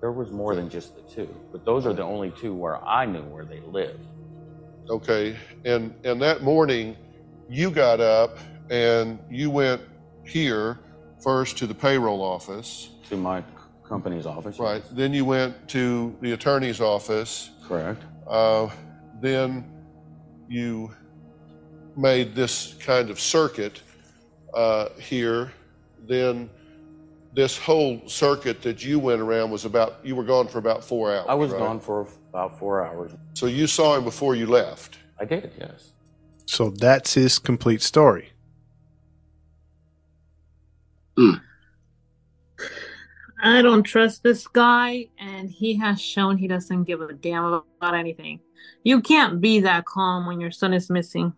There 0.00 0.12
was 0.12 0.30
more 0.30 0.54
than 0.54 0.70
just 0.70 0.94
the 0.94 1.02
two, 1.02 1.28
but 1.50 1.64
those 1.64 1.84
are 1.84 1.92
the 1.92 2.04
only 2.04 2.30
two 2.30 2.54
where 2.54 2.76
I 2.84 3.04
knew 3.04 3.22
where 3.22 3.44
they 3.44 3.58
lived. 3.60 3.98
Okay, 4.88 5.36
and 5.64 5.92
and 6.04 6.22
that 6.22 6.42
morning, 6.42 6.96
you 7.48 7.70
got 7.72 7.98
up 8.00 8.38
and 8.70 9.18
you 9.28 9.50
went 9.50 9.82
here 10.24 10.78
first 11.20 11.58
to 11.58 11.66
the 11.66 11.74
payroll 11.74 12.22
office, 12.22 12.90
To 13.08 13.16
my 13.16 13.40
c- 13.40 13.46
company's 13.88 14.26
office. 14.26 14.58
right? 14.58 14.82
Then 14.92 15.12
you 15.12 15.24
went 15.24 15.68
to 15.70 16.16
the 16.20 16.32
attorney's 16.32 16.80
office. 16.80 17.50
Correct. 17.66 18.02
Uh, 18.26 18.68
then 19.20 19.64
you 20.48 20.94
made 21.96 22.34
this 22.34 22.74
kind 22.74 23.10
of 23.10 23.18
circuit 23.18 23.82
uh, 24.54 24.88
here. 24.98 25.52
Then 26.06 26.48
this 27.34 27.58
whole 27.58 28.00
circuit 28.06 28.62
that 28.62 28.84
you 28.84 28.98
went 28.98 29.20
around 29.20 29.50
was 29.50 29.64
about. 29.64 29.98
You 30.04 30.16
were 30.16 30.24
gone 30.24 30.48
for 30.48 30.58
about 30.58 30.84
four 30.84 31.14
hours. 31.14 31.26
I 31.28 31.34
was 31.34 31.50
right? 31.50 31.58
gone 31.58 31.80
for 31.80 32.06
about 32.30 32.58
four 32.58 32.84
hours. 32.84 33.12
So 33.34 33.46
you 33.46 33.66
saw 33.66 33.96
him 33.96 34.04
before 34.04 34.34
you 34.34 34.46
left. 34.46 34.98
I 35.20 35.24
did, 35.24 35.52
yes. 35.58 35.92
So 36.46 36.70
that's 36.70 37.14
his 37.14 37.38
complete 37.38 37.82
story. 37.82 38.30
I 43.40 43.62
don't 43.62 43.82
trust 43.82 44.22
this 44.22 44.46
guy, 44.46 45.08
and 45.18 45.50
he 45.50 45.76
has 45.76 46.00
shown 46.00 46.36
he 46.36 46.48
doesn't 46.48 46.84
give 46.84 47.00
a 47.00 47.12
damn 47.12 47.44
about 47.44 47.94
anything. 47.94 48.40
You 48.84 49.00
can't 49.00 49.40
be 49.40 49.60
that 49.60 49.84
calm 49.84 50.26
when 50.26 50.40
your 50.40 50.50
son 50.50 50.72
is 50.74 50.90
missing. 50.90 51.32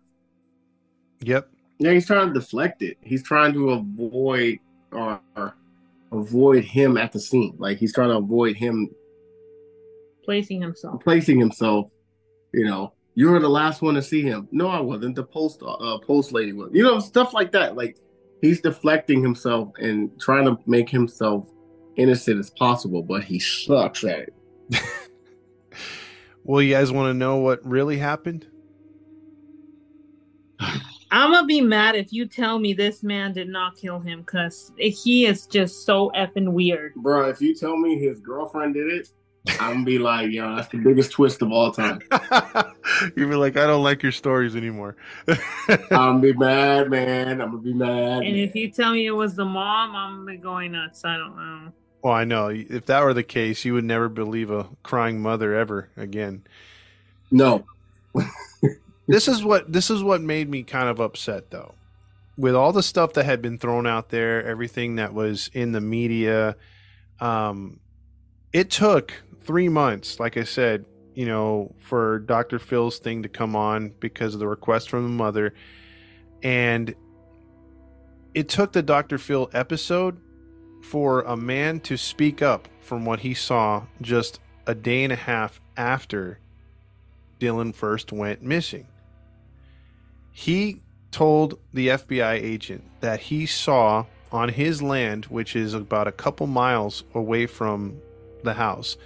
Yep. 1.21 1.49
Yeah, 1.79 1.91
he's 1.93 2.07
trying 2.07 2.27
to 2.27 2.33
deflect 2.33 2.81
it. 2.81 2.97
He's 3.01 3.23
trying 3.23 3.53
to 3.53 3.71
avoid 3.71 4.59
or 4.91 5.19
avoid 6.11 6.63
him 6.63 6.97
at 6.97 7.11
the 7.11 7.19
scene. 7.19 7.55
Like 7.57 7.77
he's 7.77 7.93
trying 7.93 8.09
to 8.09 8.17
avoid 8.17 8.55
him 8.55 8.89
Placing 10.23 10.61
himself. 10.61 11.01
placing 11.03 11.39
himself. 11.39 11.89
You 12.53 12.65
know, 12.65 12.93
you 13.15 13.29
were 13.29 13.39
the 13.39 13.49
last 13.49 13.81
one 13.81 13.95
to 13.95 14.01
see 14.01 14.21
him. 14.21 14.47
No, 14.51 14.67
I 14.67 14.79
wasn't. 14.79 15.15
The 15.15 15.23
post 15.23 15.61
uh, 15.65 15.97
post 15.99 16.31
lady 16.33 16.53
was. 16.53 16.69
You 16.73 16.83
know, 16.83 16.99
stuff 16.99 17.33
like 17.33 17.51
that. 17.53 17.75
Like 17.75 17.97
he's 18.41 18.61
deflecting 18.61 19.23
himself 19.23 19.71
and 19.79 20.11
trying 20.19 20.45
to 20.45 20.57
make 20.67 20.89
himself 20.89 21.47
innocent 21.95 22.39
as 22.39 22.49
possible, 22.49 23.03
but 23.03 23.23
he 23.23 23.39
sucks 23.39 24.03
at 24.03 24.19
it. 24.19 24.33
Well, 26.43 26.61
you 26.61 26.73
guys 26.73 26.91
want 26.91 27.09
to 27.09 27.13
know 27.13 27.37
what 27.37 27.65
really 27.65 27.97
happened? 27.97 28.47
I'm 31.13 31.31
gonna 31.33 31.45
be 31.45 31.59
mad 31.59 31.95
if 31.95 32.13
you 32.13 32.25
tell 32.25 32.57
me 32.57 32.73
this 32.73 33.03
man 33.03 33.33
did 33.33 33.49
not 33.49 33.75
kill 33.75 33.99
him 33.99 34.21
because 34.21 34.71
he 34.77 35.25
is 35.25 35.45
just 35.45 35.85
so 35.85 36.09
effing 36.15 36.53
weird. 36.53 36.93
Bro, 36.95 37.29
if 37.29 37.41
you 37.41 37.53
tell 37.53 37.75
me 37.75 37.99
his 37.99 38.21
girlfriend 38.21 38.75
did 38.75 38.87
it, 38.87 39.09
I'm 39.59 39.73
gonna 39.73 39.85
be 39.85 39.99
like, 39.99 40.31
yo, 40.31 40.55
that's 40.55 40.69
the 40.69 40.77
biggest 40.77 41.11
twist 41.11 41.41
of 41.41 41.51
all 41.51 41.69
time. 41.71 41.99
You'd 43.17 43.29
be 43.29 43.35
like, 43.35 43.57
I 43.57 43.67
don't 43.67 43.83
like 43.83 44.01
your 44.03 44.13
stories 44.13 44.55
anymore. 44.55 44.95
I'm 45.27 45.77
gonna 45.89 46.19
be 46.19 46.33
mad, 46.33 46.89
man. 46.89 47.41
I'm 47.41 47.51
gonna 47.51 47.61
be 47.61 47.73
mad. 47.73 48.23
And 48.23 48.37
if 48.37 48.55
you 48.55 48.71
tell 48.71 48.93
me 48.93 49.05
it 49.05 49.11
was 49.11 49.35
the 49.35 49.45
mom, 49.45 49.93
I'm 49.93 50.19
gonna 50.19 50.31
be 50.31 50.37
going 50.37 50.71
nuts. 50.71 51.03
I 51.03 51.17
don't 51.17 51.35
know. 51.35 51.73
Well, 52.03 52.13
I 52.13 52.23
know. 52.23 52.49
If 52.49 52.87
that 52.87 53.03
were 53.03 53.13
the 53.13 53.23
case, 53.23 53.63
you 53.63 53.73
would 53.73 53.85
never 53.85 54.09
believe 54.09 54.49
a 54.49 54.67
crying 54.83 55.21
mother 55.21 55.53
ever 55.55 55.89
again. 55.95 56.43
No. 57.29 57.65
this 59.07 59.27
is 59.27 59.43
what 59.43 59.71
this 59.71 59.89
is 59.89 60.03
what 60.03 60.21
made 60.21 60.49
me 60.49 60.63
kind 60.63 60.89
of 60.89 60.99
upset 60.99 61.51
though. 61.51 61.73
With 62.37 62.55
all 62.55 62.71
the 62.71 62.83
stuff 62.83 63.13
that 63.13 63.25
had 63.25 63.41
been 63.41 63.57
thrown 63.57 63.85
out 63.85 64.09
there, 64.09 64.43
everything 64.45 64.95
that 64.95 65.13
was 65.13 65.49
in 65.53 65.73
the 65.73 65.81
media, 65.81 66.55
um, 67.19 67.79
it 68.51 68.71
took 68.71 69.13
three 69.41 69.69
months, 69.69 70.19
like 70.19 70.37
I 70.37 70.43
said, 70.43 70.85
you 71.13 71.25
know, 71.25 71.73
for 71.79 72.19
Dr. 72.19 72.57
Phil's 72.57 72.99
thing 72.99 73.23
to 73.23 73.29
come 73.29 73.55
on 73.55 73.93
because 73.99 74.33
of 74.33 74.39
the 74.39 74.47
request 74.47 74.89
from 74.89 75.03
the 75.03 75.09
mother. 75.09 75.53
And 76.41 76.95
it 78.33 78.49
took 78.49 78.71
the 78.71 78.81
Dr. 78.81 79.17
Phil 79.17 79.49
episode 79.53 80.19
for 80.81 81.21
a 81.21 81.37
man 81.37 81.79
to 81.81 81.97
speak 81.97 82.41
up 82.41 82.67
from 82.81 83.05
what 83.05 83.19
he 83.21 83.33
saw 83.33 83.83
just 84.01 84.39
a 84.67 84.75
day 84.75 85.03
and 85.03 85.13
a 85.13 85.17
half 85.17 85.61
after 85.77 86.39
Dylan 87.39 87.73
first 87.73 88.11
went 88.11 88.41
missing. 88.41 88.87
He 90.31 90.81
told 91.11 91.59
the 91.73 91.89
FBI 91.89 92.33
agent 92.33 92.83
that 93.01 93.19
he 93.19 93.45
saw 93.45 94.05
on 94.31 94.49
his 94.49 94.81
land, 94.81 95.25
which 95.25 95.55
is 95.55 95.73
about 95.73 96.07
a 96.07 96.11
couple 96.11 96.47
miles 96.47 97.03
away 97.13 97.45
from 97.45 97.97
the 98.43 98.53
house, 98.53 98.97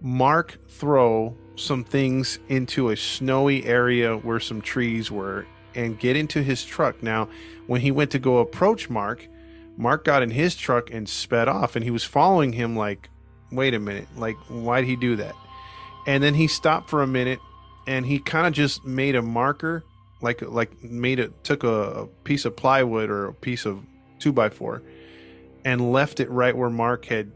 Mark 0.00 0.58
throw 0.68 1.36
some 1.56 1.84
things 1.84 2.38
into 2.48 2.90
a 2.90 2.96
snowy 2.96 3.64
area 3.64 4.16
where 4.16 4.40
some 4.40 4.60
trees 4.60 5.10
were 5.10 5.46
and 5.74 5.98
get 5.98 6.16
into 6.16 6.42
his 6.42 6.64
truck. 6.64 7.02
Now, 7.02 7.28
when 7.66 7.80
he 7.80 7.90
went 7.90 8.10
to 8.12 8.18
go 8.18 8.38
approach 8.38 8.88
Mark, 8.88 9.26
Mark 9.78 10.04
got 10.04 10.24
in 10.24 10.30
his 10.30 10.56
truck 10.56 10.90
and 10.90 11.08
sped 11.08 11.46
off, 11.46 11.76
and 11.76 11.84
he 11.84 11.90
was 11.92 12.02
following 12.02 12.52
him 12.52 12.76
like, 12.76 13.08
wait 13.52 13.74
a 13.74 13.78
minute, 13.78 14.08
like, 14.16 14.36
why'd 14.48 14.84
he 14.84 14.96
do 14.96 15.14
that? 15.16 15.34
And 16.06 16.22
then 16.22 16.34
he 16.34 16.48
stopped 16.48 16.90
for 16.90 17.02
a 17.02 17.06
minute 17.06 17.38
and 17.86 18.04
he 18.04 18.18
kind 18.18 18.46
of 18.46 18.52
just 18.52 18.84
made 18.84 19.14
a 19.14 19.22
marker, 19.22 19.84
like, 20.20 20.42
like 20.42 20.82
made 20.82 21.20
it, 21.20 21.44
took 21.44 21.62
a, 21.62 21.68
a 21.68 22.06
piece 22.24 22.44
of 22.44 22.56
plywood 22.56 23.08
or 23.08 23.28
a 23.28 23.32
piece 23.32 23.64
of 23.64 23.80
two 24.18 24.32
by 24.32 24.48
four 24.50 24.82
and 25.64 25.92
left 25.92 26.18
it 26.18 26.28
right 26.28 26.56
where 26.56 26.70
Mark 26.70 27.04
had 27.04 27.30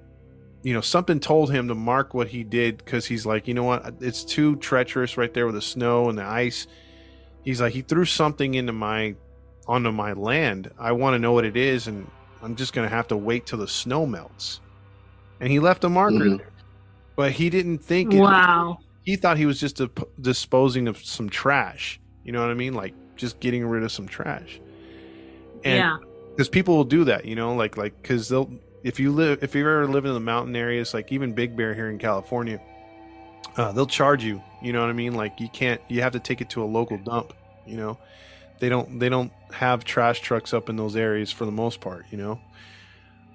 you 0.64 0.72
know, 0.72 0.80
something 0.80 1.18
told 1.18 1.50
him 1.50 1.68
to 1.68 1.74
mark 1.74 2.14
what 2.14 2.28
he 2.28 2.44
did 2.44 2.78
because 2.78 3.04
he's 3.06 3.26
like, 3.26 3.48
you 3.48 3.54
know 3.54 3.64
what, 3.64 3.94
it's 4.00 4.24
too 4.24 4.56
treacherous 4.56 5.16
right 5.16 5.34
there 5.34 5.46
with 5.46 5.56
the 5.56 5.62
snow 5.62 6.08
and 6.08 6.16
the 6.16 6.24
ice. 6.24 6.66
He's 7.42 7.60
like, 7.60 7.72
he 7.72 7.82
threw 7.82 8.04
something 8.04 8.54
into 8.54 8.72
my 8.72 9.16
onto 9.66 9.90
my 9.90 10.12
land. 10.12 10.70
I 10.78 10.92
want 10.92 11.14
to 11.14 11.18
know 11.18 11.32
what 11.32 11.44
it 11.44 11.56
is, 11.56 11.88
and 11.88 12.08
I'm 12.42 12.56
just 12.56 12.72
gonna 12.72 12.88
have 12.88 13.08
to 13.08 13.16
wait 13.16 13.46
till 13.46 13.58
the 13.58 13.68
snow 13.68 14.06
melts. 14.06 14.60
And 15.40 15.50
he 15.50 15.58
left 15.58 15.84
a 15.84 15.88
marker 15.88 16.14
Mhm. 16.16 16.38
there, 16.38 16.50
but 17.16 17.32
he 17.32 17.50
didn't 17.50 17.78
think. 17.78 18.12
It, 18.14 18.20
Wow. 18.20 18.78
He 19.04 19.16
thought 19.16 19.36
he 19.36 19.46
was 19.46 19.58
just 19.58 19.80
a, 19.80 19.90
disposing 20.20 20.86
of 20.86 20.96
some 21.04 21.28
trash. 21.28 21.98
You 22.24 22.30
know 22.32 22.40
what 22.40 22.50
I 22.50 22.54
mean? 22.54 22.74
Like 22.74 22.94
just 23.16 23.40
getting 23.40 23.66
rid 23.66 23.82
of 23.82 23.90
some 23.90 24.06
trash. 24.06 24.60
And 25.64 25.78
yeah. 25.78 25.96
because 26.30 26.48
people 26.48 26.76
will 26.76 26.84
do 26.84 27.04
that, 27.04 27.24
you 27.24 27.34
know, 27.34 27.54
like 27.54 27.76
like 27.76 28.00
because 28.02 28.28
they'll 28.28 28.50
if 28.84 28.98
you 29.00 29.12
live 29.12 29.42
if 29.42 29.54
you 29.54 29.62
ever 29.62 29.86
live 29.86 30.04
in 30.04 30.14
the 30.14 30.20
mountain 30.20 30.54
areas, 30.56 30.94
like 30.94 31.12
even 31.12 31.32
Big 31.32 31.56
Bear 31.56 31.74
here 31.74 31.88
in 31.90 31.98
California, 31.98 32.60
uh, 33.56 33.72
they'll 33.72 33.86
charge 33.86 34.24
you. 34.24 34.40
You 34.62 34.72
know 34.72 34.80
what 34.80 34.90
I 34.90 34.92
mean? 34.94 35.14
Like 35.14 35.40
you 35.40 35.48
can't 35.48 35.80
you 35.88 36.00
have 36.02 36.12
to 36.12 36.20
take 36.20 36.40
it 36.40 36.50
to 36.50 36.62
a 36.62 36.66
local 36.66 36.98
dump. 36.98 37.32
You 37.66 37.76
know, 37.76 37.98
they 38.62 38.68
don't 38.68 39.00
they 39.00 39.08
don't 39.08 39.32
have 39.50 39.84
trash 39.84 40.20
trucks 40.20 40.54
up 40.54 40.68
in 40.68 40.76
those 40.76 40.94
areas 40.94 41.32
for 41.32 41.44
the 41.44 41.50
most 41.50 41.80
part. 41.80 42.06
You 42.12 42.18
know, 42.18 42.40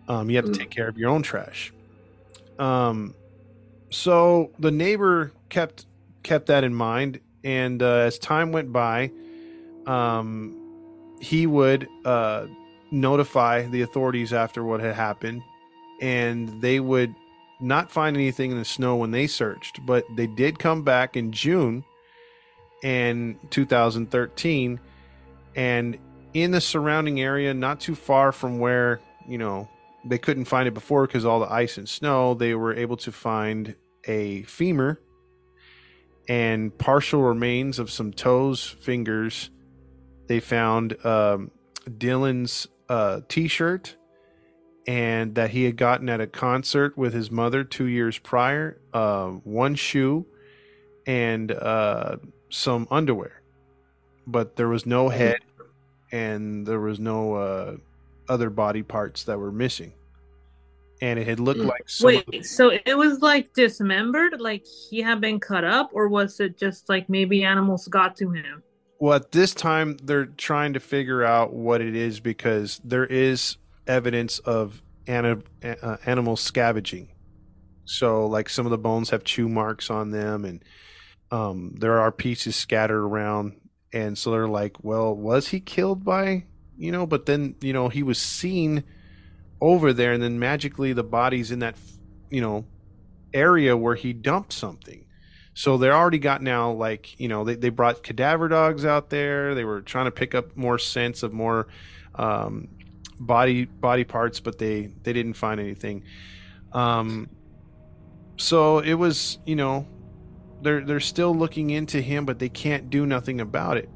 um, 0.08 0.30
you 0.30 0.38
have 0.38 0.46
to 0.46 0.54
take 0.54 0.70
care 0.70 0.88
of 0.88 0.98
your 0.98 1.10
own 1.10 1.22
trash. 1.22 1.74
Um, 2.58 3.14
so 3.90 4.52
the 4.58 4.72
neighbor 4.72 5.34
kept 5.50 5.86
kept 6.24 6.46
that 6.46 6.64
in 6.64 6.74
mind, 6.74 7.20
and 7.44 7.84
uh, 7.84 8.06
as 8.08 8.18
time 8.18 8.54
went 8.54 8.72
by, 8.72 9.12
um, 9.86 10.56
he 11.20 11.46
would 11.46 11.90
uh, 12.06 12.48
notify 12.90 13.68
the 13.68 13.82
authorities 13.82 14.32
after 14.32 14.64
what 14.64 14.80
had 14.80 14.96
happened, 14.96 15.42
and 16.00 16.62
they 16.62 16.80
would 16.80 17.14
not 17.60 17.92
find 17.92 18.16
anything 18.16 18.52
in 18.52 18.58
the 18.58 18.64
snow 18.64 18.96
when 18.96 19.12
they 19.12 19.28
searched, 19.28 19.86
but 19.86 20.06
they 20.16 20.28
did 20.28 20.58
come 20.58 20.84
back 20.84 21.18
in 21.18 21.34
June 21.34 21.84
and 22.82 23.38
2013 23.52 24.80
and 25.58 25.98
in 26.34 26.52
the 26.52 26.62
surrounding 26.62 27.20
area 27.20 27.54
not 27.54 27.82
too 27.82 27.96
far 27.96 28.32
from 28.32 28.60
where 28.60 29.02
you 29.28 29.38
know 29.38 29.68
they 30.06 30.18
couldn't 30.18 30.46
find 30.46 30.68
it 30.68 30.74
before 30.74 31.06
because 31.06 31.26
all 31.26 31.42
the 31.42 31.52
ice 31.52 31.78
and 31.78 31.90
snow 31.90 32.34
they 32.34 32.56
were 32.56 32.74
able 32.74 32.96
to 32.96 33.12
find 33.12 33.76
a 34.06 34.44
femur 34.44 35.02
and 36.30 36.78
partial 36.78 37.22
remains 37.22 37.80
of 37.80 37.90
some 37.90 38.12
toes 38.12 38.64
fingers. 38.64 39.50
They 40.28 40.40
found 40.40 41.04
um, 41.06 41.52
dylan's 41.86 42.68
uh, 42.90 43.22
t-shirt 43.30 43.96
and 44.88 45.36
that 45.36 45.50
he 45.50 45.64
had 45.64 45.78
gotten 45.78 46.10
at 46.10 46.22
a 46.22 46.28
concert 46.28 46.98
with 46.98 47.14
his 47.14 47.30
mother 47.32 47.64
two 47.64 47.86
years 47.86 48.18
prior 48.18 48.80
uh, 48.94 49.28
one 49.28 49.76
shoe 49.76 50.26
and 51.06 51.52
uh, 51.52 52.18
some 52.50 52.88
underwear. 52.92 53.42
But 54.26 54.58
there 54.58 54.68
was 54.68 54.86
no 54.86 55.08
head 55.10 55.38
and 56.12 56.66
there 56.66 56.80
was 56.80 57.00
no 57.00 57.34
uh, 57.36 57.78
other 58.30 58.50
body 58.50 58.84
parts 58.84 59.24
that 59.26 59.38
were 59.38 59.52
missing 59.52 59.94
and 61.02 61.20
it 61.20 61.28
had 61.28 61.40
looked 61.40 61.60
like 61.60 61.88
some 61.88 62.16
of 62.16 62.24
Wait, 62.28 62.46
so 62.46 62.72
it 62.72 62.98
was 62.98 63.22
like 63.22 63.54
dismembered, 63.54 64.40
like 64.40 64.66
he 64.90 65.02
had 65.02 65.22
been 65.22 65.40
cut 65.40 65.64
up, 65.64 65.92
or 65.94 66.08
was 66.08 66.40
it 66.40 66.58
just 66.58 66.90
like 66.90 67.08
maybe 67.10 67.44
animals 67.44 67.88
got 67.88 68.16
to 68.18 68.32
him? 68.32 68.64
Well, 69.00 69.14
at 69.14 69.32
this 69.32 69.54
time, 69.54 69.98
they're 70.04 70.26
trying 70.26 70.74
to 70.74 70.80
figure 70.80 71.24
out 71.24 71.54
what 71.54 71.82
it 71.82 71.96
is 71.96 72.20
because 72.20 72.82
there 72.84 73.06
is 73.06 73.58
evidence 73.86 74.40
of 74.40 74.82
uh, 75.08 75.36
animal 76.06 76.36
scavenging. 76.36 77.10
So, 77.86 78.26
like 78.26 78.50
some 78.50 78.66
of 78.66 78.72
the 78.72 78.78
bones 78.78 79.12
have 79.12 79.24
chew 79.24 79.48
marks 79.48 79.92
on 79.92 80.10
them, 80.12 80.46
and 80.46 80.64
um, 81.30 81.76
there 81.78 82.00
are 82.00 82.12
pieces 82.12 82.56
scattered 82.56 83.04
around. 83.04 83.60
And 83.94 84.18
so 84.18 84.32
they're 84.32 84.48
like, 84.48 84.84
well, 84.84 85.16
was 85.16 85.50
he 85.50 85.60
killed 85.60 86.04
by, 86.04 86.46
you 86.78 86.92
know? 86.92 87.06
But 87.06 87.26
then, 87.26 87.56
you 87.62 87.74
know, 87.74 87.90
he 87.90 88.04
was 88.04 88.20
seen 88.20 88.84
over 89.62 89.94
there, 89.94 90.14
and 90.14 90.22
then 90.22 90.40
magically 90.40 90.94
the 90.94 91.04
body's 91.04 91.52
in 91.52 91.60
that, 91.60 91.76
you 92.30 92.42
know, 92.42 92.66
area 93.34 93.76
where 93.76 93.96
he 93.96 94.14
dumped 94.14 94.54
something. 94.54 95.06
So 95.54 95.78
they're 95.78 95.96
already 95.96 96.20
got 96.20 96.44
now 96.44 96.72
like 96.72 97.20
you 97.20 97.28
know 97.28 97.44
they, 97.44 97.56
they 97.56 97.70
brought 97.70 98.04
cadaver 98.04 98.48
dogs 98.48 98.86
out 98.86 99.10
there. 99.10 99.56
They 99.56 99.64
were 99.64 99.82
trying 99.82 100.06
to 100.06 100.12
pick 100.12 100.36
up 100.36 100.56
more 100.56 100.78
sense 100.78 101.24
of 101.24 101.34
more 101.34 101.68
um, 102.14 102.68
body 103.20 103.66
body 103.66 104.04
parts, 104.04 104.40
but 104.40 104.60
they 104.60 104.92
they 105.02 105.14
didn't 105.14 105.34
find 105.34 105.60
anything. 105.60 106.04
Um, 106.74 107.30
so 108.38 108.80
it 108.80 108.94
was 108.94 109.40
you 109.48 109.56
know 109.56 109.88
they're 110.62 110.82
they're 110.82 111.00
still 111.00 111.36
looking 111.36 111.70
into 111.70 112.02
him, 112.02 112.26
but 112.26 112.40
they 112.40 112.50
can't 112.50 112.90
do 112.90 113.06
nothing 113.06 113.42
about 113.42 113.78
it. 113.78 113.90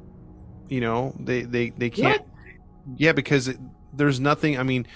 You 0.67 0.81
know, 0.81 1.15
they 1.19 1.41
they 1.43 1.69
they 1.69 1.89
can't. 1.89 2.23
Yeah, 2.97 3.11
because 3.13 3.47
it, 3.47 3.57
there's 3.93 4.19
nothing. 4.19 4.57
I 4.57 4.63
mean, 4.63 4.87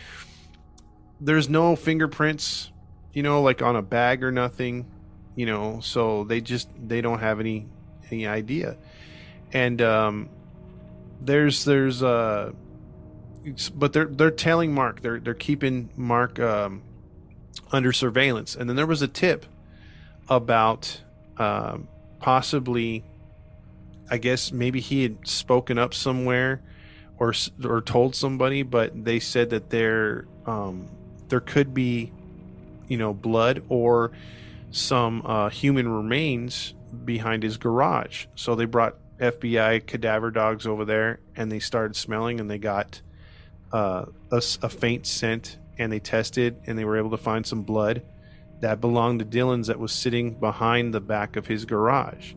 there's 1.20 1.50
no 1.50 1.76
fingerprints. 1.76 2.72
You 3.14 3.24
know, 3.24 3.42
like 3.42 3.62
on 3.62 3.76
a 3.76 3.82
bag 3.82 4.24
or 4.24 4.32
nothing. 4.32 4.92
You 5.36 5.46
know, 5.46 5.80
so 5.82 6.24
they 6.24 6.42
just 6.42 6.70
they 6.78 7.02
don't 7.02 7.20
have 7.20 7.40
any 7.40 7.68
any 8.12 8.28
idea. 8.28 8.78
And 9.52 9.82
um, 9.82 10.30
there's 11.22 11.66
there's 11.66 12.04
uh, 12.04 12.52
but 13.74 13.94
they're 13.94 14.06
they're 14.06 14.32
telling 14.32 14.74
Mark 14.74 15.02
they're 15.02 15.20
they're 15.20 15.34
keeping 15.34 15.90
Mark 15.96 16.40
um, 16.40 16.84
under 17.72 17.92
surveillance. 17.92 18.56
And 18.56 18.70
then 18.70 18.76
there 18.76 18.86
was 18.86 19.02
a 19.02 19.08
tip 19.08 19.46
about 20.30 21.02
um, 21.38 21.88
possibly, 22.20 23.04
I 24.10 24.18
guess 24.18 24.52
maybe 24.52 24.80
he 24.80 25.04
had 25.04 25.28
spoken 25.28 25.78
up 25.78 25.94
somewhere 25.94 26.62
or 27.18 27.34
or 27.64 27.82
told 27.82 28.16
somebody, 28.16 28.64
but 28.64 29.06
they 29.06 29.20
said 29.20 29.50
that 29.52 29.70
there 29.70 30.26
um, 30.46 30.88
there 31.30 31.40
could 31.40 31.74
be, 31.74 32.12
you 32.88 32.98
know, 32.98 33.14
blood 33.14 33.64
or 33.70 34.12
some 34.72 35.26
uh, 35.26 35.50
human 35.50 35.88
remains 35.88 36.74
behind 37.06 37.44
his 37.44 37.58
garage. 37.58 38.26
So 38.36 38.56
they 38.56 38.66
brought 38.66 38.96
FBI 39.20 39.86
cadaver 39.86 40.32
dogs 40.32 40.68
over 40.68 40.86
there, 40.86 41.20
and 41.36 41.52
they 41.52 41.60
started 41.60 41.96
smelling, 41.96 42.40
and 42.40 42.50
they 42.50 42.58
got 42.58 43.02
uh, 43.72 44.06
a, 44.32 44.42
a 44.62 44.70
faint 44.70 45.06
scent, 45.08 45.58
and 45.78 45.92
they 45.92 46.00
tested, 46.00 46.58
and 46.66 46.78
they 46.78 46.86
were 46.86 46.98
able 46.98 47.12
to 47.12 47.18
find 47.18 47.46
some 47.46 47.64
blood 47.64 48.04
that 48.62 48.82
belonged 48.82 49.20
to 49.20 49.26
Dylan's 49.26 49.68
that 49.68 49.80
was 49.80 49.92
sitting 49.92 50.34
behind 50.34 50.94
the 50.94 51.02
back 51.02 51.36
of 51.36 51.48
his 51.48 51.66
garage. 51.66 52.34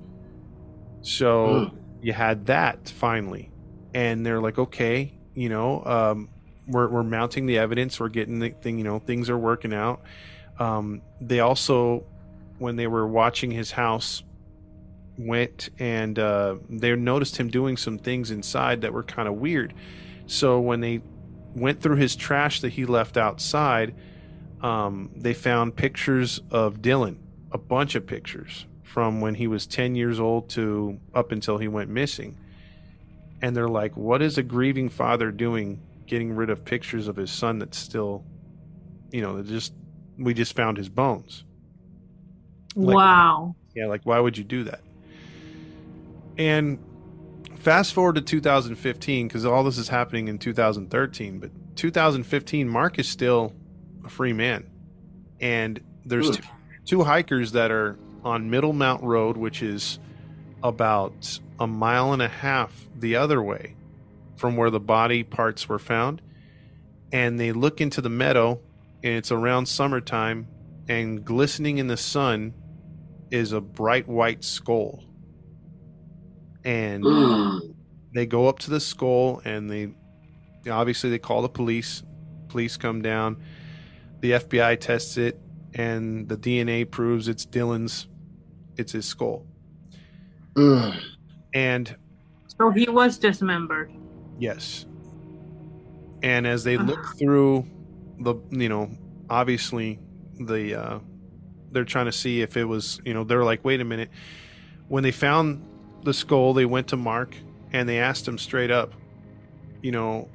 So 1.01 1.71
you 2.03 2.13
had 2.13 2.47
that 2.47 2.89
finally, 2.89 3.51
and 3.95 4.27
they're 4.27 4.41
like, 4.41 4.59
okay, 4.59 5.15
you 5.35 5.49
know, 5.49 5.85
um, 5.85 6.29
we're 6.67 6.89
we're 6.89 7.03
mounting 7.03 7.47
the 7.47 7.59
evidence, 7.59 7.99
we're 8.01 8.09
getting 8.09 8.41
the 8.41 8.51
thing, 8.51 8.79
you 8.79 8.85
know, 8.85 8.99
things 8.99 9.31
are 9.31 9.39
working 9.39 9.73
out. 9.73 10.03
Um, 10.59 11.03
they 11.21 11.41
also, 11.41 12.05
when 12.59 12.77
they 12.77 12.89
were 12.89 13.07
watching 13.07 13.51
his 13.51 13.71
house, 13.71 14.23
went 15.17 15.71
and 15.79 16.19
uh, 16.19 16.57
they 16.69 16.95
noticed 16.95 17.37
him 17.37 17.49
doing 17.49 17.77
some 17.77 17.99
things 17.99 18.31
inside 18.31 18.83
that 18.83 18.93
were 18.93 19.03
kind 19.03 19.29
of 19.29 19.35
weird. 19.35 19.75
So 20.27 20.61
when 20.61 20.81
they 20.81 21.01
went 21.55 21.81
through 21.81 21.97
his 21.97 22.15
trash 22.17 22.61
that 22.61 22.71
he 22.71 22.87
left 22.87 23.17
outside, 23.17 23.95
um, 24.63 25.11
they 25.15 25.35
found 25.35 25.77
pictures 25.77 26.41
of 26.51 26.81
Dylan, 26.83 27.17
a 27.53 27.59
bunch 27.59 27.95
of 27.95 28.07
pictures 28.07 28.67
from 28.83 29.21
when 29.21 29.35
he 29.35 29.47
was 29.47 29.67
10 29.67 29.95
years 29.95 30.19
old 30.19 30.49
to 30.51 30.99
up 31.15 31.31
until 31.31 31.59
he 31.59 31.69
went 31.69 31.91
missing. 31.91 32.37
And 33.41 33.55
they're 33.55 33.69
like, 33.69 33.97
what 33.97 34.23
is 34.23 34.39
a 34.39 34.43
grieving 34.43 34.89
father 34.89 35.31
doing 35.31 35.81
getting 36.07 36.35
rid 36.35 36.51
of 36.51 36.65
pictures 36.65 37.07
of 37.07 37.17
his 37.17 37.31
son 37.31 37.59
that's 37.59 37.79
still, 37.79 38.25
you 39.13 39.21
know, 39.21 39.41
just, 39.43 39.75
we 40.19 40.35
just 40.35 40.57
found 40.57 40.77
his 40.77 40.89
bones. 40.89 41.45
Like- 42.75 42.97
wow. 42.97 43.55
Yeah, 43.75 43.87
like 43.87 44.01
why 44.05 44.19
would 44.19 44.37
you 44.37 44.45
do 44.45 44.65
that? 44.65 44.81
And 46.37 46.79
fast 47.59 47.93
forward 47.93 48.15
to 48.15 48.21
2015 48.23 49.29
because 49.29 49.45
all 49.45 49.63
this 49.63 49.79
is 49.79 49.89
happening 49.89 50.29
in 50.29 50.39
2013, 50.39 51.39
but 51.39 51.51
2015, 51.77 52.69
Mark 52.69 52.99
is 52.99 53.09
still 53.09 53.53
a 54.09 54.11
free 54.11 54.33
man, 54.33 54.69
and 55.41 55.81
there's 56.05 56.37
two, 56.37 56.43
two 56.85 57.05
hikers 57.05 57.53
that 57.53 57.71
are 57.71 57.97
on 58.25 58.51
Middle 58.51 58.73
Mount 58.73 59.03
Road, 59.03 59.37
which 59.37 59.63
is 59.63 59.99
about 60.63 61.39
a 61.61 61.67
mile 61.67 62.13
and 62.13 62.23
a 62.23 62.29
half 62.29 62.73
the 62.99 63.17
other 63.17 63.43
way 63.43 63.77
from 64.37 64.57
where 64.57 64.71
the 64.71 64.81
body 64.81 65.23
parts 65.23 65.69
were 65.69 65.79
found, 65.79 66.23
and 67.13 67.39
they 67.39 67.53
look 67.53 67.81
into 67.81 68.01
the 68.01 68.09
meadow, 68.09 68.61
and 69.05 69.15
it's 69.15 69.31
around 69.31 69.67
summertime, 69.67 70.49
and 70.89 71.25
glistening 71.25 71.79
in 71.79 71.87
the 71.87 71.97
sun 71.97 72.55
is 73.31 73.53
a 73.53 73.61
bright 73.61 74.09
white 74.09 74.43
skull. 74.43 75.05
And 76.65 77.05
hmm. 77.07 77.59
they 78.15 78.27
go 78.27 78.49
up 78.49 78.59
to 78.61 78.71
the 78.71 78.81
skull 78.81 79.41
and 79.45 79.71
they 79.71 79.91
obviously 80.71 81.11
they 81.11 81.19
call 81.19 81.43
the 81.43 81.49
police. 81.49 82.03
Police 82.49 82.77
come 82.77 83.03
down. 83.03 83.43
The 84.21 84.33
FBI 84.33 84.81
tests 84.81 85.17
it 85.17 85.41
and 85.75 86.29
the 86.29 86.37
DNA 86.37 86.91
proves 86.91 87.29
it's 87.29 87.47
Dylan's 87.47 88.09
it's 88.77 88.93
his 88.93 89.07
skull. 89.07 89.45
And 91.55 91.97
So 92.59 92.71
he 92.71 92.89
was 92.89 93.19
dismembered. 93.19 93.93
Yes. 94.39 94.87
And 96.23 96.47
as 96.47 96.65
they 96.65 96.77
look 96.77 97.17
through 97.17 97.67
the, 98.21 98.35
you 98.51 98.69
know, 98.69 98.91
obviously 99.31 99.99
the, 100.41 100.75
uh, 100.75 100.99
they're 101.71 101.85
trying 101.85 102.07
to 102.07 102.13
see 102.13 102.41
if 102.41 102.57
it 102.57 102.65
was, 102.65 103.01
you 103.05 103.15
know, 103.15 103.25
they're 103.25 103.45
like, 103.45 103.65
wait 103.65 103.81
a 103.81 103.85
minute. 103.85 104.11
When 104.89 105.03
they 105.03 105.13
found 105.13 105.65
the 106.03 106.15
skull, 106.15 106.55
they 106.55 106.65
went 106.65 106.89
to 106.89 106.97
Mark 106.97 107.37
and 107.73 107.89
they 107.89 107.99
asked 107.99 108.27
him 108.27 108.39
straight 108.39 108.71
up, 108.71 108.93
you 109.83 109.93
know, 109.93 110.29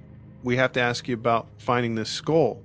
we 0.43 0.55
have 0.57 0.73
to 0.73 0.81
ask 0.81 1.07
you 1.07 1.15
about 1.15 1.47
finding 1.57 1.95
this 1.95 2.10
skull. 2.10 2.61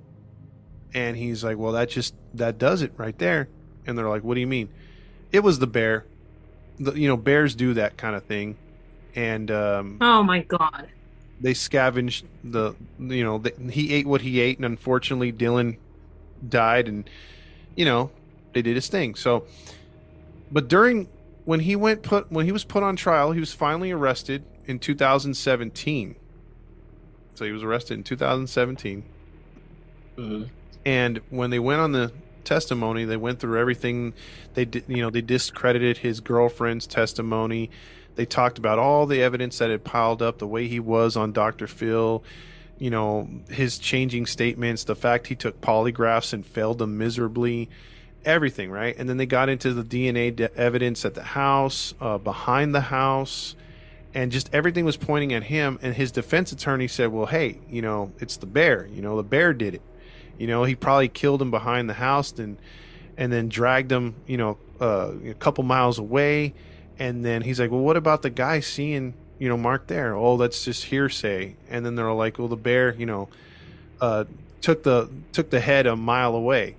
And 0.93 1.15
he's 1.17 1.43
like, 1.43 1.57
well, 1.57 1.73
that 1.73 1.89
just, 1.89 2.15
that 2.33 2.57
does 2.57 2.81
it 2.81 2.91
right 2.97 3.17
there. 3.17 3.47
And 3.85 3.97
they're 3.97 4.09
like, 4.09 4.23
what 4.23 4.35
do 4.35 4.39
you 4.41 4.47
mean? 4.47 4.69
It 5.31 5.41
was 5.41 5.59
the 5.59 5.67
bear. 5.67 6.05
The, 6.79 6.93
you 6.93 7.07
know, 7.07 7.17
bears 7.17 7.55
do 7.55 7.73
that 7.75 7.97
kind 7.97 8.15
of 8.15 8.23
thing. 8.23 8.57
And, 9.15 9.51
um, 9.51 9.97
Oh 10.01 10.23
my 10.23 10.41
god. 10.43 10.87
they 11.41 11.53
scavenged 11.53 12.25
the 12.43 12.73
you 12.99 13.23
know 13.23 13.37
the, 13.39 13.53
he 13.71 13.93
ate 13.93 14.05
what 14.05 14.21
he 14.21 14.39
ate 14.39 14.57
and 14.57 14.65
unfortunately 14.65 15.31
dylan 15.31 15.77
died 16.47 16.87
and 16.87 17.09
you 17.75 17.85
know 17.85 18.11
they 18.53 18.61
did 18.61 18.75
his 18.75 18.87
thing 18.89 19.15
so 19.15 19.45
but 20.51 20.67
during 20.67 21.07
when 21.45 21.61
he 21.61 21.75
went 21.77 22.03
put 22.03 22.29
when 22.31 22.45
he 22.45 22.51
was 22.51 22.63
put 22.65 22.83
on 22.83 22.95
trial 22.95 23.31
he 23.31 23.39
was 23.39 23.53
finally 23.53 23.89
arrested 23.91 24.43
in 24.65 24.77
2017 24.79 26.15
so 27.35 27.45
he 27.45 27.51
was 27.51 27.63
arrested 27.63 27.93
in 27.97 28.03
2017 28.03 29.03
and 30.85 31.19
when 31.29 31.49
they 31.49 31.59
went 31.59 31.81
on 31.81 31.91
the 31.91 32.11
testimony 32.49 33.05
they 33.05 33.17
went 33.17 33.39
through 33.39 33.59
everything. 33.59 34.13
They 34.55 34.65
did 34.65 34.85
you 34.87 35.03
know 35.03 35.11
they 35.11 35.21
discredited 35.21 35.99
his 35.99 36.19
girlfriend's 36.19 36.87
testimony. 36.87 37.69
They 38.15 38.25
talked 38.25 38.57
about 38.57 38.79
all 38.79 39.05
the 39.05 39.21
evidence 39.21 39.59
that 39.59 39.69
had 39.69 39.83
piled 39.83 40.21
up 40.21 40.39
the 40.39 40.47
way 40.47 40.67
he 40.67 40.79
was 40.79 41.15
on 41.15 41.31
dr 41.31 41.67
phil 41.67 42.23
you 42.77 42.89
know 42.89 43.29
his 43.49 43.77
changing 43.77 44.25
statements 44.25 44.83
the 44.83 44.95
fact 44.95 45.27
he 45.27 45.35
took 45.35 45.61
polygraphs 45.61 46.33
and 46.33 46.45
failed 46.45 46.79
them 46.79 46.97
miserably 46.97 47.69
everything 48.25 48.71
right? 48.71 48.95
And 48.97 49.07
then 49.07 49.17
they 49.17 49.25
got 49.25 49.47
into 49.47 49.73
the 49.73 49.83
dna 49.83 50.35
de- 50.35 50.53
evidence 50.57 51.05
at 51.05 51.13
the 51.13 51.23
house 51.23 51.93
uh, 52.01 52.17
behind 52.17 52.73
the 52.73 52.81
house 52.81 53.55
and 54.13 54.31
just 54.31 54.49
everything 54.51 54.85
was 54.85 54.97
pointing 54.97 55.33
at 55.33 55.43
him. 55.43 55.77
And 55.83 55.93
his 55.93 56.11
defense 56.11 56.51
attorney 56.51 56.87
said 56.87 57.09
well 57.11 57.27
hey 57.27 57.59
you 57.69 57.83
know 57.83 58.11
it's 58.19 58.37
the 58.37 58.47
bear. 58.47 58.87
You 58.87 59.03
know 59.03 59.15
the 59.15 59.23
bear 59.23 59.53
did 59.53 59.75
it 59.75 59.81
you 60.39 60.47
know 60.47 60.63
he 60.63 60.75
probably 60.75 61.09
killed 61.09 61.41
him 61.41 61.51
behind 61.51 61.89
the 61.89 61.93
house 61.93 62.31
and 62.39 62.57
and 63.17 63.31
then 63.31 63.49
dragged 63.49 63.91
him 63.91 64.15
you 64.25 64.37
know 64.37 64.57
uh, 64.81 65.11
a 65.27 65.33
couple 65.33 65.63
miles 65.63 65.99
away. 65.99 66.53
And 66.97 67.23
then 67.23 67.41
he's 67.41 67.59
like 67.59 67.71
well 67.71 67.81
what 67.81 67.97
about 67.97 68.23
the 68.23 68.29
guy 68.29 68.61
seeing 68.61 69.13
you 69.37 69.49
know 69.49 69.57
mark 69.57 69.87
there? 69.87 70.15
Oh 70.15 70.37
that's 70.37 70.65
just 70.65 70.85
hearsay. 70.85 71.55
And 71.69 71.85
then 71.85 71.95
they're 71.95 72.11
like 72.11 72.39
well 72.39 72.47
the 72.47 72.57
bear 72.57 72.95
you 72.95 73.05
know 73.05 73.29
uh, 74.01 74.23
took 74.61 74.83
the 74.83 75.09
took 75.33 75.49
the 75.49 75.59
head 75.59 75.85
a 75.85 75.95
mile 75.95 76.35
away. 76.35 76.75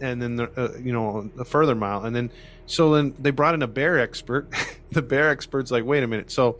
And 0.00 0.20
then 0.20 0.36
the, 0.36 0.50
uh, 0.56 0.76
you 0.78 0.92
know 0.92 1.30
a 1.38 1.44
further 1.44 1.74
mile. 1.74 2.04
And 2.04 2.14
then 2.14 2.30
so 2.66 2.94
then 2.94 3.14
they 3.18 3.30
brought 3.30 3.54
in 3.54 3.62
a 3.62 3.68
bear 3.68 3.98
expert. 3.98 4.52
The 4.90 5.02
bear 5.02 5.30
expert's 5.30 5.72
like 5.72 5.84
wait 5.84 6.04
a 6.04 6.06
minute. 6.06 6.30
So 6.30 6.58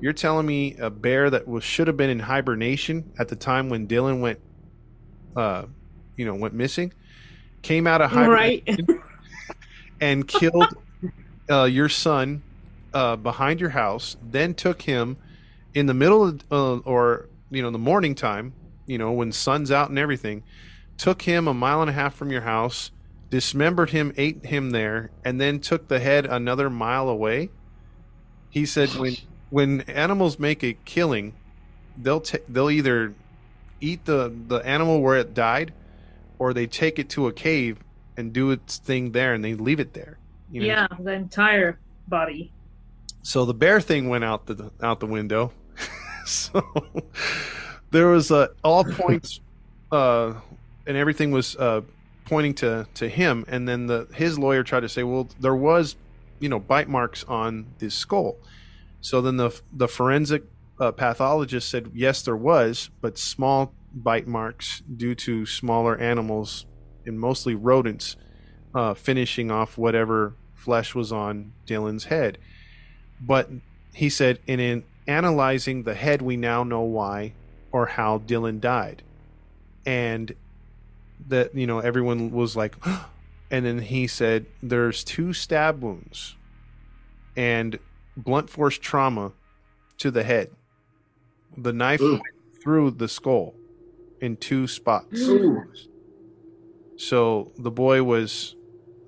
you're 0.00 0.12
telling 0.12 0.44
me 0.44 0.76
a 0.76 0.90
bear 0.90 1.30
that 1.30 1.48
was 1.48 1.64
should 1.64 1.86
have 1.86 1.96
been 1.96 2.10
in 2.10 2.18
hibernation 2.18 3.10
at 3.18 3.28
the 3.28 3.36
time 3.36 3.70
when 3.70 3.86
dylan 3.86 4.20
went 4.20 4.38
uh 5.34 5.64
you 6.20 6.26
know 6.26 6.34
went 6.34 6.52
missing 6.52 6.92
came 7.62 7.86
out 7.86 8.02
of 8.02 8.12
Right. 8.12 8.62
and 10.02 10.28
killed 10.28 10.66
uh, 11.50 11.64
your 11.64 11.88
son 11.88 12.42
uh, 12.92 13.16
behind 13.16 13.58
your 13.58 13.70
house 13.70 14.18
then 14.22 14.52
took 14.52 14.82
him 14.82 15.16
in 15.72 15.86
the 15.86 15.94
middle 15.94 16.22
of 16.22 16.42
uh, 16.52 16.76
or 16.78 17.26
you 17.50 17.62
know 17.62 17.70
the 17.70 17.78
morning 17.78 18.14
time 18.14 18.52
you 18.86 18.98
know 18.98 19.12
when 19.12 19.32
sun's 19.32 19.70
out 19.70 19.88
and 19.88 19.98
everything 19.98 20.42
took 20.98 21.22
him 21.22 21.48
a 21.48 21.54
mile 21.54 21.80
and 21.80 21.88
a 21.88 21.94
half 21.94 22.14
from 22.14 22.30
your 22.30 22.42
house 22.42 22.90
dismembered 23.30 23.88
him 23.88 24.12
ate 24.18 24.44
him 24.44 24.72
there 24.72 25.10
and 25.24 25.40
then 25.40 25.58
took 25.58 25.88
the 25.88 26.00
head 26.00 26.26
another 26.26 26.68
mile 26.68 27.08
away 27.08 27.48
he 28.50 28.66
said 28.66 28.90
when 28.90 29.16
when 29.48 29.80
animals 29.82 30.38
make 30.38 30.62
a 30.62 30.74
killing 30.84 31.32
they'll 31.96 32.20
ta- 32.20 32.44
they'll 32.46 32.70
either 32.70 33.14
eat 33.80 34.04
the 34.04 34.32
the 34.48 34.56
animal 34.56 35.00
where 35.00 35.16
it 35.16 35.32
died 35.32 35.72
or 36.40 36.52
they 36.52 36.66
take 36.66 36.98
it 36.98 37.08
to 37.10 37.28
a 37.28 37.32
cave 37.32 37.78
and 38.16 38.32
do 38.32 38.50
its 38.50 38.78
thing 38.78 39.12
there 39.12 39.32
and 39.34 39.44
they 39.44 39.54
leave 39.54 39.78
it 39.78 39.94
there 39.94 40.18
you 40.50 40.60
know? 40.62 40.66
Yeah, 40.66 40.86
the 40.98 41.12
entire 41.12 41.78
body. 42.08 42.52
so 43.22 43.44
the 43.44 43.54
bear 43.54 43.80
thing 43.80 44.08
went 44.08 44.24
out 44.24 44.46
the 44.46 44.70
out 44.82 45.00
the 45.00 45.06
window 45.06 45.52
so 46.26 46.62
there 47.90 48.08
was 48.08 48.30
uh, 48.30 48.48
all 48.62 48.84
points, 48.84 49.40
uh, 49.92 50.34
and 50.86 50.96
everything 50.96 51.30
was 51.30 51.56
uh, 51.56 51.80
pointing 52.24 52.54
to 52.54 52.86
to 52.94 53.08
him. 53.08 53.44
And 53.48 53.68
then 53.68 53.86
the 53.86 54.06
his 54.14 54.38
lawyer 54.38 54.62
tried 54.62 54.80
to 54.80 54.88
say, 54.88 55.02
well, 55.02 55.28
there 55.40 55.54
was, 55.54 55.96
you 56.38 56.48
know, 56.48 56.58
bite 56.58 56.88
marks 56.88 57.24
on 57.24 57.66
the 57.78 57.90
skull. 57.90 58.36
So 59.00 59.20
then 59.20 59.36
the 59.36 59.58
the 59.72 59.88
forensic 59.88 60.44
uh, 60.78 60.92
pathologist 60.92 61.68
said, 61.68 61.90
yes, 61.94 62.22
there 62.22 62.36
was, 62.36 62.90
but 63.00 63.18
small 63.18 63.72
bite 63.92 64.26
marks 64.26 64.82
due 64.96 65.14
to 65.14 65.46
smaller 65.46 65.96
animals 65.98 66.66
and 67.04 67.18
mostly 67.18 67.54
rodents 67.54 68.16
uh, 68.74 68.94
finishing 68.94 69.50
off 69.50 69.76
whatever 69.76 70.34
flesh 70.54 70.94
was 70.94 71.12
on 71.12 71.52
Dylan's 71.66 72.04
head. 72.04 72.38
But 73.20 73.50
he 73.92 74.08
said, 74.08 74.38
and 74.46 74.60
in 74.60 74.84
analyzing 75.06 75.82
the 75.82 75.94
head, 75.94 76.22
we 76.22 76.36
now 76.36 76.62
know 76.62 76.82
why 76.82 77.34
or 77.72 77.86
how 77.86 78.18
Dylan 78.18 78.60
died. 78.60 79.02
And 79.84 80.34
that, 81.28 81.54
you 81.54 81.66
know, 81.66 81.80
everyone 81.80 82.30
was 82.30 82.56
like, 82.56 82.76
and 83.50 83.66
then 83.66 83.80
he 83.80 84.06
said, 84.06 84.46
there's 84.62 85.02
two 85.02 85.32
stab 85.32 85.82
wounds 85.82 86.36
and 87.36 87.78
blunt 88.16 88.50
force 88.50 88.78
trauma 88.78 89.32
to 89.98 90.10
the 90.10 90.22
head. 90.22 90.50
The 91.56 91.72
knife 91.72 92.00
Ooh. 92.00 92.12
went 92.12 92.62
through 92.62 92.92
the 92.92 93.08
skull 93.08 93.54
in 94.20 94.36
two 94.36 94.66
spots. 94.66 95.20
So 96.96 97.52
the 97.58 97.70
boy 97.70 98.02
was 98.02 98.54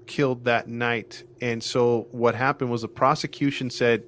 killed 0.07 0.45
that 0.45 0.69
night. 0.69 1.25
And 1.41 1.63
so 1.63 2.09
what 2.11 2.35
happened 2.35 2.71
was 2.71 2.83
the 2.83 2.89
prosecution 2.89 3.71
said, 3.71 4.05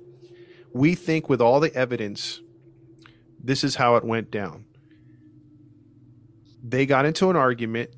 We 0.72 0.94
think 0.94 1.28
with 1.28 1.40
all 1.40 1.60
the 1.60 1.72
evidence, 1.74 2.40
this 3.42 3.62
is 3.62 3.76
how 3.76 3.96
it 3.96 4.04
went 4.04 4.30
down. 4.30 4.64
They 6.66 6.86
got 6.86 7.04
into 7.04 7.28
an 7.30 7.36
argument. 7.36 7.90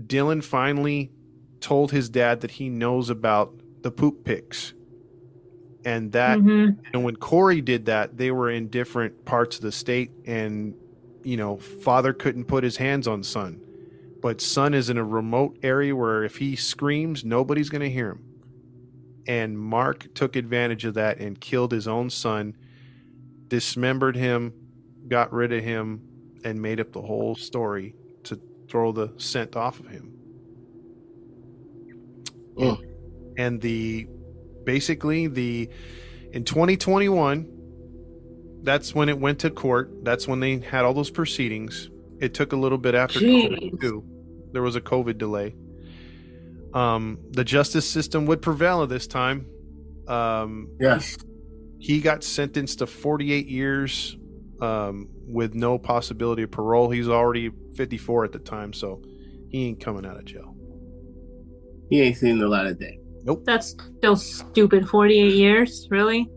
Dylan 0.00 0.42
finally 0.42 1.12
told 1.60 1.92
his 1.92 2.08
dad 2.08 2.40
that 2.40 2.52
he 2.52 2.68
knows 2.68 3.10
about 3.10 3.54
the 3.82 3.90
poop 3.90 4.24
pics. 4.24 4.72
And 5.84 6.12
that 6.12 6.38
Mhm. 6.38 6.78
and 6.94 7.04
when 7.04 7.16
Cory 7.16 7.60
did 7.60 7.86
that, 7.86 8.16
they 8.16 8.30
were 8.30 8.50
in 8.50 8.68
different 8.68 9.24
parts 9.26 9.56
of 9.56 9.62
the 9.62 9.72
state, 9.72 10.10
and 10.24 10.74
you 11.24 11.36
know, 11.36 11.56
father 11.56 12.12
couldn't 12.12 12.44
put 12.44 12.62
his 12.62 12.76
hands 12.76 13.08
on 13.08 13.22
son, 13.22 13.60
but 14.20 14.40
son 14.40 14.74
is 14.74 14.90
in 14.90 14.98
a 14.98 15.04
remote 15.04 15.58
area 15.62 15.96
where 15.96 16.22
if 16.22 16.36
he 16.36 16.54
screams, 16.54 17.24
nobody's 17.24 17.70
going 17.70 17.82
to 17.82 17.90
hear 17.90 18.10
him. 18.10 18.24
And 19.26 19.58
Mark 19.58 20.12
took 20.14 20.36
advantage 20.36 20.84
of 20.84 20.94
that 20.94 21.18
and 21.18 21.40
killed 21.40 21.72
his 21.72 21.88
own 21.88 22.10
son, 22.10 22.56
dismembered 23.48 24.16
him, 24.16 24.52
got 25.08 25.32
rid 25.32 25.52
of 25.52 25.64
him, 25.64 26.02
and 26.44 26.60
made 26.60 26.78
up 26.78 26.92
the 26.92 27.00
whole 27.00 27.34
story 27.34 27.94
to 28.24 28.38
throw 28.68 28.92
the 28.92 29.12
scent 29.16 29.56
off 29.56 29.80
of 29.80 29.88
him. 29.88 30.12
Oh. 32.58 32.78
And 33.38 33.60
the 33.60 34.06
basically 34.64 35.26
the 35.26 35.68
in 36.32 36.44
2021 36.44 37.53
that's 38.64 38.94
when 38.94 39.08
it 39.08 39.18
went 39.18 39.38
to 39.38 39.50
court 39.50 39.90
that's 40.02 40.26
when 40.26 40.40
they 40.40 40.58
had 40.58 40.84
all 40.84 40.92
those 40.94 41.10
proceedings 41.10 41.90
it 42.20 42.34
took 42.34 42.52
a 42.52 42.56
little 42.56 42.78
bit 42.78 42.94
after 42.94 43.20
covid 43.20 43.80
too 43.80 44.04
there 44.52 44.62
was 44.62 44.74
a 44.76 44.80
covid 44.80 45.18
delay 45.18 45.54
um 46.72 47.18
the 47.30 47.44
justice 47.44 47.88
system 47.88 48.26
would 48.26 48.42
prevail 48.42 48.82
at 48.82 48.88
this 48.88 49.06
time 49.06 49.46
um 50.08 50.68
Yes. 50.80 51.16
he 51.78 52.00
got 52.00 52.24
sentenced 52.24 52.80
to 52.80 52.86
48 52.86 53.46
years 53.46 54.16
um 54.60 55.08
with 55.26 55.54
no 55.54 55.78
possibility 55.78 56.42
of 56.42 56.50
parole 56.50 56.90
he's 56.90 57.08
already 57.08 57.50
54 57.76 58.24
at 58.26 58.32
the 58.32 58.38
time 58.38 58.72
so 58.72 59.00
he 59.50 59.66
ain't 59.66 59.80
coming 59.80 60.04
out 60.06 60.16
of 60.16 60.24
jail 60.24 60.54
He 61.90 62.00
ain't 62.02 62.16
seen 62.16 62.38
the 62.38 62.48
light 62.48 62.66
of 62.66 62.78
day. 62.78 62.98
Nope. 63.24 63.42
That's 63.46 63.74
still 63.98 64.16
stupid. 64.16 64.88
48 64.88 65.32
years? 65.34 65.86
Really? 65.90 66.28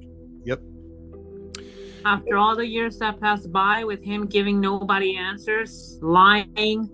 After 2.08 2.38
all 2.38 2.56
the 2.56 2.66
years 2.66 3.00
that 3.00 3.20
passed 3.20 3.52
by 3.52 3.84
with 3.84 4.02
him 4.02 4.28
giving 4.28 4.62
nobody 4.62 5.18
answers, 5.18 6.00
lying. 6.02 6.90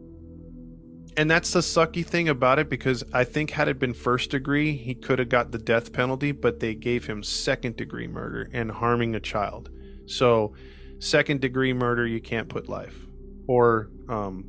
and 1.18 1.30
that's 1.30 1.52
the 1.52 1.60
sucky 1.60 2.04
thing 2.04 2.30
about 2.30 2.58
it 2.58 2.68
because 2.68 3.04
I 3.14 3.24
think 3.24 3.52
had 3.52 3.68
it 3.68 3.78
been 3.78 3.94
first 3.94 4.32
degree, 4.32 4.76
he 4.76 4.96
could 4.96 5.20
have 5.20 5.30
got 5.30 5.52
the 5.52 5.60
death 5.60 5.94
penalty, 5.94 6.32
but 6.32 6.60
they 6.60 6.74
gave 6.74 7.06
him 7.06 7.22
second 7.22 7.78
degree 7.78 8.08
murder 8.08 8.50
and 8.54 8.72
harming 8.72 9.14
a 9.14 9.20
child. 9.20 9.70
So, 10.08 10.56
second 10.98 11.42
degree 11.42 11.74
murder, 11.74 12.08
you 12.08 12.20
can't 12.20 12.50
put 12.50 12.68
life, 12.68 12.98
or 13.46 13.92
um, 14.10 14.46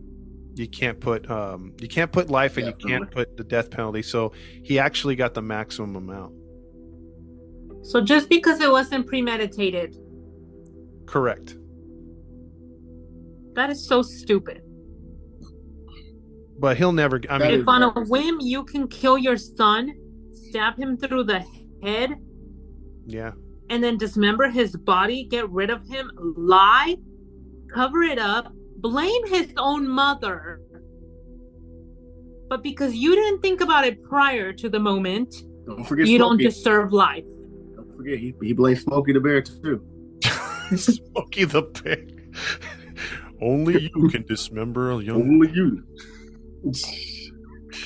you 0.55 0.67
can't 0.67 0.99
put 0.99 1.31
um, 1.31 1.75
you 1.79 1.89
can't 1.89 2.11
put 2.11 2.31
life, 2.31 2.57
and 2.57 2.67
you 2.67 2.73
can't 2.73 3.11
put 3.11 3.37
the 3.37 3.45
death 3.45 3.71
penalty. 3.71 4.01
So 4.01 4.33
he 4.63 4.79
actually 4.79 5.15
got 5.15 5.35
the 5.35 5.43
maximum 5.43 5.97
amount. 5.97 6.33
So 7.83 8.01
just 8.01 8.31
because 8.31 8.63
it 8.63 8.71
wasn't 8.71 9.07
premeditated, 9.07 9.95
Correct. 11.07 11.57
that 13.55 13.71
is 13.71 13.87
so 13.87 14.03
stupid. 14.03 14.63
But 16.59 16.77
he'll 16.77 16.93
never. 16.93 17.21
I 17.29 17.39
mean, 17.39 17.61
if 17.61 17.69
on 17.69 17.83
a 17.83 17.91
whim 18.05 18.39
you 18.41 18.65
can 18.65 18.89
kill 18.89 19.19
your 19.19 19.37
son, 19.37 19.93
stab 20.33 20.79
him 20.79 20.97
through 20.97 21.25
the 21.25 21.45
head, 21.83 22.15
yeah. 23.07 23.33
and 23.71 23.83
then 23.83 23.99
dismember 23.99 24.49
his 24.49 24.77
body, 24.77 25.25
get 25.25 25.51
rid 25.51 25.71
of 25.71 25.87
him, 25.89 26.11
lie, 26.37 26.97
cover 27.73 28.03
it 28.03 28.19
up, 28.19 28.53
blame 28.77 29.27
his 29.27 29.53
own 29.57 29.89
mother. 29.89 30.61
But 32.49 32.63
because 32.63 32.95
you 32.95 33.15
didn't 33.15 33.41
think 33.41 33.61
about 33.61 33.85
it 33.85 34.03
prior 34.05 34.53
to 34.53 34.69
the 34.69 34.79
moment, 34.79 35.35
Don't 35.67 35.85
forget 35.85 36.07
you 36.07 36.19
don't 36.19 36.39
deserve 36.39 36.93
life. 36.93 37.25
Don't 37.75 37.93
forget 37.97 38.19
he, 38.19 38.35
he 38.43 38.53
blamed 38.53 38.79
Smokey 38.79 39.13
the 39.13 39.21
Bear 39.21 39.43
too. 39.43 39.85
Smokey 40.77 41.45
the 41.45 41.63
Bear. 41.63 42.05
Only 43.41 43.91
you 43.95 44.09
can 44.09 44.25
dismember 44.27 44.93
a 44.93 44.99
young. 44.99 45.23
Only 45.23 45.51
you. 45.53 45.85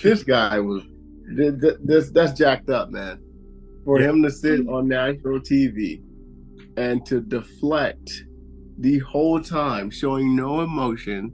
This 0.03 0.23
guy 0.23 0.61
was 0.61 0.83
th- 1.37 1.61
th- 1.61 1.79
this 1.83 2.11
that's 2.11 2.39
jacked 2.39 2.71
up, 2.71 2.91
man. 2.91 3.21
For 3.85 3.99
him 3.99 4.23
to 4.23 4.31
sit 4.31 4.69
on 4.69 4.89
national 4.89 5.41
TV 5.41 6.03
and 6.77 7.05
to 7.07 7.21
deflect 7.21 8.13
the 8.79 8.99
whole 9.01 9.41
time, 9.41 9.91
showing 9.91 10.37
no 10.37 10.61
emotion, 10.61 11.33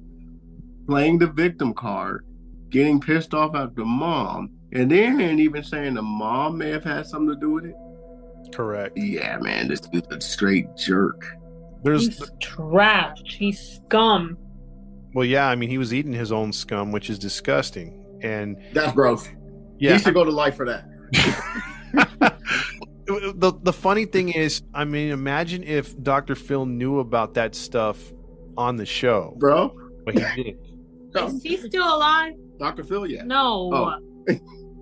playing 0.88 1.18
the 1.18 1.26
victim 1.26 1.74
card, 1.74 2.26
getting 2.70 3.00
pissed 3.00 3.34
off 3.34 3.54
at 3.54 3.74
the 3.76 3.84
mom, 3.84 4.50
and 4.72 4.90
then 4.90 5.38
even 5.38 5.62
saying 5.62 5.94
the 5.94 6.02
mom 6.02 6.56
may 6.58 6.70
have 6.70 6.84
had 6.84 7.06
something 7.06 7.34
to 7.34 7.40
do 7.40 7.50
with 7.50 7.66
it. 7.66 7.74
Correct. 8.54 8.96
Yeah, 8.96 9.38
man, 9.38 9.68
this 9.68 9.80
dude's 9.80 10.06
a 10.10 10.20
straight 10.20 10.66
jerk. 10.76 11.26
There's 11.82 12.06
He's 12.18 12.30
trash. 12.40 13.18
He's 13.24 13.60
scum. 13.84 14.38
well, 15.14 15.24
yeah. 15.26 15.48
I 15.48 15.54
mean, 15.56 15.68
he 15.70 15.78
was 15.78 15.92
eating 15.92 16.12
his 16.12 16.32
own 16.32 16.52
scum, 16.52 16.92
which 16.92 17.10
is 17.10 17.18
disgusting. 17.18 18.00
And 18.22 18.56
That's 18.72 18.92
gross. 18.92 19.28
yeah, 19.78 19.94
He 19.94 19.98
should 19.98 20.14
go 20.14 20.24
to 20.24 20.30
life 20.30 20.56
for 20.56 20.64
that. 20.66 20.86
the 23.06 23.52
the 23.62 23.72
funny 23.72 24.06
thing 24.06 24.30
is, 24.30 24.62
I 24.72 24.84
mean, 24.84 25.10
imagine 25.10 25.62
if 25.62 26.00
Dr. 26.02 26.34
Phil 26.34 26.64
knew 26.66 27.00
about 27.00 27.34
that 27.34 27.54
stuff 27.54 27.98
on 28.56 28.76
the 28.76 28.86
show, 28.86 29.34
Bro, 29.38 29.76
but 30.04 30.14
he 30.14 30.42
didn't. 30.42 30.58
Is 31.16 31.42
he 31.42 31.56
still 31.56 31.84
alive? 31.96 32.32
Dr. 32.58 32.82
Phil, 32.84 33.06
yeah. 33.06 33.24
No. 33.24 33.70
Oh. 33.72 34.36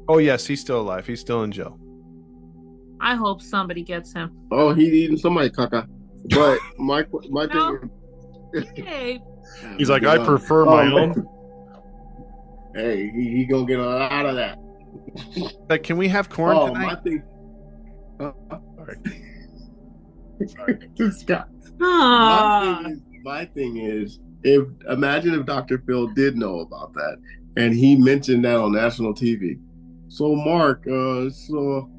Oh 0.08 0.18
yes, 0.18 0.46
he's 0.46 0.60
still 0.60 0.80
alive. 0.80 1.06
He's 1.06 1.20
still 1.20 1.42
in 1.42 1.52
jail. 1.52 1.78
I 3.02 3.16
hope 3.16 3.42
somebody 3.42 3.82
gets 3.82 4.12
him. 4.12 4.30
Oh, 4.52 4.72
he 4.72 4.84
eating 4.84 5.18
somebody 5.18 5.50
caca. 5.50 5.86
But 6.26 6.60
my 6.78 7.04
my 7.30 7.46
No. 7.46 7.78
thing 7.78 7.90
Hey, 8.76 9.18
He's 9.78 9.90
like, 9.90 10.04
I 10.04 10.24
prefer 10.24 10.64
my 10.64 10.90
own. 10.90 11.28
Hey, 12.74 13.10
he, 13.10 13.28
he 13.28 13.44
gonna 13.44 13.66
get 13.66 13.78
a 13.78 13.84
lot 13.84 14.24
of 14.24 14.36
that. 14.36 14.56
Like, 15.68 15.82
can 15.82 15.98
we 15.98 16.08
have 16.08 16.30
corn 16.30 16.56
oh, 16.56 16.68
tonight? 16.68 16.86
my 16.86 16.94
thing. 17.02 17.22
Uh, 18.18 18.32
Sorry. 20.56 20.78
this 20.96 21.22
guy. 21.22 21.44
ah, 21.82 22.80
My 22.80 22.82
thing, 22.82 22.92
is, 22.92 23.02
my 23.22 23.44
thing 23.44 23.76
is, 23.76 24.20
if 24.42 24.66
imagine 24.88 25.34
if 25.34 25.44
Dr. 25.44 25.82
Phil 25.86 26.06
did 26.14 26.38
know 26.38 26.60
about 26.60 26.94
that 26.94 27.18
and 27.58 27.74
he 27.74 27.94
mentioned 27.94 28.42
that 28.46 28.56
on 28.56 28.72
national 28.72 29.12
TV. 29.12 29.60
So, 30.08 30.34
Mark, 30.34 30.86
uh, 30.86 31.28
so 31.28 31.90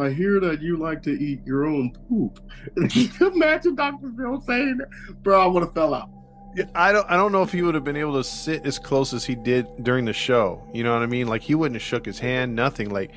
I 0.00 0.10
hear 0.10 0.40
that 0.40 0.62
you 0.62 0.76
like 0.76 1.02
to 1.02 1.10
eat 1.10 1.44
your 1.44 1.66
own 1.66 1.92
poop. 2.08 2.40
imagine 3.20 3.74
Dr. 3.74 4.12
Phil 4.16 4.40
saying 4.40 4.78
that, 4.78 5.22
bro. 5.22 5.42
I 5.42 5.46
would 5.46 5.62
have 5.62 5.74
fell 5.74 5.94
out. 5.94 6.10
Yeah, 6.54 6.64
I 6.74 6.92
don't. 6.92 7.08
I 7.10 7.16
don't 7.16 7.32
know 7.32 7.42
if 7.42 7.52
he 7.52 7.62
would 7.62 7.74
have 7.74 7.84
been 7.84 7.96
able 7.96 8.14
to 8.14 8.24
sit 8.24 8.66
as 8.66 8.78
close 8.78 9.12
as 9.12 9.24
he 9.24 9.34
did 9.34 9.66
during 9.82 10.04
the 10.04 10.12
show. 10.12 10.66
You 10.72 10.84
know 10.84 10.92
what 10.92 11.02
I 11.02 11.06
mean? 11.06 11.26
Like 11.26 11.42
he 11.42 11.54
wouldn't 11.54 11.76
have 11.76 11.82
shook 11.82 12.04
his 12.04 12.18
hand, 12.18 12.54
nothing. 12.54 12.90
Like, 12.90 13.12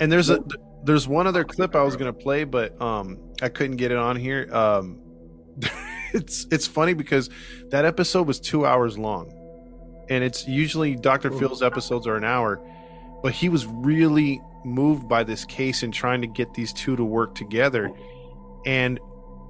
and 0.00 0.12
there's 0.12 0.30
a 0.30 0.44
there's 0.84 1.08
one 1.08 1.26
other 1.26 1.44
clip 1.44 1.74
I 1.74 1.82
was 1.82 1.96
gonna 1.96 2.12
play, 2.12 2.44
but 2.44 2.80
um, 2.80 3.18
I 3.40 3.48
couldn't 3.48 3.76
get 3.76 3.90
it 3.90 3.96
on 3.96 4.16
here. 4.16 4.48
Um, 4.54 5.00
it's 6.12 6.46
it's 6.50 6.66
funny 6.66 6.94
because 6.94 7.30
that 7.70 7.84
episode 7.84 8.26
was 8.26 8.38
two 8.38 8.66
hours 8.66 8.98
long, 8.98 9.32
and 10.10 10.22
it's 10.22 10.46
usually 10.46 10.94
Dr. 10.94 11.30
Phil's 11.30 11.62
episodes 11.62 12.06
are 12.06 12.16
an 12.16 12.24
hour, 12.24 12.60
but 13.22 13.32
he 13.32 13.48
was 13.48 13.64
really 13.66 14.42
moved 14.64 15.08
by 15.08 15.24
this 15.24 15.44
case 15.44 15.82
and 15.82 15.92
trying 15.92 16.20
to 16.20 16.26
get 16.26 16.54
these 16.54 16.72
two 16.72 16.96
to 16.96 17.04
work 17.04 17.34
together, 17.34 17.90
and 18.66 18.98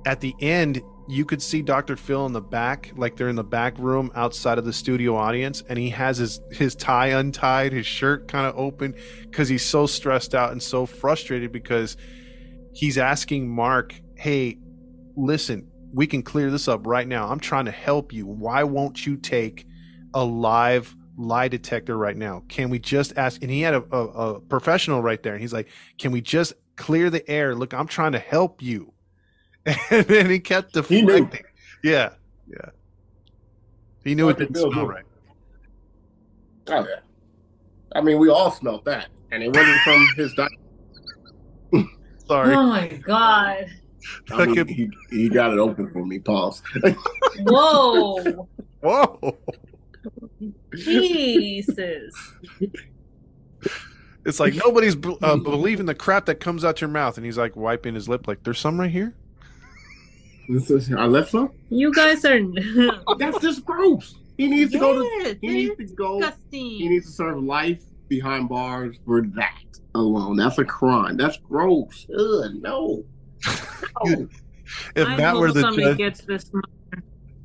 at 0.07 0.21
the 0.21 0.35
end 0.41 0.83
you 1.07 1.25
could 1.25 1.43
see 1.43 1.61
Dr. 1.61 1.97
Phil 1.97 2.25
in 2.25 2.33
the 2.33 2.41
back, 2.41 2.93
like 2.97 3.17
they're 3.17 3.29
in 3.29 3.37
the 3.37 3.45
back 3.45 3.79
room 3.79 4.11
outside 4.15 4.57
of 4.57 4.65
the 4.65 4.73
studio 4.73 5.17
audience, 5.17 5.63
and 5.69 5.79
he 5.79 5.91
has 5.91 6.17
his 6.19 6.41
his 6.51 6.75
tie 6.75 7.09
untied, 7.09 7.73
his 7.73 7.87
shirt 7.87 8.29
kind 8.29 8.47
of 8.47 8.57
open, 8.57 8.95
because 9.23 9.49
he's 9.49 9.65
so 9.65 9.87
stressed 9.87 10.35
out 10.35 10.53
and 10.53 10.63
so 10.63 10.87
frustrated 10.87 11.53
because 11.53 11.97
he's 12.73 12.97
asking 12.97 13.55
Mark, 13.55 13.95
"Hey, 14.17 14.59
listen, 15.17 15.69
we 15.93 16.07
can 16.07 16.23
clear 16.23 16.51
this 16.51 16.69
up 16.69 16.87
right 16.87 17.07
now. 17.07 17.29
I'm 17.29 17.41
trying 17.41 17.67
to 17.67 17.71
help 17.71 18.13
you. 18.13 18.27
Why 18.27 18.65
won't 18.65 19.07
you 19.07 19.17
take 19.17 19.67
a 20.15 20.25
live 20.25 20.97
lie 21.17 21.49
detector 21.49 21.97
right 21.97 22.17
now? 22.17 22.43
Can 22.49 22.71
we 22.71 22.79
just 22.79 23.17
ask?" 23.17 23.43
And 23.43 23.51
he 23.51 23.61
had 23.61 23.75
a, 23.75 23.85
a, 23.93 24.07
a 24.07 24.41
professional 24.41 25.03
right 25.03 25.23
there, 25.23 25.33
and 25.33 25.41
he's 25.43 25.53
like, 25.53 25.69
"Can 25.99 26.13
we 26.13 26.21
just 26.21 26.55
clear 26.77 27.11
the 27.11 27.29
air? 27.31 27.55
Look, 27.55 27.75
I'm 27.75 27.87
trying 27.87 28.13
to 28.13 28.19
help 28.19 28.63
you." 28.63 28.93
and 29.91 30.07
then 30.07 30.29
he 30.29 30.41
kept 30.41 30.75
deflecting. 30.75 31.45
Yeah, 31.83 32.11
yeah. 32.47 32.71
He 34.05 34.15
knew 34.15 34.29
it 34.29 34.39
didn't 34.39 34.55
Phil 34.55 34.71
smell 34.71 34.85
knew. 34.85 34.91
right. 34.91 35.05
Oh 36.69 36.81
yeah. 36.81 37.01
I 37.95 38.01
mean, 38.01 38.19
we 38.19 38.29
all 38.29 38.51
smelled 38.51 38.85
that, 38.85 39.09
and 39.31 39.43
it 39.43 39.55
wasn't 39.55 39.81
from 39.81 40.07
his 40.17 40.35
diet. 40.35 40.53
Sorry. 42.27 42.55
Oh 42.55 42.67
my 42.67 42.89
god. 42.89 43.67
I 44.31 44.47
mean, 44.47 44.67
he, 44.69 44.91
he 45.11 45.29
got 45.31 45.53
it 45.53 45.59
open 45.59 45.91
for 45.91 46.05
me. 46.05 46.19
Pause. 46.19 46.63
Whoa. 47.47 48.49
Whoa. 48.81 49.39
Jesus. 50.75 52.15
It's 54.27 54.41
like 54.41 54.55
nobody's 54.55 54.97
uh, 55.23 55.37
believing 55.37 55.87
the 55.87 55.95
crap 55.95 56.27
that 56.27 56.37
comes 56.41 56.65
out 56.65 56.81
your 56.81 56.89
mouth, 56.89 57.17
and 57.17 57.27
he's 57.27 57.37
like 57.39 57.57
wiping 57.57 57.95
his 57.95 58.09
lip, 58.09 58.27
like 58.27 58.43
there's 58.43 58.59
some 58.59 58.81
right 58.81 58.91
here. 58.91 59.15
This 60.49 60.71
is, 60.71 60.93
I 60.93 61.05
left 61.07 61.31
some. 61.31 61.53
You 61.71 61.93
guys 61.93 62.25
are 62.25 62.41
That's 63.19 63.39
just 63.41 63.65
gross. 63.65 64.15
He 64.37 64.49
needs 64.49 64.73
to 64.73 64.79
go 64.79 64.95
to. 64.95 65.39
He 65.41 65.49
needs 65.49 65.77
to 65.77 65.85
go. 65.95 66.21
disgusting. 66.21 66.71
He 66.71 66.89
needs 66.89 67.07
to 67.07 67.13
serve 67.13 67.43
life 67.43 67.83
behind 68.09 68.49
bars 68.49 68.97
for 69.07 69.23
that 69.37 69.63
alone. 69.95 70.37
That's 70.37 70.59
a 70.59 70.65
crime. 70.65 71.17
That's 71.17 71.37
gross. 71.39 72.07
Ugh, 72.17 72.53
no. 72.61 73.05
No. 74.05 74.29
If 74.97 75.07
I 75.07 75.17
Matt 75.17 75.37
were 75.37 75.53
the 75.53 75.61
somebody 75.61 75.89
judge, 75.89 75.99
gets 75.99 76.21
this, 76.23 76.51
mo- 76.53 76.61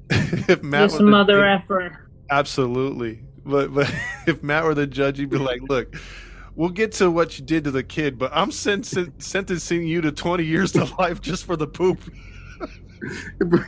if 0.10 0.64
Matt 0.64 0.90
this 0.90 0.99
were 0.99 1.06
the 1.06 1.11
mother 1.11 1.41
judge- 1.41 1.61
effer. 1.64 2.09
Absolutely. 2.30 3.23
But 3.45 3.73
but 3.73 3.93
if 4.27 4.43
Matt 4.43 4.64
were 4.64 4.76
the 4.76 4.88
judge, 4.88 5.18
he'd 5.18 5.30
be 5.30 5.38
like, 5.38 5.61
"Look, 5.69 5.95
we'll 6.56 6.69
get 6.69 6.91
to 6.93 7.10
what 7.10 7.38
you 7.39 7.45
did 7.45 7.64
to 7.65 7.72
the 7.72 7.84
kid, 7.84 8.18
but 8.18 8.31
I'm 8.34 8.51
sen- 8.51 8.84
sen- 8.84 9.14
sentencing 9.19 9.88
you 9.88 10.01
to 10.01 10.11
20 10.11 10.43
years 10.43 10.72
to 10.73 10.85
life 10.99 11.22
just 11.22 11.45
for 11.45 11.56
the 11.56 11.68
poop." 11.68 11.99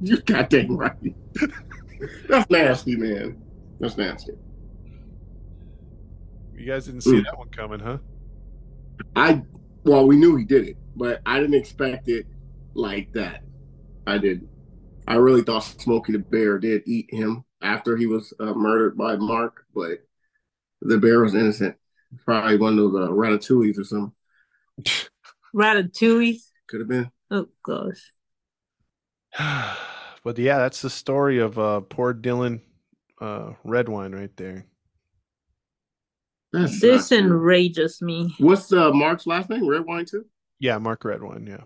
you 0.00 0.20
goddamn 0.22 0.76
right. 0.76 1.14
That's 2.28 2.50
nasty, 2.50 2.96
man. 2.96 3.40
That's 3.80 3.96
nasty. 3.96 4.32
You 6.56 6.66
guys 6.66 6.86
didn't 6.86 7.02
see 7.02 7.12
Mm. 7.20 7.24
that 7.24 7.38
one 7.38 7.48
coming, 7.50 7.80
huh? 7.80 7.98
I 9.14 9.42
well, 9.84 10.06
we 10.06 10.16
knew 10.16 10.36
he 10.36 10.44
did 10.44 10.66
it, 10.66 10.76
but 10.96 11.20
I 11.26 11.38
didn't 11.38 11.54
expect 11.54 12.08
it 12.08 12.26
like 12.74 13.12
that. 13.12 13.44
I 14.06 14.18
did. 14.18 14.48
I 15.06 15.14
really 15.14 15.42
thought 15.42 15.60
Smokey 15.64 16.12
the 16.12 16.18
Bear 16.18 16.58
did 16.58 16.82
eat 16.86 17.06
him 17.10 17.44
after 17.62 17.96
he 17.96 18.06
was 18.06 18.32
uh, 18.38 18.54
murdered 18.54 18.96
by 18.96 19.16
Mark, 19.16 19.64
but 19.74 19.98
the 20.80 20.98
bear 20.98 21.20
was 21.20 21.34
innocent. 21.34 21.76
Probably 22.24 22.56
one 22.58 22.78
of 22.78 22.92
those 22.92 23.08
uh, 23.08 23.10
ratatouilles 23.12 23.78
or 23.78 23.84
something. 23.84 24.12
Ratatouille. 25.54 26.40
Could 26.68 26.80
have 26.80 26.88
been. 26.88 27.10
Oh 27.30 27.48
gosh. 27.64 28.12
but 30.24 30.38
yeah, 30.38 30.58
that's 30.58 30.82
the 30.82 30.90
story 30.90 31.38
of 31.38 31.58
uh, 31.58 31.80
poor 31.80 32.14
Dylan 32.14 32.60
uh, 33.20 33.52
Redwine 33.64 34.12
right 34.14 34.34
there. 34.36 34.66
That's 36.52 36.80
This 36.80 37.10
not 37.10 37.18
true. 37.18 37.26
enrages 37.26 38.00
me. 38.02 38.34
What's 38.38 38.72
uh, 38.72 38.92
Mark's 38.92 39.26
last 39.26 39.50
name? 39.50 39.68
Red 39.68 39.84
wine 39.86 40.04
too. 40.06 40.26
Yeah, 40.58 40.78
Mark 40.78 41.04
Redwine. 41.04 41.46
Yeah. 41.46 41.64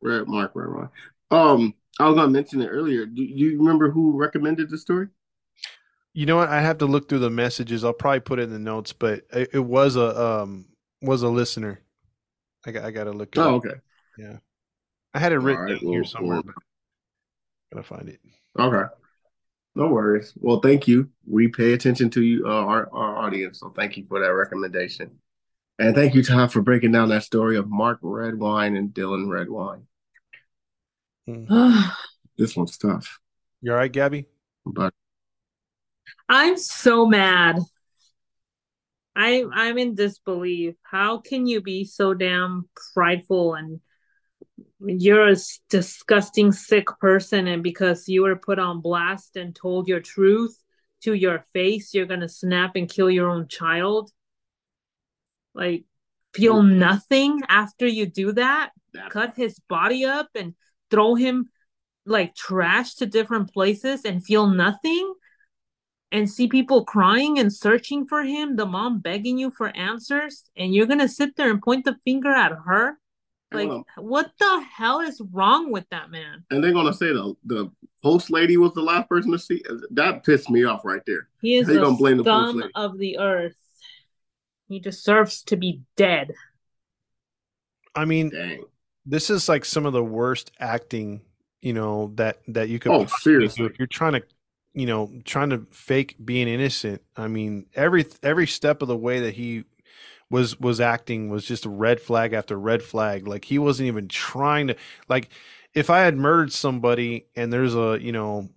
Red 0.00 0.28
Mark 0.28 0.52
Red 0.54 0.68
wine. 0.74 0.88
Um, 1.30 1.74
I 1.98 2.06
was 2.08 2.16
gonna 2.16 2.30
mention 2.30 2.62
it 2.62 2.68
earlier. 2.68 3.06
Do 3.06 3.22
you 3.22 3.58
remember 3.58 3.90
who 3.90 4.16
recommended 4.18 4.70
the 4.70 4.78
story? 4.78 5.08
You 6.14 6.26
know 6.26 6.36
what? 6.36 6.48
I 6.48 6.60
have 6.60 6.78
to 6.78 6.86
look 6.86 7.08
through 7.08 7.20
the 7.20 7.30
messages. 7.30 7.84
I'll 7.84 7.92
probably 7.92 8.20
put 8.20 8.38
it 8.38 8.44
in 8.44 8.50
the 8.52 8.58
notes, 8.58 8.92
but 8.92 9.24
it, 9.32 9.50
it 9.54 9.58
was 9.60 9.96
a 9.96 10.20
um 10.20 10.66
was 11.02 11.22
a 11.22 11.28
listener. 11.28 11.80
I 12.66 12.72
got 12.72 12.84
I 12.84 12.90
got 12.90 13.04
to 13.04 13.12
look. 13.12 13.36
it 13.36 13.38
Oh, 13.40 13.56
up. 13.56 13.64
okay. 13.66 13.76
Yeah, 14.16 14.38
I 15.14 15.18
had 15.20 15.32
it 15.32 15.38
written 15.38 15.62
right, 15.64 15.80
down 15.80 15.90
here 15.92 16.04
somewhere, 16.04 16.36
well. 16.36 16.42
but 16.44 16.54
gotta 17.72 17.86
find 17.86 18.08
it. 18.08 18.20
Okay. 18.58 18.88
No 19.76 19.86
worries. 19.88 20.32
Well, 20.36 20.60
thank 20.60 20.88
you. 20.88 21.08
We 21.24 21.48
pay 21.48 21.72
attention 21.72 22.10
to 22.10 22.22
you, 22.22 22.44
uh, 22.46 22.50
our, 22.50 22.88
our 22.92 23.16
audience. 23.18 23.60
So 23.60 23.70
thank 23.70 23.96
you 23.96 24.04
for 24.06 24.18
that 24.18 24.34
recommendation. 24.34 25.20
And 25.78 25.94
thank 25.94 26.16
you, 26.16 26.24
Todd, 26.24 26.50
for 26.50 26.62
breaking 26.62 26.90
down 26.90 27.10
that 27.10 27.22
story 27.22 27.56
of 27.56 27.68
Mark 27.70 28.00
Redwine 28.02 28.74
and 28.74 28.88
Dylan 28.92 29.28
Redwine. 29.28 29.86
This 32.38 32.56
one's 32.56 32.78
tough. 32.78 33.18
You 33.60 33.72
all 33.72 33.78
right, 33.78 33.90
Gabby? 33.90 34.26
But 34.64 34.94
I'm 36.28 36.56
so 36.56 37.04
mad. 37.04 37.58
I 39.16 39.44
I'm 39.52 39.76
in 39.78 39.96
disbelief. 39.96 40.76
How 40.82 41.18
can 41.18 41.46
you 41.46 41.60
be 41.60 41.84
so 41.84 42.14
damn 42.14 42.68
prideful 42.94 43.54
and 43.54 43.80
you're 44.78 45.28
a 45.28 45.36
disgusting 45.68 46.52
sick 46.52 46.86
person 47.00 47.48
and 47.48 47.62
because 47.64 48.08
you 48.08 48.22
were 48.22 48.36
put 48.36 48.60
on 48.60 48.80
blast 48.80 49.36
and 49.36 49.54
told 49.54 49.88
your 49.88 50.00
truth 50.00 50.56
to 51.02 51.12
your 51.12 51.44
face, 51.52 51.92
you're 51.92 52.06
gonna 52.06 52.28
snap 52.28 52.76
and 52.76 52.88
kill 52.88 53.10
your 53.10 53.28
own 53.28 53.48
child? 53.48 54.12
Like 55.54 55.84
feel 56.32 56.62
nothing 56.62 57.40
after 57.48 57.86
you 57.86 58.06
do 58.06 58.32
that? 58.32 58.70
Cut 59.10 59.34
his 59.36 59.58
body 59.68 60.04
up 60.04 60.28
and 60.36 60.54
throw 60.90 61.14
him 61.14 61.48
like 62.06 62.34
trash 62.34 62.94
to 62.96 63.06
different 63.06 63.52
places 63.52 64.04
and 64.04 64.24
feel 64.24 64.46
nothing? 64.48 65.14
and 66.10 66.30
see 66.30 66.48
people 66.48 66.86
crying 66.86 67.38
and 67.38 67.52
searching 67.52 68.06
for 68.06 68.22
him, 68.22 68.56
the 68.56 68.64
mom 68.64 68.98
begging 68.98 69.36
you 69.36 69.50
for 69.50 69.68
answers, 69.76 70.44
and 70.56 70.74
you're 70.74 70.86
gonna 70.86 71.06
sit 71.06 71.36
there 71.36 71.50
and 71.50 71.60
point 71.60 71.84
the 71.84 71.96
finger 72.02 72.30
at 72.30 72.50
her? 72.64 72.98
Like, 73.52 73.68
Well- 73.68 73.84
what 73.98 74.30
the 74.38 74.60
hell 74.74 75.00
is 75.00 75.20
wrong 75.32 75.70
with 75.70 75.84
that 75.90 76.10
man? 76.10 76.46
and 76.50 76.64
they're 76.64 76.72
gonna 76.72 76.94
say 76.94 77.08
the 77.12 77.34
the 77.44 77.70
post 78.02 78.30
lady 78.30 78.56
was 78.56 78.72
the 78.72 78.80
last 78.80 79.06
person 79.10 79.32
to 79.32 79.38
see 79.38 79.62
that 79.90 80.24
pissed 80.24 80.48
me 80.48 80.64
off 80.64 80.82
right 80.82 81.02
there. 81.06 81.28
He 81.42 81.56
is 81.56 81.66
How 81.66 81.74
you 81.74 81.78
the 81.80 81.84
gonna 81.84 81.96
blame 81.98 82.16
the 82.16 82.24
post 82.24 82.48
scum 82.52 82.60
lady? 82.62 82.72
of 82.74 82.96
the 82.96 83.18
earth. 83.18 83.56
He 84.66 84.80
deserves 84.80 85.42
to 85.42 85.56
be 85.58 85.82
dead. 85.94 86.32
I 87.94 88.06
mean, 88.06 88.30
Dang. 88.30 88.64
This 89.08 89.30
is 89.30 89.48
like 89.48 89.64
some 89.64 89.86
of 89.86 89.92
the 89.92 90.04
worst 90.04 90.50
acting, 90.60 91.22
you 91.62 91.72
know, 91.72 92.12
that 92.16 92.38
that 92.48 92.68
you 92.68 92.78
could 92.78 92.92
Oh, 92.92 93.06
seriously. 93.06 93.66
if 93.66 93.78
you're 93.78 93.86
trying 93.86 94.14
to, 94.14 94.22
you 94.74 94.86
know, 94.86 95.10
trying 95.24 95.50
to 95.50 95.66
fake 95.70 96.16
being 96.24 96.48
innocent. 96.48 97.02
I 97.16 97.28
mean, 97.28 97.66
every 97.74 98.06
every 98.22 98.46
step 98.46 98.82
of 98.82 98.88
the 98.88 98.96
way 98.96 99.20
that 99.20 99.34
he 99.34 99.64
was 100.30 100.58
was 100.60 100.80
acting 100.80 101.30
was 101.30 101.44
just 101.44 101.64
a 101.66 101.70
red 101.70 102.00
flag 102.00 102.32
after 102.32 102.58
red 102.58 102.82
flag. 102.82 103.26
Like 103.26 103.44
he 103.44 103.58
wasn't 103.58 103.88
even 103.88 104.08
trying 104.08 104.68
to 104.68 104.76
like 105.08 105.30
if 105.74 105.90
I 105.90 106.00
had 106.00 106.16
murdered 106.16 106.52
somebody 106.52 107.26
and 107.36 107.52
there's 107.52 107.74
a, 107.74 107.98
you 108.00 108.12
know, 108.12 108.48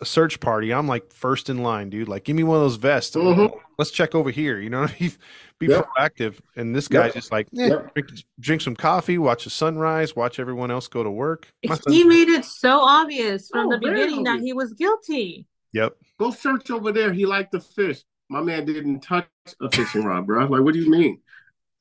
a 0.00 0.04
search 0.04 0.40
party, 0.40 0.72
I'm 0.72 0.86
like 0.86 1.12
first 1.12 1.48
in 1.48 1.62
line, 1.62 1.90
dude. 1.90 2.08
Like 2.08 2.24
give 2.24 2.36
me 2.36 2.42
one 2.44 2.56
of 2.56 2.62
those 2.62 2.76
vests. 2.76 3.16
Mhm. 3.16 3.50
Let's 3.78 3.90
check 3.90 4.14
over 4.14 4.30
here, 4.30 4.58
you 4.58 4.70
know. 4.70 4.86
Be 5.58 5.66
Yep. 5.68 5.86
proactive. 5.96 6.38
And 6.54 6.74
this 6.74 6.86
guy's 6.88 7.06
Yep. 7.08 7.14
just 7.14 7.32
like, 7.32 7.46
eh, 7.58 7.68
Yep. 7.68 7.94
drink, 7.94 8.10
drink 8.38 8.62
some 8.62 8.76
coffee, 8.76 9.16
watch 9.18 9.44
the 9.44 9.50
sunrise, 9.50 10.14
watch 10.14 10.38
everyone 10.38 10.70
else 10.70 10.86
go 10.88 11.02
to 11.02 11.10
work. 11.10 11.48
My 11.64 11.78
He 11.88 12.04
made 12.04 12.28
it 12.28 12.44
so 12.44 12.80
obvious 12.80 13.48
from 13.48 13.68
Oh, 13.68 13.70
the 13.70 13.78
very 13.78 14.04
beginning 14.04 14.24
that 14.24 14.40
he 14.40 14.52
was 14.52 14.74
guilty. 14.74 15.46
Yep. 15.72 15.96
Go 16.18 16.30
search 16.30 16.70
over 16.70 16.92
there. 16.92 17.12
He 17.12 17.24
liked 17.26 17.52
the 17.52 17.60
fish. 17.60 18.02
My 18.28 18.42
man 18.42 18.64
didn't 18.66 19.00
touch 19.00 19.28
a 19.60 19.70
fishing 19.70 20.04
rod, 20.04 20.26
bro. 20.26 20.46
Like, 20.46 20.62
what 20.62 20.74
do 20.74 20.80
you 20.80 20.90
mean? 20.90 21.20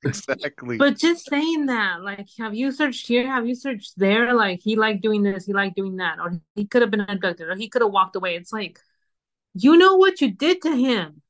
Exactly. 0.30 0.78
But 0.78 0.98
just 0.98 1.28
saying 1.30 1.66
that, 1.68 2.02
like, 2.04 2.28
have 2.38 2.54
you 2.54 2.72
searched 2.72 3.08
here? 3.08 3.26
Have 3.28 3.48
you 3.48 3.56
searched 3.56 3.98
there? 3.98 4.34
Like, 4.34 4.60
he 4.62 4.76
liked 4.76 5.02
doing 5.02 5.24
this, 5.24 5.46
he 5.46 5.54
liked 5.54 5.76
doing 5.76 5.98
that, 5.98 6.20
or 6.20 6.40
he 6.56 6.66
could 6.66 6.82
have 6.84 6.92
been 6.92 7.02
abducted, 7.02 7.48
or 7.50 7.56
he 7.56 7.70
could 7.70 7.82
have 7.82 7.92
walked 7.92 8.16
away. 8.16 8.36
It's 8.36 8.54
like, 8.54 8.80
you 9.56 9.78
know 9.78 9.96
what 9.96 10.22
you 10.22 10.32
did 10.32 10.62
to 10.64 10.76
him. 10.76 11.22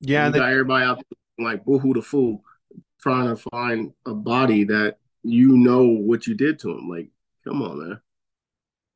yeah, 0.00 0.20
you 0.22 0.26
and 0.26 0.34
got 0.34 0.50
everybody 0.50 0.84
out 0.84 0.96
there 0.96 1.46
like 1.46 1.64
boohoo 1.64 1.94
the 1.94 2.02
fool, 2.02 2.42
trying 3.00 3.28
to 3.28 3.36
find 3.52 3.92
a 4.06 4.14
body 4.14 4.64
that 4.64 4.98
you 5.22 5.56
know 5.56 5.84
what 5.84 6.26
you 6.26 6.34
did 6.34 6.58
to 6.60 6.70
him. 6.70 6.88
Like, 6.88 7.08
come 7.44 7.62
on, 7.62 7.78
man. 7.78 8.00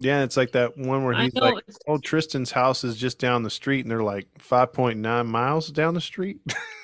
Yeah, 0.00 0.22
it's 0.22 0.36
like 0.36 0.52
that 0.52 0.78
one 0.78 1.04
where 1.04 1.14
I 1.14 1.24
he's 1.24 1.34
like, 1.34 1.58
it's- 1.58 1.78
"Oh, 1.86 1.98
Tristan's 1.98 2.50
house 2.50 2.84
is 2.84 2.96
just 2.96 3.18
down 3.18 3.42
the 3.42 3.50
street," 3.50 3.82
and 3.84 3.90
they're 3.90 4.02
like 4.02 4.28
five 4.38 4.72
point 4.72 4.98
nine 4.98 5.26
miles 5.26 5.68
down 5.70 5.94
the 5.94 6.00
street. 6.00 6.40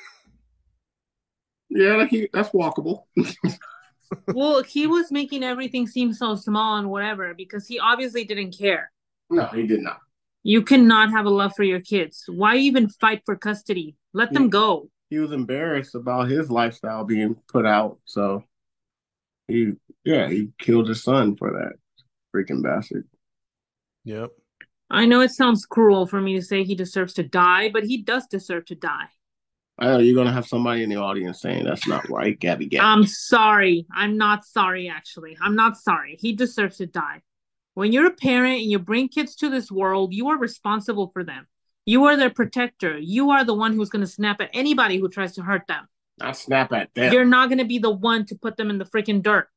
Yeah, 1.76 1.96
like 1.96 2.08
he, 2.08 2.28
that's 2.32 2.48
walkable. 2.50 3.02
well, 4.34 4.62
he 4.62 4.86
was 4.86 5.12
making 5.12 5.44
everything 5.44 5.86
seem 5.86 6.14
so 6.14 6.34
small 6.34 6.78
and 6.78 6.88
whatever 6.88 7.34
because 7.34 7.66
he 7.66 7.78
obviously 7.78 8.24
didn't 8.24 8.56
care. 8.56 8.90
no, 9.28 9.44
he 9.46 9.66
did 9.66 9.80
not. 9.80 9.98
You 10.42 10.62
cannot 10.62 11.10
have 11.10 11.26
a 11.26 11.30
love 11.30 11.52
for 11.54 11.64
your 11.64 11.80
kids. 11.80 12.24
Why 12.28 12.56
even 12.56 12.88
fight 12.88 13.22
for 13.26 13.36
custody? 13.36 13.96
Let 14.14 14.32
them 14.32 14.48
go. 14.48 14.88
He 15.10 15.18
was 15.18 15.32
embarrassed 15.32 15.94
about 15.94 16.30
his 16.30 16.50
lifestyle 16.50 17.04
being 17.04 17.36
put 17.48 17.66
out, 17.66 17.98
so 18.06 18.42
he, 19.48 19.72
yeah, 20.04 20.28
he 20.28 20.50
killed 20.58 20.88
his 20.88 21.02
son 21.02 21.36
for 21.36 21.52
that 21.52 21.72
freaking 22.34 22.62
bastard. 22.62 23.06
yep. 24.04 24.30
I 24.88 25.04
know 25.04 25.20
it 25.20 25.32
sounds 25.32 25.66
cruel 25.66 26.06
for 26.06 26.20
me 26.20 26.36
to 26.36 26.42
say 26.42 26.62
he 26.62 26.76
deserves 26.76 27.12
to 27.14 27.24
die, 27.24 27.68
but 27.68 27.84
he 27.84 28.02
does 28.02 28.26
deserve 28.26 28.66
to 28.66 28.76
die. 28.76 29.08
I 29.78 29.86
know 29.86 29.98
you're 29.98 30.16
gonna 30.16 30.32
have 30.32 30.46
somebody 30.46 30.82
in 30.82 30.88
the 30.88 30.96
audience 30.96 31.40
saying 31.42 31.64
that's 31.64 31.86
not 31.86 32.08
right, 32.08 32.38
Gabby. 32.38 32.66
Gabby. 32.66 32.84
I'm 32.84 33.06
sorry. 33.06 33.86
I'm 33.94 34.16
not 34.16 34.44
sorry, 34.44 34.88
actually. 34.88 35.36
I'm 35.40 35.54
not 35.54 35.76
sorry. 35.76 36.16
He 36.18 36.32
deserves 36.32 36.78
to 36.78 36.86
die. 36.86 37.22
When 37.74 37.92
you're 37.92 38.06
a 38.06 38.10
parent 38.10 38.62
and 38.62 38.70
you 38.70 38.78
bring 38.78 39.08
kids 39.08 39.36
to 39.36 39.50
this 39.50 39.70
world, 39.70 40.14
you 40.14 40.28
are 40.28 40.38
responsible 40.38 41.10
for 41.12 41.22
them. 41.22 41.46
You 41.84 42.04
are 42.04 42.16
their 42.16 42.30
protector. 42.30 42.98
You 42.98 43.30
are 43.30 43.44
the 43.44 43.52
one 43.52 43.74
who's 43.74 43.90
going 43.90 44.04
to 44.04 44.10
snap 44.10 44.40
at 44.40 44.48
anybody 44.54 44.98
who 44.98 45.10
tries 45.10 45.34
to 45.34 45.42
hurt 45.42 45.66
them. 45.68 45.86
I 46.18 46.32
snap 46.32 46.72
at 46.72 46.94
them. 46.94 47.12
You're 47.12 47.26
not 47.26 47.50
going 47.50 47.58
to 47.58 47.66
be 47.66 47.78
the 47.78 47.90
one 47.90 48.24
to 48.26 48.34
put 48.34 48.56
them 48.56 48.70
in 48.70 48.78
the 48.78 48.86
freaking 48.86 49.22
dirt. 49.22 49.48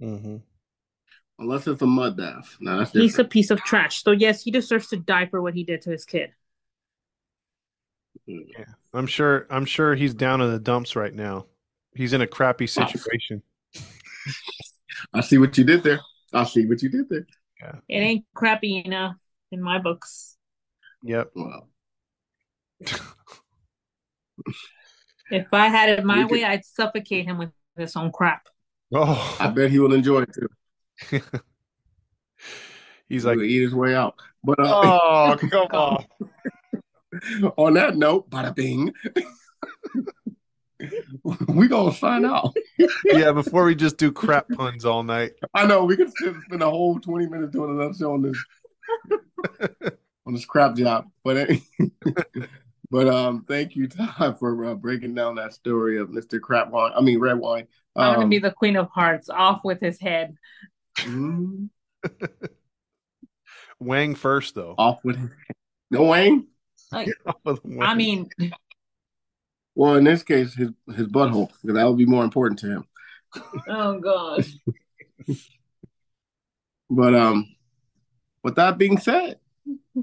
Mm-hmm. 0.00 0.36
Unless 1.40 1.66
it's 1.66 1.82
a 1.82 1.86
mud 1.86 2.16
bath. 2.16 2.56
No, 2.60 2.78
that's 2.78 2.92
He's 2.92 3.18
a 3.18 3.24
piece 3.24 3.50
of 3.50 3.60
trash. 3.62 4.04
So, 4.04 4.12
yes, 4.12 4.42
he 4.42 4.50
deserves 4.50 4.86
to 4.88 4.96
die 4.96 5.26
for 5.26 5.42
what 5.42 5.54
he 5.54 5.64
did 5.64 5.82
to 5.82 5.90
his 5.90 6.04
kid. 6.04 6.30
I'm 8.94 9.06
sure. 9.06 9.46
I'm 9.50 9.64
sure 9.64 9.94
he's 9.94 10.14
down 10.14 10.40
in 10.40 10.50
the 10.50 10.58
dumps 10.58 10.96
right 10.96 11.14
now. 11.14 11.46
He's 11.94 12.12
in 12.12 12.20
a 12.22 12.26
crappy 12.26 12.66
situation. 12.66 13.42
I 15.14 15.20
see 15.20 15.38
what 15.38 15.56
you 15.58 15.64
did 15.64 15.82
there. 15.82 16.00
I 16.32 16.44
see 16.44 16.66
what 16.66 16.82
you 16.82 16.88
did 16.88 17.08
there. 17.08 17.26
It 17.88 17.96
ain't 17.98 18.24
crappy 18.34 18.82
enough 18.84 19.16
in 19.52 19.62
my 19.62 19.78
books. 19.78 20.36
Yep. 21.02 21.30
Well, 21.34 21.68
If 25.30 25.46
I 25.52 25.68
had 25.68 25.88
it 25.90 26.04
my 26.04 26.22
could- 26.22 26.30
way, 26.32 26.44
I'd 26.44 26.64
suffocate 26.64 27.24
him 27.26 27.38
with 27.38 27.50
his 27.76 27.94
own 27.96 28.10
crap. 28.10 28.46
Oh, 28.92 29.36
I 29.38 29.46
bet 29.48 29.70
he 29.70 29.78
will 29.78 29.92
enjoy 29.94 30.22
it 30.22 30.30
too. 30.34 30.48
he's 33.08 33.22
He 33.22 33.28
like, 33.28 33.36
will 33.36 33.44
eat 33.44 33.62
his 33.62 33.74
way 33.74 33.94
out. 33.94 34.16
But 34.42 34.58
uh, 34.58 34.64
oh, 34.84 35.36
come 35.38 35.66
on. 35.72 36.04
On 37.56 37.74
that 37.74 37.96
note, 37.96 38.30
bada 38.30 38.54
bing. 38.54 38.92
we 41.48 41.68
gonna 41.68 41.92
sign 41.94 42.24
out. 42.24 42.54
Yeah, 43.04 43.32
before 43.32 43.64
we 43.64 43.74
just 43.74 43.96
do 43.98 44.10
crap 44.10 44.48
puns 44.48 44.84
all 44.84 45.02
night. 45.02 45.32
I 45.54 45.66
know 45.66 45.84
we 45.84 45.96
could 45.96 46.10
spend 46.12 46.62
a 46.62 46.70
whole 46.70 46.98
twenty 47.00 47.26
minutes 47.26 47.52
doing 47.52 47.70
another 47.78 47.92
show 47.94 48.14
on 48.14 48.22
this 48.22 48.42
on 50.26 50.32
this 50.34 50.44
crap 50.46 50.74
job, 50.76 51.06
but 51.22 51.50
but 52.90 53.08
um, 53.08 53.44
thank 53.46 53.76
you, 53.76 53.88
Todd, 53.88 54.38
for 54.38 54.64
uh, 54.64 54.74
breaking 54.74 55.14
down 55.14 55.34
that 55.36 55.52
story 55.52 55.98
of 55.98 56.10
Mister 56.10 56.40
Crap 56.40 56.70
Wine. 56.70 56.92
I 56.96 57.00
mean, 57.02 57.18
Red 57.18 57.38
Wine. 57.38 57.66
I'm 57.96 58.14
gonna 58.14 58.24
Um, 58.24 58.30
be 58.30 58.38
the 58.38 58.50
queen 58.52 58.76
of 58.76 58.88
hearts. 58.88 59.28
Off 59.28 59.60
with 59.64 59.80
his 59.80 60.00
head. 60.00 60.34
mm, 61.00 61.68
Wang 63.78 64.14
first 64.14 64.54
though. 64.54 64.74
off 64.78 65.00
with 65.04 65.18
no 65.90 66.04
Wayne. 66.04 66.46
Like, 66.92 67.08
Off 67.26 67.36
with 67.44 67.60
Wang. 67.64 67.82
I 67.82 67.94
mean, 67.94 68.30
Well, 69.74 69.94
in 69.96 70.04
this 70.04 70.22
case, 70.22 70.54
his 70.54 70.70
his 70.96 71.06
butthole 71.06 71.50
because 71.62 71.76
that 71.76 71.86
would 71.86 71.98
be 71.98 72.06
more 72.06 72.24
important 72.24 72.58
to 72.60 72.66
him. 72.70 72.84
oh 73.68 73.98
god. 74.00 74.44
But 76.92 77.14
um, 77.14 77.46
with 78.42 78.56
that 78.56 78.76
being 78.76 78.98
said, 78.98 79.38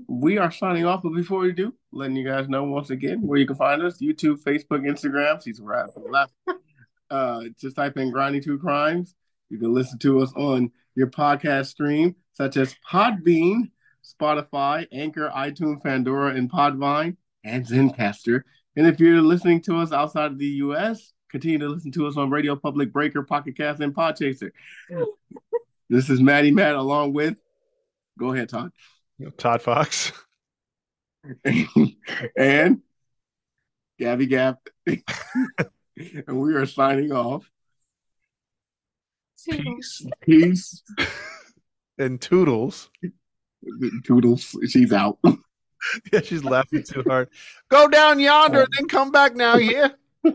we 0.07 0.37
are 0.37 0.51
signing 0.51 0.85
off. 0.85 1.03
But 1.03 1.13
before 1.13 1.39
we 1.39 1.51
do, 1.51 1.73
letting 1.91 2.15
you 2.15 2.25
guys 2.25 2.47
know 2.47 2.63
once 2.63 2.89
again 2.91 3.21
where 3.27 3.37
you 3.37 3.45
can 3.45 3.57
find 3.57 3.81
us: 3.83 3.97
YouTube, 4.01 4.41
Facebook, 4.41 4.87
Instagram. 4.87 5.43
She's 5.43 5.59
right 5.59 5.91
from 5.93 6.03
the 6.03 6.09
left. 6.09 6.33
Uh, 7.09 7.43
just 7.59 7.75
type 7.75 7.97
in 7.97 8.11
"Grinding 8.11 8.41
Two 8.41 8.57
Crimes." 8.57 9.15
You 9.49 9.57
can 9.57 9.73
listen 9.73 9.99
to 9.99 10.21
us 10.21 10.31
on 10.37 10.71
your 10.95 11.07
podcast 11.07 11.67
stream, 11.67 12.15
such 12.33 12.55
as 12.57 12.73
Podbean, 12.89 13.71
Spotify, 14.07 14.87
Anchor, 14.91 15.31
iTunes, 15.35 15.81
Pandora, 15.83 16.33
and 16.33 16.51
Podvine, 16.51 17.17
and 17.43 17.65
Zencastr. 17.65 18.41
And 18.75 18.87
if 18.87 18.99
you're 18.99 19.21
listening 19.21 19.61
to 19.61 19.77
us 19.77 19.91
outside 19.91 20.31
of 20.31 20.37
the 20.37 20.45
U.S., 20.45 21.13
continue 21.29 21.57
to 21.59 21.67
listen 21.67 21.91
to 21.93 22.07
us 22.07 22.15
on 22.15 22.29
RadioPublic 22.29 22.91
Breaker, 22.91 23.23
Pocket 23.23 23.57
Cast, 23.57 23.81
and 23.81 23.93
Podchaser. 23.93 24.51
This 25.89 26.09
is 26.09 26.19
Matty 26.19 26.51
Matt 26.51 26.75
along 26.75 27.13
with. 27.13 27.37
Go 28.19 28.33
ahead, 28.33 28.49
Todd. 28.49 28.73
Todd 29.37 29.61
Fox. 29.61 30.11
and 32.37 32.81
Gabby 33.97 34.25
Gap. 34.25 34.59
and 34.85 35.01
we 36.27 36.55
are 36.55 36.65
signing 36.65 37.13
off. 37.13 37.49
Peace 39.49 40.05
Peace. 40.19 40.83
and 41.97 42.19
Toodles. 42.19 42.89
Toodles. 44.05 44.57
She's 44.69 44.93
out. 44.93 45.19
Yeah, 46.11 46.21
she's 46.21 46.43
laughing 46.43 46.81
too 46.81 47.03
hard. 47.07 47.29
Go 47.69 47.87
down 47.87 48.19
yonder, 48.19 48.65
then 48.75 48.87
come 48.87 49.11
back 49.11 49.35
now. 49.35 49.57
Yeah. 49.57 49.89